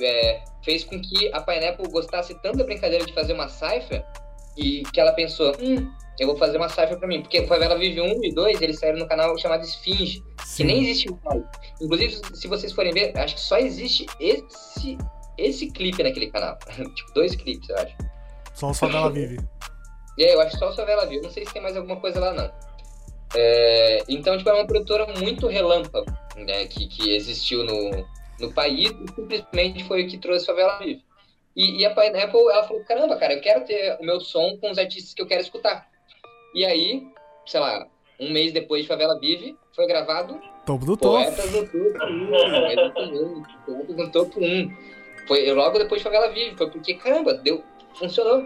é, 0.02 0.44
fez 0.64 0.84
com 0.84 1.00
que 1.02 1.34
a 1.34 1.42
Pineapple 1.42 1.90
gostasse 1.90 2.36
tanto 2.42 2.58
da 2.58 2.66
brincadeira 2.66 3.06
de 3.06 3.14
fazer 3.14 3.34
uma 3.34 3.48
cipher 3.48 4.06
e 4.58 4.84
que 4.94 5.00
ela 5.00 5.14
pensou, 5.14 5.54
hum, 5.62 5.90
eu 6.20 6.28
vou 6.28 6.38
fazer 6.38 6.58
uma 6.58 6.68
cipher 6.68 7.00
pra 7.00 7.08
mim. 7.08 7.22
Porque 7.22 7.40
o 7.40 7.48
Favela 7.48 7.78
Vive 7.78 8.02
1 8.02 8.24
e 8.26 8.34
2, 8.34 8.62
eles 8.62 8.78
saíram 8.78 9.00
no 9.00 9.08
canal 9.08 9.38
chamado 9.40 9.64
Esfinge, 9.64 10.22
que 10.56 10.64
nem 10.66 10.82
existe 10.82 11.10
mais. 11.24 11.42
Inclusive, 11.82 12.20
se 12.34 12.48
vocês 12.48 12.74
forem 12.74 12.92
ver, 12.92 13.18
acho 13.18 13.36
que 13.36 13.42
só 13.42 13.58
existe 13.58 14.06
esse, 14.20 14.98
esse 15.38 15.72
clipe 15.72 16.04
naquele 16.04 16.30
canal. 16.30 16.58
tipo, 16.94 17.14
dois 17.14 17.36
clipes, 17.36 17.70
eu 17.70 17.78
acho. 17.78 17.96
Só 18.54 18.70
o 18.72 18.74
Favela 18.74 19.10
Vive. 19.10 19.40
É, 20.20 20.34
eu 20.36 20.42
acho 20.42 20.52
que 20.52 20.58
só 20.58 20.70
o 20.70 20.76
Favela 20.76 21.06
Vive. 21.06 21.24
Não 21.24 21.32
sei 21.32 21.46
se 21.46 21.54
tem 21.54 21.62
mais 21.62 21.78
alguma 21.78 21.98
coisa 21.98 22.20
lá, 22.20 22.34
não. 22.34 22.52
É, 23.36 24.04
então, 24.10 24.38
tipo, 24.38 24.50
é 24.50 24.54
uma 24.54 24.68
produtora 24.68 25.08
muito 25.20 25.48
relâmpago, 25.48 26.12
né, 26.36 26.66
que, 26.66 26.88
que 26.88 27.16
existiu 27.16 27.64
no, 27.64 28.06
no 28.40 28.52
país 28.54 28.90
e 28.90 29.14
simplesmente 29.14 29.84
foi 29.84 30.04
o 30.04 30.08
que 30.08 30.18
trouxe 30.18 30.46
Favela 30.46 30.80
Vive. 30.80 31.04
E, 31.56 31.82
e 31.82 31.86
a 31.86 31.94
Pineapple, 31.94 32.40
ela 32.52 32.64
falou, 32.64 32.84
caramba, 32.86 33.18
cara, 33.18 33.34
eu 33.34 33.42
quero 33.42 33.66
ter 33.66 33.98
o 34.00 34.06
meu 34.06 34.20
som 34.20 34.58
com 34.58 34.72
os 34.72 34.78
artistas 34.78 35.14
que 35.14 35.22
eu 35.22 35.28
quero 35.28 35.42
escutar. 35.42 35.88
E 36.56 36.66
aí, 36.66 37.04
sei 37.46 37.60
lá, 37.60 37.86
um 38.20 38.32
mês 38.32 38.52
depois 38.52 38.82
de 38.82 38.88
Favela 38.88 39.20
Vive, 39.20 39.56
foi 39.76 39.88
gravado 39.88 40.40
Topo 40.66 40.86
do 40.86 40.98
Topo. 40.98 41.24
Poetas 41.24 41.52
no 41.52 41.66
Topo 41.66 41.78
1, 41.78 42.36
exatamente. 42.72 43.58
Poetas 43.66 43.98
no 43.98 44.12
Topo 44.12 44.40
1. 44.40 44.78
Foi 45.28 45.52
logo 45.52 45.78
depois 45.78 46.00
de 46.00 46.04
Favela 46.04 46.32
Vive, 46.32 46.58
foi 46.58 46.70
porque, 46.70 46.94
caramba, 46.96 47.34
deu, 47.36 47.64
funcionou. 47.96 48.44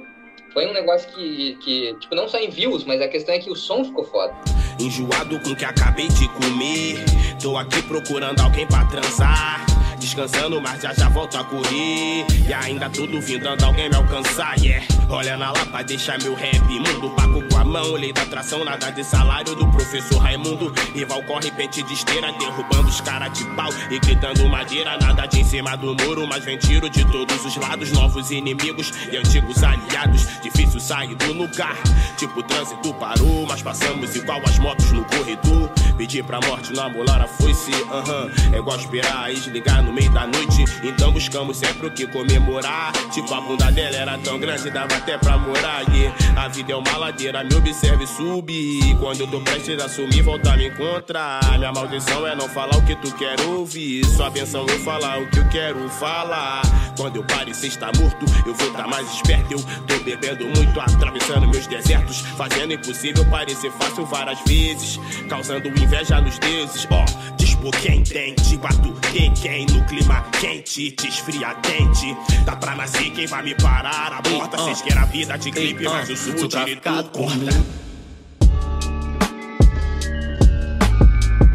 Foi 0.53 0.67
um 0.67 0.73
negócio 0.73 1.09
que, 1.09 1.57
que, 1.61 1.95
tipo, 1.99 2.13
não 2.13 2.29
só 2.29 2.37
em 2.37 2.49
views, 2.49 2.83
mas 2.83 3.01
a 3.01 3.07
questão 3.07 3.33
é 3.33 3.39
que 3.39 3.49
o 3.49 3.55
som 3.55 3.83
ficou 3.83 4.03
foda. 4.03 4.35
Enjoado 4.79 5.39
com 5.39 5.49
o 5.49 5.55
que 5.55 5.65
acabei 5.65 6.07
de 6.07 6.29
comer. 6.29 7.03
Tô 7.41 7.57
aqui 7.57 7.81
procurando 7.81 8.39
alguém 8.39 8.67
pra 8.67 8.85
transar. 8.85 9.65
Descansando, 10.03 10.61
mas 10.61 10.81
já 10.81 10.93
já 10.93 11.07
volto 11.07 11.37
a 11.37 11.45
correr. 11.45 12.25
E 12.45 12.53
ainda 12.53 12.89
tô 12.89 13.07
duvidando 13.07 13.63
alguém 13.63 13.87
me 13.87 13.95
alcançar, 13.95 14.59
yeah. 14.59 14.85
Olha 15.09 15.37
na 15.37 15.51
lapa, 15.53 15.81
deixa 15.81 16.17
meu 16.17 16.35
rap 16.35 16.59
mundo. 16.59 17.09
Pago 17.15 17.41
com 17.47 17.57
a 17.57 17.63
mão, 17.63 17.93
lei 17.93 18.11
da 18.11 18.23
atração, 18.23 18.65
nada 18.65 18.91
de 18.91 19.01
salário 19.01 19.55
do 19.55 19.65
professor 19.71 20.17
Raimundo. 20.17 20.73
Rival 20.93 21.23
corre 21.23 21.49
pente 21.51 21.81
de 21.83 21.93
esteira, 21.93 22.33
derrubando 22.33 22.89
os 22.89 22.99
caras 22.99 23.31
de 23.31 23.45
pau. 23.55 23.69
E 23.89 23.97
gritando 23.97 24.49
madeira, 24.49 24.97
nada 24.97 25.25
de 25.25 25.39
em 25.39 25.43
cima 25.45 25.77
do 25.77 25.95
muro. 25.95 26.27
Mas 26.27 26.43
vem 26.43 26.57
tiro 26.57 26.89
de 26.89 27.05
todos 27.05 27.45
os 27.45 27.55
lados, 27.55 27.93
novos 27.93 28.29
inimigos 28.29 28.91
e 29.09 29.15
antigos 29.15 29.63
aliados. 29.63 30.27
Difícil 30.41 30.81
sair 30.81 31.15
do 31.15 31.31
lugar. 31.31 31.77
Tipo, 32.17 32.41
o 32.41 32.43
trânsito 32.43 32.93
parou, 32.95 33.45
mas 33.47 33.61
passamos 33.61 34.13
igual 34.17 34.41
as 34.45 34.59
motos 34.59 34.91
no 34.91 35.05
corredor. 35.05 35.69
Pedir 35.97 36.23
pra 36.23 36.41
morte 36.41 36.73
na 36.73 36.89
molara 36.89 37.25
foi-se, 37.25 37.71
aham. 37.89 38.29
É 38.51 38.57
igual 38.57 38.77
esperar 38.77 39.31
e 39.31 39.35
desligar 39.35 39.81
no 39.81 39.92
meio 39.93 40.11
da 40.11 40.27
noite. 40.27 40.65
Então 40.83 41.11
buscamos 41.11 41.57
sempre 41.57 41.87
o 41.87 41.91
que 41.91 42.07
comemorar. 42.07 42.91
Tipo, 43.11 43.33
a 43.33 43.41
bunda 43.41 43.71
dela 43.71 43.95
era 43.95 44.17
tão 44.17 44.39
grande, 44.39 44.69
dava 44.69 44.95
até 44.95 45.17
pra 45.17 45.37
morar. 45.37 45.83
Yeah. 45.93 46.41
A 46.41 46.47
vida 46.47 46.73
é 46.73 46.75
uma 46.75 46.97
ladeira, 46.97 47.43
me 47.43 47.55
observe 47.55 48.05
subir. 48.07 48.97
Quando 48.99 49.21
eu 49.21 49.27
tô 49.27 49.39
prestes 49.41 49.81
a 49.81 49.87
sumir, 49.87 50.23
volta 50.23 50.53
a 50.53 50.57
me 50.57 50.67
encontrar. 50.67 51.57
Minha 51.57 51.71
maldição 51.71 52.25
é 52.27 52.35
não 52.35 52.49
falar 52.49 52.75
o 52.75 52.85
que 52.85 52.95
tu 52.95 53.13
quer 53.15 53.39
ouvir. 53.41 54.05
Sua 54.05 54.29
benção 54.29 54.65
eu 54.67 54.79
falar 54.79 55.19
o 55.19 55.27
que 55.29 55.39
eu 55.39 55.49
quero 55.49 55.89
falar. 55.89 56.61
Quando 56.97 57.17
eu 57.17 57.23
parecer 57.23 57.67
estar 57.67 57.91
morto, 57.97 58.25
eu 58.45 58.53
vou 58.53 58.67
estar 58.67 58.87
mais 58.87 59.11
esperto. 59.13 59.53
Eu 59.53 59.59
tô 59.87 60.03
bebendo 60.03 60.45
muito, 60.45 60.79
atravessando 60.79 61.47
meus 61.47 61.67
desertos. 61.67 62.21
Fazendo 62.37 62.73
impossível 62.73 63.25
parecer 63.29 63.71
fácil 63.71 64.05
várias 64.05 64.39
vezes. 64.45 64.99
Causando 65.29 65.67
inveja 65.69 66.19
nos 66.21 66.37
deuses. 66.39 66.87
Ó, 66.89 67.03
oh, 67.03 67.43
dispor 67.63 67.71
quem 67.81 68.03
tem, 68.03 68.35
te 68.35 68.57
bato 68.57 68.93
quem 69.11 69.33
quem 69.33 69.65
no 69.67 69.85
clima 69.85 70.21
quente, 70.39 70.91
te 70.91 71.07
esfria 71.07 71.55
quente. 71.55 72.15
Dá 72.45 72.55
pra 72.55 72.75
nascer 72.75 73.09
quem 73.11 73.25
vai 73.25 73.43
me 73.43 73.55
parar. 73.55 74.11
Aborta, 74.11 74.57
vocês 74.57 74.81
querem 74.81 75.01
a 75.01 75.05
vida 75.05 75.37
de 75.37 75.51
clipe, 75.51 75.83
mas 75.85 76.09
eu 76.09 76.17
sou 76.17 76.33
o 76.33 76.47
diretor. 76.47 77.03
Corta. 77.09 77.83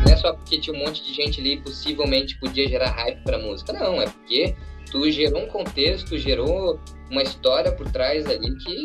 Não 0.04 0.12
é 0.12 0.16
só 0.16 0.32
porque 0.32 0.58
tinha 0.60 0.74
um 0.74 0.84
monte 0.84 1.04
de 1.04 1.12
gente 1.12 1.40
ali 1.40 1.60
possivelmente 1.60 2.38
podia 2.38 2.66
gerar 2.68 2.90
hype 2.92 3.22
pra 3.22 3.38
música. 3.38 3.72
Não, 3.72 4.00
é 4.00 4.06
porque 4.06 4.54
tu 4.90 5.10
gerou 5.10 5.42
um 5.42 5.48
contexto, 5.48 6.16
gerou 6.16 6.80
uma 7.10 7.22
história 7.22 7.72
por 7.72 7.90
trás 7.90 8.26
ali 8.26 8.56
que, 8.56 8.84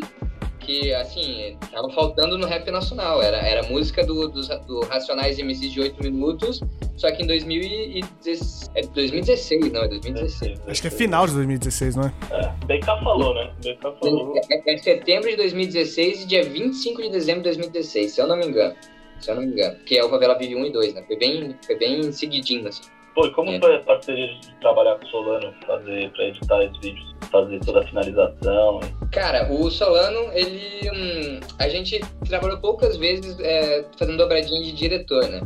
que 0.64 0.94
assim, 0.94 1.56
tava 1.70 1.90
faltando 1.90 2.36
no 2.38 2.46
rap 2.46 2.70
nacional. 2.70 3.22
Era, 3.22 3.38
era 3.38 3.62
música 3.68 4.04
do, 4.04 4.28
do, 4.28 4.42
do 4.66 4.80
Racionais 4.86 5.38
MCs 5.38 5.72
de 5.72 5.80
8 5.80 6.02
minutos, 6.02 6.60
só 6.96 7.10
que 7.10 7.22
em 7.22 7.26
2016, 7.26 8.70
é 8.74 8.82
2016, 8.82 9.72
não, 9.72 9.82
é 9.82 9.88
2016. 9.88 10.60
Acho 10.66 10.82
que 10.82 10.88
é 10.88 10.90
final 10.90 11.26
de 11.26 11.34
2016, 11.34 11.96
não 11.96 12.04
é? 12.04 12.12
É, 12.30 12.66
BK 12.66 12.86
falou, 13.02 13.34
né? 13.34 13.52
BK 13.58 13.82
falou. 14.00 14.34
É, 14.50 14.74
é 14.74 14.78
setembro 14.78 15.28
de 15.30 15.36
2016 15.36 16.22
e 16.22 16.26
dia 16.26 16.44
25 16.44 17.02
de 17.02 17.10
dezembro 17.10 17.42
de 17.42 17.50
2016, 17.50 18.12
se 18.12 18.20
eu 18.20 18.26
não 18.26 18.36
me 18.36 18.46
engano. 18.46 18.74
Se 19.20 19.30
eu 19.30 19.36
não 19.36 19.42
me 19.42 19.48
engano. 19.48 19.76
Que 19.84 19.96
é 19.96 20.04
o 20.04 20.10
Favela 20.10 20.36
Vive 20.36 20.56
1 20.56 20.66
e 20.66 20.72
2, 20.72 20.94
né? 20.94 21.04
Foi 21.06 21.16
bem, 21.16 21.56
foi 21.64 21.76
bem 21.76 22.12
seguidinho, 22.12 22.68
assim. 22.68 22.82
Pô, 23.14 23.26
e 23.26 23.30
como 23.30 23.50
É. 23.52 23.60
foi 23.60 23.76
a 23.76 23.80
parceria 23.80 24.26
de 24.26 24.54
trabalhar 24.56 24.96
com 24.96 25.04
o 25.06 25.08
Solano, 25.08 25.54
fazer, 25.66 26.10
pra 26.10 26.24
editar 26.24 26.64
esses 26.64 26.78
vídeos, 26.78 27.14
fazer 27.30 27.60
toda 27.60 27.80
a 27.80 27.86
finalização? 27.86 28.80
e- 28.82 29.06
Cara, 29.10 29.52
o 29.52 29.70
Solano, 29.70 30.32
ele. 30.32 30.90
hum, 30.90 31.40
a 31.58 31.68
gente 31.68 32.00
trabalhou 32.26 32.58
poucas 32.58 32.96
vezes 32.96 33.38
é, 33.38 33.84
fazendo 33.96 34.16
dobradinha 34.18 34.62
de 34.64 34.72
diretor, 34.72 35.28
né? 35.28 35.40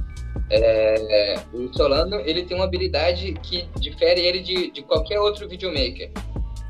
É, 0.50 1.34
o 1.52 1.70
Solano, 1.76 2.16
ele 2.20 2.42
tem 2.44 2.56
uma 2.56 2.64
habilidade 2.64 3.34
que 3.42 3.66
difere 3.78 4.22
ele 4.22 4.40
de, 4.40 4.70
de 4.70 4.82
qualquer 4.82 5.20
outro 5.20 5.46
videomaker. 5.46 6.10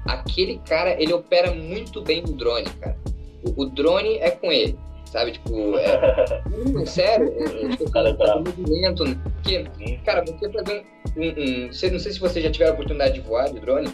Aquele 0.05 0.59
cara, 0.67 1.01
ele 1.01 1.13
opera 1.13 1.53
muito 1.53 2.01
bem 2.03 2.23
no 2.23 2.33
drone, 2.33 2.69
cara. 2.81 2.97
O, 3.45 3.63
o 3.63 3.67
drone 3.67 4.17
é 4.19 4.31
com 4.33 4.51
ele, 4.51 4.77
sabe? 5.11 5.33
Tipo, 5.33 5.77
é. 5.79 6.43
Não, 6.73 6.85
sério, 6.87 7.33
é, 7.39 7.65
é, 7.65 7.69
tipo, 7.71 7.85
O 7.85 7.91
cara 7.91 8.09
é 8.11 8.13
brabo. 8.13 8.51
movimento. 8.51 9.05
Porque, 9.35 9.65
cara, 10.05 10.25
você 10.25 10.51
fazer 10.53 10.85
um. 11.17 11.23
um, 11.23 11.29
um- 11.29 11.67
não 11.67 11.73
sei 11.73 11.91
se 12.13 12.21
você 12.21 12.41
já 12.41 12.51
tiver 12.51 12.69
a 12.69 12.73
oportunidade 12.73 13.15
de 13.15 13.21
voar 13.21 13.51
de 13.53 13.61
drone, 13.61 13.89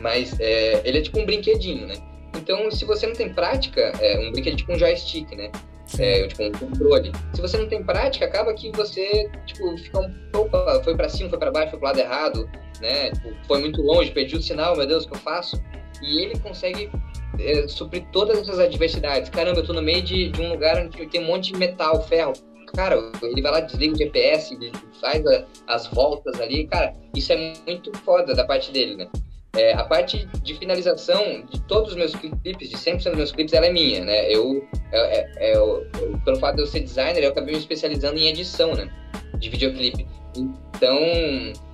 mas 0.00 0.38
é, 0.40 0.82
ele 0.84 0.98
é 0.98 1.02
tipo 1.02 1.18
um 1.18 1.26
brinquedinho, 1.26 1.86
né? 1.86 1.94
Então, 2.36 2.70
se 2.70 2.84
você 2.84 3.06
não 3.06 3.14
tem 3.14 3.32
prática, 3.32 3.80
é 4.00 4.18
um 4.18 4.30
brinquedo 4.30 4.56
tipo 4.56 4.72
um 4.72 4.78
joystick, 4.78 5.30
né? 5.36 5.50
É, 5.98 6.26
tipo 6.26 6.42
um 6.42 6.52
controle. 6.52 7.12
Se 7.32 7.40
você 7.40 7.56
não 7.56 7.68
tem 7.68 7.82
prática, 7.82 8.26
acaba 8.26 8.52
que 8.54 8.70
você, 8.72 9.30
tipo, 9.46 9.76
fica 9.78 10.00
um 10.00 10.12
pouco. 10.32 10.50
Foi 10.84 10.96
pra 10.96 11.08
cima, 11.08 11.30
foi 11.30 11.38
pra 11.38 11.50
baixo, 11.50 11.70
foi 11.70 11.78
pro 11.78 11.88
lado 11.88 11.98
errado, 12.00 12.50
né? 12.80 13.10
Tipo, 13.12 13.32
foi 13.46 13.60
muito 13.60 13.80
longe, 13.80 14.10
perdi 14.10 14.36
o 14.36 14.42
sinal, 14.42 14.76
meu 14.76 14.86
Deus, 14.86 15.04
o 15.04 15.08
que 15.08 15.14
eu 15.14 15.20
faço? 15.20 15.62
E 16.02 16.22
ele 16.24 16.38
consegue 16.40 16.90
é, 17.38 17.66
todas 18.12 18.38
essas 18.40 18.58
adversidades. 18.58 19.28
Caramba, 19.30 19.60
eu 19.60 19.66
tô 19.66 19.72
no 19.72 19.82
meio 19.82 20.02
de, 20.02 20.28
de 20.30 20.40
um 20.40 20.50
lugar 20.50 20.76
onde 20.84 21.06
tem 21.06 21.20
um 21.20 21.26
monte 21.26 21.52
de 21.52 21.58
metal, 21.58 22.02
ferro. 22.06 22.32
Cara, 22.74 22.96
ele 23.22 23.40
vai 23.42 23.52
lá, 23.52 23.60
desliga 23.60 23.94
o 23.94 23.98
GPS, 23.98 24.58
faz 25.00 25.24
a- 25.26 25.44
as 25.68 25.86
voltas 25.86 26.40
ali. 26.40 26.66
Cara, 26.66 26.94
isso 27.14 27.32
é 27.32 27.54
muito 27.66 27.96
foda 27.98 28.34
da 28.34 28.44
parte 28.44 28.72
dele, 28.72 28.96
né? 28.96 29.08
É, 29.54 29.72
a 29.72 29.84
parte 29.84 30.26
de 30.42 30.54
finalização 30.54 31.42
de 31.50 31.60
todos 31.62 31.92
os 31.92 31.96
meus 31.96 32.14
clipes, 32.14 32.68
de 32.68 32.76
100% 32.76 33.04
dos 33.10 33.16
meus 33.16 33.32
clipes, 33.32 33.54
ela 33.54 33.66
é 33.66 33.72
minha, 33.72 34.04
né? 34.04 34.30
Eu, 34.30 34.66
é, 34.92 35.18
é- 35.18 35.30
é- 35.52 35.56
eu- 35.56 35.86
pelo 36.24 36.38
fato 36.38 36.56
de 36.56 36.62
eu 36.62 36.66
ser 36.66 36.80
designer, 36.80 37.22
eu 37.22 37.30
acabei 37.30 37.54
me 37.54 37.60
especializando 37.60 38.18
em 38.18 38.26
edição, 38.26 38.74
né? 38.74 38.90
De 39.38 39.48
videoclipe. 39.48 40.06
Então, 40.36 40.98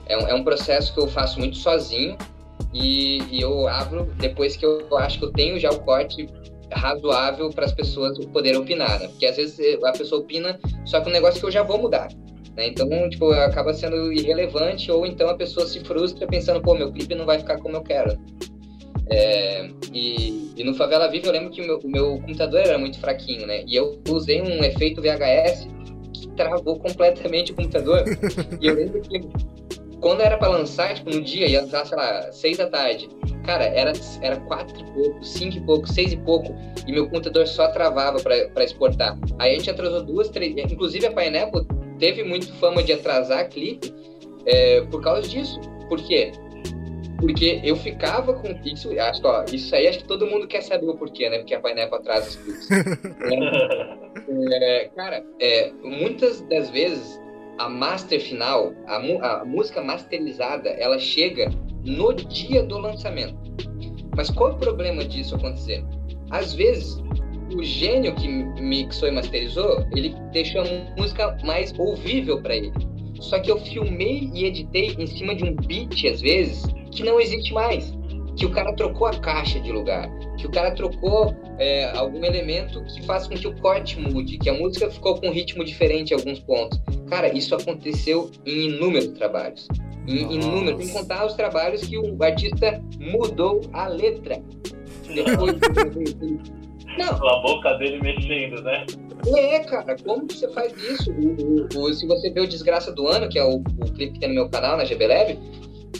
é 0.06 0.16
um, 0.16 0.28
é 0.28 0.34
um 0.34 0.44
processo 0.44 0.94
que 0.94 1.00
eu 1.00 1.08
faço 1.08 1.40
muito 1.40 1.56
sozinho 1.56 2.16
e, 2.72 3.22
e 3.30 3.40
eu 3.40 3.68
abro 3.68 4.12
depois 4.18 4.56
que 4.56 4.64
eu 4.64 4.96
acho 4.98 5.18
que 5.18 5.24
eu 5.24 5.32
tenho 5.32 5.58
já 5.58 5.70
o 5.70 5.80
corte 5.80 6.28
razoável 6.72 7.50
para 7.50 7.66
as 7.66 7.72
pessoas 7.72 8.18
poderem 8.26 8.58
opinar, 8.58 8.98
né? 8.98 9.08
Porque 9.08 9.26
às 9.26 9.36
vezes 9.36 9.58
eh, 9.58 9.78
a 9.84 9.92
pessoa 9.92 10.22
opina, 10.22 10.58
só 10.84 11.00
que 11.00 11.08
um 11.08 11.12
negócio 11.12 11.40
que 11.40 11.46
eu 11.46 11.50
já 11.50 11.62
vou 11.62 11.78
mudar. 11.78 12.08
Né? 12.56 12.68
Então, 12.68 12.88
tipo, 13.08 13.30
acaba 13.30 13.72
sendo 13.72 14.12
irrelevante, 14.12 14.90
ou 14.90 15.06
então 15.06 15.28
a 15.28 15.34
pessoa 15.34 15.66
se 15.66 15.80
frustra 15.80 16.26
pensando, 16.26 16.60
pô, 16.62 16.74
meu 16.74 16.92
clipe 16.92 17.14
não 17.14 17.26
vai 17.26 17.38
ficar 17.38 17.58
como 17.58 17.76
eu 17.76 17.82
quero. 17.82 18.18
É, 19.10 19.68
e, 19.92 20.52
e 20.56 20.64
no 20.64 20.74
Favela 20.74 21.08
Vive 21.08 21.26
eu 21.26 21.32
lembro 21.32 21.50
que 21.50 21.60
o 21.60 21.66
meu, 21.66 21.78
o 21.78 21.90
meu 21.90 22.20
computador 22.20 22.60
era 22.60 22.78
muito 22.78 22.98
fraquinho, 22.98 23.46
né? 23.46 23.64
E 23.66 23.76
eu 23.76 24.00
usei 24.08 24.40
um 24.40 24.64
efeito 24.64 25.02
VHS 25.02 25.68
que 26.14 26.28
travou 26.28 26.78
completamente 26.78 27.52
o 27.52 27.54
computador. 27.54 28.04
e 28.60 28.66
eu 28.66 28.74
lembro 28.74 29.00
que 29.02 29.20
quando 30.02 30.20
era 30.20 30.36
pra 30.36 30.48
lançar, 30.48 30.92
tipo, 30.94 31.10
no 31.10 31.22
dia, 31.22 31.46
ia 31.46 31.62
lançar, 31.62 31.86
sei 31.86 31.96
lá, 31.96 32.32
seis 32.32 32.58
da 32.58 32.68
tarde. 32.68 33.08
Cara, 33.46 33.64
era, 33.64 33.92
era 34.20 34.36
quatro 34.40 34.78
e 34.78 34.92
pouco, 34.92 35.24
cinco 35.24 35.56
e 35.56 35.60
pouco, 35.60 35.88
seis 35.88 36.12
e 36.12 36.16
pouco, 36.16 36.54
e 36.86 36.92
meu 36.92 37.08
computador 37.08 37.46
só 37.46 37.68
travava 37.68 38.20
pra, 38.20 38.48
pra 38.48 38.64
exportar. 38.64 39.16
Aí 39.38 39.54
a 39.54 39.58
gente 39.58 39.70
atrasou 39.70 40.02
duas, 40.02 40.28
três. 40.28 40.54
Inclusive 40.70 41.06
a 41.06 41.12
Pineapple 41.12 41.64
teve 41.98 42.24
muito 42.24 42.52
fama 42.54 42.82
de 42.82 42.92
atrasar 42.92 43.48
clipe 43.48 43.94
é, 44.44 44.80
por 44.90 45.00
causa 45.00 45.26
disso. 45.26 45.60
Por 45.88 46.02
quê? 46.02 46.32
Porque 47.20 47.60
eu 47.62 47.76
ficava 47.76 48.34
com. 48.34 48.48
Isso, 48.64 48.90
acho, 48.98 49.20
que, 49.20 49.26
ó, 49.28 49.44
isso 49.52 49.74
aí 49.76 49.86
acho 49.86 50.00
que 50.00 50.08
todo 50.08 50.26
mundo 50.26 50.48
quer 50.48 50.62
saber 50.62 50.88
o 50.88 50.96
porquê, 50.96 51.30
né? 51.30 51.38
Porque 51.38 51.54
a 51.54 51.60
Pineapple 51.60 51.98
atrasa 51.98 52.28
os 52.28 52.36
clipes. 52.36 52.68
É, 54.54 54.88
cara, 54.94 55.24
é, 55.40 55.72
muitas 55.82 56.40
das 56.42 56.70
vezes 56.70 57.20
a 57.62 57.68
master 57.68 58.20
final, 58.20 58.74
a, 58.88 58.96
a 58.96 59.44
música 59.44 59.80
masterizada, 59.80 60.68
ela 60.70 60.98
chega 60.98 61.48
no 61.84 62.12
dia 62.12 62.64
do 62.64 62.76
lançamento. 62.76 63.36
Mas 64.16 64.30
qual 64.30 64.50
é 64.50 64.54
o 64.54 64.58
problema 64.58 65.04
disso 65.04 65.36
acontecer? 65.36 65.84
Às 66.30 66.54
vezes, 66.54 67.00
o 67.54 67.62
gênio 67.62 68.16
que 68.16 68.26
mixou 68.26 69.08
e 69.08 69.12
masterizou, 69.12 69.86
ele 69.94 70.12
deixou 70.32 70.62
a 70.62 71.00
música 71.00 71.38
mais 71.44 71.72
ouvível 71.78 72.42
para 72.42 72.56
ele. 72.56 72.72
Só 73.20 73.38
que 73.38 73.52
eu 73.52 73.58
filmei 73.60 74.28
e 74.34 74.44
editei 74.44 74.96
em 74.98 75.06
cima 75.06 75.32
de 75.32 75.44
um 75.44 75.54
beat, 75.54 76.04
às 76.06 76.20
vezes, 76.20 76.64
que 76.90 77.04
não 77.04 77.20
existe 77.20 77.54
mais. 77.54 77.96
Que 78.36 78.46
o 78.46 78.50
cara 78.50 78.72
trocou 78.74 79.06
a 79.06 79.18
caixa 79.18 79.60
de 79.60 79.70
lugar, 79.70 80.10
que 80.38 80.46
o 80.46 80.50
cara 80.50 80.70
trocou 80.74 81.36
é, 81.58 81.90
algum 81.96 82.24
elemento 82.24 82.82
que 82.84 83.02
faz 83.04 83.26
com 83.26 83.34
que 83.34 83.46
o 83.46 83.54
corte 83.60 84.00
mude, 84.00 84.38
que 84.38 84.48
a 84.48 84.54
música 84.54 84.90
ficou 84.90 85.20
com 85.20 85.28
um 85.28 85.32
ritmo 85.32 85.64
diferente 85.64 86.12
em 86.12 86.14
alguns 86.14 86.40
pontos. 86.40 86.80
Cara, 87.08 87.28
isso 87.36 87.54
aconteceu 87.54 88.30
em 88.46 88.70
inúmeros 88.70 89.08
trabalhos. 89.08 89.68
Em 90.08 90.34
inúmeros, 90.34 90.84
sem 90.84 90.94
contar 90.94 91.26
os 91.26 91.34
trabalhos 91.34 91.82
que 91.82 91.96
o 91.96 92.22
artista 92.22 92.82
mudou 92.98 93.60
a 93.72 93.86
letra. 93.86 94.42
Depois 95.14 95.56
Não. 96.98 97.28
A 97.28 97.42
boca 97.42 97.74
dele 97.74 98.00
mexendo, 98.00 98.62
né? 98.62 98.84
É, 99.36 99.60
cara, 99.60 99.96
como 100.04 100.26
você 100.26 100.48
faz 100.52 100.72
isso? 100.82 101.12
O, 101.12 101.78
o, 101.78 101.84
o, 101.84 101.94
se 101.94 102.06
você 102.06 102.30
vê 102.30 102.40
o 102.40 102.48
Desgraça 102.48 102.90
do 102.92 103.06
Ano, 103.06 103.28
que 103.28 103.38
é 103.38 103.44
o, 103.44 103.56
o 103.56 103.92
clipe 103.92 104.14
que 104.14 104.20
tem 104.20 104.28
no 104.28 104.34
meu 104.34 104.48
canal, 104.48 104.76
na 104.76 104.84
GB 104.84 105.06
Leve, 105.06 105.38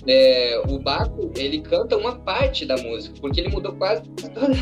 é, 0.07 0.61
o 0.69 0.79
Baco, 0.79 1.31
ele 1.37 1.61
canta 1.61 1.97
uma 1.97 2.17
parte 2.17 2.67
da 2.67 2.77
música, 2.77 3.15
porque 3.21 3.41
ele 3.41 3.49
mudou 3.49 3.73
quase 3.75 4.03
toda, 4.11 4.57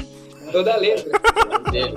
toda 0.52 0.74
a 0.74 0.76
letra 0.76 1.10
dele. 1.70 1.94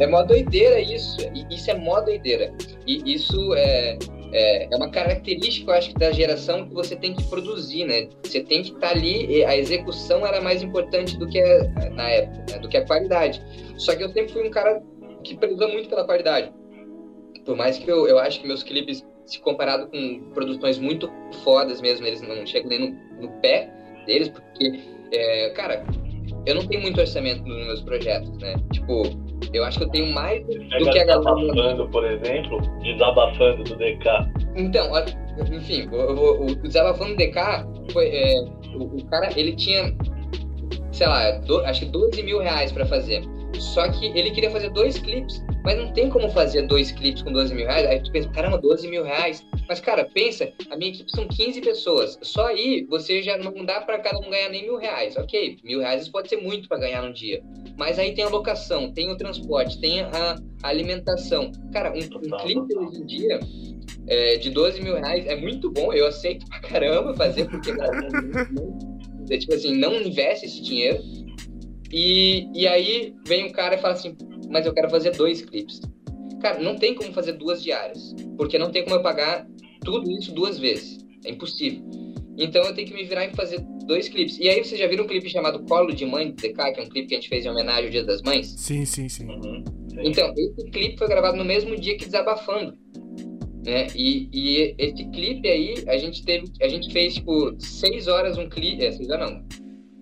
É 0.00 0.06
mó 0.06 0.22
doideira 0.22 0.80
isso. 0.80 1.18
Isso 1.50 1.70
é 1.70 1.74
mó 1.74 2.00
doideira. 2.00 2.52
E 2.86 3.14
isso 3.14 3.54
é, 3.54 3.98
é, 4.32 4.64
é, 4.72 4.76
uma 4.76 4.90
característica, 4.90 5.70
eu 5.70 5.74
acho, 5.74 5.94
da 5.94 6.10
geração 6.10 6.68
que 6.68 6.74
você 6.74 6.96
tem 6.96 7.14
que 7.14 7.22
produzir, 7.24 7.84
né? 7.84 8.08
Você 8.24 8.40
tem 8.40 8.62
que 8.62 8.72
estar 8.72 8.88
tá 8.88 8.90
ali, 8.90 9.44
a 9.44 9.56
execução 9.56 10.26
era 10.26 10.40
mais 10.40 10.62
importante 10.62 11.16
do 11.16 11.28
que 11.28 11.40
a, 11.40 11.90
na 11.90 12.08
época, 12.08 12.52
né? 12.52 12.58
do 12.58 12.68
que 12.68 12.76
a 12.76 12.86
qualidade. 12.86 13.42
Só 13.76 13.94
que 13.94 14.02
eu 14.02 14.08
sempre 14.08 14.32
fui 14.32 14.46
um 14.46 14.50
cara 14.50 14.82
que 15.22 15.36
prezou 15.36 15.68
muito 15.68 15.88
pela 15.88 16.04
qualidade. 16.04 16.52
Por 17.44 17.56
mais 17.56 17.78
que 17.78 17.90
eu, 17.90 18.06
eu 18.06 18.18
acho 18.18 18.40
que 18.40 18.46
meus 18.46 18.62
clipes, 18.62 19.04
se 19.28 19.38
comparado 19.40 19.88
com 19.88 20.30
produções 20.32 20.78
muito 20.78 21.10
fodas 21.44 21.80
mesmo, 21.80 22.06
eles 22.06 22.22
não 22.22 22.46
chegam 22.46 22.70
nem 22.70 22.78
no, 22.78 23.20
no 23.20 23.28
pé 23.40 23.70
deles, 24.06 24.28
porque, 24.30 24.80
é, 25.12 25.50
cara, 25.50 25.84
eu 26.46 26.54
não 26.54 26.66
tenho 26.66 26.80
muito 26.80 26.98
orçamento 26.98 27.42
nos 27.46 27.66
meus 27.66 27.82
projetos, 27.82 28.36
né? 28.38 28.54
Tipo, 28.72 29.02
eu 29.52 29.64
acho 29.64 29.78
que 29.78 29.84
eu 29.84 29.90
tenho 29.90 30.12
mais 30.14 30.44
do 30.46 30.90
que 30.90 30.98
a 30.98 31.04
galera. 31.04 31.34
Desabafando, 31.34 31.88
por 31.90 32.04
exemplo, 32.04 32.60
desabafando 32.82 33.64
do 33.64 33.76
DK. 33.76 34.04
Então, 34.56 34.90
enfim, 35.52 35.88
o, 35.92 35.96
o, 35.96 36.46
o 36.46 36.54
desabafando 36.56 37.10
do 37.10 37.16
DK 37.16 37.92
foi. 37.92 38.08
É, 38.08 38.40
o, 38.74 38.84
o, 38.84 39.04
cara, 39.06 39.28
ele 39.38 39.54
tinha, 39.56 39.94
sei 40.90 41.06
lá, 41.06 41.32
do, 41.32 41.60
acho 41.66 41.80
que 41.80 41.86
12 41.86 42.22
mil 42.22 42.38
reais 42.38 42.72
pra 42.72 42.86
fazer. 42.86 43.22
Só 43.58 43.90
que 43.90 44.06
ele 44.18 44.30
queria 44.30 44.50
fazer 44.50 44.70
dois 44.70 44.98
clipes, 44.98 45.44
mas 45.64 45.76
não 45.76 45.92
tem 45.92 46.08
como 46.08 46.28
fazer 46.30 46.62
dois 46.62 46.92
clipes 46.92 47.22
com 47.22 47.32
12 47.32 47.54
mil 47.54 47.66
reais. 47.66 47.86
Aí 47.86 48.02
tu 48.02 48.10
pensa, 48.10 48.28
caramba, 48.30 48.58
12 48.58 48.88
mil 48.88 49.02
reais. 49.02 49.44
Mas, 49.68 49.80
cara, 49.80 50.04
pensa, 50.04 50.52
a 50.70 50.76
minha 50.76 50.90
equipe 50.90 51.10
são 51.10 51.26
15 51.26 51.60
pessoas. 51.60 52.18
Só 52.22 52.46
aí 52.46 52.86
você 52.88 53.22
já 53.22 53.36
não 53.36 53.64
dá 53.64 53.80
para 53.80 53.98
cada 53.98 54.18
um 54.18 54.30
ganhar 54.30 54.48
nem 54.48 54.62
mil 54.62 54.76
reais. 54.76 55.16
Ok, 55.16 55.58
mil 55.64 55.80
reais 55.80 56.08
pode 56.08 56.28
ser 56.28 56.36
muito 56.36 56.68
para 56.68 56.78
ganhar 56.78 57.02
num 57.02 57.12
dia. 57.12 57.42
Mas 57.76 57.98
aí 57.98 58.14
tem 58.14 58.24
a 58.24 58.28
locação, 58.28 58.92
tem 58.92 59.10
o 59.10 59.16
transporte, 59.16 59.80
tem 59.80 60.00
a, 60.00 60.36
alimentação. 60.62 61.52
Cara, 61.72 61.92
um, 61.92 61.98
um 61.98 62.38
clipe 62.38 62.76
hoje 62.76 63.00
em 63.00 63.06
dia 63.06 63.40
é, 64.06 64.36
de 64.36 64.50
12 64.50 64.80
mil 64.80 64.94
reais 64.94 65.26
é 65.26 65.36
muito 65.36 65.70
bom. 65.70 65.92
Eu 65.92 66.06
aceito 66.06 66.46
pra 66.46 66.60
caramba 66.60 67.14
fazer, 67.14 67.48
porque 67.48 67.74
cara, 67.74 68.08
é, 69.30 69.38
tipo 69.38 69.54
assim, 69.54 69.76
não 69.76 70.00
investe 70.00 70.46
esse 70.46 70.62
dinheiro 70.62 71.02
e, 71.92 72.48
e 72.54 72.66
aí 72.66 73.14
vem 73.26 73.46
um 73.46 73.52
cara 73.52 73.74
e 73.76 73.78
fala 73.78 73.94
assim, 73.94 74.16
mas 74.48 74.66
eu 74.66 74.72
quero 74.72 74.90
fazer 74.90 75.10
dois 75.12 75.42
clipes. 75.42 75.80
Cara, 76.40 76.60
não 76.60 76.76
tem 76.76 76.94
como 76.94 77.12
fazer 77.12 77.32
duas 77.32 77.62
diárias, 77.62 78.14
porque 78.36 78.58
não 78.58 78.70
tem 78.70 78.84
como 78.84 78.96
eu 78.96 79.02
pagar 79.02 79.46
tudo 79.82 80.10
isso 80.10 80.32
duas 80.32 80.58
vezes. 80.58 80.98
É 81.24 81.30
impossível. 81.30 81.84
Então 82.36 82.62
eu 82.62 82.74
tenho 82.74 82.86
que 82.86 82.94
me 82.94 83.04
virar 83.04 83.26
e 83.26 83.34
fazer 83.34 83.60
dois 83.86 84.08
clipes. 84.08 84.38
E 84.38 84.48
aí 84.48 84.62
vocês 84.62 84.80
já 84.80 84.86
viram 84.86 85.04
um 85.04 85.08
clipe 85.08 85.28
chamado 85.28 85.64
Colo 85.64 85.92
de 85.92 86.06
Mãe 86.06 86.30
do 86.30 86.36
DK, 86.36 86.72
que 86.72 86.80
é 86.80 86.82
um 86.82 86.88
clipe 86.88 87.08
que 87.08 87.14
a 87.14 87.18
gente 87.18 87.28
fez 87.28 87.44
em 87.44 87.48
homenagem 87.48 87.86
ao 87.86 87.90
Dia 87.90 88.04
das 88.04 88.22
Mães? 88.22 88.46
Sim, 88.56 88.84
sim, 88.84 89.08
sim. 89.08 89.26
Uhum. 89.26 89.64
Então, 90.00 90.32
esse 90.36 90.70
clipe 90.70 90.96
foi 90.96 91.08
gravado 91.08 91.36
no 91.36 91.44
mesmo 91.44 91.74
dia 91.76 91.96
que 91.96 92.04
Desabafando. 92.04 92.78
Né? 93.64 93.88
E, 93.96 94.28
e 94.32 94.74
esse 94.78 95.04
clipe 95.10 95.48
aí, 95.48 95.74
a 95.88 95.98
gente 95.98 96.24
teve. 96.24 96.46
A 96.62 96.68
gente 96.68 96.92
fez, 96.92 97.14
tipo, 97.14 97.56
seis 97.58 98.06
horas 98.06 98.38
um 98.38 98.48
clipe. 98.48 98.84
É, 98.84 98.92
seis 98.92 99.10
horas 99.10 99.32
não 99.32 99.44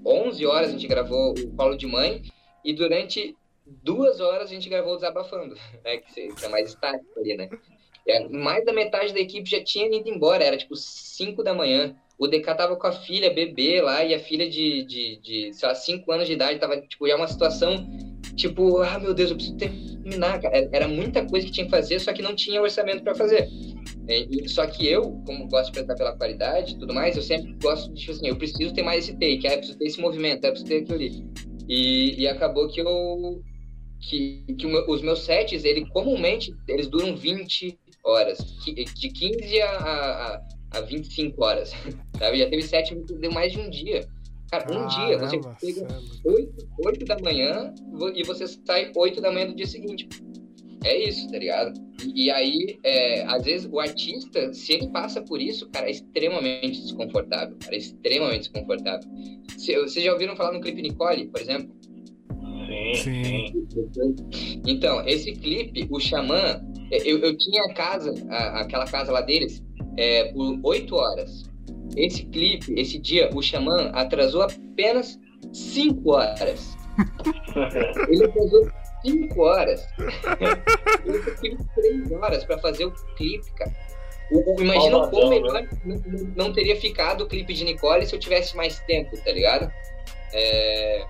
11 0.07 0.47
horas 0.47 0.69
a 0.69 0.73
gente 0.73 0.87
gravou 0.87 1.35
o 1.37 1.51
Paulo 1.57 1.77
de 1.77 1.87
Mãe 1.87 2.23
e 2.65 2.73
durante 2.73 3.35
duas 3.67 4.21
horas 4.21 4.51
a 4.51 4.55
gente 4.55 4.69
gravou 4.69 4.97
Desabafando, 4.97 5.57
né? 5.85 5.99
Que 5.99 6.33
é 6.43 6.49
mais 6.49 6.71
estático 6.71 7.19
ali, 7.19 7.37
né? 7.37 7.49
Mais 8.31 8.65
da 8.65 8.73
metade 8.73 9.13
da 9.13 9.19
equipe 9.19 9.51
já 9.51 9.63
tinha 9.63 9.87
ido 9.87 10.09
embora, 10.09 10.45
era 10.45 10.57
tipo 10.57 10.77
5 10.77 11.43
da 11.43 11.53
manhã. 11.53 11.97
O 12.19 12.27
DK 12.27 12.55
tava 12.55 12.77
com 12.77 12.87
a 12.87 12.93
filha, 12.93 13.35
bebê 13.35 13.83
lá, 13.83 14.05
e 14.05 14.15
a 14.15 14.21
filha 14.21 14.49
de, 14.49 14.85
de, 14.85 15.21
de 15.21 15.53
sei 15.53 15.69
lá, 15.69 15.75
5 15.75 16.11
anos 16.13 16.27
de 16.27 16.33
idade 16.33 16.59
tava, 16.59 16.81
tipo, 16.81 17.07
é 17.07 17.15
uma 17.15 17.27
situação, 17.27 17.87
tipo, 18.37 18.81
ah, 18.81 18.99
meu 18.99 19.13
Deus, 19.13 19.31
eu 19.31 19.37
preciso 19.37 19.59
terminar, 19.59 20.41
cara. 20.41 20.69
Era 20.73 20.89
muita 20.89 21.27
coisa 21.27 21.45
que 21.45 21.53
tinha 21.53 21.67
que 21.67 21.71
fazer, 21.71 21.99
só 21.99 22.13
que 22.13 22.23
não 22.23 22.35
tinha 22.35 22.63
orçamento 22.63 23.03
para 23.03 23.15
fazer. 23.15 23.49
É, 24.09 24.49
só 24.49 24.67
que 24.67 24.87
eu, 24.87 25.21
como 25.27 25.49
gosto 25.49 25.67
de 25.67 25.73
prezar 25.73 25.97
pela 25.97 26.17
qualidade 26.17 26.75
e 26.75 26.79
tudo 26.79 26.95
mais, 26.95 27.17
eu 27.17 27.23
sempre 27.23 27.53
gosto 27.61 27.93
de, 27.93 28.01
tipo 28.01 28.13
assim, 28.13 28.29
eu 28.29 28.37
preciso 28.37 28.73
ter 28.73 28.83
mais 28.83 29.05
esse 29.05 29.13
take, 29.15 29.47
é, 29.47 29.55
eu 29.55 29.59
preciso 29.59 29.79
ter 29.79 29.87
esse 29.87 30.01
movimento, 30.01 30.45
eu 30.45 30.53
preciso 30.53 30.69
ter 30.69 30.83
aquilo 30.83 30.95
ali. 30.95 31.25
E, 31.69 32.23
e 32.23 32.29
acabou 32.29 32.69
que 32.69 32.81
eu. 32.81 33.43
Que, 34.09 34.45
que 34.59 34.67
os 34.67 35.03
meus 35.03 35.25
sets, 35.25 35.65
ele 35.65 35.87
comumente, 35.87 36.55
eles 36.69 36.89
duram 36.89 37.17
20 37.17 37.79
horas, 38.05 38.39
de 38.65 39.09
15 39.11 39.63
a, 39.63 39.71
a, 39.71 40.43
a 40.79 40.81
25 40.81 41.45
horas. 41.45 41.73
Sabe? 42.19 42.39
Já 42.39 42.49
teve 42.49 42.63
set 42.63 42.95
que 42.95 43.15
deu 43.15 43.33
mais 43.33 43.53
de 43.53 43.59
um 43.59 43.69
dia. 43.69 44.07
Cara, 44.51 44.73
um 44.73 44.87
dia 44.87 45.19
você 45.19 45.41
chega 45.61 45.89
8, 46.25 46.69
8 46.85 47.05
da 47.05 47.19
manhã 47.19 47.75
e 48.15 48.23
você 48.23 48.47
sai 48.47 48.93
8 48.95 49.21
da 49.21 49.33
manhã 49.33 49.49
do 49.49 49.57
dia 49.57 49.67
seguinte. 49.67 50.09
É 50.85 50.97
isso, 50.97 51.29
tá 51.29 51.39
ligado? 51.39 51.73
E, 52.05 52.27
e 52.27 52.31
aí, 52.31 52.79
é, 52.85 53.25
às 53.25 53.45
vezes, 53.45 53.69
o 53.69 53.81
artista, 53.81 54.55
se 54.55 54.73
ele 54.73 54.89
passa 54.89 55.21
por 55.21 55.41
isso, 55.41 55.69
cara, 55.71 55.89
é 55.89 55.91
extremamente 55.91 56.81
desconfortável. 56.81 57.57
Cara, 57.61 57.75
é 57.75 57.79
extremamente 57.79 58.51
desconfortável. 58.51 59.11
Vocês 59.57 59.95
já 59.95 60.13
ouviram 60.13 60.37
falar 60.37 60.53
no 60.53 60.61
clipe 60.61 60.81
Nicole, 60.81 61.27
por 61.27 61.41
exemplo? 61.41 61.76
Sim, 62.95 63.67
sim. 63.93 64.63
Então, 64.67 65.07
esse 65.07 65.33
clipe, 65.33 65.87
o 65.91 65.99
Xamã, 65.99 66.61
é, 66.91 66.99
eu, 67.11 67.19
eu 67.19 67.37
tinha 67.37 67.65
a 67.65 67.75
casa, 67.75 68.15
a, 68.31 68.61
aquela 68.61 68.87
casa 68.87 69.13
lá 69.13 69.21
deles, 69.21 69.63
é, 69.97 70.33
por 70.33 70.59
oito 70.63 70.95
horas. 70.95 71.45
Esse 71.97 72.25
clipe, 72.27 72.73
esse 72.79 72.99
dia, 72.99 73.31
o 73.35 73.43
Xamã 73.43 73.91
atrasou 73.93 74.43
apenas 74.43 75.19
cinco 75.53 76.11
horas. 76.11 76.77
Ele 78.09 78.25
atrasou 78.25 78.71
5 79.07 79.41
horas. 79.41 79.87
eu 81.05 81.23
fiquei 81.23 81.57
3 81.75 82.13
horas 82.13 82.45
pra 82.45 82.59
fazer 82.59 82.87
o 82.87 82.93
clipe, 83.17 83.51
cara. 83.53 83.73
O, 84.31 84.57
o, 84.57 84.61
imagina 84.61 84.97
o 84.97 85.09
quão 85.09 85.31
melhor 85.31 85.53
né? 85.53 85.69
não, 85.85 86.47
não, 86.47 86.53
teria 86.53 86.75
ficado 86.75 87.23
o 87.23 87.29
clipe 87.29 87.55
de 87.55 87.63
Nicole 87.63 88.05
se 88.05 88.15
eu 88.15 88.19
tivesse 88.19 88.57
mais 88.57 88.81
tempo, 88.81 89.17
tá 89.25 89.31
ligado? 89.31 89.73
É, 90.33 91.07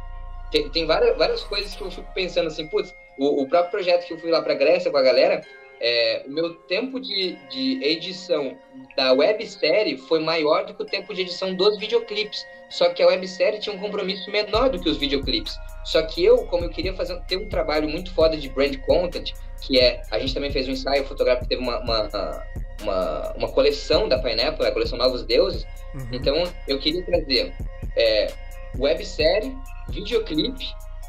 tem, 0.51 0.69
tem 0.71 0.87
várias, 0.87 1.17
várias 1.17 1.43
coisas 1.45 1.75
que 1.75 1.83
eu 1.83 1.91
fico 1.91 2.13
pensando 2.15 2.47
assim, 2.47 2.67
putz, 2.67 2.95
o, 3.19 3.43
o 3.43 3.49
próprio 3.49 3.71
projeto 3.71 4.07
que 4.07 4.15
eu 4.15 4.19
fui 4.19 4.31
lá 4.31 4.43
pra 4.43 4.55
Grécia 4.55 4.91
com 4.91 4.97
a 4.97 5.03
galera, 5.03 5.43
é, 5.81 6.25
o 6.27 6.31
meu 6.31 6.55
tempo 6.55 6.99
de, 6.99 7.37
de 7.51 7.85
edição 7.85 8.57
da 8.97 9.13
websérie 9.13 9.99
foi 9.99 10.21
maior 10.21 10.65
do 10.65 10.75
que 10.75 10.83
o 10.83 10.87
tempo 10.87 11.15
de 11.15 11.23
edição 11.23 11.55
dos 11.55 11.79
videoclipes. 11.79 12.47
Só 12.69 12.89
que 12.91 13.03
a 13.03 13.07
websérie 13.07 13.61
tinha 13.61 13.75
um 13.75 13.79
compromisso 13.79 14.31
menor 14.31 14.71
do 14.71 14.81
que 14.81 14.89
os 14.89 14.97
videoclipes. 14.97 15.57
Só 15.85 16.03
que 16.03 16.25
eu, 16.25 16.47
como 16.47 16.65
eu 16.65 16.71
queria 16.71 16.95
fazer, 16.95 17.21
ter 17.29 17.37
um 17.37 17.49
trabalho 17.49 17.89
muito 17.89 18.13
foda 18.13 18.37
de 18.37 18.49
brand 18.49 18.77
content, 18.79 19.33
que 19.61 19.79
é. 19.79 20.03
A 20.11 20.19
gente 20.19 20.35
também 20.35 20.51
fez 20.51 20.67
um 20.67 20.73
ensaio 20.73 21.05
fotográfico 21.05 21.49
teve 21.49 21.63
uma, 21.63 21.79
uma, 21.79 22.43
uma, 22.83 23.33
uma 23.37 23.49
coleção 23.53 24.09
da 24.09 24.19
Pineapple, 24.19 24.67
a 24.67 24.73
coleção 24.73 24.99
Novos 24.99 25.25
Deuses. 25.25 25.65
Uhum. 25.95 26.09
Então 26.13 26.45
eu 26.67 26.79
queria 26.79 27.05
trazer 27.05 27.55
é, 27.97 28.33
websérie, 28.79 29.55
videoclipe 29.89 30.67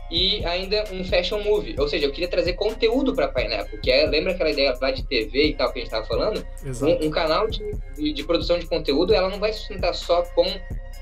e 0.10 0.46
ainda 0.46 0.86
um 0.92 1.04
fashion 1.04 1.42
movie. 1.44 1.76
Ou 1.78 1.88
seja, 1.88 2.06
eu 2.06 2.12
queria 2.12 2.30
trazer 2.30 2.54
conteúdo 2.54 3.14
para 3.14 3.28
Pineapple, 3.28 3.80
que 3.82 3.92
é, 3.92 4.06
lembra 4.06 4.34
aquela 4.34 4.50
ideia 4.50 4.78
lá 4.82 4.92
de 4.92 5.04
TV 5.04 5.48
e 5.48 5.54
tal 5.54 5.72
que 5.72 5.80
a 5.80 5.82
gente 5.82 5.94
estava 5.94 6.06
falando? 6.06 6.46
Um, 6.64 7.08
um, 7.08 7.10
canal 7.10 7.48
de, 7.48 8.14
de, 8.14 8.24
produção 8.24 8.58
de 8.58 8.66
conteúdo, 8.66 9.14
ela 9.14 9.30
não 9.30 9.40
vai 9.40 9.52
sustentar 9.52 9.94
só 9.94 10.22
com 10.34 10.46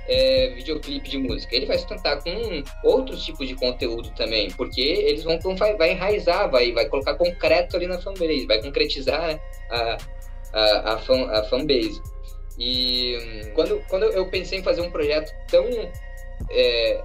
é, 0.08 0.54
videoclipe 0.56 1.08
de 1.08 1.18
música. 1.20 1.56
Ele 1.56 1.68
vai 1.68 1.78
sustentar 1.78 2.22
com 2.24 2.64
outros 2.84 3.24
tipos 3.24 3.48
de 3.48 3.56
conteúdo 3.56 4.10
também, 4.16 4.50
porque 4.52 4.82
eles 4.82 5.24
vão, 5.24 5.40
vão 5.40 5.56
vai, 5.56 5.76
vai 5.76 5.92
enraizar, 5.92 6.50
vai, 6.50 6.72
vai 6.72 6.88
colocar 6.88 7.14
concreto 7.16 7.76
ali 7.76 7.88
na 7.88 8.00
fanbase, 8.00 8.48
vai 8.48 8.62
concretizar 8.62 9.28
né, 9.28 9.40
a, 9.70 9.98
a, 10.54 10.94
a, 10.94 10.98
fan, 10.98 11.30
a 11.30 11.44
fanbase. 11.44 12.02
E 12.58 13.18
hum, 13.18 13.52
quando, 13.54 13.82
quando 13.88 14.04
eu 14.06 14.26
pensei 14.28 14.60
em 14.60 14.64
fazer 14.64 14.82
um 14.82 14.90
projeto 14.90 15.32
tão 15.48 15.66
é, 16.50 17.04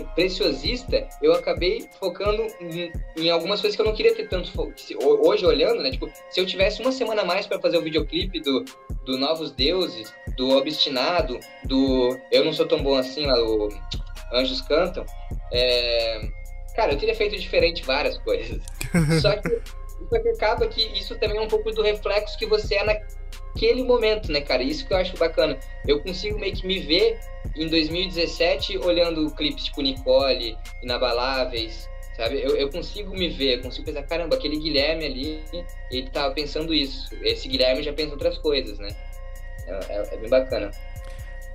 preciosista, 0.00 1.08
eu 1.22 1.32
acabei 1.32 1.88
focando 1.98 2.46
em, 2.60 2.92
em, 3.16 3.30
algumas 3.30 3.60
coisas 3.60 3.76
que 3.76 3.82
eu 3.82 3.86
não 3.86 3.94
queria 3.94 4.14
ter 4.14 4.28
tanto 4.28 4.50
foco. 4.52 4.72
Hoje, 5.00 5.44
olhando, 5.46 5.82
né? 5.82 5.90
Tipo, 5.90 6.10
se 6.30 6.40
eu 6.40 6.46
tivesse 6.46 6.80
uma 6.80 6.92
semana 6.92 7.22
a 7.22 7.24
mais 7.24 7.46
para 7.46 7.60
fazer 7.60 7.78
o 7.78 7.82
videoclipe 7.82 8.40
do, 8.40 8.64
do 9.04 9.18
Novos 9.18 9.50
Deuses, 9.52 10.12
do 10.36 10.56
Obstinado, 10.56 11.38
do 11.64 12.18
Eu 12.30 12.44
Não 12.44 12.52
Sou 12.52 12.66
Tão 12.66 12.82
Bom 12.82 12.96
Assim, 12.96 13.26
lá 13.26 13.34
do 13.34 13.68
Anjos 14.32 14.60
Cantam, 14.62 15.04
é... 15.52 16.20
cara, 16.74 16.92
eu 16.92 16.98
teria 16.98 17.14
feito 17.14 17.38
diferente 17.38 17.82
várias 17.84 18.18
coisas. 18.24 18.62
Só 19.20 19.36
que, 19.36 19.60
só 20.08 20.18
que 20.20 20.28
acaba 20.28 20.66
que 20.68 20.82
isso 20.98 21.18
também 21.18 21.38
é 21.38 21.40
um 21.40 21.48
pouco 21.48 21.70
do 21.70 21.82
reflexo 21.82 22.38
que 22.38 22.46
você 22.46 22.76
é 22.76 22.84
naquele 23.54 23.82
momento, 23.84 24.30
né, 24.30 24.40
cara? 24.40 24.62
Isso 24.62 24.86
que 24.86 24.92
eu 24.92 24.96
acho 24.96 25.16
bacana. 25.16 25.58
Eu 25.86 26.00
consigo 26.02 26.38
meio 26.38 26.54
que 26.54 26.66
me 26.66 26.80
ver 26.80 27.18
em 27.56 27.68
2017 27.68 28.78
olhando 28.78 29.30
clipes 29.34 29.64
tipo 29.64 29.80
Nicole, 29.80 30.56
Inabaláveis, 30.82 31.88
sabe? 32.16 32.42
Eu, 32.42 32.56
eu 32.56 32.68
consigo 32.70 33.12
me 33.12 33.28
ver, 33.28 33.62
consigo 33.62 33.86
pensar, 33.86 34.02
caramba, 34.02 34.36
aquele 34.36 34.58
Guilherme 34.58 35.06
ali, 35.06 35.44
ele 35.90 36.10
tava 36.10 36.34
pensando 36.34 36.74
isso. 36.74 37.08
Esse 37.22 37.48
Guilherme 37.48 37.82
já 37.82 37.92
pensa 37.92 38.12
outras 38.12 38.38
coisas, 38.38 38.78
né? 38.78 38.88
É, 39.66 39.72
é, 39.72 40.14
é 40.14 40.16
bem 40.16 40.28
bacana. 40.28 40.70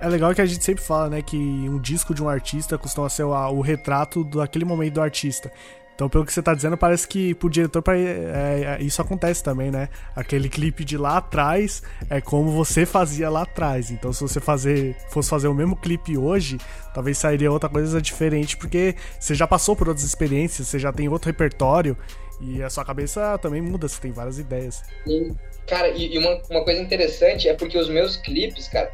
É 0.00 0.08
legal 0.08 0.34
que 0.34 0.40
a 0.40 0.46
gente 0.46 0.64
sempre 0.64 0.82
fala, 0.82 1.10
né, 1.10 1.20
que 1.20 1.36
um 1.36 1.78
disco 1.78 2.14
de 2.14 2.22
um 2.22 2.28
artista 2.28 2.78
costuma 2.78 3.10
ser 3.10 3.24
o 3.24 3.60
retrato 3.60 4.24
daquele 4.24 4.64
momento 4.64 4.94
do 4.94 5.02
artista. 5.02 5.52
Então, 6.00 6.08
pelo 6.08 6.24
que 6.24 6.32
você 6.32 6.40
tá 6.40 6.54
dizendo, 6.54 6.78
parece 6.78 7.06
que 7.06 7.34
pro 7.34 7.50
diretor 7.50 7.84
é, 7.88 8.78
é, 8.78 8.82
isso 8.82 9.02
acontece 9.02 9.44
também, 9.44 9.70
né? 9.70 9.90
Aquele 10.16 10.48
clipe 10.48 10.82
de 10.82 10.96
lá 10.96 11.18
atrás 11.18 11.82
é 12.08 12.22
como 12.22 12.50
você 12.52 12.86
fazia 12.86 13.28
lá 13.28 13.42
atrás. 13.42 13.90
Então, 13.90 14.10
se 14.10 14.22
você 14.22 14.40
fazer, 14.40 14.96
fosse 15.10 15.28
fazer 15.28 15.48
o 15.48 15.52
mesmo 15.52 15.76
clipe 15.76 16.16
hoje, 16.16 16.56
talvez 16.94 17.18
sairia 17.18 17.52
outra 17.52 17.68
coisa 17.68 18.00
diferente, 18.00 18.56
porque 18.56 18.94
você 19.18 19.34
já 19.34 19.46
passou 19.46 19.76
por 19.76 19.88
outras 19.88 20.06
experiências, 20.06 20.68
você 20.68 20.78
já 20.78 20.90
tem 20.90 21.06
outro 21.06 21.26
repertório 21.26 21.94
e 22.40 22.62
a 22.62 22.70
sua 22.70 22.82
cabeça 22.82 23.36
também 23.36 23.60
muda, 23.60 23.86
você 23.86 24.00
tem 24.00 24.10
várias 24.10 24.38
ideias. 24.38 24.82
Sim. 25.04 25.36
Cara, 25.66 25.90
e, 25.90 26.14
e 26.14 26.18
uma, 26.18 26.40
uma 26.48 26.64
coisa 26.64 26.80
interessante 26.80 27.46
é 27.46 27.52
porque 27.52 27.76
os 27.76 27.90
meus 27.90 28.16
clipes, 28.16 28.68
cara, 28.68 28.90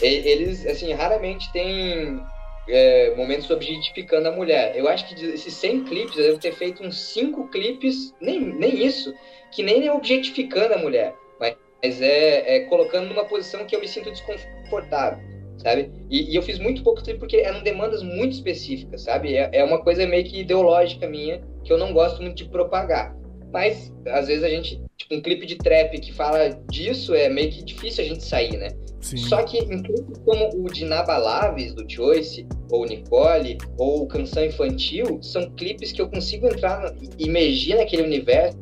eles, 0.00 0.66
assim, 0.66 0.92
raramente 0.92 1.52
têm 1.52 2.20
é, 2.68 3.14
momentos 3.16 3.50
objetificando 3.50 4.28
a 4.28 4.32
mulher. 4.32 4.76
Eu 4.76 4.88
acho 4.88 5.08
que 5.08 5.14
desses 5.14 5.54
100 5.54 5.84
clipes, 5.84 6.16
eu 6.16 6.24
devo 6.24 6.38
ter 6.38 6.52
feito 6.52 6.82
uns 6.82 6.98
5 7.12 7.48
clipes, 7.48 8.14
nem, 8.20 8.40
nem 8.40 8.84
isso, 8.84 9.14
que 9.50 9.62
nem 9.62 9.86
é 9.86 9.92
objetificando 9.92 10.74
a 10.74 10.78
mulher, 10.78 11.14
mas 11.40 12.02
é, 12.02 12.56
é, 12.56 12.60
colocando 12.64 13.08
numa 13.08 13.24
posição 13.24 13.64
que 13.64 13.74
eu 13.74 13.80
me 13.80 13.88
sinto 13.88 14.10
desconfortável, 14.10 15.18
sabe? 15.58 15.90
E, 16.10 16.32
e 16.32 16.34
eu 16.34 16.42
fiz 16.42 16.58
muito 16.58 16.82
pouco 16.82 17.02
clipe 17.02 17.20
porque 17.20 17.36
eram 17.36 17.62
demandas 17.62 18.02
muito 18.02 18.32
específicas, 18.32 19.02
sabe? 19.02 19.36
É, 19.36 19.48
é 19.52 19.64
uma 19.64 19.82
coisa 19.82 20.06
meio 20.06 20.24
que 20.24 20.40
ideológica 20.40 21.06
minha, 21.06 21.40
que 21.64 21.72
eu 21.72 21.78
não 21.78 21.92
gosto 21.92 22.20
muito 22.20 22.36
de 22.36 22.48
propagar. 22.48 23.16
Mas, 23.52 23.92
às 24.08 24.26
vezes, 24.26 24.44
a 24.44 24.48
gente, 24.48 24.82
tipo, 24.96 25.14
um 25.14 25.22
clipe 25.22 25.46
de 25.46 25.56
trap 25.56 25.98
que 25.98 26.12
fala 26.12 26.50
disso 26.70 27.14
é 27.14 27.28
meio 27.28 27.50
que 27.50 27.64
difícil 27.64 28.04
a 28.04 28.06
gente 28.06 28.22
sair, 28.22 28.56
né? 28.58 28.68
Sim. 29.08 29.16
Só 29.16 29.42
que 29.42 29.64
clipes 29.64 30.18
como 30.22 30.50
o 30.54 30.70
de 30.70 30.84
Nabalaves, 30.84 31.72
do 31.72 31.90
Choice, 31.90 32.46
ou 32.70 32.84
Nicole, 32.84 33.56
ou 33.78 34.06
Canção 34.06 34.44
Infantil, 34.44 35.18
são 35.22 35.50
clipes 35.52 35.92
que 35.92 36.02
eu 36.02 36.10
consigo 36.10 36.46
entrar, 36.46 36.94
imergir 37.18 37.78
naquele 37.78 38.02
universo 38.02 38.58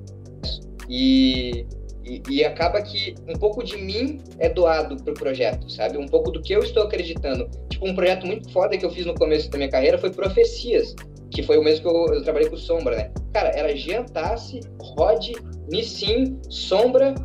e, 0.89 1.67
e, 2.05 2.23
e, 2.31 2.45
acaba 2.45 2.81
que 2.81 3.17
um 3.29 3.33
pouco 3.33 3.65
de 3.65 3.77
mim 3.77 4.21
é 4.39 4.49
doado 4.49 4.97
pro 5.03 5.15
projeto, 5.15 5.69
sabe? 5.69 5.99
Um 5.99 6.07
pouco 6.07 6.31
do 6.31 6.41
que 6.41 6.53
eu 6.53 6.61
estou 6.61 6.85
acreditando. 6.85 7.51
Tipo, 7.69 7.89
um 7.89 7.95
projeto 7.97 8.25
muito 8.25 8.49
foda 8.53 8.79
que 8.79 8.87
eu 8.87 8.91
fiz 8.93 9.05
no 9.05 9.15
começo 9.15 9.51
da 9.51 9.59
minha 9.59 9.71
carreira 9.71 9.99
foi 9.99 10.11
Profecias, 10.11 10.95
que 11.33 11.43
foi 11.43 11.59
o 11.59 11.65
mesmo 11.65 11.83
que 11.83 11.89
eu, 11.89 12.15
eu 12.15 12.23
trabalhei 12.23 12.49
com 12.49 12.57
Sombra, 12.57 12.95
né? 12.95 13.11
Cara, 13.33 13.49
era 13.49 13.75
Giantassi, 13.75 14.61
Rod, 14.81 15.33
Nissin, 15.69 16.39
Sombra 16.49 17.17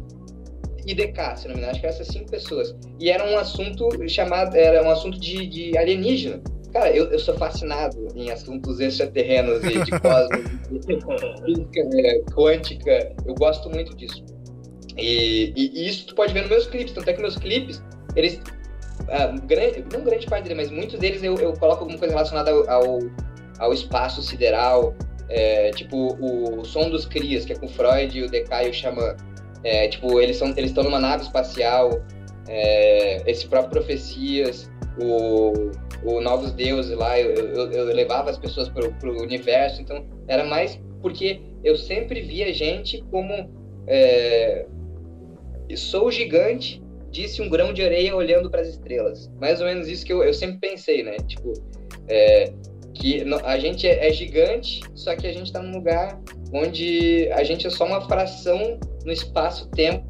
e 0.86 0.94
DK, 0.94 1.36
se 1.36 1.48
não 1.48 1.56
me 1.56 1.62
engano, 1.62 1.72
acho 1.72 1.80
que 1.80 1.86
eram 1.86 1.96
essas 1.96 2.08
cinco 2.08 2.30
pessoas. 2.30 2.76
E 3.00 3.10
era 3.10 3.24
um 3.30 3.38
assunto 3.38 3.90
chamado, 4.10 4.56
era 4.56 4.84
um 4.84 4.90
assunto 4.90 5.20
de, 5.20 5.48
de 5.48 5.78
alienígena. 5.78 6.42
Cara, 6.74 6.90
eu, 6.96 7.06
eu 7.12 7.20
sou 7.20 7.36
fascinado 7.36 8.08
em 8.16 8.32
assuntos 8.32 8.80
extraterrenos 8.80 9.62
e 9.64 9.84
de 9.84 9.92
cosmos, 10.00 10.52
física 11.46 11.84
né, 11.86 12.20
quântica. 12.34 13.14
Eu 13.26 13.36
gosto 13.36 13.70
muito 13.70 13.96
disso. 13.96 14.24
E, 14.98 15.54
e, 15.56 15.82
e, 15.82 15.90
isso 15.90 16.08
tu 16.08 16.16
pode 16.16 16.34
ver 16.34 16.42
nos 16.42 16.50
meus 16.50 16.68
clipes. 16.68 16.94
Tanto 16.94 17.10
é 17.10 17.14
que 17.14 17.22
meus 17.22 17.38
clipes, 17.38 17.84
eles. 18.16 18.40
Ah, 19.10 19.28
grande, 19.46 19.84
não 19.92 20.04
grande 20.04 20.28
parte 20.28 20.44
deles, 20.44 20.58
mas 20.58 20.72
muitos 20.72 20.98
deles 20.98 21.24
eu, 21.24 21.36
eu 21.40 21.54
coloco 21.54 21.82
alguma 21.82 21.98
coisa 21.98 22.14
relacionada 22.14 22.52
ao, 22.52 22.70
ao, 22.70 23.00
ao 23.60 23.74
espaço 23.74 24.22
sideral. 24.22 24.96
É, 25.28 25.72
tipo, 25.72 26.18
o 26.20 26.66
Som 26.66 26.90
dos 26.90 27.06
Crias, 27.06 27.46
que 27.46 27.54
é 27.54 27.56
com 27.56 27.66
Freud 27.68 28.18
e 28.18 28.24
o 28.24 28.30
DK 28.30 28.66
e 28.66 28.70
o 28.70 28.74
Xamã. 28.74 29.16
É, 29.64 29.88
tipo, 29.88 30.20
eles 30.20 30.38
são 30.38 30.50
eles 30.50 30.72
estão 30.72 30.84
numa 30.84 31.00
nave 31.00 31.24
espacial, 31.24 32.02
é, 32.48 33.30
esse 33.30 33.48
próprio 33.48 33.72
Profecias, 33.72 34.70
o, 35.02 35.54
o 36.04 36.22
Novos 36.22 36.52
Deuses 36.52 36.98
lá, 36.98 37.20
eu, 37.20 37.34
eu, 37.34 37.72
eu 37.72 37.86
levava 37.86 38.30
as 38.30 38.38
pessoas 38.38 38.70
para 38.70 38.86
o 38.86 39.22
universo, 39.22 39.82
então 39.82 40.06
era 40.28 40.44
mais 40.44 40.80
porque 41.02 41.42
eu 41.64 41.76
sempre 41.76 42.22
via 42.22 42.54
gente 42.54 43.04
como 43.10 43.50
é, 43.88 44.66
sou 45.76 46.12
gigante, 46.12 46.82
disse 47.10 47.42
um 47.42 47.50
grão 47.50 47.74
de 47.74 47.84
areia 47.84 48.16
olhando 48.16 48.50
para 48.50 48.62
as 48.62 48.70
estrelas. 48.70 49.30
Mais 49.40 49.60
ou 49.60 49.68
menos 49.68 49.88
isso 49.88 50.06
que 50.06 50.14
eu, 50.14 50.24
eu 50.24 50.34
sempre 50.34 50.58
pensei, 50.58 51.04
né? 51.04 51.18
Tipo, 51.28 51.54
é, 52.08 52.54
que 52.94 53.24
a 53.44 53.58
gente 53.58 53.88
é, 53.88 54.08
é 54.08 54.14
gigante, 54.14 54.82
só 54.94 55.16
que 55.16 55.28
a 55.28 55.34
gente 55.34 55.48
está 55.48 55.62
num 55.62 55.74
lugar 55.74 56.20
onde 56.54 57.30
a 57.32 57.44
gente 57.44 57.68
é 57.68 57.70
só 57.70 57.86
uma 57.86 58.02
fração 58.02 58.80
no 59.06 59.12
espaço-tempo 59.12 60.06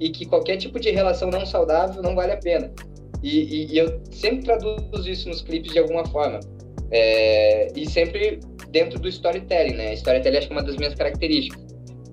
e 0.00 0.10
que 0.10 0.26
qualquer 0.26 0.56
tipo 0.56 0.78
de 0.78 0.90
relação 0.90 1.30
não 1.30 1.44
saudável 1.44 2.02
não 2.02 2.14
vale 2.14 2.32
a 2.32 2.36
pena. 2.36 2.72
E, 3.22 3.40
e, 3.40 3.72
e 3.72 3.78
eu 3.78 4.00
sempre 4.10 4.44
traduzo 4.44 5.08
isso 5.08 5.28
nos 5.28 5.42
clipes 5.42 5.72
de 5.72 5.78
alguma 5.78 6.04
forma. 6.06 6.40
É, 6.90 7.72
e 7.74 7.88
sempre 7.88 8.40
dentro 8.70 8.98
do 8.98 9.08
storytelling, 9.08 9.74
né? 9.74 9.94
Storytelling 9.94 10.36
acho 10.36 10.48
que 10.48 10.52
é 10.52 10.56
uma 10.56 10.62
das 10.62 10.76
minhas 10.76 10.94
características. 10.94 11.64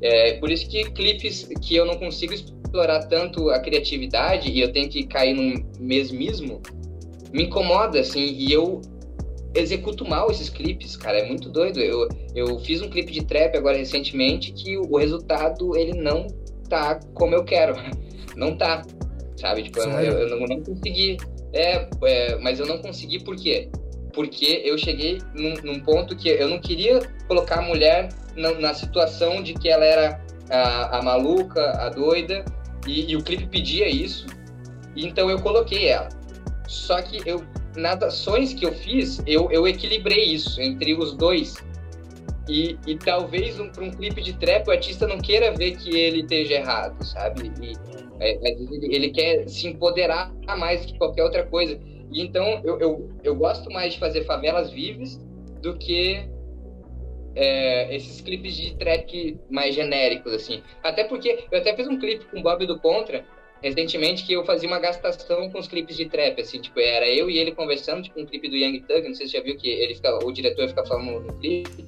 É, 0.02 0.34
por 0.34 0.50
isso 0.50 0.68
que 0.70 0.84
clipes 0.92 1.48
que 1.62 1.76
eu 1.76 1.86
não 1.86 1.98
consigo 1.98 2.34
explorar 2.34 3.04
tanto 3.08 3.50
a 3.50 3.60
criatividade 3.60 4.50
e 4.50 4.62
eu 4.62 4.72
tenho 4.72 4.90
que 4.90 5.06
cair 5.06 5.34
num 5.34 5.64
mesmismo, 5.80 6.62
me 7.32 7.44
incomoda, 7.44 8.00
assim, 8.00 8.36
e 8.38 8.52
eu 8.52 8.82
executo 9.54 10.08
mal 10.08 10.30
esses 10.32 10.50
clipes, 10.50 10.96
cara, 10.96 11.20
é 11.20 11.26
muito 11.26 11.50
doido. 11.50 11.80
Eu, 11.80 12.08
eu 12.36 12.60
fiz 12.60 12.82
um 12.82 12.90
clipe 12.90 13.12
de 13.12 13.26
trap 13.26 13.58
agora 13.58 13.78
recentemente 13.78 14.52
que 14.52 14.78
o 14.78 14.98
resultado 14.98 15.76
ele 15.76 15.94
não 15.94 16.28
tá 16.70 17.00
como 17.14 17.36
eu 17.36 17.44
quero. 17.44 17.76
Não 18.34 18.56
tá, 18.56 18.82
sabe? 19.36 19.64
Tipo, 19.64 19.80
eu, 19.80 20.20
eu, 20.20 20.30
não, 20.30 20.48
não, 20.48 20.64
consegui. 20.64 21.18
É, 21.52 21.86
é, 22.02 22.38
mas 22.38 22.62
eu 22.62 22.66
não 22.66 22.78
consegui 22.78 23.22
por 23.22 23.36
quê? 23.36 23.70
Porque 24.14 24.62
eu 24.64 24.78
cheguei 24.78 25.18
num, 25.36 25.54
num 25.66 25.82
ponto 25.82 26.16
que 26.16 26.30
eu 26.30 26.48
não 26.48 26.58
queria 26.58 27.02
colocar 27.28 27.60
a 27.60 27.62
mulher 27.62 28.08
na, 28.38 28.54
na 28.54 28.74
situação 28.74 29.44
de 29.44 29.54
que 29.54 29.68
ela 29.68 29.84
era 29.84 30.22
a, 30.50 31.00
a 31.00 31.02
maluca, 31.02 31.72
a 31.72 31.90
doida, 31.90 32.46
e, 32.88 33.12
e 33.12 33.18
o 33.18 33.22
clipe 33.22 33.46
pedia 33.48 33.90
isso. 33.90 34.28
Então 34.96 35.30
eu 35.30 35.40
coloquei 35.42 35.90
ela. 35.90 36.08
Só 36.70 37.02
que 37.02 37.22
eu 37.28 37.44
nas 37.76 38.02
ações 38.02 38.54
que 38.54 38.66
eu 38.66 38.74
fiz, 38.74 39.22
eu, 39.26 39.52
eu 39.52 39.68
equilibrei 39.68 40.26
isso 40.26 40.62
entre 40.62 40.94
os 40.94 41.14
dois. 41.14 41.56
E, 42.50 42.78
e 42.86 42.98
talvez 42.98 43.60
um, 43.60 43.70
para 43.70 43.84
um 43.84 43.92
clipe 43.92 44.22
de 44.22 44.34
trap 44.34 44.68
o 44.68 44.72
artista 44.72 45.08
não 45.08 45.20
queira 45.20 45.52
ver 45.52 45.78
que 45.78 45.96
ele 45.96 46.22
esteja 46.22 46.56
errado, 46.56 47.02
sabe? 47.04 47.52
E, 47.62 47.74
é, 48.20 48.34
é 48.34 48.58
ele 48.84 49.10
quer 49.10 49.48
se 49.48 49.68
empoderar 49.68 50.34
mais 50.58 50.86
que 50.86 50.98
qualquer 50.98 51.24
outra 51.24 51.46
coisa. 51.46 51.80
E 52.12 52.22
então 52.22 52.62
eu, 52.64 52.80
eu, 52.80 53.10
eu 53.24 53.36
gosto 53.36 53.70
mais 53.72 53.94
de 53.94 54.00
fazer 54.00 54.26
favelas 54.26 54.70
vivas 54.72 55.18
do 55.62 55.78
que 55.78 56.28
é, 57.36 57.96
esses 57.96 58.20
clipes 58.22 58.56
de 58.56 58.76
trap 58.76 59.40
mais 59.50 59.74
genéricos, 59.74 60.34
assim. 60.34 60.62
Até 60.84 61.04
porque 61.04 61.46
eu 61.52 61.60
até 61.60 61.76
fiz 61.76 61.88
um 61.88 61.98
clipe 61.98 62.26
com 62.26 62.40
o 62.40 62.44
Bob 62.44 62.66
do 62.66 62.80
Contra, 62.80 63.24
recentemente 63.62 64.26
que 64.26 64.34
eu 64.34 64.44
fazia 64.46 64.68
uma 64.68 64.80
gastação 64.80 65.50
com 65.50 65.60
os 65.60 65.68
clipes 65.68 65.96
de 65.96 66.06
trap, 66.06 66.42
assim, 66.42 66.60
tipo, 66.60 66.80
era 66.80 67.08
eu 67.08 67.30
e 67.30 67.38
ele 67.38 67.52
conversando, 67.52 68.04
tipo, 68.04 68.20
um 68.20 68.26
clipe 68.26 68.50
do 68.50 68.56
Young 68.56 68.82
Thug, 68.82 69.08
não 69.08 69.16
sei 69.16 69.28
se 69.28 69.32
você 69.32 69.38
já 69.38 69.44
viu 69.44 69.56
que 69.58 69.70
ele 69.70 69.96
fica, 69.96 70.26
o 70.26 70.32
diretor 70.32 70.68
fica 70.68 70.86
falando 70.86 71.20
no 71.22 71.34
clipe. 71.34 71.86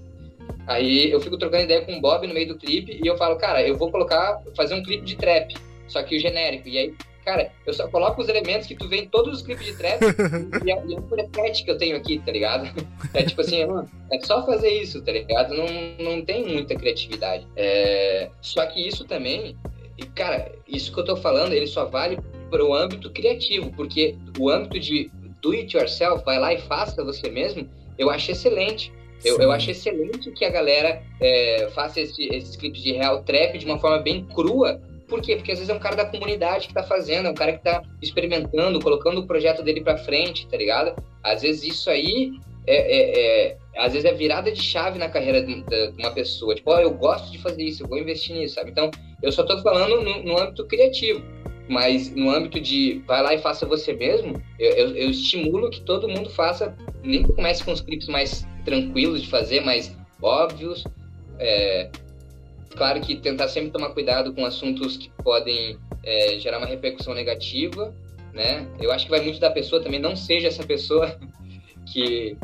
Aí 0.68 1.12
eu 1.12 1.20
fico 1.20 1.38
trocando 1.38 1.64
ideia 1.64 1.82
com 1.82 1.98
o 1.98 2.02
Bob 2.02 2.26
no 2.26 2.34
meio 2.34 2.48
do 2.48 2.58
clipe 2.58 3.00
e 3.04 3.06
eu 3.06 3.18
falo, 3.18 3.36
cara, 3.36 3.62
eu 3.66 3.76
vou 3.76 3.92
colocar, 3.92 4.42
fazer 4.56 4.76
um 4.76 4.84
clipe 4.84 5.04
de 5.04 5.18
trap, 5.18 5.54
só 5.88 6.02
que 6.04 6.16
o 6.16 6.20
genérico. 6.20 6.70
E 6.70 6.78
aí 6.78 6.94
cara, 7.24 7.52
eu 7.66 7.74
só 7.74 7.88
coloco 7.88 8.22
os 8.22 8.30
elementos 8.30 8.68
que 8.68 8.76
tu 8.76 8.88
vê 8.88 8.98
em 8.98 9.08
todos 9.08 9.34
os 9.34 9.42
clipes 9.42 9.66
de 9.66 9.78
trap 9.78 10.02
e, 10.66 10.72
é, 10.72 10.74
é 10.74 10.78
um 10.78 11.02
preset 11.02 11.64
que 11.64 11.72
eu 11.72 11.78
tenho 11.78 11.96
aqui, 11.96 12.20
tá 12.20 12.32
ligado? 12.32 12.70
É 13.14 13.24
tipo 13.24 13.42
assim, 13.42 13.62
é 14.12 14.20
só 14.22 14.46
fazer 14.46 14.70
isso, 14.70 15.02
tá 15.04 15.12
ligado? 15.12 15.54
Não, 15.54 15.66
não 16.00 16.26
tem 16.26 16.46
muita 16.46 16.76
criatividade. 16.76 17.48
É... 17.56 18.30
Só 18.42 18.66
que 18.66 18.86
isso 18.86 19.06
também, 19.06 19.56
cara, 20.16 20.52
isso 20.68 20.94
que 20.94 21.00
eu 21.00 21.06
tô 21.06 21.16
falando, 21.16 21.54
ele 21.54 21.68
só 21.68 21.86
vale 21.86 22.18
para 22.50 22.64
o 22.64 22.74
âmbito 22.74 23.12
criativo, 23.12 23.72
porque 23.76 24.16
o 24.40 24.50
âmbito 24.50 24.80
de 24.80 25.12
do 25.42 25.52
it 25.52 25.76
yourself, 25.76 26.24
vai 26.24 26.40
lá 26.40 26.54
e 26.54 26.62
faça 26.62 27.04
você 27.04 27.30
mesmo, 27.30 27.70
eu 27.98 28.10
acho 28.10 28.32
excelente. 28.32 28.92
Eu, 29.24 29.38
eu 29.40 29.52
acho 29.52 29.72
excelente 29.72 30.32
que 30.32 30.44
a 30.44 30.50
galera 30.50 31.02
é, 31.22 31.70
faça 31.74 32.02
esse, 32.02 32.24
esses 32.28 32.56
clipes 32.56 32.82
de 32.82 32.94
real 32.94 33.24
trap 33.24 33.58
de 33.58 33.66
uma 33.66 33.80
forma 33.80 34.00
bem 34.00 34.26
crua. 34.26 34.82
Por 35.08 35.22
quê? 35.22 35.36
Porque 35.36 35.52
às 35.52 35.60
vezes 35.60 35.70
é 35.70 35.76
um 35.76 35.80
cara 35.80 35.96
da 35.96 36.06
comunidade 36.06 36.68
que 36.68 36.74
tá 36.74 36.84
fazendo, 36.84 37.28
é 37.28 37.32
um 37.32 37.36
cara 37.36 37.54
que 37.54 37.64
tá 37.64 37.84
experimentando, 38.02 38.80
colocando 38.82 39.20
o 39.20 39.28
projeto 39.28 39.62
dele 39.64 39.82
pra 39.82 39.98
frente, 39.98 40.48
tá 40.48 40.58
ligado? 40.58 40.96
Às 41.22 41.42
vezes 41.42 41.64
isso 41.64 41.90
aí 41.90 42.32
é, 42.66 42.76
é, 42.76 43.20
é 43.50 43.58
às 43.78 43.94
vezes 43.94 44.06
é 44.06 44.14
virada 44.14 44.52
de 44.52 44.62
chave 44.62 45.00
na 45.00 45.10
carreira 45.10 45.42
de, 45.42 45.64
uma 45.98 46.12
pessoa. 46.12 46.56
Tipo, 46.56 46.72
oh, 46.72 46.80
eu 46.80 46.92
gosto 46.92 47.32
de 47.32 47.40
fazer 47.40 47.64
isso, 47.64 47.84
eu 47.84 47.88
vou 47.88 47.98
investir 47.98 48.36
nisso, 48.36 48.56
sabe? 48.56 48.72
Então, 48.72 48.92
eu 49.22 49.32
só 49.32 49.44
tô 49.44 49.58
falando 49.60 50.02
no, 50.02 50.24
no 50.24 50.40
âmbito 50.40 50.66
criativo. 50.66 51.24
Mas 51.68 52.14
no 52.14 52.30
âmbito 52.30 52.60
de 52.60 53.02
vai 53.08 53.24
lá 53.24 53.34
e 53.34 53.38
faça 53.38 53.66
você 53.66 53.94
mesmo, 53.94 54.42
eu, 54.60 54.72
eu, 54.72 54.96
eu 54.96 55.10
estimulo 55.10 55.70
que 55.70 55.80
todo 55.82 56.10
mundo 56.10 56.30
faça, 56.30 56.76
nem 57.02 57.24
comece 57.24 57.64
com 57.64 57.72
os 57.72 57.80
clipes 57.80 58.08
mais 58.08 58.46
tranquilos 58.66 59.22
de 59.22 59.30
fazer, 59.30 59.62
mais 59.62 59.96
óbvios. 60.22 60.84
É, 61.40 61.90
claro 62.76 63.00
que 63.00 63.16
tentar 63.16 63.48
sempre 63.48 63.72
tomar 63.72 63.90
cuidado 63.90 64.34
com 64.34 64.46
assuntos 64.46 64.98
que 64.98 65.10
podem 65.24 65.78
é, 66.04 66.38
gerar 66.38 66.58
uma 66.58 66.68
repercussão 66.68 67.14
negativa, 67.14 67.96
né? 68.34 68.68
Eu 68.82 68.92
acho 68.92 69.06
que 69.06 69.12
vai 69.12 69.22
muito 69.22 69.40
da 69.40 69.50
pessoa 69.50 69.82
também, 69.82 70.00
não 70.00 70.18
seja 70.18 70.50
essa 70.50 70.64
pessoa 70.64 71.18
que, 71.92 72.36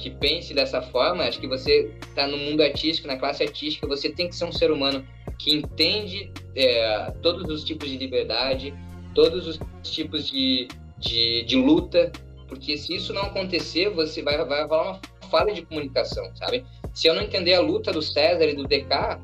que 0.00 0.10
pense 0.10 0.54
dessa 0.54 0.80
forma. 0.80 1.24
Acho 1.24 1.38
que 1.38 1.46
você 1.46 1.92
está 2.02 2.26
no 2.26 2.36
mundo 2.36 2.62
artístico, 2.62 3.06
na 3.06 3.16
classe 3.16 3.42
artística, 3.42 3.86
você 3.86 4.10
tem 4.10 4.28
que 4.28 4.34
ser 4.34 4.44
um 4.44 4.52
ser 4.52 4.70
humano 4.70 5.06
que 5.38 5.54
entende 5.54 6.32
é, 6.56 7.12
todos 7.22 7.48
os 7.50 7.64
tipos 7.64 7.88
de 7.88 7.96
liberdade, 7.96 8.74
todos 9.14 9.46
os 9.46 9.60
tipos 9.82 10.28
de, 10.28 10.68
de, 10.98 11.44
de, 11.44 11.56
luta, 11.56 12.12
porque 12.48 12.76
se 12.76 12.94
isso 12.94 13.12
não 13.12 13.22
acontecer, 13.22 13.90
você 13.90 14.22
vai, 14.22 14.36
vai 14.44 14.66
rolar 14.66 14.92
uma 14.92 15.28
falha 15.30 15.54
de 15.54 15.62
comunicação, 15.62 16.30
sabe? 16.34 16.64
Se 16.92 17.06
eu 17.06 17.14
não 17.14 17.22
entender 17.22 17.54
a 17.54 17.60
luta 17.60 17.92
do 17.92 18.02
César 18.02 18.44
e 18.44 18.54
do 18.54 18.64
DK, 18.64 19.18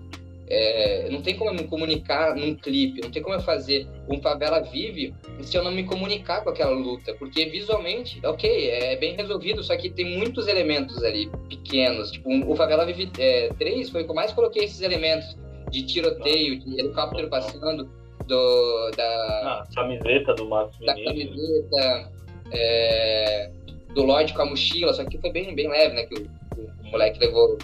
é, 0.49 1.09
não 1.11 1.23
tem 1.23 1.37
como 1.37 1.51
eu 1.51 1.55
me 1.55 1.65
comunicar 1.65 2.35
num 2.37 2.55
clipe, 2.55 3.01
não 3.03 3.11
tem 3.11 3.23
como 3.23 3.35
eu 3.35 3.41
fazer 3.41 3.87
um 4.09 4.21
Favela 4.21 4.61
Vive 4.61 5.13
se 5.41 5.57
eu 5.57 5.65
não 5.65 5.73
me 5.73 5.85
comunicar 5.85 6.43
com 6.43 6.51
aquela 6.51 6.71
luta, 6.71 7.15
porque 7.15 7.47
visualmente, 7.47 8.21
ok, 8.25 8.71
é 8.71 8.97
bem 8.97 9.17
resolvido, 9.17 9.63
só 9.63 9.77
que 9.77 9.91
tem 9.91 10.17
muitos 10.17 10.47
elementos 10.47 11.03
ali 11.03 11.31
pequenos, 11.49 12.11
tipo, 12.11 12.31
o 12.51 12.55
Favela 12.55 12.87
Vive 12.87 13.11
é, 13.19 13.49
3 13.59 13.91
foi 13.91 14.03
o 14.03 14.05
que 14.05 14.11
eu 14.11 14.15
mais 14.15 14.33
coloquei 14.33 14.65
esses 14.65 14.81
elementos, 14.81 15.37
de 15.71 15.83
tiroteio, 15.83 16.61
de 16.61 16.81
helicóptero 16.81 17.29
passando, 17.29 17.91
do, 18.27 18.91
da... 18.97 19.05
Ah, 19.05 19.65
camiseta 19.75 20.35
do 20.35 20.49
Matos 20.49 20.79
Da 20.81 20.95
camiseta, 20.95 22.11
é, 22.53 23.51
do 23.95 24.05
Lloyd 24.05 24.33
com 24.33 24.43
a 24.43 24.47
mochila, 24.47 24.93
só 24.95 25.05
que 25.05 25.19
foi 25.19 25.31
bem, 25.33 25.55
bem 25.55 25.69
leve, 25.69 25.95
né, 25.95 26.05
que 26.05 26.15
o, 26.15 26.27
o, 26.57 26.87
o 26.87 26.91
moleque 26.91 27.19
levou 27.19 27.59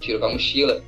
tiro 0.00 0.18
com 0.18 0.26
a 0.26 0.32
mochila. 0.32 0.82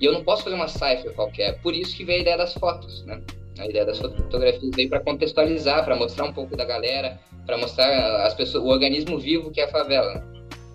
E 0.00 0.04
eu 0.04 0.12
não 0.12 0.22
posso 0.22 0.44
fazer 0.44 0.56
uma 0.56 0.68
cipher 0.68 1.12
qualquer, 1.14 1.60
por 1.60 1.74
isso 1.74 1.96
que 1.96 2.04
veio 2.04 2.18
a 2.18 2.22
ideia 2.22 2.36
das 2.36 2.54
fotos, 2.54 3.04
né? 3.04 3.20
A 3.58 3.66
ideia 3.66 3.86
das 3.86 3.98
fotografias 3.98 4.70
veio 4.76 4.90
para 4.90 5.00
contextualizar, 5.00 5.84
para 5.84 5.96
mostrar 5.96 6.24
um 6.24 6.32
pouco 6.32 6.54
da 6.56 6.64
galera, 6.64 7.18
para 7.46 7.56
mostrar 7.56 8.26
as 8.26 8.34
pessoas, 8.34 8.62
o 8.62 8.68
organismo 8.68 9.18
vivo 9.18 9.50
que 9.50 9.60
é 9.60 9.64
a 9.64 9.68
favela. 9.68 10.14
Né? 10.14 10.22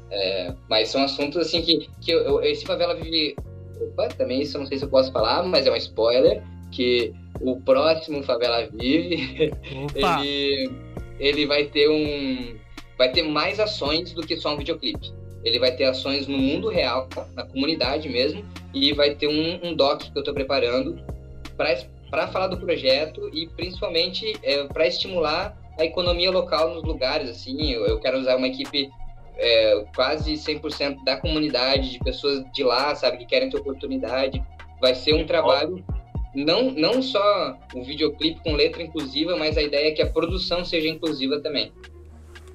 É, 0.10 0.54
mas 0.68 0.90
são 0.90 1.04
assuntos 1.04 1.38
assim 1.38 1.62
que, 1.62 1.88
que 2.02 2.12
eu, 2.12 2.20
eu, 2.22 2.42
esse 2.42 2.66
favela 2.66 2.96
vive 2.96 3.36
Opa, 3.82 4.08
também 4.10 4.42
isso 4.42 4.58
eu 4.58 4.62
não 4.62 4.68
sei 4.68 4.78
se 4.78 4.86
eu 4.86 4.90
posso 4.90 5.12
falar, 5.12 5.44
mas 5.44 5.66
é 5.66 5.72
um 5.72 5.76
spoiler, 5.76 6.44
que 6.72 7.14
o 7.40 7.60
próximo 7.60 8.22
Favela 8.24 8.68
Vive, 8.74 9.52
ele, 9.96 10.72
ele 11.20 11.46
vai 11.46 11.66
ter 11.66 11.90
um. 11.90 12.56
Vai 12.98 13.12
ter 13.12 13.24
mais 13.24 13.60
ações 13.60 14.14
do 14.14 14.22
que 14.22 14.38
só 14.38 14.54
um 14.54 14.58
videoclipe. 14.58 15.12
Ele 15.44 15.60
vai 15.60 15.72
ter 15.76 15.86
ações 15.86 16.28
no 16.28 16.38
mundo 16.38 16.70
real, 16.70 17.08
na 17.34 17.44
comunidade 17.44 18.08
mesmo, 18.08 18.46
e 18.74 18.94
vai 18.94 19.16
ter 19.16 19.28
um, 19.28 19.70
um 19.70 19.76
doc 19.76 20.02
que 20.02 20.12
eu 20.16 20.22
estou 20.22 20.34
preparando 20.34 21.00
para 22.10 22.28
falar 22.28 22.48
do 22.48 22.58
projeto 22.58 23.30
e 23.34 23.48
principalmente 23.48 24.34
é, 24.44 24.66
para 24.66 24.88
estimular 24.88 25.58
a 25.80 25.86
economia 25.86 26.32
local 26.32 26.74
nos 26.74 26.84
lugares. 26.84 27.30
Assim, 27.30 27.72
eu, 27.72 27.86
eu 27.86 28.00
quero 28.00 28.20
usar 28.20 28.38
uma 28.38 28.48
equipe 28.48 28.90
é, 29.38 29.86
quase 29.96 30.34
100% 30.34 31.04
da 31.04 31.18
comunidade, 31.18 31.92
de 31.92 32.00
pessoas 32.00 32.44
de 32.54 32.64
lá, 32.64 32.94
sabe, 32.96 33.18
que 33.18 33.26
querem 33.26 33.50
ter 33.50 33.58
oportunidade. 33.58 34.44
Vai 34.80 34.96
ser 34.96 35.14
um 35.14 35.26
trabalho, 35.26 35.84
não, 36.34 36.72
não 36.72 37.02
só 37.02 37.58
um 37.76 37.84
videoclipe 37.84 38.42
com 38.44 38.54
letra 38.54 38.82
inclusiva, 38.82 39.36
mas 39.36 39.58
a 39.58 39.62
ideia 39.62 39.90
é 39.90 39.92
que 39.92 40.02
a 40.02 40.10
produção 40.10 40.64
seja 40.64 40.88
inclusiva 40.88 41.40
também. 41.40 41.72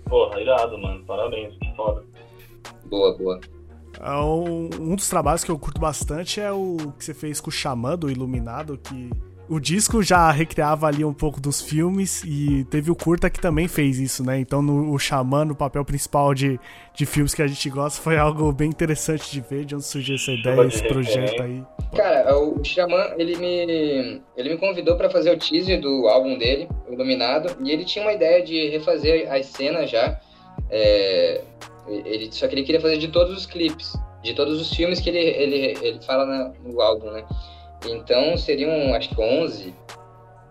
Porra, 0.08 0.40
irado, 0.40 0.78
mano. 0.78 1.04
Parabéns, 1.04 1.56
que 1.58 1.74
foda. 1.74 2.04
Boa, 2.88 3.16
boa. 3.16 3.40
É 4.00 4.10
um, 4.10 4.68
um 4.80 4.94
dos 4.94 5.08
trabalhos 5.08 5.42
que 5.42 5.50
eu 5.50 5.58
curto 5.58 5.80
bastante 5.80 6.40
é 6.40 6.52
o 6.52 6.76
que 6.98 7.04
você 7.04 7.14
fez 7.14 7.40
com 7.40 7.48
o 7.48 7.52
Xamã 7.52 7.96
do 7.96 8.10
Iluminado, 8.10 8.76
que 8.76 9.10
o 9.48 9.60
disco 9.60 10.02
já 10.02 10.30
recriava 10.30 10.86
ali 10.86 11.04
um 11.04 11.14
pouco 11.14 11.40
dos 11.40 11.62
filmes 11.62 12.22
e 12.24 12.64
teve 12.64 12.90
o 12.90 12.96
curta 12.96 13.30
que 13.30 13.40
também 13.40 13.68
fez 13.68 13.98
isso, 13.98 14.24
né? 14.24 14.38
Então 14.40 14.60
no, 14.60 14.92
o 14.92 14.98
Xamã, 14.98 15.44
no 15.44 15.54
papel 15.54 15.84
principal 15.84 16.34
de, 16.34 16.58
de 16.92 17.06
filmes 17.06 17.32
que 17.32 17.42
a 17.42 17.46
gente 17.46 17.70
gosta, 17.70 18.02
foi 18.02 18.18
algo 18.18 18.52
bem 18.52 18.68
interessante 18.68 19.30
de 19.30 19.40
ver, 19.40 19.64
de 19.64 19.74
onde 19.74 19.84
surgiu 19.84 20.16
essa 20.16 20.32
ideia, 20.32 20.66
esse 20.66 20.82
projeto 20.86 21.42
aí. 21.42 21.62
Cara, 21.94 22.36
o 22.36 22.62
Xamã, 22.64 23.14
ele 23.16 23.36
me, 23.36 24.20
ele 24.36 24.50
me 24.50 24.58
convidou 24.58 24.96
para 24.96 25.08
fazer 25.08 25.30
o 25.30 25.38
teaser 25.38 25.80
do 25.80 26.08
álbum 26.08 26.36
dele, 26.36 26.68
o 26.88 26.92
Iluminado, 26.92 27.56
e 27.64 27.70
ele 27.70 27.84
tinha 27.84 28.04
uma 28.04 28.12
ideia 28.12 28.44
de 28.44 28.68
refazer 28.70 29.32
as 29.32 29.46
cenas 29.46 29.90
já. 29.90 30.20
É, 30.68 31.42
ele, 31.88 32.30
só 32.32 32.46
que 32.48 32.54
ele 32.54 32.62
queria 32.62 32.80
fazer 32.80 32.98
de 32.98 33.08
todos 33.08 33.36
os 33.36 33.46
clipes, 33.46 33.94
de 34.22 34.34
todos 34.34 34.60
os 34.60 34.72
filmes 34.74 35.00
que 35.00 35.10
ele, 35.10 35.18
ele, 35.18 35.78
ele 35.86 36.02
fala 36.02 36.26
na, 36.26 36.52
no 36.64 36.80
álbum, 36.80 37.10
né? 37.10 37.24
Então 37.86 38.36
seriam, 38.36 38.94
acho 38.94 39.10
que 39.10 39.20
11 39.20 39.74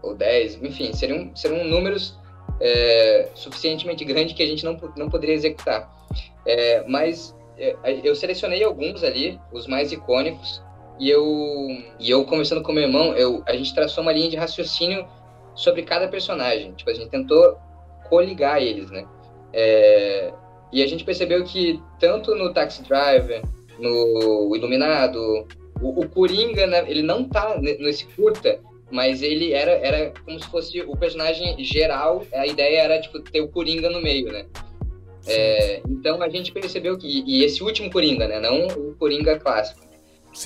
ou 0.01 0.15
10, 0.15 0.61
enfim, 0.63 0.93
seriam, 0.93 1.35
seriam 1.35 1.63
números 1.65 2.17
é, 2.61 3.29
suficientemente 3.33 4.05
grandes 4.05 4.33
que 4.33 4.43
a 4.43 4.47
gente 4.47 4.63
não, 4.63 4.79
não 4.95 5.09
poderia 5.09 5.35
executar. 5.35 5.91
É, 6.45 6.83
mas 6.87 7.35
é, 7.57 7.75
eu 8.03 8.15
selecionei 8.15 8.63
alguns 8.63 9.03
ali, 9.03 9.39
os 9.51 9.67
mais 9.67 9.91
icônicos, 9.91 10.63
e 10.99 11.09
eu, 11.09 11.23
e 11.99 12.09
eu 12.09 12.23
conversando 12.25 12.61
com 12.61 12.71
meu 12.71 12.83
irmão, 12.83 13.13
eu, 13.15 13.43
a 13.45 13.53
gente 13.53 13.73
traçou 13.73 14.01
uma 14.01 14.13
linha 14.13 14.29
de 14.29 14.37
raciocínio 14.37 15.05
sobre 15.53 15.83
cada 15.83 16.07
personagem. 16.07 16.71
Tipo, 16.73 16.91
a 16.91 16.93
gente 16.93 17.09
tentou 17.09 17.57
coligar 18.07 18.61
eles, 18.61 18.89
né? 18.91 19.05
E 20.75 20.83
a 20.83 20.87
gente 20.87 21.05
percebeu 21.05 21.41
que 21.45 21.81
tanto 22.01 22.35
no 22.35 22.51
Taxi 22.51 22.83
Driver, 22.83 23.41
no 23.79 24.53
Iluminado, 24.53 25.47
o, 25.81 26.01
o 26.01 26.09
Coringa, 26.09 26.67
né, 26.67 26.83
ele 26.85 27.01
não 27.01 27.23
tá 27.23 27.57
nesse 27.61 28.05
curta, 28.07 28.59
mas 28.91 29.21
ele 29.21 29.53
era, 29.53 29.71
era 29.71 30.13
como 30.25 30.37
se 30.37 30.45
fosse 30.49 30.81
o 30.81 30.97
personagem 30.97 31.63
geral, 31.63 32.25
a 32.33 32.45
ideia 32.45 32.81
era, 32.81 32.99
tipo, 32.99 33.21
ter 33.21 33.39
o 33.39 33.47
Coringa 33.47 33.89
no 33.89 34.01
meio, 34.01 34.29
né? 34.29 34.47
É, 35.25 35.81
então 35.87 36.21
a 36.21 36.27
gente 36.27 36.51
percebeu 36.51 36.97
que, 36.97 37.23
e 37.25 37.45
esse 37.45 37.63
último 37.63 37.89
Coringa, 37.89 38.27
né, 38.27 38.41
não 38.41 38.67
o 38.67 38.95
Coringa 38.95 39.39
clássico. 39.39 39.79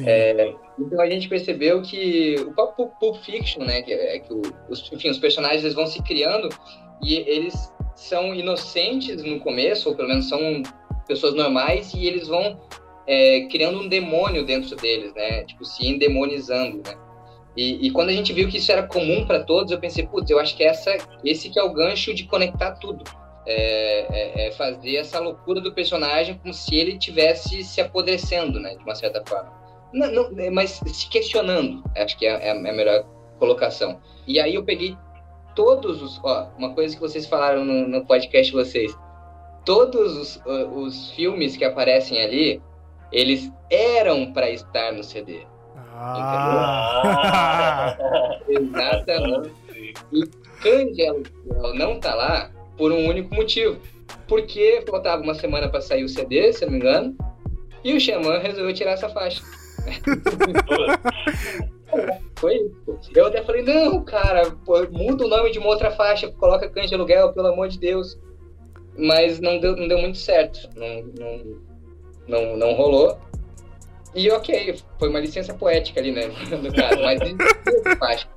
É, 0.05 0.53
então 0.77 1.01
a 1.01 1.09
gente 1.09 1.27
percebeu 1.27 1.81
que 1.81 2.35
o 2.45 2.53
próprio 2.53 2.85
Pulp 2.99 3.15
Fiction, 3.23 3.63
né, 3.63 3.81
que, 3.81 3.91
é, 3.91 4.19
que 4.19 4.31
o, 4.31 4.43
os, 4.69 4.91
enfim, 4.93 5.09
os 5.09 5.17
personagens 5.17 5.63
eles 5.63 5.73
vão 5.73 5.87
se 5.87 6.03
criando 6.03 6.49
e 7.03 7.15
eles 7.15 7.55
são 7.99 8.33
inocentes 8.33 9.21
no 9.23 9.39
começo, 9.39 9.89
ou 9.89 9.95
pelo 9.95 10.07
menos 10.07 10.29
são 10.29 10.63
pessoas 11.07 11.33
normais, 11.33 11.93
e 11.93 12.05
eles 12.05 12.27
vão 12.27 12.59
é, 13.05 13.41
criando 13.51 13.79
um 13.79 13.87
demônio 13.87 14.45
dentro 14.45 14.75
deles, 14.75 15.13
né? 15.13 15.43
Tipo, 15.43 15.65
se 15.65 15.85
endemonizando, 15.87 16.77
né? 16.77 16.95
E, 17.57 17.87
e 17.87 17.91
quando 17.91 18.09
a 18.09 18.13
gente 18.13 18.31
viu 18.31 18.47
que 18.47 18.57
isso 18.57 18.71
era 18.71 18.83
comum 18.83 19.25
para 19.25 19.43
todos, 19.43 19.71
eu 19.71 19.79
pensei, 19.79 20.05
putz, 20.07 20.29
eu 20.29 20.39
acho 20.39 20.55
que 20.55 20.63
essa, 20.63 20.95
esse 21.25 21.49
que 21.49 21.59
é 21.59 21.63
o 21.63 21.73
gancho 21.73 22.13
de 22.13 22.23
conectar 22.25 22.71
tudo. 22.73 23.03
É, 23.45 24.05
é, 24.11 24.47
é, 24.47 24.51
fazer 24.51 24.97
essa 24.97 25.19
loucura 25.19 25.59
do 25.59 25.73
personagem 25.73 26.37
como 26.37 26.53
se 26.53 26.75
ele 26.75 26.99
tivesse 26.99 27.63
se 27.63 27.81
apodrecendo, 27.81 28.59
né? 28.59 28.75
De 28.75 28.83
uma 28.83 28.93
certa 28.93 29.23
forma. 29.25 29.51
Não, 29.91 30.11
não, 30.11 30.39
é, 30.39 30.51
mas 30.51 30.79
se 30.85 31.09
questionando, 31.09 31.83
acho 31.97 32.17
que 32.17 32.27
é, 32.27 32.47
é, 32.47 32.51
a 32.51 32.55
melhor 32.55 33.03
colocação. 33.39 33.99
E 34.27 34.39
aí 34.39 34.53
eu 34.53 34.63
peguei 34.63 34.95
todos 35.59 36.01
os... 36.01 36.17
Ó, 36.23 36.47
uma 36.57 36.73
coisa 36.73 36.95
que 36.95 37.01
vocês 37.01 37.25
falaram 37.25 37.65
no, 37.65 37.85
no 37.85 38.05
podcast 38.05 38.53
vocês. 38.53 38.97
Todos 39.65 40.15
os, 40.15 40.41
os 40.73 41.11
filmes 41.11 41.57
que 41.57 41.65
aparecem 41.65 42.21
ali, 42.21 42.61
eles 43.11 43.51
eram 43.69 44.31
para 44.31 44.49
estar 44.49 44.93
no 44.93 45.03
CD. 45.03 45.41
Ah. 45.93 47.97
Exatamente. 48.47 49.51
E 50.13 50.23
Aluguel 50.65 51.23
não 51.75 51.99
tá 51.99 52.15
lá 52.15 52.49
por 52.77 52.93
um 52.93 53.09
único 53.09 53.35
motivo. 53.35 53.77
Porque 54.29 54.81
faltava 54.89 55.21
uma 55.21 55.33
semana 55.33 55.67
para 55.67 55.81
sair 55.81 56.05
o 56.05 56.09
CD, 56.09 56.53
se 56.53 56.63
eu 56.63 56.71
não 56.71 56.77
me 56.77 56.79
engano, 56.79 57.17
e 57.83 57.93
o 57.93 57.99
Xamã 57.99 58.37
resolveu 58.37 58.73
tirar 58.73 58.91
essa 58.91 59.09
faixa. 59.09 59.43
Foi. 62.39 62.71
Eu 63.13 63.27
até 63.27 63.43
falei, 63.43 63.63
não, 63.63 64.03
cara, 64.03 64.49
pô, 64.65 64.87
muda 64.91 65.25
o 65.25 65.27
nome 65.27 65.51
de 65.51 65.59
uma 65.59 65.67
outra 65.67 65.91
faixa, 65.91 66.31
coloca 66.31 66.69
Cães 66.69 66.89
de 66.89 66.95
Aluguel, 66.95 67.33
pelo 67.33 67.47
amor 67.47 67.67
de 67.67 67.77
Deus. 67.77 68.17
Mas 68.97 69.39
não 69.39 69.59
deu, 69.59 69.75
não 69.75 69.87
deu 69.87 69.97
muito 69.97 70.17
certo. 70.17 70.69
Não, 70.75 71.03
não, 71.17 71.61
não, 72.27 72.57
não 72.57 72.73
rolou. 72.73 73.17
E 74.15 74.29
ok, 74.31 74.77
foi 74.97 75.09
uma 75.09 75.19
licença 75.19 75.53
poética 75.53 75.99
ali, 75.99 76.11
né? 76.11 76.23
No 76.49 76.73
caso, 76.73 77.01
mas 77.01 77.19
faixa. 77.99 78.27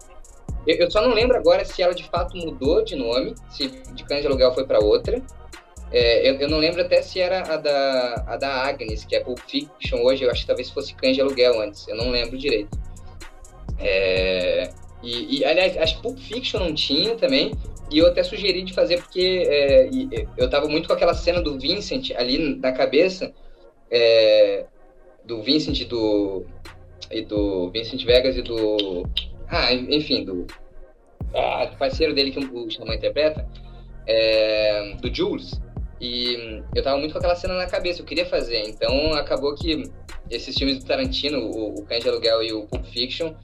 Eu, 0.67 0.77
eu 0.77 0.91
só 0.91 1.01
não 1.01 1.15
lembro 1.15 1.37
agora 1.37 1.65
se 1.65 1.83
ela 1.83 1.95
de 1.95 2.05
fato 2.05 2.37
mudou 2.37 2.85
de 2.85 2.97
nome, 2.97 3.35
se 3.51 3.69
de 3.69 4.05
Cães 4.05 4.21
de 4.21 4.27
Aluguel 4.27 4.53
foi 4.53 4.67
para 4.67 4.81
outra. 4.81 5.23
É, 5.93 6.29
eu, 6.29 6.35
eu, 6.37 6.49
não 6.49 6.59
lembro 6.59 6.81
até 6.81 7.03
se 7.03 7.21
era 7.21 7.41
a 7.53 7.57
da, 7.57 8.25
a 8.27 8.37
da 8.37 8.67
Agnes, 8.67 9.05
que 9.05 9.15
é 9.15 9.21
Pulp 9.21 9.39
Fiction 9.41 10.03
hoje, 10.03 10.25
eu 10.25 10.31
acho 10.31 10.41
que 10.41 10.47
talvez 10.47 10.71
fosse 10.71 10.95
Cães 10.95 11.15
de 11.15 11.21
Aluguel 11.21 11.61
antes, 11.61 11.87
eu 11.87 11.97
não 11.97 12.11
lembro 12.11 12.39
direito. 12.39 12.71
É, 13.83 14.71
e, 15.03 15.41
e, 15.41 15.45
aliás, 15.45 15.93
que 15.93 16.03
Pulp 16.03 16.19
Fiction 16.19 16.61
não 16.61 16.75
tinha 16.75 17.17
também, 17.17 17.53
e 17.91 17.99
eu 17.99 18.07
até 18.07 18.23
sugeri 18.23 18.63
de 18.63 18.73
fazer 18.73 18.99
porque 18.99 19.45
é, 19.47 19.91
eu 20.37 20.49
tava 20.49 20.69
muito 20.69 20.87
com 20.87 20.95
aquela 20.95 21.13
cena 21.13 21.43
do 21.43 21.59
Vincent 21.59 22.11
ali 22.17 22.57
na 22.57 22.73
cabeça, 22.73 23.35
é, 23.91 24.65
do 25.25 25.43
Vincent 25.43 25.87
do, 25.89 26.47
e 27.11 27.23
do 27.23 27.71
Vincent 27.71 28.05
Vegas 28.05 28.37
e 28.37 28.43
do... 28.43 29.05
Ah, 29.49 29.75
enfim, 29.75 30.25
do, 30.25 30.47
ah, 31.35 31.67
do 31.67 31.77
parceiro 31.77 32.15
dele 32.15 32.31
que 32.31 32.39
o 32.39 32.71
Xamã 32.71 32.95
interpreta, 32.95 33.47
é, 34.07 34.95
do 35.01 35.15
Jules. 35.15 35.61
E 36.01 36.63
eu 36.75 36.83
tava 36.83 36.99
muito 36.99 37.13
com 37.13 37.19
aquela 37.19 37.37
cena 37.37 37.55
na 37.55 37.67
cabeça, 37.67 38.01
eu 38.01 38.07
queria 38.07 38.27
fazer. 38.27 38.63
Então 38.67 39.13
acabou 39.13 39.55
que 39.55 39.85
esses 40.31 40.57
filmes 40.57 40.79
do 40.79 40.87
Tarantino, 40.87 41.39
o, 41.39 41.81
o 41.81 41.85
Cães 41.85 42.03
de 42.03 42.09
Aluguel 42.09 42.43
e 42.43 42.53
o 42.53 42.67
Pulp 42.67 42.85
Fiction, 42.87 43.35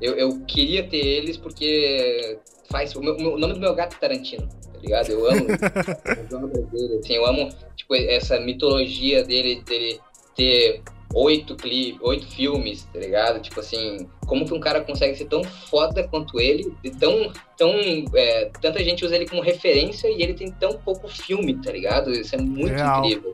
eu, 0.00 0.14
eu 0.14 0.40
queria 0.46 0.86
ter 0.86 0.98
eles 0.98 1.36
porque 1.36 2.38
faz. 2.70 2.94
O, 2.94 3.00
meu, 3.00 3.14
o 3.14 3.38
nome 3.38 3.54
do 3.54 3.60
meu 3.60 3.74
gato 3.74 3.96
é 3.96 3.98
Tarantino, 3.98 4.48
tá 4.48 4.78
ligado? 4.80 5.10
Eu 5.10 5.30
amo 5.30 5.46
as 5.50 6.32
obras 6.32 6.66
dele, 6.70 6.98
assim, 6.98 7.14
eu 7.14 7.26
amo 7.26 7.48
tipo, 7.76 7.94
essa 7.94 8.38
mitologia 8.40 9.24
dele, 9.24 9.62
dele 9.62 10.00
ter 10.34 10.82
oito 11.14 11.56
clipes, 11.56 12.00
oito 12.02 12.26
filmes, 12.26 12.84
tá 12.92 12.98
ligado? 12.98 13.40
Tipo 13.40 13.60
assim, 13.60 14.08
como 14.26 14.44
que 14.44 14.52
um 14.52 14.60
cara 14.60 14.82
consegue 14.82 15.16
ser 15.16 15.26
tão 15.26 15.42
foda 15.42 16.06
quanto 16.08 16.38
ele, 16.40 16.74
tão, 16.98 17.32
tão, 17.56 17.72
é, 18.14 18.50
tanta 18.60 18.82
gente 18.84 19.04
usa 19.04 19.16
ele 19.16 19.26
como 19.26 19.40
referência 19.40 20.08
e 20.08 20.22
ele 20.22 20.34
tem 20.34 20.50
tão 20.52 20.74
pouco 20.78 21.08
filme, 21.08 21.54
tá 21.62 21.72
ligado? 21.72 22.10
Isso 22.12 22.34
é 22.34 22.38
muito 22.38 22.74
Real. 22.74 23.04
incrível 23.04 23.32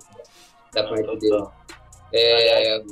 da 0.73 0.85
parte 0.85 1.19
dele. 1.19 1.45
É, 2.15 2.83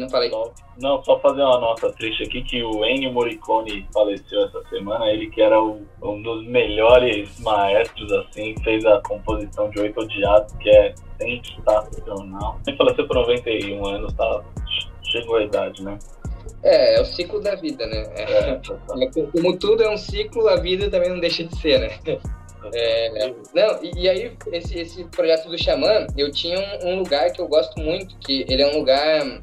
não 0.00 0.08
falei. 0.08 0.30
Só, 0.30 0.52
não, 0.78 1.02
só 1.04 1.18
fazer 1.20 1.42
uma 1.42 1.60
nota 1.60 1.92
triste 1.92 2.24
aqui 2.24 2.42
que 2.42 2.62
o 2.62 2.84
Ennio 2.84 3.12
Morricone 3.12 3.86
faleceu 3.92 4.44
essa 4.44 4.62
semana. 4.68 5.06
Ele 5.06 5.28
que 5.30 5.40
era 5.40 5.60
o, 5.62 5.86
um 6.02 6.22
dos 6.22 6.46
melhores 6.46 7.38
maestros, 7.40 8.12
assim, 8.12 8.54
fez 8.62 8.84
a 8.84 9.00
composição 9.02 9.70
de 9.70 9.80
Oito 9.80 10.00
Odiados, 10.00 10.52
que 10.54 10.70
é 10.70 10.94
sensacional. 11.18 12.60
Ele 12.66 12.76
faleceu 12.76 13.06
por 13.06 13.16
91 13.16 13.86
anos, 13.86 14.12
tá? 14.14 14.44
Chegou 15.02 15.36
a 15.36 15.44
idade, 15.44 15.82
né? 15.82 15.98
É, 16.62 16.98
é 16.98 17.00
o 17.00 17.04
ciclo 17.04 17.40
da 17.40 17.54
vida, 17.54 17.86
né? 17.86 18.04
É, 18.16 18.50
é, 18.58 18.60
como 19.32 19.56
tudo 19.58 19.82
é 19.82 19.90
um 19.90 19.96
ciclo, 19.96 20.48
a 20.48 20.56
vida 20.56 20.90
também 20.90 21.10
não 21.10 21.20
deixa 21.20 21.44
de 21.44 21.56
ser, 21.56 21.80
né? 21.80 21.98
É, 22.74 23.32
não, 23.54 23.82
e, 23.82 23.92
e, 23.96 24.08
aí, 24.08 24.36
esse, 24.52 24.78
esse 24.78 25.04
projeto 25.04 25.48
do 25.48 25.56
Xamã, 25.56 26.06
eu 26.16 26.32
tinha 26.32 26.58
um, 26.58 26.88
um, 26.88 26.98
lugar 26.98 27.30
que 27.30 27.40
eu 27.40 27.46
gosto 27.46 27.80
muito, 27.80 28.16
que 28.18 28.44
ele 28.48 28.62
é 28.62 28.66
um 28.66 28.78
lugar 28.78 29.40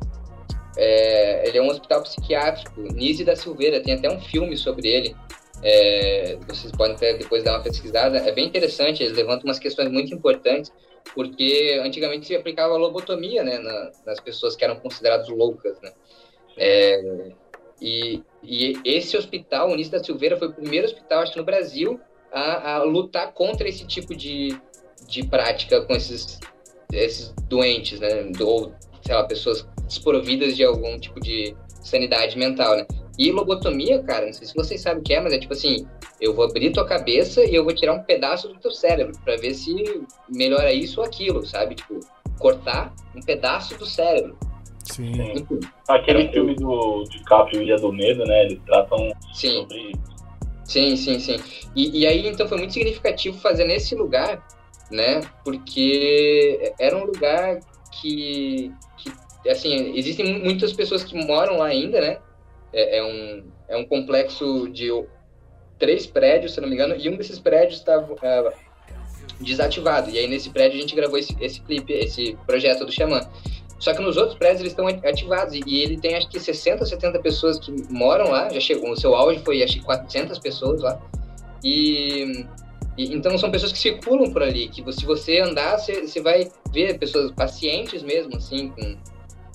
é, 0.75 1.47
ele 1.47 1.57
é 1.57 1.61
um 1.61 1.69
hospital 1.69 2.01
psiquiátrico, 2.01 2.81
Nise 2.81 3.23
da 3.23 3.35
Silveira, 3.35 3.81
tem 3.81 3.93
até 3.93 4.09
um 4.09 4.19
filme 4.19 4.57
sobre 4.57 4.87
ele. 4.87 5.15
É, 5.61 6.37
vocês 6.47 6.71
podem 6.71 6.95
até 6.95 7.13
depois 7.13 7.43
dar 7.43 7.53
uma 7.53 7.63
pesquisada. 7.63 8.17
É 8.17 8.31
bem 8.31 8.45
interessante, 8.45 9.03
eles 9.03 9.15
levantam 9.15 9.45
umas 9.45 9.59
questões 9.59 9.89
muito 9.89 10.13
importantes, 10.13 10.71
porque 11.13 11.79
antigamente 11.83 12.27
se 12.27 12.35
aplicava 12.35 12.75
lobotomia 12.75 13.43
né, 13.43 13.59
na, 13.59 13.91
nas 14.05 14.19
pessoas 14.19 14.55
que 14.55 14.63
eram 14.63 14.77
consideradas 14.77 15.29
loucas. 15.29 15.79
Né? 15.81 15.91
É, 16.57 17.31
e, 17.81 18.23
e, 18.41 18.79
esse 18.83 19.15
hospital, 19.15 19.75
Nise 19.75 19.91
da 19.91 20.03
Silveira, 20.03 20.37
foi 20.37 20.47
o 20.47 20.53
primeiro 20.53 20.85
hospital, 20.85 21.21
acho 21.21 21.33
que 21.33 21.39
no 21.39 21.45
Brasil, 21.45 21.99
a, 22.31 22.75
a 22.75 22.83
lutar 22.83 23.31
contra 23.33 23.67
esse 23.67 23.85
tipo 23.85 24.15
de, 24.15 24.57
de 25.07 25.25
prática 25.27 25.81
com 25.81 25.93
esses, 25.93 26.39
esses 26.91 27.33
doentes, 27.47 27.99
né? 27.99 28.31
ou, 28.41 28.73
sei 29.01 29.15
lá, 29.15 29.23
pessoas 29.23 29.67
desprovidas 29.87 30.55
de 30.55 30.63
algum 30.63 30.99
tipo 30.99 31.19
de 31.19 31.55
sanidade 31.81 32.37
mental, 32.37 32.77
né? 32.77 32.85
E 33.17 33.31
lobotomia, 33.31 34.01
cara, 34.01 34.25
não 34.25 34.33
sei 34.33 34.47
se 34.47 34.55
vocês 34.55 34.81
sabem 34.81 34.99
o 34.99 35.03
que 35.03 35.13
é, 35.13 35.21
mas 35.21 35.33
é 35.33 35.37
tipo 35.37 35.53
assim, 35.53 35.85
eu 36.19 36.33
vou 36.33 36.45
abrir 36.45 36.71
tua 36.71 36.85
cabeça 36.85 37.43
e 37.45 37.53
eu 37.53 37.63
vou 37.63 37.75
tirar 37.75 37.93
um 37.93 38.03
pedaço 38.03 38.47
do 38.47 38.55
teu 38.55 38.71
cérebro 38.71 39.13
para 39.23 39.35
ver 39.37 39.53
se 39.53 40.01
melhora 40.29 40.73
isso 40.73 40.99
ou 40.99 41.05
aquilo, 41.05 41.45
sabe? 41.45 41.75
Tipo, 41.75 41.99
cortar 42.39 42.93
um 43.15 43.21
pedaço 43.21 43.77
do 43.77 43.85
cérebro. 43.85 44.35
Sim. 44.83 45.11
Enfim, 45.11 45.59
Aquele 45.87 46.27
filme 46.29 46.55
do 46.55 47.03
DiCaprio 47.03 47.61
Ilha 47.61 47.77
do 47.77 47.91
Medo, 47.91 48.25
né? 48.25 48.45
Eles 48.45 48.59
tratam 48.65 49.11
sim. 49.33 49.61
sobre 49.61 49.77
isso. 49.77 50.13
Sim, 50.65 50.95
sim, 50.95 51.19
sim. 51.19 51.37
E, 51.75 52.01
e 52.01 52.07
aí, 52.07 52.27
então, 52.27 52.47
foi 52.47 52.57
muito 52.57 52.73
significativo 52.73 53.37
fazer 53.37 53.65
nesse 53.65 53.95
lugar, 53.95 54.45
né? 54.89 55.21
Porque 55.43 56.73
era 56.79 56.97
um 56.97 57.05
lugar 57.05 57.59
que 58.01 58.71
assim, 59.49 59.97
existem 59.97 60.39
muitas 60.39 60.73
pessoas 60.73 61.03
que 61.03 61.15
moram 61.15 61.57
lá 61.57 61.67
ainda, 61.67 61.99
né? 61.99 62.17
É, 62.71 62.97
é, 62.97 63.03
um, 63.03 63.43
é 63.69 63.77
um 63.77 63.85
complexo 63.85 64.69
de 64.69 64.89
três 65.77 66.05
prédios, 66.05 66.53
se 66.53 66.61
não 66.61 66.67
me 66.67 66.75
engano, 66.75 66.95
e 66.97 67.09
um 67.09 67.17
desses 67.17 67.39
prédios 67.39 67.79
estava 67.79 68.15
é, 68.21 68.53
desativado. 69.39 70.09
E 70.09 70.17
aí 70.17 70.27
nesse 70.27 70.49
prédio 70.49 70.77
a 70.77 70.81
gente 70.81 70.95
gravou 70.95 71.17
esse, 71.17 71.35
esse 71.41 71.61
clipe, 71.61 71.91
esse 71.93 72.37
projeto 72.45 72.85
do 72.85 72.91
Xamã. 72.91 73.21
Só 73.79 73.93
que 73.93 74.01
nos 74.01 74.15
outros 74.15 74.37
prédios 74.37 74.61
eles 74.61 74.71
estão 74.71 74.87
ativados 74.87 75.53
e 75.53 75.79
ele 75.79 75.99
tem 75.99 76.15
acho 76.15 76.29
que 76.29 76.39
60, 76.39 76.85
70 76.85 77.19
pessoas 77.19 77.59
que 77.59 77.69
moram 77.91 78.31
lá, 78.31 78.49
já 78.49 78.61
chegou, 78.61 78.91
o 78.91 78.95
seu 78.95 79.13
auge 79.13 79.39
foi 79.39 79.61
acho 79.61 79.73
que 79.73 79.83
400 79.83 80.39
pessoas 80.39 80.81
lá. 80.81 81.01
E, 81.61 82.45
e 82.97 83.13
então 83.13 83.37
são 83.37 83.51
pessoas 83.51 83.73
que 83.73 83.77
circulam 83.77 84.31
por 84.31 84.41
ali, 84.41 84.69
que 84.69 84.81
se 84.93 85.05
você 85.05 85.39
andar, 85.39 85.77
você, 85.77 86.07
você 86.07 86.21
vai 86.21 86.49
ver 86.71 86.97
pessoas 86.97 87.29
pacientes 87.31 88.01
mesmo 88.03 88.37
assim 88.37 88.69
com 88.69 88.97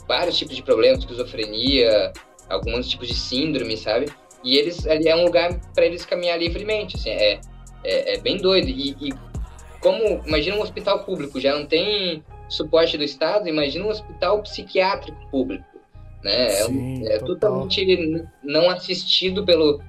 vários 0.08 0.38
tipos 0.38 0.56
de 0.56 0.62
problemas, 0.62 1.00
esquizofrenia, 1.00 2.12
alguns 2.48 2.88
tipos 2.88 3.06
de 3.06 3.14
síndrome, 3.14 3.76
sabe? 3.76 4.06
E 4.42 4.56
eles 4.56 4.86
ali 4.86 5.08
é 5.08 5.14
um 5.14 5.24
lugar 5.24 5.54
para 5.74 5.84
eles 5.84 6.06
caminhar 6.06 6.38
livremente, 6.38 6.96
assim, 6.96 7.10
é, 7.10 7.40
é, 7.84 8.14
é 8.14 8.18
bem 8.18 8.38
doido. 8.38 8.68
E, 8.68 8.96
e, 9.00 9.12
como, 9.80 10.22
imagina 10.26 10.56
um 10.56 10.62
hospital 10.62 11.04
público, 11.04 11.38
já 11.38 11.54
não 11.54 11.66
tem 11.66 12.24
suporte 12.48 12.96
do 12.96 13.04
Estado, 13.04 13.48
imagina 13.48 13.84
um 13.84 13.90
hospital 13.90 14.42
psiquiátrico 14.42 15.18
público, 15.30 15.64
né? 16.24 16.48
Sim, 16.48 17.06
é, 17.06 17.16
é 17.16 17.18
totalmente 17.18 18.26
não 18.42 18.70
assistido 18.70 19.44
pelo, 19.44 19.80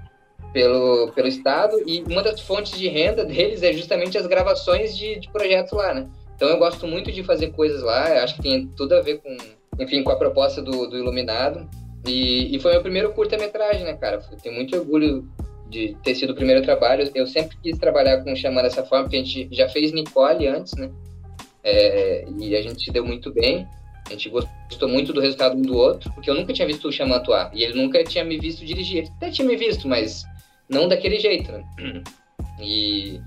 pelo, 0.52 1.12
pelo 1.14 1.28
Estado 1.28 1.78
e 1.88 2.04
uma 2.04 2.22
das 2.22 2.42
fontes 2.42 2.78
de 2.78 2.88
renda 2.90 3.24
deles 3.24 3.64
é 3.64 3.72
justamente 3.72 4.18
as 4.18 4.28
gravações 4.28 4.98
de, 4.98 5.20
de 5.20 5.30
projetos 5.30 5.72
lá, 5.72 5.94
né? 5.94 6.10
Então 6.36 6.50
eu 6.50 6.58
gosto 6.58 6.86
muito 6.86 7.12
de 7.12 7.24
fazer 7.24 7.52
coisas 7.52 7.82
lá, 7.82 8.24
acho 8.24 8.36
que 8.36 8.42
tem 8.42 8.68
tudo 8.76 8.96
a 8.96 9.02
ver 9.02 9.22
com 9.22 9.36
enfim, 9.80 10.04
com 10.04 10.12
a 10.12 10.16
proposta 10.16 10.62
do, 10.62 10.88
do 10.88 10.98
Iluminado. 10.98 11.70
E, 12.06 12.56
e 12.56 12.60
foi 12.60 12.72
meu 12.72 12.82
primeiro 12.82 13.12
curta-metragem, 13.14 13.84
né, 13.84 13.94
cara? 13.94 14.22
Eu 14.32 14.38
tenho 14.38 14.56
muito 14.56 14.76
orgulho 14.76 15.28
de 15.70 15.96
ter 16.04 16.16
sido 16.16 16.32
o 16.32 16.36
primeiro 16.36 16.62
trabalho. 16.62 17.10
Eu 17.14 17.28
sempre 17.28 17.58
quis 17.62 17.78
trabalhar 17.78 18.24
com 18.24 18.36
chamar 18.36 18.64
dessa 18.64 18.84
forma, 18.84 19.06
porque 19.06 19.18
a 19.18 19.24
gente 19.24 19.48
já 19.52 19.70
fez 19.70 19.92
Nicole 19.92 20.48
antes, 20.48 20.74
né? 20.76 20.90
É, 21.64 22.26
e 22.40 22.56
a 22.56 22.62
gente 22.62 22.84
se 22.84 22.92
deu 22.92 23.06
muito 23.06 23.32
bem. 23.32 23.68
A 24.08 24.12
gente 24.12 24.30
gostou 24.30 24.90
muito 24.90 25.14
do 25.14 25.22
resultado 25.22 25.56
um 25.56 25.62
do 25.62 25.78
outro, 25.78 26.12
porque 26.14 26.30
eu 26.30 26.34
nunca 26.34 26.52
tinha 26.52 26.68
visto 26.68 26.88
o 26.88 26.92
Xamã 26.92 27.18
atuar. 27.18 27.52
E 27.54 27.64
ele 27.64 27.80
nunca 27.80 28.04
tinha 28.04 28.24
me 28.24 28.40
visto 28.40 28.66
dirigir. 28.66 29.00
Ele 29.00 29.12
até 29.18 29.30
tinha 29.30 29.48
me 29.48 29.56
visto, 29.56 29.88
mas 29.88 30.24
não 30.68 30.88
daquele 30.88 31.20
jeito, 31.20 31.52
né? 31.52 31.64
E 32.60 33.20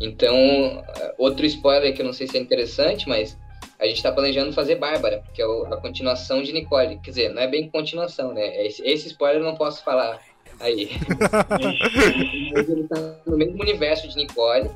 então, 0.00 0.82
outro 1.18 1.44
spoiler 1.46 1.94
que 1.94 2.00
eu 2.00 2.06
não 2.06 2.12
sei 2.12 2.26
se 2.26 2.36
é 2.36 2.40
interessante, 2.40 3.08
mas 3.08 3.38
a 3.82 3.86
gente 3.86 3.96
está 3.96 4.12
planejando 4.12 4.52
fazer 4.52 4.76
Bárbara, 4.76 5.24
que 5.34 5.42
é 5.42 5.44
a 5.44 5.76
continuação 5.76 6.40
de 6.40 6.52
Nicole. 6.52 7.00
Quer 7.02 7.10
dizer, 7.10 7.34
não 7.34 7.42
é 7.42 7.48
bem 7.48 7.68
continuação, 7.68 8.32
né? 8.32 8.64
Esse, 8.64 8.80
esse 8.86 9.08
spoiler 9.08 9.40
eu 9.40 9.44
não 9.44 9.56
posso 9.56 9.82
falar 9.82 10.20
aí. 10.60 10.90
ele 12.54 12.86
tá 12.86 13.16
no 13.26 13.36
mesmo 13.36 13.60
universo 13.60 14.06
de 14.06 14.14
Nicole 14.14 14.70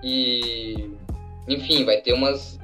e, 0.00 0.92
enfim, 1.48 1.84
vai 1.84 1.96
ter 1.96 2.12
umas, 2.12 2.60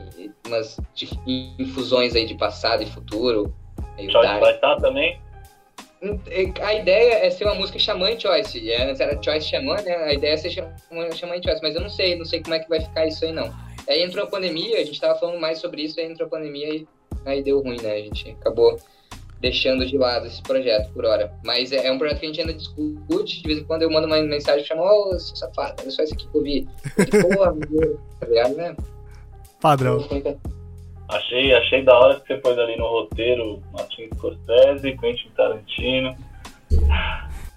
umas 0.47 0.79
infusões 1.27 2.15
aí 2.15 2.27
de 2.27 2.37
passado 2.37 2.81
e 2.81 2.87
futuro. 2.87 3.53
Jorge 3.99 4.39
vai 4.39 4.55
estar 4.55 4.77
também? 4.77 5.21
A 6.63 6.75
ideia 6.75 7.27
é 7.27 7.31
ser 7.31 7.45
uma 7.45 7.57
música 7.57 7.77
Xamã 7.77 8.17
Choice. 8.17 8.73
Antes 8.73 9.01
era 9.01 9.21
Choice 9.21 9.49
Xamã, 9.49 9.75
né? 9.83 9.97
A 9.97 10.15
ideia 10.15 10.35
é 10.35 10.37
ser 10.37 10.51
Xamã 10.51 11.43
Choice, 11.43 11.61
mas 11.61 11.75
eu 11.75 11.81
não 11.81 11.89
sei, 11.91 12.15
não 12.17 12.25
sei 12.25 12.41
como 12.41 12.55
é 12.55 12.61
que 12.61 12.69
vai 12.69 12.81
ficar 12.81 13.05
isso 13.05 13.25
aí, 13.25 13.33
não. 13.33 13.53
Aí 13.89 14.03
entrou 14.03 14.25
a 14.25 14.29
pandemia, 14.29 14.79
a 14.79 14.85
gente 14.85 15.01
tava 15.01 15.19
falando 15.19 15.41
mais 15.41 15.59
sobre 15.59 15.83
isso, 15.83 15.99
aí 15.99 16.07
entrou 16.07 16.27
a 16.27 16.31
pandemia 16.31 16.75
e 16.75 16.87
aí 17.25 17.43
deu 17.43 17.61
ruim, 17.61 17.81
né? 17.81 17.93
A 17.93 18.03
gente 18.03 18.31
acabou 18.31 18.79
deixando 19.41 19.87
de 19.87 19.97
lado 19.97 20.27
esse 20.27 20.43
projeto 20.43 20.93
por 20.93 21.05
hora. 21.05 21.33
Mas 21.45 21.73
é, 21.73 21.87
é 21.87 21.93
um 21.93 21.99
projeto 21.99 22.21
que 22.21 22.27
a 22.27 22.29
gente 22.29 22.41
ainda 22.41 22.55
discute, 22.55 23.43
de 23.43 23.49
vez 23.49 23.59
em 23.61 23.65
quando 23.65 23.83
eu 23.83 23.91
mando 23.91 24.07
uma 24.07 24.21
mensagem 24.21 24.65
chamando, 24.65 24.89
ô, 24.89 25.11
oh, 25.11 25.19
safado, 25.19 25.77
olha 25.81 25.91
só 25.91 26.03
isso 26.03 26.15
aqui 26.15 26.29
que 26.29 26.37
eu 26.37 26.43
vi. 26.43 26.69
Porra, 27.35 27.55
meu 27.71 28.01
tá 28.21 28.27
ligado, 28.27 28.55
né? 28.57 28.77
Padrão. 29.61 30.07
Achei, 31.09 31.55
achei 31.55 31.83
da 31.85 31.99
hora 31.99 32.21
que 32.21 32.27
você 32.27 32.37
pôs 32.41 32.59
ali 32.59 32.77
no 32.77 32.87
roteiro 32.87 33.63
Martin 33.73 34.09
Scorsese, 34.15 34.97
Quentin 34.99 35.31
Tarantino. 35.37 36.15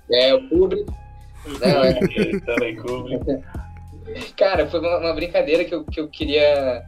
É, 0.10 0.34
o 0.34 0.48
Kubrick. 0.48 0.90
Não, 1.60 1.84
é. 1.84 2.40
Também 2.46 2.76
Kubrick. 2.78 3.26
Cara, 4.36 4.68
foi 4.68 4.80
uma, 4.80 4.98
uma, 4.98 5.14
brincadeira 5.14 5.64
que 5.64 5.74
eu, 5.74 5.84
que 5.84 6.00
eu 6.00 6.08
queria 6.08 6.84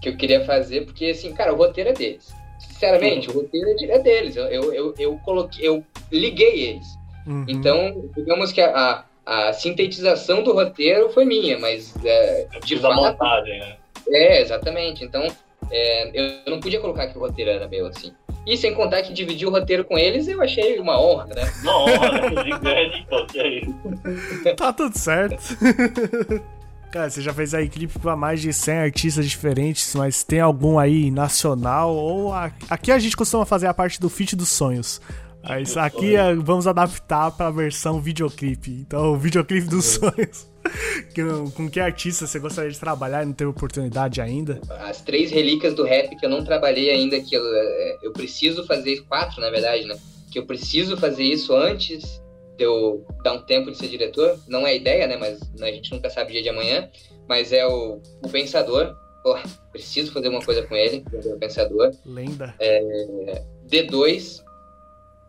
que 0.00 0.08
eu 0.08 0.16
queria 0.16 0.44
fazer, 0.44 0.84
porque 0.84 1.06
assim, 1.06 1.32
cara, 1.32 1.52
o 1.52 1.56
roteiro 1.56 1.90
é 1.90 1.92
deles. 1.92 2.34
Sinceramente, 2.58 3.28
uhum. 3.28 3.36
o 3.36 3.40
roteiro 3.42 3.68
é, 3.68 3.94
é 3.94 3.98
deles. 4.00 4.36
Eu, 4.36 4.46
eu, 4.46 4.74
eu, 4.74 4.94
eu, 4.98 5.18
coloquei, 5.24 5.66
eu 5.66 5.84
liguei 6.10 6.64
eles. 6.64 6.98
Uhum. 7.26 7.44
Então, 7.46 8.10
digamos 8.16 8.50
que 8.50 8.60
a, 8.60 9.04
a, 9.24 9.48
a, 9.48 9.52
sintetização 9.52 10.42
do 10.42 10.52
roteiro 10.52 11.10
foi 11.10 11.24
minha, 11.24 11.56
mas 11.58 11.94
é, 12.04 12.48
de 12.64 12.76
fato. 12.78 12.96
montagem, 12.96 13.60
né? 13.60 13.76
É, 14.08 14.40
exatamente. 14.40 15.04
Então, 15.04 15.24
é, 15.70 16.10
eu 16.46 16.50
não 16.50 16.60
podia 16.60 16.80
colocar 16.80 17.06
que 17.06 17.16
o 17.16 17.20
roteiro 17.20 17.50
era 17.50 17.68
meu, 17.68 17.86
assim. 17.86 18.12
E 18.46 18.56
sem 18.56 18.74
contar 18.74 19.02
que 19.02 19.12
dividir 19.12 19.46
o 19.46 19.50
roteiro 19.50 19.84
com 19.84 19.96
eles, 19.96 20.26
eu 20.26 20.42
achei 20.42 20.78
uma 20.78 21.00
honra, 21.00 21.26
né? 21.26 21.52
Uma 21.62 21.78
honra, 21.78 22.12
né? 22.12 22.44
Gigante, 22.44 23.06
pô, 23.08 23.26
que 23.26 23.38
é 23.38 23.58
isso. 23.60 24.54
Tá 24.56 24.72
tudo 24.72 24.98
certo. 24.98 25.56
Cara, 26.90 27.08
você 27.08 27.22
já 27.22 27.32
fez 27.32 27.54
aí 27.54 27.70
clipe 27.70 27.98
pra 27.98 28.14
mais 28.14 28.42
de 28.42 28.52
100 28.52 28.78
artistas 28.78 29.30
diferentes, 29.30 29.94
mas 29.94 30.22
tem 30.22 30.40
algum 30.40 30.78
aí 30.78 31.10
nacional? 31.10 31.94
Ou 31.94 32.34
a... 32.34 32.50
aqui 32.68 32.92
a 32.92 32.98
gente 32.98 33.16
costuma 33.16 33.46
fazer 33.46 33.66
a 33.66 33.72
parte 33.72 33.98
do 33.98 34.10
feat 34.10 34.36
dos 34.36 34.50
sonhos. 34.50 35.00
Mas 35.42 35.76
aqui 35.76 36.14
é, 36.14 36.34
vamos 36.34 36.66
adaptar 36.66 37.30
pra 37.30 37.50
versão 37.50 38.00
videoclipe. 38.00 38.70
Então, 38.70 39.12
o 39.12 39.16
videoclipe 39.16 39.66
dos 39.66 39.86
sonhos. 39.86 40.51
Com 41.54 41.70
que 41.70 41.80
artista 41.80 42.26
você 42.26 42.38
gostaria 42.38 42.70
de 42.70 42.78
trabalhar 42.78 43.22
e 43.22 43.26
não 43.26 43.32
teve 43.32 43.50
oportunidade 43.50 44.20
ainda? 44.20 44.60
As 44.70 45.00
três 45.00 45.30
relíquias 45.30 45.74
do 45.74 45.84
rap 45.84 46.16
que 46.16 46.24
eu 46.24 46.30
não 46.30 46.44
trabalhei 46.44 46.90
ainda, 46.90 47.20
que 47.20 47.34
eu, 47.34 47.42
é, 47.44 47.98
eu 48.02 48.12
preciso 48.12 48.66
fazer, 48.66 49.00
quatro 49.02 49.40
na 49.40 49.50
verdade, 49.50 49.84
né? 49.84 49.96
Que 50.30 50.38
eu 50.38 50.46
preciso 50.46 50.96
fazer 50.96 51.24
isso 51.24 51.54
antes 51.54 52.22
de 52.56 52.64
eu 52.64 53.04
dar 53.22 53.34
um 53.34 53.42
tempo 53.42 53.70
de 53.70 53.76
ser 53.76 53.88
diretor. 53.88 54.38
Não 54.48 54.66
é 54.66 54.76
ideia, 54.76 55.06
né? 55.06 55.16
Mas 55.16 55.40
a 55.60 55.66
gente 55.66 55.92
nunca 55.92 56.08
sabe 56.08 56.30
o 56.30 56.32
dia 56.32 56.42
de 56.42 56.48
amanhã. 56.48 56.88
Mas 57.28 57.52
é 57.52 57.66
o, 57.66 58.00
o 58.22 58.28
Pensador. 58.28 58.96
Pô, 59.22 59.38
preciso 59.70 60.12
fazer 60.12 60.28
uma 60.28 60.42
coisa 60.42 60.62
com 60.66 60.74
ele, 60.74 61.04
o 61.12 61.38
Pensador. 61.38 61.92
Lenda. 62.04 62.54
É, 62.58 63.42
D2. 63.68 64.42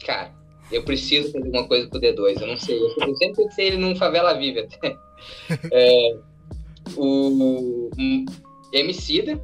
Cara, 0.05 0.31
eu 0.73 0.83
preciso 0.83 1.31
fazer 1.31 1.45
alguma 1.45 1.67
coisa 1.67 1.87
com 1.87 1.97
o 1.97 2.01
D2. 2.01 2.41
Eu 2.41 2.47
não 2.47 2.57
sei. 2.57 2.79
Eu 2.79 3.15
sempre 3.15 3.43
pensei 3.43 3.67
ele 3.67 3.77
num 3.77 3.95
Favela 3.95 4.33
Vive 4.33 4.61
até. 4.61 4.95
É, 5.71 6.17
o 6.97 7.89
um, 7.97 8.25
Emicida. 8.73 9.39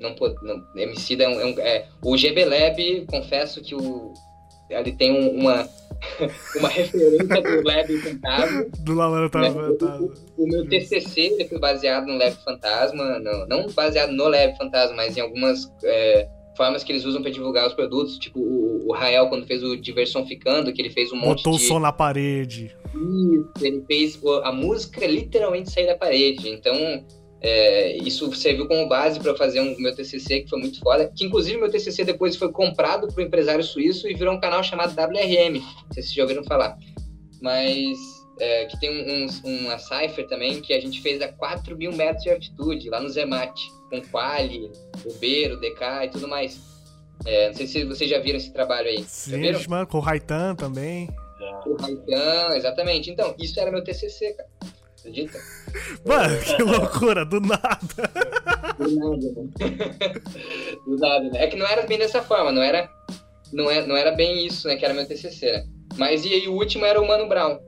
Não, 0.00 0.14
não, 0.42 0.64
Emicida 0.76 1.24
é, 1.24 1.28
um, 1.28 1.40
é, 1.40 1.44
um, 1.44 1.60
é 1.60 1.88
O 2.02 2.16
GB 2.16 2.44
Lab, 2.44 3.06
confesso 3.10 3.60
que 3.60 3.74
o, 3.74 4.14
ele 4.70 4.92
tem 4.92 5.10
uma, 5.10 5.68
uma 6.56 6.68
referência 6.68 7.42
do 7.42 7.62
Lab 7.62 7.98
Fantasma. 7.98 8.66
Do 8.80 8.94
Laboratório 8.94 9.52
né? 9.52 9.68
Fantasma. 9.68 10.08
O, 10.36 10.44
o, 10.44 10.48
meu 10.48 10.68
TCC 10.68 11.20
ele 11.20 11.48
foi 11.48 11.58
baseado 11.58 12.06
no 12.06 12.16
Lab 12.16 12.36
Fantasma, 12.44 13.18
não, 13.18 13.46
não 13.46 13.66
baseado 13.72 14.12
no 14.12 14.28
Lab 14.28 14.56
Fantasma, 14.56 14.96
mas 14.96 15.16
em 15.16 15.20
algumas 15.20 15.70
é, 15.82 16.28
formas 16.60 16.84
que 16.84 16.92
eles 16.92 17.06
usam 17.06 17.22
para 17.22 17.30
divulgar 17.30 17.66
os 17.66 17.72
produtos, 17.72 18.18
tipo 18.18 18.38
o, 18.38 18.88
o 18.88 18.92
Rael 18.92 19.28
quando 19.30 19.46
fez 19.46 19.62
o 19.62 19.74
Diversão-Ficando, 19.78 20.70
que 20.74 20.82
ele 20.82 20.90
fez 20.90 21.10
um 21.10 21.16
monte 21.16 21.38
Botou 21.38 21.56
de... 21.56 21.64
o 21.64 21.68
som 21.68 21.78
na 21.78 21.90
parede. 21.90 22.76
Isso, 22.94 23.64
ele 23.64 23.82
fez 23.86 24.20
a 24.44 24.52
música 24.52 25.06
literalmente 25.06 25.70
sair 25.70 25.86
da 25.86 25.94
parede, 25.94 26.50
então 26.50 26.74
é, 27.40 27.96
isso 27.96 28.30
serviu 28.34 28.68
como 28.68 28.86
base 28.86 29.18
para 29.18 29.34
fazer 29.34 29.62
um 29.62 29.74
meu 29.78 29.94
TCC 29.94 30.42
que 30.42 30.50
foi 30.50 30.60
muito 30.60 30.78
foda. 30.80 31.10
Que 31.16 31.24
inclusive 31.24 31.56
meu 31.56 31.70
TCC 31.70 32.04
depois 32.04 32.36
foi 32.36 32.52
comprado 32.52 33.08
por 33.08 33.22
um 33.22 33.26
empresário 33.26 33.64
suíço 33.64 34.06
e 34.06 34.12
virou 34.12 34.34
um 34.34 34.40
canal 34.40 34.62
chamado 34.62 34.92
WRM. 34.92 35.62
Vocês 35.88 36.12
já 36.12 36.22
ouviram 36.22 36.44
falar. 36.44 36.76
Mas 37.40 37.96
é, 38.38 38.66
que 38.66 38.78
tem 38.78 38.90
um, 38.90 39.26
um, 39.48 39.58
uma 39.60 39.78
cipher 39.78 40.26
também 40.26 40.60
que 40.60 40.74
a 40.74 40.80
gente 40.80 41.00
fez 41.00 41.22
a 41.22 41.28
4 41.28 41.74
mil 41.74 41.92
metros 41.92 42.22
de 42.22 42.30
altitude 42.30 42.90
lá 42.90 43.00
no 43.00 43.08
Zermatt, 43.08 43.66
com 43.90 44.00
Quali, 44.02 44.70
Ubeiro, 45.04 45.60
DK 45.60 46.04
e 46.04 46.08
tudo 46.08 46.28
mais. 46.28 46.60
É, 47.26 47.48
não 47.48 47.54
sei 47.54 47.66
se 47.66 47.84
vocês 47.84 48.08
já 48.08 48.18
viram 48.18 48.38
esse 48.38 48.52
trabalho 48.52 48.88
aí. 48.88 49.04
Sim, 49.06 49.52
mano, 49.68 49.86
com 49.86 49.98
o 49.98 50.00
Raitan 50.00 50.54
também. 50.54 51.08
Com 51.62 51.70
o 51.70 51.76
Raitan, 51.76 52.56
exatamente. 52.56 53.10
Então, 53.10 53.34
isso 53.38 53.58
era 53.60 53.70
meu 53.70 53.84
TCC, 53.84 54.32
cara. 54.32 54.48
Acredita? 54.98 55.38
Mano, 56.04 56.38
que 56.40 56.62
loucura, 56.62 57.24
do 57.24 57.40
nada. 57.40 58.10
Do 58.78 58.96
nada? 58.96 59.30
Do 60.86 60.96
nada, 60.96 61.30
né? 61.30 61.44
É 61.44 61.46
que 61.46 61.56
não 61.56 61.66
era 61.66 61.86
bem 61.86 61.98
dessa 61.98 62.22
forma, 62.22 62.52
não 62.52 62.62
era, 62.62 62.88
não 63.50 63.70
era, 63.70 63.84
é, 63.84 63.86
não 63.86 63.96
era 63.96 64.12
bem 64.12 64.46
isso, 64.46 64.68
né? 64.68 64.76
Que 64.76 64.84
era 64.84 64.92
meu 64.92 65.06
TCC, 65.06 65.52
né? 65.52 65.66
Mas 65.96 66.24
e 66.24 66.34
aí 66.34 66.48
o 66.48 66.54
último 66.54 66.84
era 66.84 67.00
o 67.00 67.06
Mano 67.06 67.28
Brown. 67.28 67.58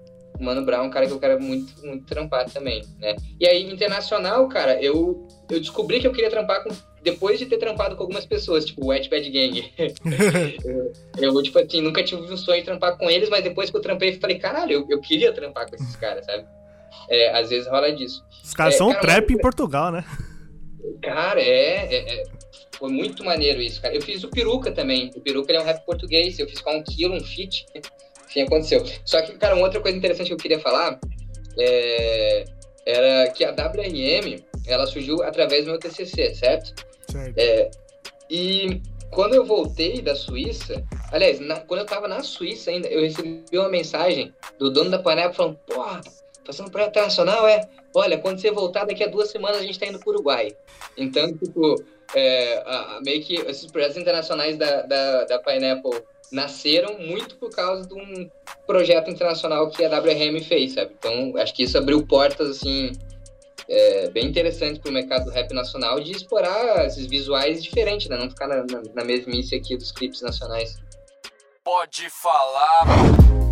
O 0.42 0.44
Mano 0.44 0.64
Brown, 0.64 0.86
um 0.86 0.90
cara 0.90 1.06
que 1.06 1.12
eu 1.12 1.20
quero 1.20 1.40
muito, 1.40 1.72
muito 1.86 2.04
trampar 2.04 2.50
também, 2.50 2.82
né? 2.98 3.14
E 3.38 3.46
aí, 3.46 3.62
internacional, 3.72 4.48
cara, 4.48 4.82
eu, 4.82 5.28
eu 5.48 5.60
descobri 5.60 6.00
que 6.00 6.06
eu 6.06 6.12
queria 6.12 6.28
trampar 6.28 6.64
com 6.64 6.70
depois 7.00 7.38
de 7.38 7.46
ter 7.46 7.58
trampado 7.58 7.94
com 7.94 8.02
algumas 8.02 8.26
pessoas, 8.26 8.64
tipo 8.64 8.84
o 8.84 8.88
Wet 8.88 9.08
Bad 9.08 9.30
Gang. 9.30 9.72
eu, 11.16 11.32
eu, 11.32 11.42
tipo 11.44 11.60
assim, 11.60 11.80
nunca 11.80 12.02
tive 12.02 12.22
um 12.22 12.36
sonho 12.36 12.58
de 12.58 12.64
trampar 12.64 12.98
com 12.98 13.08
eles, 13.08 13.28
mas 13.28 13.44
depois 13.44 13.70
que 13.70 13.76
eu 13.76 13.80
trampei, 13.80 14.18
falei, 14.18 14.40
caralho, 14.40 14.72
eu, 14.72 14.86
eu 14.90 15.00
queria 15.00 15.32
trampar 15.32 15.68
com 15.68 15.76
esses 15.76 15.94
caras, 15.94 16.24
sabe? 16.26 16.44
É, 17.08 17.38
às 17.38 17.48
vezes 17.48 17.68
rola 17.68 17.92
disso. 17.92 18.24
Os 18.42 18.52
caras 18.52 18.74
é, 18.74 18.78
são 18.78 18.88
cara, 18.88 19.00
trap 19.00 19.32
em 19.32 19.38
Portugal, 19.38 19.92
né? 19.92 20.04
Cara, 21.00 21.40
é, 21.40 21.94
é, 21.94 22.14
é, 22.14 22.24
Foi 22.72 22.90
muito 22.90 23.24
maneiro 23.24 23.62
isso, 23.62 23.80
cara. 23.80 23.94
Eu 23.94 24.02
fiz 24.02 24.24
o 24.24 24.28
Peruca 24.28 24.72
também. 24.72 25.08
O 25.14 25.20
Peruca 25.20 25.52
é 25.52 25.60
um 25.60 25.64
rap 25.64 25.84
português. 25.86 26.36
Eu 26.40 26.48
fiz 26.48 26.60
com 26.60 26.76
um 26.76 26.82
quilo, 26.82 27.14
um 27.14 27.20
feat. 27.20 27.64
Enfim, 28.32 28.42
aconteceu. 28.42 28.84
Só 29.04 29.20
que, 29.22 29.34
cara, 29.34 29.54
uma 29.54 29.64
outra 29.64 29.80
coisa 29.80 29.96
interessante 29.96 30.28
que 30.28 30.32
eu 30.32 30.38
queria 30.38 30.58
falar 30.58 30.98
é, 31.58 32.44
era 32.86 33.30
que 33.30 33.44
a 33.44 33.50
WRM 33.50 34.42
ela 34.66 34.86
surgiu 34.86 35.22
através 35.22 35.64
do 35.64 35.70
meu 35.70 35.78
TCC, 35.78 36.34
certo? 36.34 36.74
Certo. 37.10 37.38
É, 37.38 37.70
e 38.30 38.80
quando 39.10 39.34
eu 39.34 39.44
voltei 39.44 40.00
da 40.00 40.14
Suíça, 40.14 40.82
aliás, 41.10 41.38
na, 41.38 41.60
quando 41.60 41.80
eu 41.80 41.86
tava 41.86 42.08
na 42.08 42.22
Suíça 42.22 42.70
ainda, 42.70 42.88
eu 42.88 43.02
recebi 43.02 43.44
uma 43.52 43.68
mensagem 43.68 44.32
do 44.58 44.70
dono 44.70 44.90
da 44.90 44.98
Panela 44.98 45.32
falando: 45.32 45.58
Porra, 45.66 46.00
passando 46.44 46.70
para 46.70 46.86
internacional 46.86 47.46
é, 47.46 47.68
olha, 47.94 48.18
quando 48.18 48.40
você 48.40 48.50
voltar 48.50 48.84
daqui 48.84 49.04
a 49.04 49.08
duas 49.08 49.30
semanas 49.30 49.58
a 49.58 49.62
gente 49.62 49.72
está 49.72 49.86
indo 49.86 49.98
para 49.98 50.10
o 50.10 50.14
Uruguai. 50.14 50.56
Então, 50.96 51.32
tipo, 51.36 51.82
é, 52.14 52.62
a, 52.66 53.00
meio 53.04 53.22
que 53.22 53.34
esses 53.34 53.70
projetos 53.70 53.96
internacionais 53.96 54.56
da, 54.56 54.82
da, 54.82 55.24
da 55.24 55.38
Pineapple 55.38 56.02
nasceram 56.30 56.98
muito 56.98 57.36
por 57.36 57.50
causa 57.50 57.86
de 57.86 57.94
um 57.94 58.30
projeto 58.66 59.10
internacional 59.10 59.68
que 59.70 59.84
a 59.84 59.88
WRM 59.88 60.42
fez, 60.42 60.72
sabe? 60.72 60.92
Então, 60.98 61.36
acho 61.36 61.54
que 61.54 61.62
isso 61.62 61.76
abriu 61.76 62.04
portas, 62.06 62.48
assim, 62.48 62.92
é, 63.68 64.08
bem 64.10 64.26
interessantes 64.26 64.78
para 64.78 64.90
o 64.90 64.94
mercado 64.94 65.26
do 65.26 65.30
rap 65.30 65.52
nacional 65.52 66.00
de 66.00 66.12
explorar 66.12 66.86
esses 66.86 67.06
visuais 67.06 67.62
diferentes, 67.62 68.08
né? 68.08 68.16
Não 68.16 68.30
ficar 68.30 68.48
na, 68.48 68.64
na, 68.64 68.82
na 68.94 69.04
mesmice 69.04 69.54
aqui 69.54 69.76
dos 69.76 69.92
clipes 69.92 70.22
nacionais. 70.22 70.76
Pode 71.62 72.08
falar... 72.10 73.51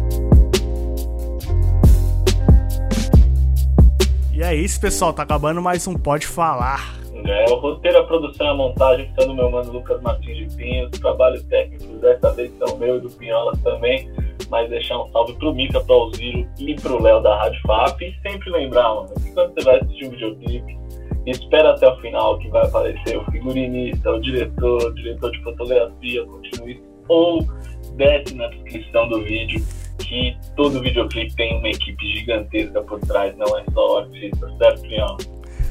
E 4.41 4.43
é 4.43 4.55
isso, 4.55 4.81
pessoal. 4.81 5.13
Tá 5.13 5.23
acabando 5.23 5.61
mais 5.61 5.87
um 5.87 5.93
Pode 5.93 6.27
Falar. 6.27 6.99
É, 7.27 7.45
o 7.51 7.57
roteiro, 7.57 7.99
a 7.99 8.05
produção 8.05 8.47
e 8.47 8.49
a 8.49 8.55
montagem 8.55 9.13
são 9.15 9.27
do 9.27 9.35
meu 9.35 9.51
mano 9.51 9.71
Lucas 9.71 10.01
Martins 10.01 10.49
de 10.49 10.57
Pinhos. 10.57 10.91
Trabalho 10.99 11.45
técnico 11.45 11.93
dessa 11.99 12.33
vez 12.33 12.51
são 12.57 12.79
meu 12.79 12.97
e 12.97 13.01
do 13.01 13.11
Pinholas 13.11 13.61
também. 13.61 14.11
Mas 14.49 14.71
deixar 14.71 14.99
um 14.99 15.13
salve 15.13 15.35
pro 15.35 15.53
Mica, 15.55 15.79
pro 15.83 15.95
Alziro 15.95 16.49
e 16.59 16.75
pro 16.75 17.03
Léo 17.03 17.21
da 17.21 17.37
Rádio 17.37 17.61
FAP. 17.67 18.01
E 18.01 18.17
sempre 18.23 18.49
lembrar, 18.49 18.95
mano, 18.95 19.11
que 19.23 19.31
quando 19.33 19.53
você 19.53 19.63
vai 19.63 19.79
assistir 19.79 20.07
um 20.07 20.11
videoclipe, 20.11 20.79
espera 21.27 21.73
até 21.73 21.87
o 21.87 22.01
final 22.01 22.39
que 22.39 22.49
vai 22.49 22.65
aparecer 22.65 23.19
o 23.19 23.31
figurinista, 23.31 24.11
o 24.11 24.21
diretor, 24.23 24.85
o 24.85 24.95
diretor 24.95 25.33
de 25.33 25.43
fotografia, 25.43 26.25
continue 26.25 26.83
ou 27.09 27.47
desce 27.95 28.35
na 28.35 28.47
descrição 28.47 29.07
do 29.07 29.23
vídeo 29.23 29.63
que 30.01 30.37
todo 30.57 30.81
videoclipe 30.81 31.35
tem 31.37 31.59
uma 31.59 31.69
equipe 31.69 32.07
gigantesca 32.15 32.81
por 32.83 33.01
trás, 33.01 33.37
não 33.37 33.59
é 33.59 33.65
só 33.73 33.95
o 33.95 33.99
artista, 33.99 34.53
certo, 34.59 34.83
Leão? 34.87 35.17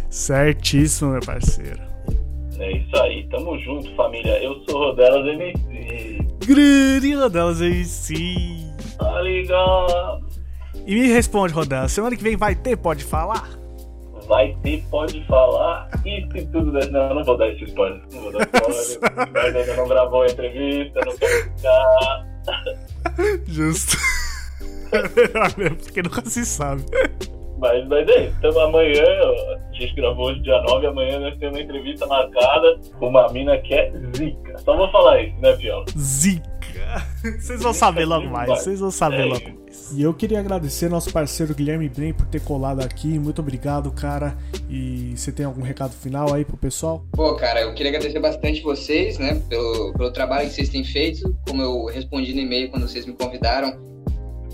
Certíssimo, 0.10 1.12
meu 1.12 1.22
parceiro. 1.22 1.80
É 2.58 2.72
isso 2.72 2.98
aí, 2.98 3.28
tamo 3.30 3.58
junto, 3.60 3.94
família. 3.96 4.42
Eu 4.44 4.62
sou 4.68 4.80
Rodelas 4.80 5.26
MC. 5.26 6.18
Grande 6.46 7.16
Rodelas 7.16 7.58
sim. 7.88 8.74
Tá 8.98 9.22
ligado? 9.22 10.28
E 10.86 10.96
me 10.96 11.08
responde, 11.08 11.54
Rodelas, 11.54 11.92
semana 11.92 12.16
que 12.18 12.24
vem 12.24 12.36
vai 12.36 12.56
ter 12.56 12.76
Pode 12.76 13.04
Falar? 13.04 13.60
Vai 14.30 14.56
ter, 14.62 14.84
pode 14.92 15.26
falar. 15.26 15.90
E 16.06 16.22
se 16.32 16.46
tudo 16.52 16.72
der. 16.72 16.92
Não, 16.92 17.16
não 17.16 17.24
vou 17.24 17.36
dar 17.36 17.50
esse 17.50 17.64
spoiler. 17.64 18.00
Não 18.14 18.22
vou 18.22 18.32
dar 18.32 18.44
spoiler. 18.44 19.58
Ainda 19.58 19.76
não 19.76 19.88
gravou 19.88 20.22
a 20.22 20.28
entrevista, 20.28 21.02
não 21.04 21.18
quero 21.18 21.44
ficar. 21.46 22.28
Justo. 23.48 23.98
Melhor 25.16 25.58
mesmo, 25.58 25.78
porque 25.78 26.02
nunca 26.02 26.24
se 26.26 26.46
sabe. 26.46 26.84
Mas, 27.60 27.86
mas 27.88 28.08
é 28.08 28.26
isso. 28.26 28.36
Então 28.40 28.60
amanhã, 28.62 29.04
a 29.70 29.74
gente 29.74 29.94
gravou 29.96 30.28
hoje 30.28 30.40
dia 30.42 30.62
9, 30.62 30.88
amanhã 30.88 31.20
nós 31.20 31.38
temos 31.38 31.58
uma 31.58 31.64
entrevista 31.64 32.08
marcada 32.08 32.80
com 32.98 33.10
uma 33.10 33.28
mina 33.32 33.58
que 33.58 33.74
é 33.74 33.92
zica. 34.16 34.58
Só 34.60 34.76
vou 34.76 34.90
falar 34.92 35.22
isso, 35.22 35.40
né, 35.40 35.54
Pião? 35.58 35.84
Zica. 35.98 36.50
Vocês 37.40 37.62
vão 37.62 37.74
saber 37.74 38.06
logo 38.06 38.28
mais, 38.28 38.50
vocês 38.50 38.80
vão 38.80 38.90
saber 38.90 39.22
É 39.22 39.26
logo 39.26 39.44
mais. 39.44 39.92
E 39.92 40.02
eu 40.02 40.14
queria 40.14 40.40
agradecer 40.40 40.90
nosso 40.90 41.12
parceiro 41.12 41.54
Guilherme 41.54 41.90
Bren 41.90 42.14
por 42.14 42.26
ter 42.28 42.42
colado 42.42 42.82
aqui. 42.82 43.20
Muito 43.20 43.40
obrigado, 43.40 43.92
cara. 43.92 44.36
E 44.70 45.14
você 45.16 45.32
tem 45.32 45.46
algum 45.46 45.62
recado 45.62 45.92
final 45.92 46.34
aí 46.34 46.46
pro 46.46 46.58
pessoal? 46.58 47.04
Pô, 47.12 47.36
cara, 47.36 47.62
eu 47.62 47.74
queria 47.74 47.92
agradecer 47.92 48.20
bastante 48.20 48.62
vocês, 48.62 49.18
né, 49.18 49.42
pelo, 49.50 49.94
pelo 49.94 50.12
trabalho 50.12 50.48
que 50.48 50.56
vocês 50.56 50.70
têm 50.70 50.84
feito. 50.84 51.36
Como 51.48 51.62
eu 51.62 51.86
respondi 51.86 52.34
no 52.34 52.40
e-mail 52.40 52.70
quando 52.70 52.88
vocês 52.88 53.06
me 53.06 53.14
convidaram, 53.14 53.78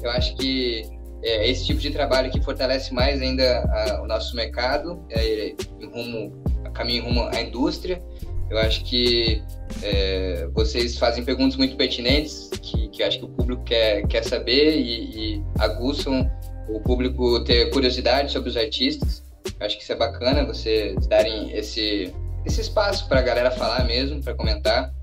eu 0.05 0.11
acho 0.11 0.35
que 0.35 0.83
é 1.23 1.49
esse 1.49 1.65
tipo 1.65 1.79
de 1.79 1.89
trabalho 1.91 2.29
que 2.31 2.39
fortalece 2.41 2.93
mais 2.93 3.21
ainda 3.21 3.59
a- 3.61 4.01
o 4.03 4.07
nosso 4.07 4.35
mercado, 4.35 5.03
é, 5.09 5.55
em 5.81 5.85
rumo, 5.87 6.43
caminho 6.73 7.03
rumo 7.05 7.23
à 7.23 7.41
indústria. 7.41 8.01
Eu 8.49 8.59
acho 8.59 8.83
que 8.83 9.41
é, 9.81 10.47
vocês 10.53 10.97
fazem 10.99 11.23
perguntas 11.25 11.55
muito 11.57 11.75
pertinentes, 11.75 12.49
que, 12.61 12.89
que 12.89 13.01
acho 13.01 13.17
que 13.19 13.25
o 13.25 13.29
público 13.29 13.63
quer, 13.63 14.05
quer 14.07 14.23
saber 14.23 14.77
e, 14.77 15.37
e 15.37 15.43
aguçam 15.57 16.29
o 16.69 16.79
público 16.79 17.43
ter 17.43 17.71
curiosidade 17.71 18.31
sobre 18.31 18.49
os 18.49 18.57
artistas. 18.57 19.23
Eu 19.59 19.65
acho 19.65 19.77
que 19.77 19.83
isso 19.83 19.91
é 19.93 19.95
bacana, 19.95 20.45
vocês 20.45 21.07
darem 21.07 21.51
esse, 21.57 22.13
esse 22.45 22.61
espaço 22.61 23.07
para 23.07 23.19
a 23.19 23.23
galera 23.23 23.49
falar 23.49 23.83
mesmo, 23.85 24.21
para 24.23 24.35
comentar. 24.35 24.93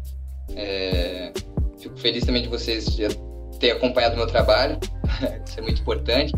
É, 0.54 1.32
fico 1.80 1.96
feliz 1.98 2.24
também 2.24 2.42
de 2.42 2.48
vocês 2.48 2.86
terem 3.62 3.76
acompanhado 3.76 4.14
o 4.14 4.18
meu 4.18 4.26
trabalho, 4.26 4.76
isso 5.46 5.58
é 5.58 5.62
muito 5.62 5.80
importante. 5.80 6.32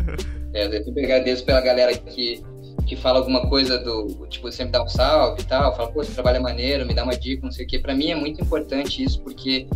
É, 0.53 0.67
eu 0.67 0.83
sempre 0.83 1.03
agradeço 1.03 1.43
pela 1.43 1.59
galera 1.59 1.97
que, 1.97 2.41
que 2.85 2.95
fala 2.95 3.17
alguma 3.17 3.49
coisa 3.49 3.79
do, 3.79 4.27
tipo, 4.27 4.49
sempre 4.51 4.73
dá 4.73 4.83
um 4.83 4.87
salve 4.87 5.41
e 5.41 5.45
tal, 5.45 5.75
fala, 5.75 5.91
pô, 5.91 6.03
esse 6.03 6.13
trabalho 6.13 6.37
é 6.37 6.39
maneiro, 6.39 6.85
me 6.85 6.93
dá 6.93 7.03
uma 7.03 7.17
dica, 7.17 7.43
não 7.43 7.51
sei 7.51 7.65
o 7.65 7.67
quê. 7.67 7.79
Para 7.79 7.95
mim 7.95 8.11
é 8.11 8.15
muito 8.15 8.39
importante 8.41 9.03
isso, 9.03 9.19
porque 9.21 9.67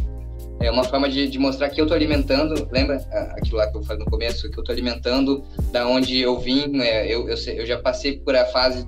é 0.62 0.70
uma 0.70 0.84
forma 0.84 1.10
de, 1.10 1.28
de 1.28 1.40
mostrar 1.40 1.70
que 1.70 1.82
eu 1.82 1.88
tô 1.88 1.94
alimentando, 1.94 2.68
lembra 2.72 2.98
aquilo 3.38 3.58
lá 3.58 3.68
que 3.70 3.78
eu 3.78 3.84
falei 3.84 4.06
no 4.06 4.12
começo, 4.12 4.50
que 4.50 4.60
eu 4.60 4.64
tô 4.64 4.72
alimentando 4.72 5.44
da 5.72 5.88
onde 5.88 6.20
eu 6.20 6.40
vim, 6.40 6.68
né? 6.68 7.08
eu, 7.08 7.28
eu, 7.28 7.36
eu 7.36 7.66
já 7.66 7.80
passei 7.80 8.20
por 8.20 8.36
a 8.36 8.46
fase, 8.46 8.88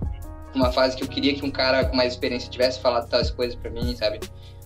uma 0.54 0.72
fase 0.72 0.96
que 0.96 1.04
eu 1.04 1.08
queria 1.08 1.34
que 1.34 1.44
um 1.44 1.52
cara 1.52 1.84
com 1.86 1.96
mais 1.96 2.14
experiência 2.14 2.50
tivesse 2.50 2.80
falado 2.80 3.10
tais 3.10 3.32
coisas 3.32 3.56
para 3.56 3.72
mim, 3.72 3.96
sabe? 3.96 4.20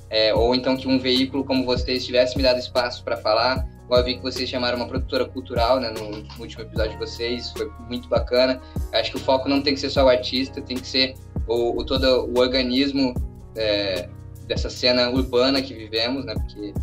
É, 0.10 0.34
ou 0.34 0.54
então 0.54 0.78
que 0.78 0.88
um 0.88 1.00
veículo 1.00 1.44
como 1.44 1.66
vocês 1.66 2.06
tivesse 2.06 2.38
me 2.38 2.44
dado 2.44 2.60
espaço 2.60 3.04
para 3.04 3.18
falar. 3.18 3.68
Eu 3.90 4.04
vi 4.04 4.16
que 4.16 4.24
vocês 4.24 4.50
chamaram 4.50 4.78
uma 4.78 4.88
produtora 4.88 5.26
cultural, 5.26 5.80
né, 5.80 5.92
no, 5.92 6.42
último 6.42 6.64
episódio 6.64 6.94
de 6.94 6.98
vocês, 6.98 7.52
foi 7.52 7.72
muito 7.88 8.10
bacana. 8.10 8.60
Acho 8.92 9.12
que 9.12 9.18
o 9.18 9.20
foco 9.20 9.48
não 9.48 9.62
tem 9.62 9.76
que 9.76 9.80
ser 9.80 9.92
só 9.92 10.06
o 10.06 10.10
artista, 10.10 10.60
tem 10.60 10.78
que 10.78 10.88
ser 10.88 11.14
o, 11.48 11.80
o 11.80 11.86
todo 11.86 12.26
o 12.36 12.40
organismo 12.40 13.14
é, 13.56 14.10
dessa 14.48 14.70
cena 14.70 15.10
urbana 15.10 15.62
que 15.62 15.74
vivemos, 15.74 16.26
né? 16.26 16.34
Porque 16.34 16.74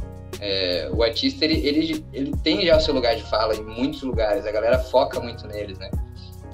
é, 0.41 0.91
o 0.93 1.03
artista 1.03 1.45
ele, 1.45 1.67
ele, 1.67 2.05
ele 2.13 2.33
tem 2.43 2.65
já 2.65 2.77
o 2.77 2.81
seu 2.81 2.95
lugar 2.95 3.17
de 3.17 3.23
fala 3.25 3.55
em 3.55 3.63
muitos 3.63 4.03
lugares, 4.03 4.47
a 4.47 4.53
galera 4.53 4.79
foca 4.79 5.21
muito 5.21 5.47
neles, 5.49 5.79
né? 5.79 5.91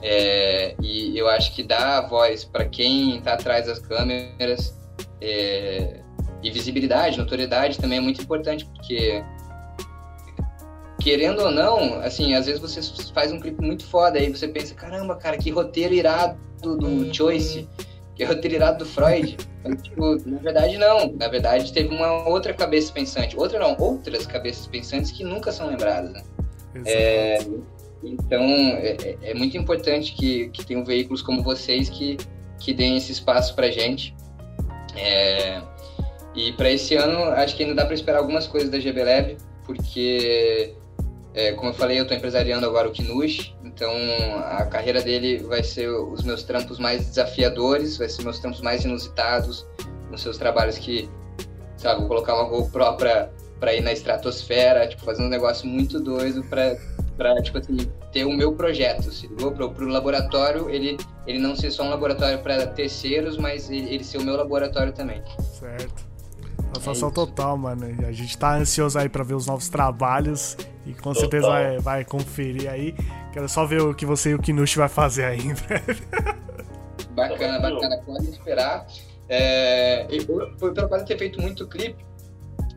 É, 0.03 0.75
e 0.81 1.19
eu 1.19 1.29
acho 1.29 1.55
que 1.55 1.63
dar 1.63 1.99
a 1.99 2.07
voz 2.07 2.45
para 2.45 2.65
quem 2.65 3.19
está 3.19 3.35
atrás 3.35 3.67
das 3.67 3.81
câmeras 3.81 4.79
é, 5.21 6.01
e 6.43 6.51
visibilidade, 6.51 7.19
notoriedade 7.19 7.79
também 7.79 7.99
é 7.99 8.01
muito 8.01 8.23
importante, 8.23 8.65
porque 8.67 9.23
querendo 11.01 11.43
ou 11.43 11.51
não, 11.51 12.01
assim, 12.01 12.35
às 12.35 12.47
vezes 12.47 12.61
você 12.61 12.81
faz 13.13 13.33
um 13.33 13.39
clipe 13.41 13.65
muito 13.65 13.85
foda, 13.87 14.19
aí 14.19 14.31
você 14.31 14.49
pensa, 14.49 14.75
caramba, 14.75 15.17
cara, 15.17 15.37
que 15.39 15.51
roteiro 15.51 15.95
irado 15.95 16.39
do 16.77 17.13
Choice, 17.15 17.69
que 18.15 18.25
roteiro 18.25 18.57
irado 18.57 18.79
do 18.79 18.87
Freud. 18.87 19.37
Mas, 19.65 19.83
tipo, 19.83 20.17
na 20.29 20.39
verdade, 20.39 20.77
não. 20.77 21.13
Na 21.13 21.29
verdade, 21.29 21.73
teve 21.73 21.95
uma 21.95 22.29
outra 22.29 22.53
cabeça 22.53 22.93
pensante. 22.93 23.37
Outra 23.37 23.59
não, 23.59 23.77
outras 23.79 24.27
cabeças 24.27 24.67
pensantes 24.67 25.11
que 25.11 25.23
nunca 25.25 25.53
são 25.53 25.69
lembradas, 25.69 26.13
né? 26.13 26.23
É, 26.85 27.39
então, 28.03 28.43
é, 28.43 28.97
é- 29.03 29.19
é 29.23 29.35
muito 29.35 29.57
importante 29.57 30.13
que, 30.15 30.49
que 30.51 30.65
tenham 30.67 30.85
veículos 30.85 31.23
como 31.23 31.43
vocês 31.43 31.89
que, 31.89 32.17
que 32.59 32.73
deem 32.73 32.97
esse 32.97 33.13
espaço 33.13 33.55
pra 33.55 33.71
gente. 33.71 34.15
É, 34.97 35.61
e 36.35 36.53
para 36.53 36.71
esse 36.71 36.95
ano, 36.95 37.19
acho 37.33 37.57
que 37.57 37.63
ainda 37.63 37.75
dá 37.75 37.85
para 37.85 37.95
esperar 37.95 38.19
algumas 38.19 38.47
coisas 38.47 38.71
da 38.71 38.79
GB 38.79 39.03
Lab, 39.03 39.37
porque, 39.65 40.75
é, 41.35 41.53
como 41.53 41.71
eu 41.71 41.75
falei, 41.75 41.99
eu 41.99 42.03
estou 42.03 42.17
empresariando 42.17 42.67
agora 42.67 42.89
o 42.89 42.93
Kinush, 42.93 43.55
então 43.65 43.93
a 44.45 44.65
carreira 44.67 45.03
dele 45.03 45.39
vai 45.39 45.63
ser 45.63 45.89
os 45.89 46.23
meus 46.23 46.43
trampos 46.43 46.79
mais 46.79 47.07
desafiadores, 47.07 47.99
vai 47.99 48.09
ser 48.09 48.23
meus 48.23 48.39
trampos 48.39 48.61
mais 48.61 48.85
inusitados, 48.85 49.67
nos 50.11 50.23
seus 50.23 50.39
trabalhos 50.39 50.79
que, 50.79 51.09
sabe, 51.77 52.01
vou 52.01 52.09
colocar 52.09 52.35
uma 52.35 52.49
GoPro 52.49 52.97
pra, 52.97 53.31
pra 53.61 53.75
ir 53.75 53.81
na 53.81 53.93
estratosfera, 53.93 54.89
tipo, 54.89 55.05
fazer 55.05 55.23
um 55.23 55.29
negócio 55.29 55.67
muito 55.67 56.01
doido 56.01 56.43
pra, 56.45 56.77
pra 57.17 57.43
tipo 57.43 57.59
assim, 57.59 57.77
ter 58.13 58.25
o 58.25 58.33
meu 58.33 58.53
projeto. 58.53 59.13
Se 59.13 59.27
ligou? 59.27 59.53
Pro, 59.53 59.71
pro 59.71 59.87
laboratório, 59.87 60.71
ele, 60.71 60.97
ele 61.27 61.39
não 61.39 61.55
ser 61.55 61.71
só 61.71 61.83
um 61.83 61.91
laboratório 61.91 62.39
para 62.39 62.67
terceiros, 62.69 63.37
mas 63.37 63.69
ele, 63.69 63.93
ele 63.93 64.05
ser 64.05 64.19
o 64.19 64.25
meu 64.25 64.37
laboratório 64.37 64.93
também. 64.93 65.23
Certo. 65.59 66.08
Satisfação 66.73 67.09
É 67.09 67.13
total, 67.13 67.57
mano. 67.57 67.97
E 68.01 68.05
a 68.05 68.13
gente 68.13 68.37
tá 68.37 68.57
ansioso 68.57 68.99
aí 68.99 69.09
pra 69.09 69.25
ver 69.25 69.35
os 69.35 69.47
novos 69.47 69.69
trabalhos 69.69 70.57
e 70.87 70.93
com 70.93 71.15
certeza 71.15 71.47
Total. 71.47 71.63
vai, 71.63 71.79
vai 71.79 72.05
conferir 72.05 72.71
aí. 72.71 72.95
Quero 73.33 73.49
só 73.49 73.65
ver 73.67 73.83
o 73.83 73.95
que 73.95 74.07
você 74.07 74.31
e 74.31 74.35
o 74.35 74.39
Kinush 74.39 74.77
vai 74.77 74.89
fazer 74.89 75.25
aí 75.25 75.41
em 75.47 75.55
breve. 75.55 76.03
Bacana, 77.11 77.61
Tá 77.61 77.71
bacana. 77.71 78.03
Podem 78.05 78.31
esperar. 78.31 78.87
É, 79.29 80.07
e 80.11 80.25
por, 80.25 80.51
de 80.57 81.05
ter 81.05 81.19
feito 81.19 81.41
muito 81.41 81.67
clipe, 81.67 82.03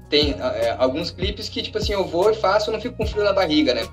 tem 0.10 0.36
é, 0.40 0.76
alguns 0.78 1.10
clipes 1.10 1.48
que, 1.48 1.62
tipo 1.62 1.78
assim, 1.78 1.94
eu 1.94 2.06
vou 2.06 2.30
e 2.30 2.36
faço, 2.36 2.70
eu 2.70 2.74
não 2.74 2.82
fico 2.82 2.98
com 2.98 3.08
frio 3.08 3.24
na 3.24 3.32
barriga, 3.32 3.74
né? 3.74 3.88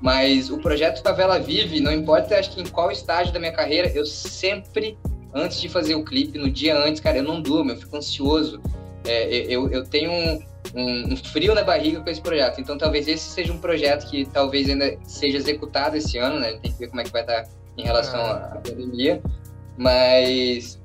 Mas 0.00 0.50
o 0.50 0.58
projeto 0.58 1.02
Favela 1.02 1.40
Vive, 1.40 1.80
não 1.80 1.90
importa, 1.90 2.38
acho 2.38 2.52
que 2.52 2.60
em 2.60 2.66
qual 2.66 2.90
estágio 2.90 3.32
da 3.32 3.40
minha 3.40 3.52
carreira, 3.52 3.88
eu 3.88 4.06
sempre, 4.06 4.96
antes 5.34 5.60
de 5.60 5.68
fazer 5.68 5.96
o 5.96 6.04
clipe, 6.04 6.38
no 6.38 6.48
dia 6.48 6.78
antes, 6.78 7.00
cara, 7.00 7.18
eu 7.18 7.24
não 7.24 7.42
durmo, 7.42 7.72
eu 7.72 7.76
fico 7.76 7.96
ansioso. 7.96 8.60
É, 9.06 9.28
eu, 9.52 9.68
eu 9.70 9.84
tenho 9.84 10.10
um, 10.10 10.42
um, 10.74 11.12
um 11.12 11.16
frio 11.16 11.54
na 11.54 11.62
barriga 11.62 12.00
com 12.00 12.08
esse 12.10 12.20
projeto. 12.20 12.60
Então, 12.60 12.78
talvez 12.78 13.06
esse 13.06 13.24
seja 13.28 13.52
um 13.52 13.58
projeto 13.58 14.08
que 14.08 14.24
talvez 14.26 14.68
ainda 14.68 14.96
seja 15.04 15.36
executado 15.38 15.96
esse 15.96 16.16
ano, 16.18 16.40
né? 16.40 16.52
Tem 16.62 16.72
que 16.72 16.78
ver 16.78 16.88
como 16.88 17.00
é 17.00 17.04
que 17.04 17.10
vai 17.12 17.20
estar 17.22 17.46
em 17.76 17.82
relação 17.82 18.20
à 18.20 18.32
à 18.36 18.58
pandemia. 18.60 19.20
Mas 19.76 20.80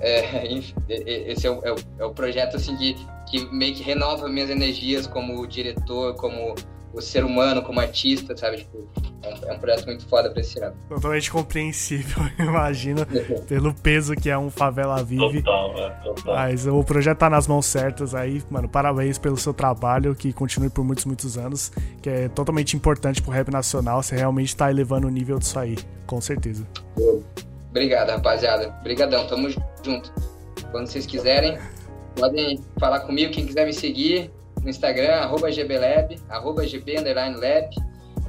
é, 0.00 0.46
enfim, 0.52 0.74
esse 0.88 1.46
é 1.46 1.50
o, 1.50 1.60
é 1.64 1.72
o- 1.72 1.76
é 1.98 2.04
o 2.04 2.10
projeto 2.12 2.56
assim 2.56 2.76
que, 2.76 2.96
que 3.28 3.44
meio 3.52 3.74
que 3.74 3.82
renova 3.82 4.28
minhas 4.28 4.50
energias 4.50 5.06
como 5.06 5.46
diretor, 5.46 6.14
como 6.14 6.54
o 6.92 7.00
ser 7.00 7.24
humano, 7.24 7.62
como 7.62 7.80
artista, 7.80 8.36
sabe? 8.36 8.58
Tipo, 8.58 8.88
é 9.22 9.28
um, 9.28 9.50
é 9.50 9.52
um 9.54 9.58
projeto 9.58 9.86
muito 9.86 10.06
foda 10.08 10.30
pra 10.30 10.40
esse 10.40 10.58
ano. 10.62 10.74
Totalmente 10.88 11.30
compreensível, 11.30 12.22
imagino, 12.38 13.06
pelo 13.46 13.74
peso 13.74 14.14
que 14.14 14.30
é 14.30 14.38
um 14.38 14.50
Favela 14.50 15.02
Vive. 15.02 15.42
Total, 15.42 15.78
é, 15.78 15.90
total. 16.02 16.34
Mas 16.34 16.66
o 16.66 16.82
projeto 16.84 17.18
tá 17.18 17.30
nas 17.30 17.46
mãos 17.46 17.66
certas 17.66 18.14
aí, 18.14 18.42
mano. 18.50 18.68
Parabéns 18.68 19.18
pelo 19.18 19.36
seu 19.36 19.52
trabalho, 19.52 20.14
que 20.14 20.32
continue 20.32 20.70
por 20.70 20.84
muitos, 20.84 21.04
muitos 21.04 21.36
anos. 21.36 21.72
Que 22.00 22.08
é 22.08 22.28
totalmente 22.28 22.76
importante 22.76 23.20
pro 23.20 23.30
rap 23.30 23.50
nacional. 23.50 24.02
Você 24.02 24.16
realmente 24.16 24.54
tá 24.56 24.70
elevando 24.70 25.06
o 25.06 25.10
nível 25.10 25.38
disso 25.38 25.58
aí, 25.58 25.76
com 26.06 26.20
certeza. 26.20 26.66
Obrigado, 27.70 28.10
rapaziada. 28.10 28.74
Obrigadão, 28.80 29.26
tamo 29.26 29.50
junto. 29.84 30.12
Quando 30.70 30.86
vocês 30.86 31.04
quiserem, 31.04 31.58
podem 32.14 32.60
falar 32.78 33.00
comigo. 33.00 33.32
Quem 33.32 33.46
quiser 33.46 33.66
me 33.66 33.72
seguir 33.72 34.30
no 34.66 34.70
Instagram, 34.70 35.14
arroba 35.14 35.48
gblab, 35.50 36.18
arroba 36.28 36.62
gb 36.66 37.00
lab. 37.00 37.70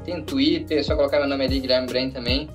Tem 0.06 0.22
Twitter, 0.24 0.78
é 0.78 0.84
só 0.84 0.96
colocar 0.96 1.20
meu 1.20 1.28
nome 1.28 1.44
ali, 1.44 1.60
Guilherme 1.60 1.88
Brain 1.88 2.12
também. 2.12 2.48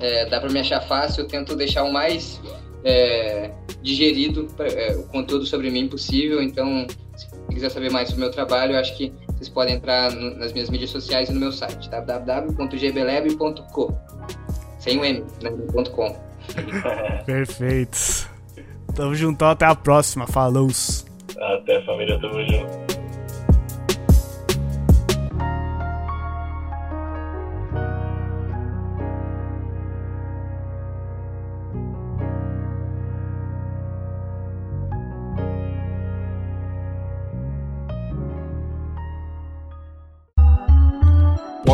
É, 0.00 0.26
dá 0.26 0.38
pra 0.40 0.50
me 0.50 0.58
achar 0.60 0.80
fácil, 0.82 1.22
eu 1.22 1.28
tento 1.28 1.56
deixar 1.56 1.84
o 1.84 1.92
mais 1.92 2.38
é, 2.84 3.50
digerido 3.82 4.46
é, 4.58 4.94
o 4.96 5.04
conteúdo 5.04 5.46
sobre 5.46 5.70
mim 5.70 5.88
possível. 5.88 6.42
Então, 6.42 6.86
se 7.16 7.26
quiser 7.50 7.70
saber 7.70 7.90
mais 7.90 8.08
sobre 8.10 8.24
o 8.24 8.26
meu 8.26 8.30
trabalho, 8.32 8.74
eu 8.74 8.78
acho 8.78 8.94
que 8.96 9.10
vocês 9.36 9.48
podem 9.48 9.76
entrar 9.76 10.12
no- 10.12 10.36
nas 10.36 10.52
minhas 10.52 10.68
mídias 10.68 10.90
sociais 10.90 11.30
e 11.30 11.32
no 11.32 11.40
meu 11.40 11.50
site, 11.52 11.88
www.gblab.co. 11.88 13.94
Sem 14.78 14.98
o 14.98 15.04
M, 15.04 15.24
né, 15.42 15.50
.com. 15.92 16.14
Perfeito. 17.24 18.28
Tamo 18.94 19.14
juntão, 19.14 19.48
até 19.48 19.64
a 19.64 19.74
próxima. 19.74 20.26
Falou! 20.26 20.68
Até 21.36 21.82
família, 21.86 22.20
tamo 22.20 22.44
junto. 22.46 23.07